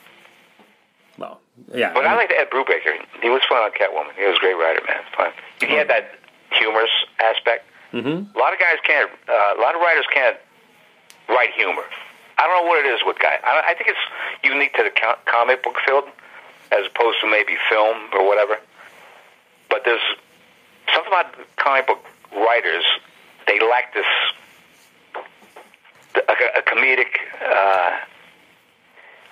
well, 1.18 1.41
yeah. 1.72 1.93
But 1.95 2.05
I 2.07 2.14
liked 2.16 2.33
Ed 2.33 2.51
Brubaker. 2.51 2.93
He 3.22 3.28
was 3.30 3.41
fun 3.49 3.62
on 3.62 3.70
Catwoman. 3.72 4.12
He 4.16 4.24
was 4.26 4.37
a 4.37 4.41
great 4.41 4.55
writer, 4.55 4.80
man. 4.87 5.01
Fun. 5.16 5.30
He 5.61 5.74
had 5.76 5.89
that 5.89 6.14
humorous 6.51 6.91
aspect. 7.20 7.64
Mm-hmm. 7.93 8.37
A 8.37 8.39
lot 8.39 8.53
of 8.53 8.59
guys 8.59 8.76
can't. 8.85 9.11
Uh, 9.28 9.55
a 9.57 9.61
lot 9.61 9.74
of 9.74 9.80
writers 9.80 10.05
can't 10.12 10.37
write 11.28 11.53
humor. 11.55 11.85
I 12.43 12.47
don't 12.49 12.64
know 12.64 12.68
what 12.68 12.84
it 12.84 12.88
is 12.90 13.01
with 13.07 13.18
guys. 13.20 13.38
I, 13.45 13.70
I 13.70 13.74
think 13.74 13.88
it's 13.90 14.05
unique 14.43 14.74
to 14.74 14.82
the 14.82 14.90
comic 15.26 15.62
book 15.62 15.76
field, 15.86 16.05
as 16.72 16.86
opposed 16.90 17.18
to 17.22 17.30
maybe 17.30 17.55
film 17.70 17.97
or 18.12 18.26
whatever. 18.26 18.59
But 19.70 19.82
there's 19.84 20.03
something 20.93 21.12
about 21.12 21.34
comic 21.57 21.86
book 21.86 22.05
writers. 22.34 22.84
They 23.47 23.61
lack 23.61 23.95
this 23.95 24.07
a, 26.16 26.59
a 26.59 26.62
comedic 26.62 27.14
uh, 27.40 27.90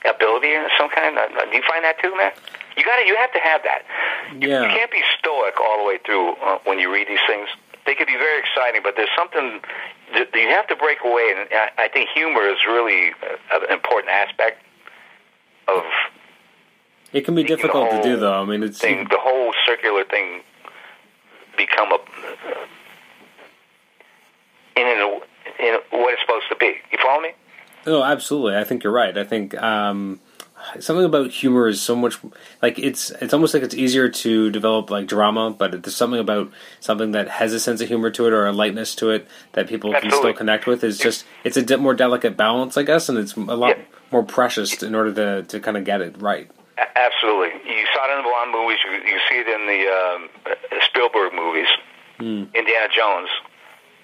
ability 0.09 0.55
of 0.55 0.71
some 0.79 0.89
kind. 0.91 1.19
Uh, 1.19 1.27
Do 1.51 1.57
you 1.57 1.63
find 1.67 1.85
that 1.85 1.99
too, 2.01 2.17
man? 2.17 2.33
You 2.77 2.85
got 2.85 2.97
to. 2.97 3.07
You 3.07 3.17
have 3.17 3.33
to 3.33 3.41
have 3.41 3.63
that. 3.65 3.83
You, 4.39 4.49
Yeah. 4.49 4.63
you 4.63 4.69
can't 4.69 4.91
be 4.91 5.03
stoic 5.19 5.59
all 5.61 5.79
the 5.83 5.85
way 5.85 5.99
through 6.05 6.33
uh, 6.41 6.59
when 6.65 6.79
you 6.79 6.93
read 6.93 7.09
these 7.09 7.21
things. 7.27 7.49
They 7.87 7.95
could 7.95 8.07
be 8.07 8.17
very 8.17 8.41
exciting, 8.41 8.83
but 8.83 8.95
there's 8.97 9.11
something 9.17 9.61
that 10.15 10.29
you 10.35 10.49
have 10.49 10.67
to 10.69 10.77
break 10.77 10.99
away. 11.05 11.35
And 11.37 11.49
I, 11.79 11.89
think 11.89 12.11
humor 12.15 12.47
is 12.47 12.59
really 12.67 13.13
an 13.53 13.71
important 13.71 14.13
aspect 14.13 14.63
of 15.67 15.83
It 17.13 17.25
can 17.25 17.35
be 17.35 17.45
difficult 17.45 17.91
to 17.91 18.03
do, 18.03 18.17
though. 18.17 18.43
I 18.43 18.45
mean, 18.45 18.63
it's 18.63 18.79
thing, 18.79 19.07
the 19.11 19.19
whole 19.19 19.55
circular 19.67 20.05
thing 20.05 20.43
become 21.57 21.93
a 21.93 21.99
in, 24.77 24.87
a, 24.87 25.63
in 25.63 25.79
what 25.91 26.13
it's 26.13 26.23
supposed 26.23 26.49
to 26.49 26.57
be. 26.57 26.75
You 26.93 26.99
follow 27.03 27.21
me? 27.21 27.31
Oh, 27.87 28.03
absolutely. 28.03 28.57
I 28.57 28.65
think 28.65 28.85
you're 28.85 28.93
right. 28.93 29.17
I 29.17 29.25
think 29.25 29.55
um, 29.61 30.21
something 30.79 31.05
about 31.05 31.31
humor 31.31 31.69
is 31.69 31.81
so 31.81 31.95
much 31.97 32.19
like 32.63 32.79
it's 32.79 33.11
it's 33.11 33.33
almost 33.35 33.55
like 33.55 33.63
it's 33.63 33.75
easier 33.75 34.09
to 34.09 34.51
develop 34.51 34.91
like 34.91 35.07
drama, 35.07 35.51
but 35.51 35.71
there's 35.83 35.97
something 35.97 36.21
about 36.21 36.51
something 36.81 37.13
that 37.13 37.29
has 37.29 37.53
a 37.53 37.61
sense 37.61 37.81
of 37.81 37.89
humor 37.89 38.11
to 38.11 38.27
it 38.27 38.33
or 38.33 38.47
a 38.47 38.53
lightness 38.53 38.95
to 38.97 39.11
it 39.11 39.27
that 39.53 39.69
people 39.69 39.93
can 39.93 40.11
still 40.11 40.33
connect 40.33 40.67
with. 40.67 40.85
Is 40.85 40.99
just 40.99 41.25
it's 41.45 41.57
a 41.57 41.79
more 41.79 41.95
delicate 41.95 42.37
balance, 42.37 42.77
I 42.77 42.83
guess, 42.83 43.09
and 43.09 43.19
it's 43.19 43.37
a 43.37 43.41
lot 43.41 43.77
Yeah. 43.79 43.85
more 44.11 44.23
precious 44.23 44.83
in 44.83 44.95
order 44.95 45.13
to 45.15 45.43
to 45.45 45.61
kind 45.61 45.77
of 45.77 45.85
get 45.85 46.01
it 46.01 46.21
right. 46.21 46.51
Absolutely. 46.97 47.53
You 47.69 47.85
saw 47.95 48.09
it 48.09 48.17
in 48.17 48.25
the 48.25 48.31
Bond 48.31 48.53
movies. 48.53 48.79
You, 48.85 48.93
you 48.93 49.19
see 49.29 49.37
it 49.37 49.49
in 49.49 49.67
the 49.67 49.81
um, 49.87 50.81
Spielberg 50.89 51.35
movies. 51.35 51.69
Indiana 52.21 52.89
Jones. 52.95 53.29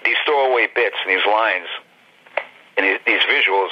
These 0.05 0.17
throwaway 0.25 0.69
bits 0.75 0.97
and 1.05 1.11
these 1.17 1.27
lines 1.27 1.67
and 2.77 3.01
these 3.07 3.21
visuals 3.29 3.69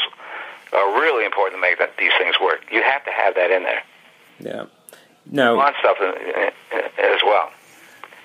are 0.74 1.00
really 1.00 1.24
important 1.24 1.56
to 1.56 1.60
make 1.60 1.78
that, 1.78 1.96
these 1.98 2.12
things 2.18 2.36
work. 2.40 2.60
You 2.70 2.82
have 2.82 3.04
to 3.04 3.10
have 3.10 3.34
that 3.34 3.50
in 3.50 3.62
there. 3.62 3.82
Yeah. 4.40 4.64
No. 5.26 5.60
Stuff 5.80 5.96
in, 6.00 6.12
in, 6.28 6.82
as 6.98 7.20
well. 7.24 7.50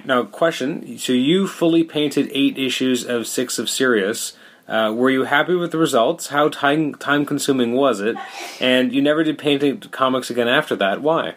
Now, 0.05 0.23
question. 0.23 0.97
So 0.97 1.13
you 1.13 1.47
fully 1.47 1.83
painted 1.83 2.29
eight 2.33 2.57
issues 2.57 3.05
of 3.05 3.27
six 3.27 3.59
of 3.59 3.69
Sirius. 3.69 4.37
Uh, 4.67 4.93
were 4.95 5.09
you 5.09 5.23
happy 5.23 5.55
with 5.55 5.71
the 5.71 5.77
results? 5.77 6.27
How 6.27 6.49
time 6.49 6.93
time 6.95 7.25
consuming 7.25 7.73
was 7.73 7.99
it? 8.01 8.15
And 8.59 8.93
you 8.93 9.01
never 9.01 9.23
did 9.23 9.37
painting 9.37 9.79
comics 9.79 10.29
again 10.29 10.47
after 10.47 10.75
that. 10.75 11.01
Why? 11.01 11.35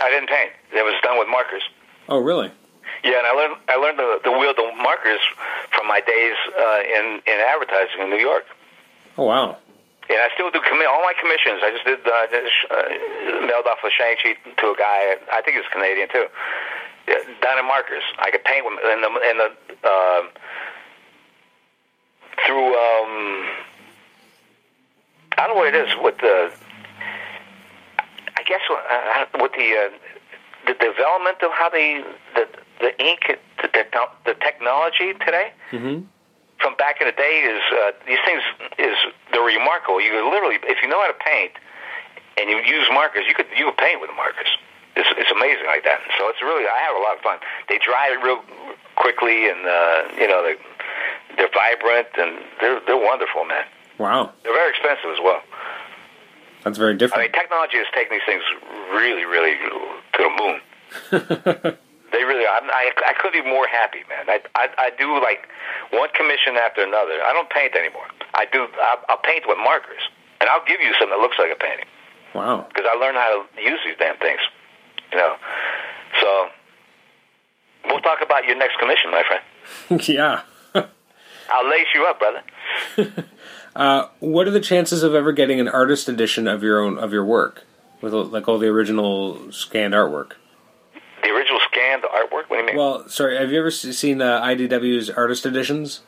I 0.00 0.10
didn't 0.10 0.28
paint. 0.28 0.50
It 0.72 0.82
was 0.82 0.94
done 1.02 1.18
with 1.18 1.28
markers. 1.28 1.62
Oh, 2.08 2.18
really? 2.18 2.50
Yeah, 3.04 3.18
and 3.18 3.26
I 3.26 3.32
learned 3.32 3.56
I 3.68 3.76
learned 3.76 3.98
the, 3.98 4.18
the 4.24 4.32
wheel 4.32 4.54
the 4.56 4.72
markers 4.82 5.20
from 5.76 5.86
my 5.86 6.00
days 6.00 6.36
uh, 6.58 6.80
in 6.82 7.20
in 7.26 7.40
advertising 7.52 8.00
in 8.00 8.08
New 8.08 8.16
York. 8.16 8.44
Oh 9.18 9.24
wow. 9.24 9.58
And 10.08 10.18
I 10.20 10.28
still 10.34 10.50
do 10.50 10.60
all 10.60 11.00
my 11.00 11.14
commissions. 11.18 11.60
I 11.64 11.70
just 11.72 11.84
did 11.84 12.00
uh, 12.04 12.26
just, 12.28 12.52
uh, 12.70 13.46
mailed 13.46 13.66
off 13.66 13.78
a 13.84 13.90
shank 13.90 14.20
sheet 14.20 14.36
to 14.44 14.66
a 14.72 14.76
guy. 14.76 15.16
I 15.32 15.40
think 15.40 15.56
he's 15.56 15.66
Canadian 15.72 16.08
too. 16.08 16.26
Yeah, 17.08 17.20
in 17.58 17.66
markers, 17.66 18.02
I 18.18 18.30
could 18.30 18.44
paint 18.44 18.64
with 18.64 18.78
and 18.84 19.02
the 19.02 19.08
and 19.08 19.40
the 19.40 19.48
uh, 19.86 20.22
through 22.46 22.68
um, 22.76 23.48
I 25.36 25.46
don't 25.46 25.48
know 25.48 25.54
what 25.54 25.74
it 25.74 25.74
is 25.74 25.94
with 26.00 26.18
the. 26.18 26.52
I 28.36 28.42
guess 28.42 28.60
uh, 28.70 29.24
with 29.40 29.52
the 29.52 29.72
uh, 29.72 29.90
the 30.66 30.74
development 30.74 31.42
of 31.42 31.50
how 31.52 31.68
the 31.70 32.04
the 32.34 32.48
the 32.80 33.02
ink 33.02 33.20
the, 33.62 33.68
the 34.24 34.34
technology 34.34 35.12
today 35.24 35.52
Mm-hmm. 35.72 36.04
From 36.64 36.74
back 36.80 36.96
in 37.04 37.06
the 37.06 37.12
day 37.12 37.44
is 37.44 37.60
uh, 37.60 37.92
these 38.08 38.18
things 38.24 38.40
is 38.80 38.96
they're 39.28 39.44
remarkable. 39.44 40.00
You 40.00 40.16
could 40.16 40.24
literally, 40.32 40.56
if 40.64 40.80
you 40.80 40.88
know 40.88 40.96
how 40.96 41.12
to 41.12 41.20
paint 41.20 41.52
and 42.40 42.48
you 42.48 42.56
use 42.64 42.88
markers, 42.88 43.28
you 43.28 43.36
could 43.36 43.52
you 43.52 43.68
could 43.68 43.76
paint 43.76 44.00
with 44.00 44.08
markers. 44.16 44.48
It's 44.96 45.06
it's 45.20 45.30
amazing 45.30 45.68
like 45.68 45.84
that. 45.84 46.00
So 46.16 46.32
it's 46.32 46.40
really 46.40 46.64
I 46.64 46.80
have 46.88 46.96
a 46.96 47.02
lot 47.04 47.20
of 47.20 47.22
fun. 47.22 47.38
They 47.68 47.76
dry 47.84 48.16
real 48.16 48.40
quickly, 48.96 49.52
and 49.52 49.60
uh, 49.68 50.16
you 50.16 50.26
know 50.26 50.40
they 50.40 50.56
they're 51.36 51.52
vibrant 51.52 52.08
and 52.16 52.40
they're 52.64 52.80
they're 52.88 52.96
wonderful, 52.96 53.44
man. 53.44 53.68
Wow. 54.00 54.32
They're 54.42 54.56
very 54.56 54.72
expensive 54.72 55.12
as 55.12 55.20
well. 55.22 55.44
That's 56.64 56.78
very 56.78 56.96
different. 56.96 57.20
I 57.20 57.22
mean, 57.28 57.32
technology 57.32 57.76
has 57.76 57.86
taken 57.94 58.16
these 58.16 58.26
things 58.26 58.42
really, 58.90 59.28
really 59.28 59.52
to 60.16 60.20
the 60.24 60.32
moon. 60.40 61.76
They 62.14 62.22
really, 62.22 62.46
I'm, 62.46 62.70
I, 62.70 62.94
I 63.10 63.12
couldn't 63.18 63.42
be 63.42 63.50
more 63.50 63.66
happy, 63.66 64.06
man. 64.06 64.30
I, 64.30 64.38
I, 64.54 64.86
I 64.86 64.88
do 64.94 65.18
like 65.18 65.50
one 65.90 66.08
commission 66.14 66.54
after 66.54 66.86
another. 66.86 67.18
I 67.18 67.34
don't 67.34 67.50
paint 67.50 67.74
anymore. 67.74 68.06
I 68.34 68.46
do, 68.46 68.70
I, 68.70 69.02
I'll 69.10 69.18
paint 69.26 69.50
with 69.50 69.58
markers, 69.58 70.06
and 70.38 70.46
I'll 70.48 70.64
give 70.64 70.78
you 70.78 70.94
something 70.94 71.10
that 71.10 71.18
looks 71.18 71.34
like 71.42 71.50
a 71.50 71.58
painting 71.58 71.90
wow. 72.34 72.66
because 72.70 72.86
I 72.86 72.94
learned 72.94 73.18
how 73.18 73.42
to 73.42 73.62
use 73.62 73.80
these 73.84 73.98
damn 73.98 74.14
things. 74.18 74.38
You 75.10 75.18
know, 75.18 75.34
so 76.22 76.46
we'll 77.86 78.00
talk 78.00 78.22
about 78.22 78.46
your 78.46 78.56
next 78.56 78.78
commission, 78.78 79.10
my 79.10 79.24
friend. 79.26 80.08
yeah. 80.08 80.42
I'll 81.50 81.68
lace 81.68 81.90
you 81.94 82.06
up, 82.06 82.18
brother. 82.22 83.26
Uh, 83.76 84.06
what 84.20 84.46
are 84.46 84.52
the 84.52 84.60
chances 84.60 85.02
of 85.02 85.16
ever 85.16 85.32
getting 85.32 85.58
an 85.58 85.66
artist 85.66 86.08
edition 86.08 86.46
of 86.46 86.62
your 86.62 86.80
own 86.80 86.96
of 86.96 87.12
your 87.12 87.24
work 87.24 87.64
with 88.00 88.14
like 88.14 88.46
all 88.46 88.56
the 88.56 88.68
original 88.68 89.50
scanned 89.50 89.92
artwork? 89.92 90.34
The 91.24 91.30
original 91.30 91.58
scanned 91.74 92.02
artwork. 92.02 92.48
What 92.48 92.50
do 92.50 92.56
you 92.56 92.66
mean? 92.66 92.76
Well, 92.76 93.08
sorry, 93.08 93.36
have 93.36 93.50
you 93.50 93.58
ever 93.58 93.70
seen 93.70 94.22
uh, 94.22 94.40
IDW's 94.42 95.10
artist 95.10 95.46
editions? 95.46 96.02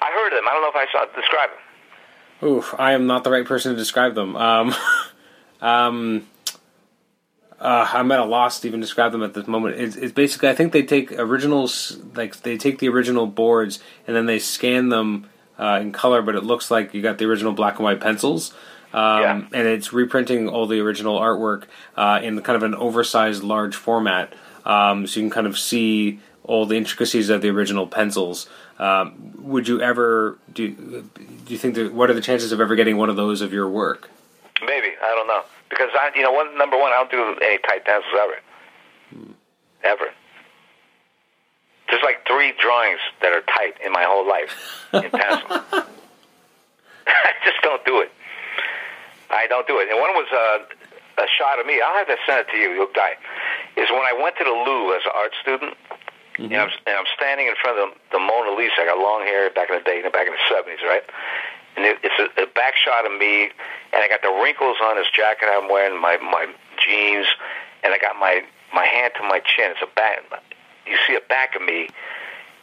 I 0.00 0.10
heard 0.12 0.32
of 0.32 0.38
them. 0.38 0.48
I 0.48 0.52
don't 0.52 0.62
know 0.62 0.68
if 0.68 0.88
I 0.88 0.92
saw 0.92 1.04
describe 1.14 1.50
them. 1.50 2.48
Oof, 2.48 2.74
I 2.78 2.92
am 2.92 3.06
not 3.06 3.24
the 3.24 3.30
right 3.30 3.44
person 3.44 3.72
to 3.72 3.76
describe 3.78 4.14
them. 4.14 4.36
Um, 4.36 4.74
um, 5.60 6.26
uh, 7.58 7.88
I'm 7.92 8.12
at 8.12 8.20
a 8.20 8.24
loss 8.24 8.60
to 8.60 8.68
even 8.68 8.80
describe 8.80 9.10
them 9.10 9.24
at 9.24 9.34
this 9.34 9.48
moment. 9.48 9.80
It's, 9.80 9.96
it's 9.96 10.12
basically, 10.12 10.48
I 10.48 10.54
think 10.54 10.72
they 10.72 10.84
take 10.84 11.10
originals, 11.12 11.98
like 12.14 12.40
they 12.42 12.56
take 12.56 12.78
the 12.78 12.88
original 12.88 13.26
boards 13.26 13.80
and 14.06 14.14
then 14.14 14.26
they 14.26 14.38
scan 14.38 14.88
them 14.88 15.28
uh, 15.58 15.80
in 15.82 15.90
color, 15.90 16.22
but 16.22 16.36
it 16.36 16.44
looks 16.44 16.70
like 16.70 16.94
you 16.94 17.02
got 17.02 17.18
the 17.18 17.24
original 17.24 17.52
black 17.52 17.74
and 17.74 17.84
white 17.84 18.00
pencils. 18.00 18.54
Um, 18.92 19.20
Yeah. 19.20 19.42
And 19.52 19.68
it's 19.68 19.92
reprinting 19.92 20.48
all 20.48 20.66
the 20.66 20.80
original 20.80 21.18
artwork 21.18 21.64
uh, 21.96 22.20
in 22.22 22.40
kind 22.42 22.56
of 22.56 22.62
an 22.62 22.74
oversized, 22.74 23.42
large 23.42 23.76
format, 23.76 24.32
um, 24.64 25.06
so 25.06 25.20
you 25.20 25.24
can 25.24 25.30
kind 25.30 25.46
of 25.46 25.58
see 25.58 26.20
all 26.44 26.64
the 26.64 26.76
intricacies 26.76 27.28
of 27.28 27.42
the 27.42 27.50
original 27.50 27.86
pencils. 27.86 28.48
Um, 28.78 29.32
would 29.38 29.68
you 29.68 29.80
ever 29.80 30.38
do? 30.52 30.70
Do 30.70 31.52
you 31.52 31.58
think 31.58 31.74
that 31.74 31.92
what 31.92 32.10
are 32.10 32.14
the 32.14 32.20
chances 32.20 32.52
of 32.52 32.60
ever 32.60 32.74
getting 32.76 32.96
one 32.96 33.10
of 33.10 33.16
those 33.16 33.40
of 33.42 33.52
your 33.52 33.68
work? 33.68 34.10
Maybe 34.60 34.88
I 35.02 35.14
don't 35.14 35.26
know 35.26 35.42
because 35.68 35.90
I, 35.94 36.10
you 36.14 36.22
know, 36.22 36.32
one 36.32 36.56
number 36.56 36.78
one, 36.78 36.92
I 36.92 36.96
don't 36.96 37.10
do 37.10 37.44
any 37.44 37.58
tight 37.58 37.84
pencils 37.84 38.12
ever, 38.18 39.28
ever. 39.84 40.10
There's 41.90 42.02
like 42.02 42.26
three 42.26 42.52
drawings 42.60 43.00
that 43.22 43.32
are 43.32 43.42
tight 43.42 43.74
in 43.84 43.92
my 43.92 44.04
whole 44.04 44.28
life 44.28 44.86
in 44.92 45.10
pencil. 45.10 45.48
I 47.06 47.32
just 47.44 47.62
don't 47.62 47.84
do 47.84 48.00
it. 48.00 48.12
I 49.30 49.46
don't 49.46 49.66
do 49.66 49.78
it. 49.78 49.88
And 49.88 50.00
one 50.00 50.12
was 50.16 50.28
uh, 50.32 51.22
a 51.22 51.28
shot 51.36 51.60
of 51.60 51.66
me. 51.66 51.80
I'll 51.84 51.98
have 51.98 52.08
to 52.08 52.16
send 52.24 52.46
it 52.46 52.48
to 52.52 52.56
you. 52.56 52.72
You'll 52.72 52.92
die. 52.94 53.16
Is 53.76 53.90
when 53.90 54.06
I 54.06 54.16
went 54.16 54.36
to 54.38 54.44
the 54.44 54.56
Louvre 54.56 54.96
as 54.96 55.04
an 55.04 55.12
art 55.14 55.32
student, 55.42 55.74
and, 56.38 56.54
I'm, 56.54 56.70
and 56.86 56.94
I'm 56.94 57.10
standing 57.18 57.50
in 57.50 57.54
front 57.60 57.78
of 57.78 57.90
the, 57.90 58.18
the 58.18 58.20
Mona 58.22 58.54
Lisa. 58.54 58.78
I 58.78 58.86
got 58.86 58.98
long 58.98 59.26
hair 59.26 59.50
back 59.50 59.70
in 59.70 59.76
the 59.76 59.84
day, 59.84 60.02
back 60.06 60.26
in 60.26 60.32
the 60.32 60.44
'70s, 60.46 60.82
right? 60.86 61.02
and 61.78 61.86
it, 61.86 61.98
it's 62.02 62.18
a, 62.18 62.26
a 62.42 62.46
back 62.58 62.74
shot 62.74 63.06
of 63.06 63.14
me, 63.14 63.54
and 63.94 64.02
I 64.02 64.08
got 64.10 64.22
the 64.22 64.34
wrinkles 64.42 64.76
on 64.82 64.96
this 64.96 65.06
jacket 65.14 65.46
I'm 65.46 65.70
wearing, 65.70 65.94
my 66.00 66.18
my 66.18 66.50
jeans, 66.82 67.26
and 67.84 67.94
I 67.94 67.98
got 67.98 68.18
my 68.18 68.42
my 68.74 68.84
hand 68.84 69.14
to 69.16 69.22
my 69.22 69.38
chin. 69.38 69.70
It's 69.70 69.82
a 69.82 69.94
back. 69.94 70.26
You 70.86 70.98
see 71.06 71.14
a 71.14 71.22
back 71.28 71.54
of 71.54 71.62
me 71.62 71.88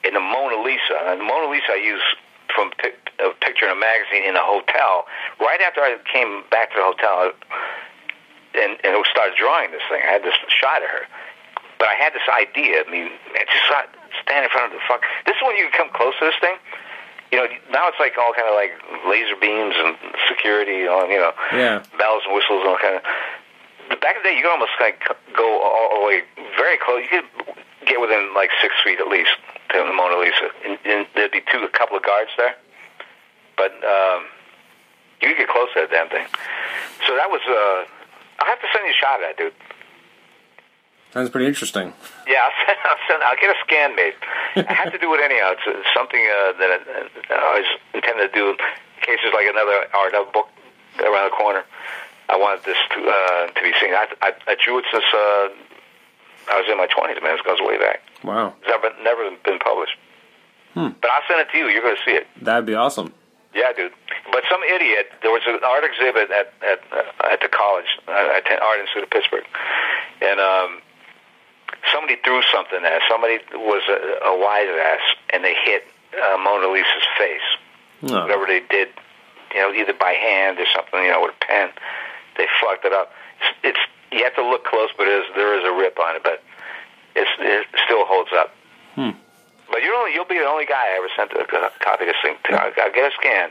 in 0.04 0.14
the 0.14 0.20
Mona 0.20 0.62
Lisa, 0.62 1.00
and 1.08 1.22
the 1.22 1.24
Mona 1.24 1.50
Lisa 1.50 1.72
I 1.72 1.80
use 1.80 2.04
from 2.54 2.72
pic, 2.76 3.05
a 3.20 3.32
picture 3.44 3.66
in 3.66 3.72
a 3.72 3.80
magazine 3.80 4.24
in 4.28 4.36
a 4.36 4.44
hotel. 4.44 5.06
Right 5.40 5.62
after 5.62 5.82
I 5.82 5.98
came 6.12 6.44
back 6.52 6.72
to 6.74 6.78
the 6.80 6.88
hotel, 6.88 7.32
and 8.56 8.78
and 8.84 8.92
started 9.12 9.36
drawing 9.38 9.72
this 9.72 9.84
thing, 9.90 10.02
I 10.04 10.12
had 10.12 10.24
this 10.24 10.36
shot 10.50 10.84
of 10.84 10.90
her. 10.90 11.06
But 11.78 11.92
I 11.92 11.96
had 12.00 12.14
this 12.16 12.24
idea. 12.32 12.84
I 12.88 12.90
mean, 12.90 13.12
just 13.36 13.66
stand 14.24 14.48
in 14.48 14.50
front 14.52 14.72
of 14.72 14.80
the 14.80 14.84
fuck. 14.88 15.04
This 15.28 15.36
is 15.36 15.44
when 15.44 15.58
you 15.60 15.68
come 15.76 15.90
close 15.92 16.16
to 16.20 16.26
this 16.32 16.40
thing 16.40 16.56
you 17.32 17.42
know, 17.42 17.48
now 17.72 17.88
it's 17.88 18.00
like 18.00 18.14
all 18.18 18.32
kind 18.32 18.48
of 18.48 18.56
like 18.56 18.72
laser 19.10 19.36
beams 19.36 19.76
and 19.76 19.98
security, 20.30 20.88
on 20.88 21.10
you 21.10 21.18
know, 21.20 21.34
Yeah. 21.52 21.84
bells 21.98 22.24
and 22.26 22.36
whistles 22.36 22.62
and 22.62 22.70
all 22.70 22.78
kind 22.78 22.96
of. 22.96 23.02
But 23.90 24.00
back 24.02 24.16
in 24.18 24.24
the 24.24 24.30
day, 24.30 24.36
you 24.38 24.44
could 24.44 24.52
almost 24.56 24.72
like 24.80 25.04
go 25.36 25.62
all 25.62 26.00
the 26.02 26.06
way 26.08 26.24
very 26.56 26.78
close. 26.78 27.04
You 27.12 27.22
could 27.22 27.56
get 27.86 28.00
within 28.00 28.34
like 28.34 28.50
six 28.62 28.74
feet 28.84 29.00
at 29.00 29.08
least 29.08 29.36
to 29.74 29.78
the 29.84 29.94
Mona 29.94 30.18
Lisa, 30.18 30.48
and, 30.66 30.78
and 30.86 31.08
there'd 31.16 31.32
be 31.36 31.42
two, 31.52 31.60
a 31.60 31.70
couple 31.70 31.98
of 31.98 32.04
guards 32.04 32.32
there. 32.38 32.56
But 33.58 33.72
um, 33.84 34.26
you 35.22 35.30
could 35.30 35.38
get 35.38 35.50
close 35.50 35.70
to 35.74 35.88
that 35.88 35.92
damn 35.92 36.10
thing. 36.10 36.26
So 37.08 37.16
that 37.16 37.30
was. 37.30 37.42
Uh, 37.48 37.88
I'll 38.40 38.48
have 38.52 38.60
to 38.62 38.68
send 38.74 38.86
you 38.86 38.92
a 38.92 39.00
shot 39.00 39.16
of 39.16 39.22
that, 39.28 39.38
dude. 39.38 39.54
Sounds 41.14 41.30
pretty 41.30 41.48
interesting. 41.48 41.94
Yeah, 42.28 42.44
I'll, 42.44 42.52
send, 42.68 42.78
I'll, 42.84 43.02
send, 43.08 43.24
I'll 43.24 43.40
get 43.40 43.56
a 43.56 43.60
scan 43.64 43.96
made. 43.96 44.16
I 44.68 44.74
have 44.76 44.92
to 44.92 45.00
do 45.00 45.14
it 45.16 45.24
anyhow. 45.24 45.56
It's, 45.56 45.64
it's 45.66 45.88
something 45.96 46.20
uh, 46.20 46.52
that 46.60 46.70
I, 46.76 47.34
I 47.34 47.60
was 47.64 47.70
intended 47.96 48.34
to 48.34 48.36
do 48.36 48.50
in 48.52 48.58
case 49.00 49.20
there's 49.24 49.34
like 49.34 49.48
another 49.48 49.88
or 49.96 50.10
another 50.12 50.30
book 50.32 50.52
around 51.00 51.32
the 51.32 51.36
corner. 51.36 51.64
I 52.28 52.36
wanted 52.36 52.66
this 52.66 52.76
to 52.92 53.00
uh, 53.08 53.48
to 53.48 53.62
be 53.64 53.72
seen. 53.80 53.94
I, 53.96 54.08
I, 54.22 54.34
I 54.48 54.56
drew 54.60 54.80
it 54.80 54.86
since 54.92 55.06
uh, 55.14 55.48
I 56.52 56.60
was 56.60 56.68
in 56.68 56.76
my 56.78 56.88
twenties, 56.92 57.24
man. 57.24 57.38
It 57.40 57.46
goes 57.46 57.62
way 57.62 57.78
back. 57.80 58.02
Wow, 58.24 58.54
It's 58.60 58.68
never 58.68 58.92
never 59.04 59.30
been 59.46 59.60
published. 59.60 59.96
Hmm. 60.74 60.90
But 61.00 61.12
I'll 61.12 61.24
send 61.30 61.40
it 61.40 61.48
to 61.54 61.58
you. 61.58 61.68
You're 61.72 61.84
going 61.84 61.96
to 61.96 62.02
see 62.04 62.18
it. 62.18 62.28
that'd 62.42 62.66
be 62.66 62.74
awesome. 62.76 63.14
Yeah, 63.56 63.72
dude. 63.72 63.96
But 64.32 64.44
some 64.52 64.60
idiot. 64.64 65.08
There 65.24 65.32
was 65.32 65.42
an 65.48 65.64
art 65.64 65.88
exhibit 65.88 66.30
at 66.30 66.52
at 66.60 66.84
uh, 66.92 67.32
at 67.32 67.40
the 67.40 67.48
college, 67.48 67.88
uh, 68.08 68.36
at 68.36 68.44
Art 68.52 68.80
Institute 68.84 69.04
of 69.04 69.10
Pittsburgh, 69.10 69.48
and 70.22 70.40
um, 70.44 70.84
somebody 71.92 72.20
threw 72.20 72.44
something 72.52 72.84
at. 72.84 73.00
Somebody 73.10 73.40
was 73.56 73.82
a, 73.88 74.28
a 74.28 74.36
wise 74.36 74.68
ass, 74.68 75.06
and 75.32 75.44
they 75.44 75.56
hit 75.64 75.88
uh, 76.20 76.38
Mona 76.38 76.68
Lisa's 76.68 77.08
face. 77.18 77.48
Oh. 78.12 78.28
Whatever 78.28 78.46
they 78.46 78.60
did, 78.60 78.90
you 79.54 79.62
know, 79.62 79.72
either 79.72 79.94
by 79.94 80.12
hand 80.12 80.60
or 80.60 80.66
something, 80.76 81.00
you 81.00 81.12
know, 81.12 81.22
with 81.22 81.32
a 81.32 81.46
pen, 81.46 81.70
they 82.38 82.48
fucked 82.60 82.84
it 82.84 82.92
up. 82.92 83.12
It's, 83.40 83.76
it's 83.76 83.84
you 84.12 84.24
have 84.24 84.36
to 84.36 84.44
look 84.44 84.66
close, 84.66 84.90
but 84.98 85.08
it 85.08 85.24
is, 85.24 85.26
there 85.36 85.58
is 85.58 85.64
a 85.64 85.74
rip 85.80 85.98
on 86.00 86.16
it, 86.18 86.24
but 86.24 86.44
it's, 87.16 87.32
it 87.40 87.68
still 87.86 88.06
holds 88.06 88.32
up. 88.36 88.54
Hmm. 88.96 89.12
But 89.76 89.84
you're 89.84 89.94
only, 89.94 90.14
you'll 90.14 90.24
be 90.24 90.40
the 90.40 90.46
only 90.46 90.66
guy 90.66 90.74
I 90.74 90.96
ever 90.96 91.10
sent 91.18 91.34
a 91.34 91.84
copy 91.84 92.06
of 92.06 92.08
this 92.08 92.16
thing 92.24 92.36
to. 92.46 92.54
I'll, 92.54 92.72
get 92.94 93.12
a 93.12 93.14
scan, 93.20 93.50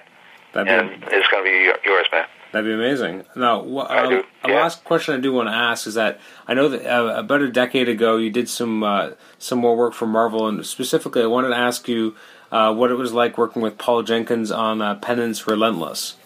That'd 0.54 0.72
and 0.72 1.00
be 1.02 1.06
it's 1.08 1.28
going 1.28 1.44
to 1.44 1.50
be 1.50 1.70
yours, 1.86 2.06
man. 2.10 2.24
that'd 2.50 2.66
be 2.66 2.72
amazing. 2.72 3.24
Now, 3.36 3.62
wh- 3.62 3.90
uh, 3.90 4.22
a 4.42 4.48
yeah. 4.48 4.54
last 4.54 4.84
question 4.84 5.14
I 5.14 5.20
do 5.20 5.34
want 5.34 5.50
to 5.50 5.54
ask 5.54 5.86
is 5.86 5.92
that 5.96 6.18
I 6.48 6.54
know 6.54 6.70
that 6.70 6.90
uh, 6.90 7.18
about 7.18 7.42
a 7.42 7.50
decade 7.50 7.90
ago 7.90 8.16
you 8.16 8.30
did 8.30 8.48
some 8.48 8.82
uh, 8.82 9.10
some 9.36 9.58
more 9.58 9.76
work 9.76 9.92
for 9.92 10.06
Marvel, 10.06 10.48
and 10.48 10.64
specifically 10.64 11.20
I 11.22 11.26
wanted 11.26 11.48
to 11.50 11.58
ask 11.58 11.88
you 11.88 12.16
uh, 12.50 12.72
what 12.72 12.90
it 12.90 12.94
was 12.94 13.12
like 13.12 13.36
working 13.36 13.60
with 13.60 13.76
Paul 13.76 14.02
Jenkins 14.02 14.50
on 14.50 14.80
uh, 14.80 14.94
Penance 14.94 15.46
Relentless. 15.46 16.16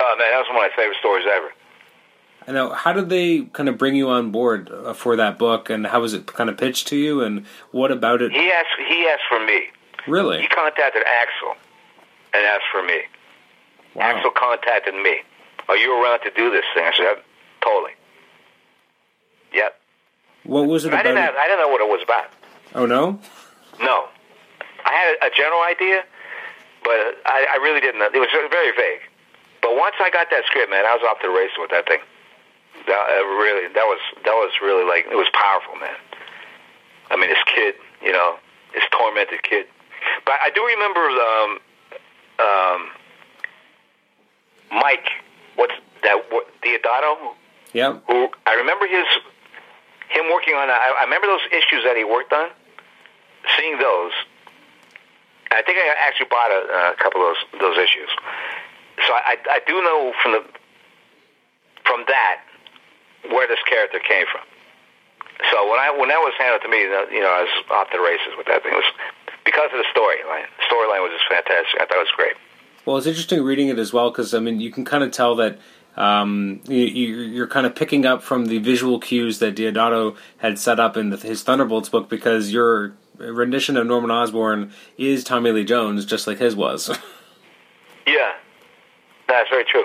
Oh 0.00 0.16
man, 0.18 0.32
that 0.32 0.38
was 0.38 0.48
one 0.48 0.64
of 0.64 0.68
my 0.68 0.76
favorite 0.76 0.98
stories 0.98 1.26
ever. 1.32 1.52
I 2.46 2.52
know. 2.52 2.72
How 2.72 2.92
did 2.92 3.08
they 3.08 3.42
kind 3.52 3.68
of 3.68 3.78
bring 3.78 3.96
you 3.96 4.10
on 4.10 4.30
board 4.30 4.70
uh, 4.70 4.92
for 4.92 5.16
that 5.16 5.38
book, 5.38 5.70
and 5.70 5.86
how 5.86 6.00
was 6.00 6.12
it 6.12 6.26
kind 6.26 6.50
of 6.50 6.56
pitched 6.58 6.88
to 6.88 6.96
you, 6.96 7.22
and 7.22 7.46
what 7.70 7.90
about 7.90 8.20
it 8.22 8.32
He 8.32 8.50
asked, 8.50 8.68
he 8.86 9.06
asked 9.08 9.22
for 9.28 9.44
me. 9.44 9.68
really? 10.06 10.42
He 10.42 10.48
contacted 10.48 11.02
Axel 11.04 11.56
and 12.34 12.44
asked 12.44 12.64
for 12.70 12.82
me. 12.82 13.00
Wow. 13.94 14.02
Axel 14.16 14.30
contacted 14.30 14.94
me. 14.94 15.18
Are 15.68 15.76
you 15.76 15.92
around 16.02 16.20
to 16.20 16.30
do 16.36 16.50
this 16.50 16.64
thing? 16.74 16.84
I 16.84 16.92
said, 16.96 17.22
totally. 17.62 17.92
Yep. 19.54 19.80
What 20.44 20.66
was 20.66 20.84
it 20.84 20.88
I 20.92 21.00
about? 21.00 21.02
didn't 21.04 21.18
have, 21.22 21.34
I 21.38 21.46
didn't 21.48 21.60
know 21.60 21.68
what 21.68 21.80
it 21.80 21.88
was 21.88 22.02
about. 22.02 22.26
Oh 22.74 22.84
no. 22.86 23.18
No, 23.80 24.06
I 24.84 24.92
had 24.92 25.32
a 25.32 25.34
general 25.34 25.62
idea, 25.62 26.02
but 26.84 27.18
I, 27.26 27.46
I 27.54 27.56
really 27.62 27.80
didn't. 27.80 27.98
know. 28.00 28.06
It 28.12 28.18
was 28.18 28.28
very 28.50 28.70
vague. 28.76 29.00
But 29.62 29.74
once 29.76 29.94
I 29.98 30.10
got 30.10 30.28
that 30.30 30.44
script, 30.46 30.70
man, 30.70 30.84
I 30.84 30.92
was 30.94 31.02
off 31.08 31.18
to 31.22 31.26
the 31.28 31.32
races 31.32 31.56
with 31.58 31.70
that 31.70 31.86
thing. 31.88 31.98
That 32.86 33.04
uh, 33.08 33.24
really, 33.40 33.68
that 33.72 33.86
was 33.88 34.00
that 34.24 34.34
was 34.34 34.52
really 34.60 34.84
like 34.84 35.06
it 35.10 35.16
was 35.16 35.28
powerful, 35.32 35.76
man. 35.80 35.96
I 37.10 37.16
mean, 37.16 37.30
this 37.30 37.42
kid, 37.54 37.74
you 38.02 38.12
know, 38.12 38.36
this 38.74 38.84
tormented 38.92 39.42
kid. 39.42 39.66
But 40.26 40.36
I 40.42 40.50
do 40.50 40.60
remember 40.64 41.00
um, 41.00 41.50
um, 42.44 42.80
Mike. 44.80 45.08
What's 45.56 45.74
that? 46.02 46.30
What, 46.30 46.48
Deodato? 46.60 47.34
Yep. 47.72 48.04
Who 48.08 48.28
I 48.46 48.54
remember 48.54 48.86
his 48.86 49.06
him 50.10 50.30
working 50.30 50.54
on. 50.54 50.68
I, 50.68 50.94
I 51.00 51.04
remember 51.04 51.26
those 51.26 51.46
issues 51.48 51.84
that 51.84 51.96
he 51.96 52.04
worked 52.04 52.32
on. 52.32 52.48
Seeing 53.58 53.76
those, 53.78 54.12
I 55.52 55.60
think 55.62 55.76
I 55.76 55.94
actually 56.06 56.28
bought 56.28 56.50
a, 56.50 56.92
a 56.92 56.96
couple 56.96 57.20
of 57.20 57.32
those 57.32 57.60
those 57.60 57.76
issues. 57.78 58.08
So 59.06 59.12
I, 59.12 59.36
I 59.50 59.60
do 59.66 59.74
know 59.82 60.12
from 60.22 60.32
the 60.32 60.42
from 61.84 62.04
that 62.08 62.40
where 63.30 63.46
this 63.48 63.60
character 63.68 64.00
came 64.00 64.26
from. 64.30 64.42
So 65.50 65.68
when 65.70 65.78
I 65.78 65.90
when 65.90 66.08
that 66.08 66.22
was 66.22 66.32
handed 66.38 66.62
to 66.62 66.68
me, 66.68 66.82
you 67.12 67.20
know, 67.20 67.32
I 67.32 67.42
was 67.42 67.54
off 67.70 67.88
the 67.90 68.00
races 68.00 68.34
with 68.36 68.46
that 68.46 68.62
thing. 68.62 68.72
It 68.72 68.82
was 68.82 68.92
because 69.44 69.70
of 69.72 69.78
the 69.78 69.88
storyline. 69.90 70.46
The 70.58 70.64
storyline 70.70 71.02
was 71.02 71.12
just 71.12 71.28
fantastic. 71.28 71.80
I 71.80 71.86
thought 71.86 71.98
it 71.98 72.06
was 72.06 72.16
great. 72.16 72.36
Well, 72.86 72.96
it's 72.96 73.06
interesting 73.06 73.42
reading 73.42 73.68
it 73.68 73.78
as 73.78 73.92
well 73.92 74.10
because 74.10 74.34
I 74.34 74.40
mean, 74.40 74.60
you 74.60 74.70
can 74.70 74.84
kind 74.84 75.02
of 75.02 75.10
tell 75.10 75.34
that 75.36 75.58
um, 75.96 76.60
you, 76.66 77.42
are 77.42 77.46
kind 77.46 77.66
of 77.66 77.74
picking 77.74 78.04
up 78.04 78.22
from 78.22 78.46
the 78.46 78.58
visual 78.58 78.98
cues 78.98 79.38
that 79.38 79.54
Deodato 79.54 80.16
had 80.38 80.58
set 80.58 80.80
up 80.80 80.96
in 80.96 81.10
the, 81.10 81.16
his 81.16 81.42
Thunderbolts 81.42 81.88
book 81.88 82.08
because 82.08 82.52
your 82.52 82.94
rendition 83.16 83.76
of 83.76 83.86
Norman 83.86 84.10
Osborn 84.10 84.72
is 84.98 85.22
Tommy 85.22 85.52
Lee 85.52 85.64
Jones, 85.64 86.04
just 86.04 86.26
like 86.26 86.38
his 86.38 86.56
was. 86.56 86.88
yeah, 88.06 88.32
that's 89.28 89.48
very 89.50 89.64
true. 89.64 89.84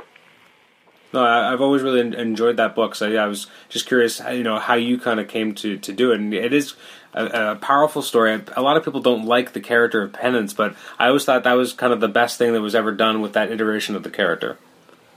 No, 1.12 1.24
I, 1.24 1.50
have 1.52 1.62
always 1.62 1.82
really 1.82 2.02
enjoyed 2.02 2.58
that 2.58 2.76
book. 2.76 2.94
So 2.94 3.08
yeah, 3.08 3.24
I 3.24 3.28
was 3.28 3.48
just 3.68 3.88
curious, 3.88 4.22
you 4.32 4.44
know, 4.44 4.60
how 4.60 4.76
you 4.76 5.00
kind 5.00 5.20
of 5.20 5.28
came 5.28 5.56
to, 5.56 5.78
to 5.78 5.92
do 5.92 6.12
it. 6.12 6.20
And 6.20 6.34
it 6.34 6.54
is 6.54 6.76
a, 7.14 7.26
a, 7.26 7.56
powerful 7.56 8.02
story. 8.02 8.40
A 8.56 8.62
lot 8.62 8.78
of 8.78 8.86
people 8.86 9.02
don't 9.02 9.26
like 9.26 9.54
the 9.54 9.60
character 9.60 10.04
of 10.04 10.14
Penance, 10.14 10.54
but 10.54 10.76
I 11.00 11.08
always 11.08 11.26
thought 11.26 11.44
that 11.44 11.54
was 11.54 11.74
kind 11.74 11.94
of 11.94 12.00
the 12.00 12.08
best 12.08 12.38
thing 12.38 12.54
that 12.54 12.62
was 12.62 12.76
ever 12.76 12.92
done 12.92 13.22
with 13.22 13.34
that 13.34 13.52
iteration 13.52 13.96
of 13.96 14.04
the 14.04 14.12
character. 14.12 14.60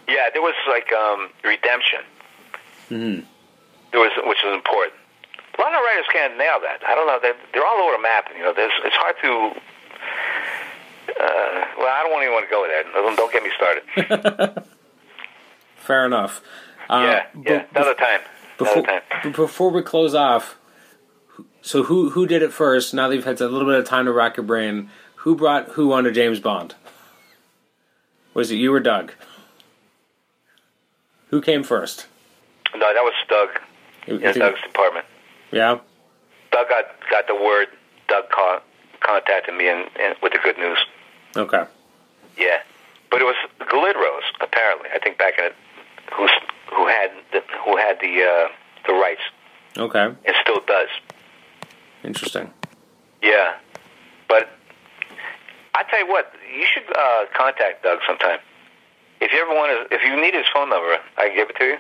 Yeah, 0.09 0.31
there 0.33 0.41
was 0.41 0.55
like 0.67 0.91
um, 0.93 1.29
redemption. 1.45 2.01
Mm-hmm. 2.91 3.27
There 3.93 4.01
was, 4.01 4.13
which 4.25 4.39
was 4.45 4.55
important. 4.55 4.95
A 5.59 5.61
lot 5.61 5.75
of 5.75 5.81
writers 5.85 6.07
can't 6.11 6.39
nail 6.39 6.59
that. 6.63 6.81
I 6.87 6.95
don't 6.95 7.07
know. 7.07 7.19
They're, 7.21 7.37
they're 7.53 7.67
all 7.67 7.77
over 7.77 7.97
the 7.97 8.03
map. 8.03 8.29
You 8.35 8.45
know, 8.45 8.55
there's, 8.55 8.73
it's 8.83 8.97
hard 8.97 9.17
to. 9.21 9.61
Uh, 11.13 11.67
well, 11.77 11.93
I 11.93 12.03
don't 12.09 12.23
even 12.23 12.33
want 12.33 12.47
to 12.47 12.51
go 12.51 12.63
with 12.63 12.71
that. 12.73 12.87
Don't, 12.95 13.17
don't 13.17 13.33
get 13.33 13.43
me 13.43 13.51
started. 13.55 14.65
Fair 15.83 16.07
enough. 16.07 16.43
Uh, 16.89 17.23
yeah, 17.35 17.43
yeah. 17.45 17.65
Another 17.75 17.95
time. 17.95 18.21
Before, 18.59 18.83
Another 18.83 19.03
time. 19.11 19.33
Before 19.33 19.71
we 19.71 19.83
close 19.83 20.15
off, 20.15 20.57
so 21.61 21.83
who 21.85 22.11
who 22.11 22.27
did 22.27 22.43
it 22.43 22.53
first? 22.53 22.95
Now 22.95 23.09
that 23.09 23.17
you've 23.17 23.25
had 23.25 23.41
a 23.41 23.49
little 23.49 23.69
bit 23.69 23.79
of 23.79 23.85
time 23.85 24.05
to 24.07 24.13
rack 24.13 24.37
your 24.37 24.47
brain, 24.47 24.91
who 25.17 25.35
brought 25.35 25.71
who 25.71 25.93
onto 25.93 26.13
James 26.13 26.39
Bond? 26.39 26.75
Was 28.35 28.51
it 28.51 28.57
you 28.57 28.73
or 28.73 28.81
Doug? 28.81 29.13
Who 31.29 31.41
came 31.41 31.63
first? 31.63 32.07
No, 32.75 32.81
that 32.81 33.03
was 33.03 33.15
Doug. 33.29 33.49
You, 34.07 34.19
in 34.19 34.39
Doug's 34.39 34.61
department. 34.63 35.07
Yeah. 35.51 35.79
Doug 36.53 36.69
got 36.69 36.85
got 37.11 37.27
the 37.27 37.35
word. 37.35 37.69
Doug 38.09 38.29
call, 38.31 38.61
contacted 39.01 39.55
me 39.55 39.69
and, 39.69 39.89
and 39.99 40.15
with 40.23 40.33
the 40.33 40.39
good 40.43 40.59
news. 40.59 40.79
Okay. 41.37 41.65
Yeah, 42.37 42.59
but 43.11 43.21
it 43.21 43.25
was 43.25 43.37
Glidrose 43.61 44.29
apparently. 44.41 44.89
I 44.95 44.99
think 44.99 45.19
back 45.19 45.39
in 45.39 45.47
it, 45.47 45.55
who 46.17 46.27
who 46.75 46.87
had 46.87 47.11
the, 47.33 47.43
who 47.65 47.77
had 47.77 47.99
the 48.01 48.23
uh, 48.23 48.49
the 48.87 48.95
rights. 48.95 49.23
Okay. 49.77 50.05
And 50.05 50.37
still 50.43 50.61
does. 50.67 50.89
Interesting. 52.05 52.51
Yeah, 53.23 53.55
but 54.29 54.49
I 55.75 55.85
tell 55.85 56.01
you 56.01 56.09
what, 56.09 56.33
you 56.55 56.67
should 56.73 56.85
uh, 56.95 57.25
contact 57.37 57.83
Doug 57.85 58.01
sometime. 58.07 58.39
If 59.21 59.31
you 59.33 59.41
ever 59.41 59.55
want 59.55 59.89
to, 59.89 59.95
if 59.95 60.03
you 60.03 60.21
need 60.21 60.35
his 60.35 60.47
phone 60.53 60.69
number, 60.71 60.97
I 61.17 61.29
can 61.29 61.37
give 61.37 61.51
it 61.51 61.57
to 61.57 61.65
you. 61.65 61.77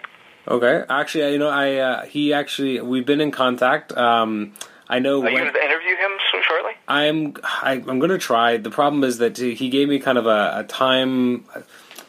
Okay. 0.46 0.84
Actually, 0.88 1.32
you 1.32 1.38
know, 1.38 1.48
I 1.48 1.76
uh, 1.76 2.04
he 2.04 2.32
actually 2.32 2.80
we've 2.80 3.06
been 3.06 3.20
in 3.20 3.30
contact. 3.30 3.96
Um, 3.96 4.54
I 4.88 4.98
know. 4.98 5.22
Are 5.22 5.30
you 5.30 5.38
going 5.38 5.52
to 5.52 5.64
interview 5.64 5.96
him 5.96 6.10
shortly? 6.46 6.72
I'm 6.88 7.34
I, 7.42 7.74
am 7.74 7.88
i 7.88 7.92
am 7.92 7.98
going 7.98 8.10
to 8.10 8.18
try. 8.18 8.56
The 8.56 8.70
problem 8.70 9.04
is 9.04 9.18
that 9.18 9.38
he 9.38 9.68
gave 9.68 9.88
me 9.88 9.98
kind 9.98 10.18
of 10.18 10.26
a, 10.26 10.58
a 10.58 10.64
time 10.64 11.44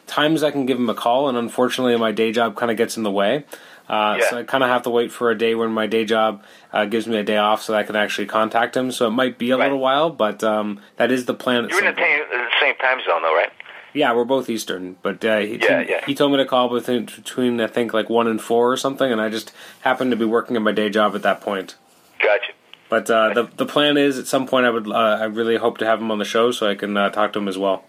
times 0.06 0.42
I 0.42 0.50
can 0.50 0.66
give 0.66 0.78
him 0.78 0.88
a 0.88 0.94
call, 0.94 1.28
and 1.28 1.36
unfortunately, 1.36 1.96
my 1.96 2.12
day 2.12 2.32
job 2.32 2.56
kind 2.56 2.70
of 2.70 2.76
gets 2.76 2.96
in 2.96 3.02
the 3.02 3.10
way. 3.10 3.44
Uh, 3.88 4.16
yeah. 4.18 4.30
So 4.30 4.38
I 4.38 4.42
kind 4.44 4.64
of 4.64 4.70
have 4.70 4.82
to 4.82 4.90
wait 4.90 5.12
for 5.12 5.30
a 5.30 5.36
day 5.36 5.54
when 5.54 5.70
my 5.70 5.86
day 5.86 6.04
job 6.04 6.42
uh, 6.72 6.86
gives 6.86 7.06
me 7.06 7.18
a 7.18 7.22
day 7.22 7.36
off, 7.36 7.62
so 7.62 7.72
that 7.72 7.80
I 7.80 7.82
can 7.82 7.96
actually 7.96 8.26
contact 8.26 8.76
him. 8.76 8.90
So 8.90 9.08
it 9.08 9.10
might 9.10 9.38
be 9.38 9.50
a 9.50 9.56
right. 9.56 9.64
little 9.64 9.78
while, 9.78 10.10
but 10.10 10.42
um, 10.42 10.80
that 10.96 11.12
is 11.12 11.26
the 11.26 11.34
plan. 11.34 11.68
You're 11.68 11.80
in 11.80 11.94
the, 11.94 12.00
t- 12.00 12.22
the, 12.30 12.48
same 12.60 12.76
time 12.76 12.98
zone, 13.04 13.22
though, 13.22 13.34
right? 13.34 13.50
Yeah, 13.92 14.12
we're 14.12 14.24
both 14.24 14.50
Eastern, 14.50 14.96
but 15.02 15.24
uh, 15.24 15.38
he, 15.38 15.58
yeah, 15.62 15.80
yeah. 15.88 16.04
he 16.04 16.16
told 16.16 16.32
me 16.32 16.38
to 16.38 16.46
call 16.46 16.68
between, 16.68 17.04
between 17.04 17.60
I 17.60 17.68
think 17.68 17.94
like 17.94 18.10
one 18.10 18.26
and 18.26 18.40
four 18.40 18.72
or 18.72 18.76
something, 18.76 19.10
and 19.10 19.20
I 19.20 19.28
just 19.28 19.52
happened 19.82 20.10
to 20.10 20.16
be 20.16 20.24
working 20.24 20.56
in 20.56 20.64
my 20.64 20.72
day 20.72 20.90
job 20.90 21.14
at 21.14 21.22
that 21.22 21.40
point. 21.40 21.76
Gotcha. 22.20 22.52
But 22.88 23.08
uh, 23.10 23.34
the 23.34 23.44
the 23.56 23.66
plan 23.66 23.96
is 23.96 24.18
at 24.18 24.26
some 24.26 24.46
point 24.46 24.66
I 24.66 24.70
would 24.70 24.88
uh, 24.88 25.18
I 25.20 25.24
really 25.24 25.56
hope 25.56 25.78
to 25.78 25.86
have 25.86 26.00
him 26.00 26.10
on 26.10 26.18
the 26.18 26.24
show 26.24 26.50
so 26.50 26.68
I 26.68 26.74
can 26.74 26.96
uh, 26.96 27.10
talk 27.10 27.32
to 27.34 27.38
him 27.38 27.48
as 27.48 27.58
well. 27.58 27.84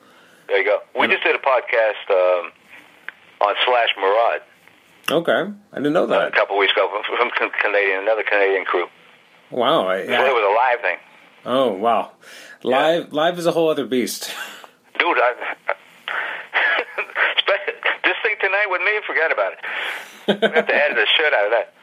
There 0.48 0.58
you 0.58 0.66
go. 0.66 0.80
We 1.00 1.08
just 1.08 1.24
did 1.24 1.36
a 1.36 1.40
podcast 1.40 2.06
um, 2.10 2.52
on 3.42 3.56
Slash 3.66 3.90
Maraud. 3.98 4.42
Okay, 5.12 5.54
I 5.72 5.76
didn't 5.78 5.94
know 5.94 6.08
that. 6.08 6.30
a 6.30 6.32
couple 6.32 6.58
weeks 6.58 6.74
ago 6.74 6.90
from, 7.06 7.30
from 7.38 7.52
Canadian, 7.62 8.00
another 8.02 8.24
Canadian 8.24 8.66
crew. 8.66 8.88
Wow, 9.52 9.88
I, 9.88 9.98
I, 9.98 10.00
it 10.00 10.10
was 10.10 10.44
a 10.44 10.56
live 10.56 10.82
thing. 10.82 10.98
Oh 11.46 11.74
wow, 11.74 12.12
live 12.64 13.04
yeah. 13.04 13.10
live 13.12 13.38
is 13.38 13.46
a 13.46 13.52
whole 13.52 13.70
other 13.70 13.86
beast. 13.86 14.34
Dude, 14.98 15.18
I, 15.18 15.34
this 18.04 18.16
thing 18.24 18.36
tonight 18.42 18.66
with 18.70 18.82
me, 18.82 18.92
forget 19.06 19.32
about 19.32 19.54
it. 19.54 19.60
I 20.28 20.56
have 20.56 20.68
to 20.68 20.76
edit 20.76 20.98
the 20.98 21.08
shit 21.16 21.34
out 21.34 21.46
of 21.46 21.52
that. 21.52 21.74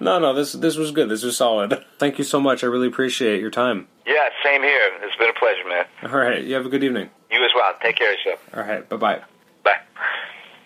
No, 0.00 0.18
no, 0.18 0.34
this 0.34 0.52
this 0.52 0.76
was 0.76 0.90
good. 0.90 1.08
This 1.08 1.22
was 1.22 1.36
solid. 1.36 1.84
Thank 1.98 2.18
you 2.18 2.24
so 2.24 2.40
much. 2.40 2.64
I 2.64 2.66
really 2.66 2.88
appreciate 2.88 3.40
your 3.40 3.50
time. 3.50 3.86
Yeah, 4.06 4.28
same 4.42 4.62
here. 4.62 4.90
It's 5.02 5.16
been 5.16 5.30
a 5.30 5.38
pleasure, 5.38 5.68
man. 5.68 5.84
All 6.12 6.18
right, 6.18 6.42
you 6.42 6.54
have 6.54 6.66
a 6.66 6.68
good 6.68 6.82
evening. 6.82 7.10
You 7.30 7.44
as 7.44 7.50
well. 7.54 7.72
Take 7.82 7.96
care 7.96 8.12
of 8.12 8.18
yourself. 8.18 8.40
All 8.54 8.62
right. 8.62 8.88
Bye-bye. 8.88 9.22
Bye. 9.64 9.76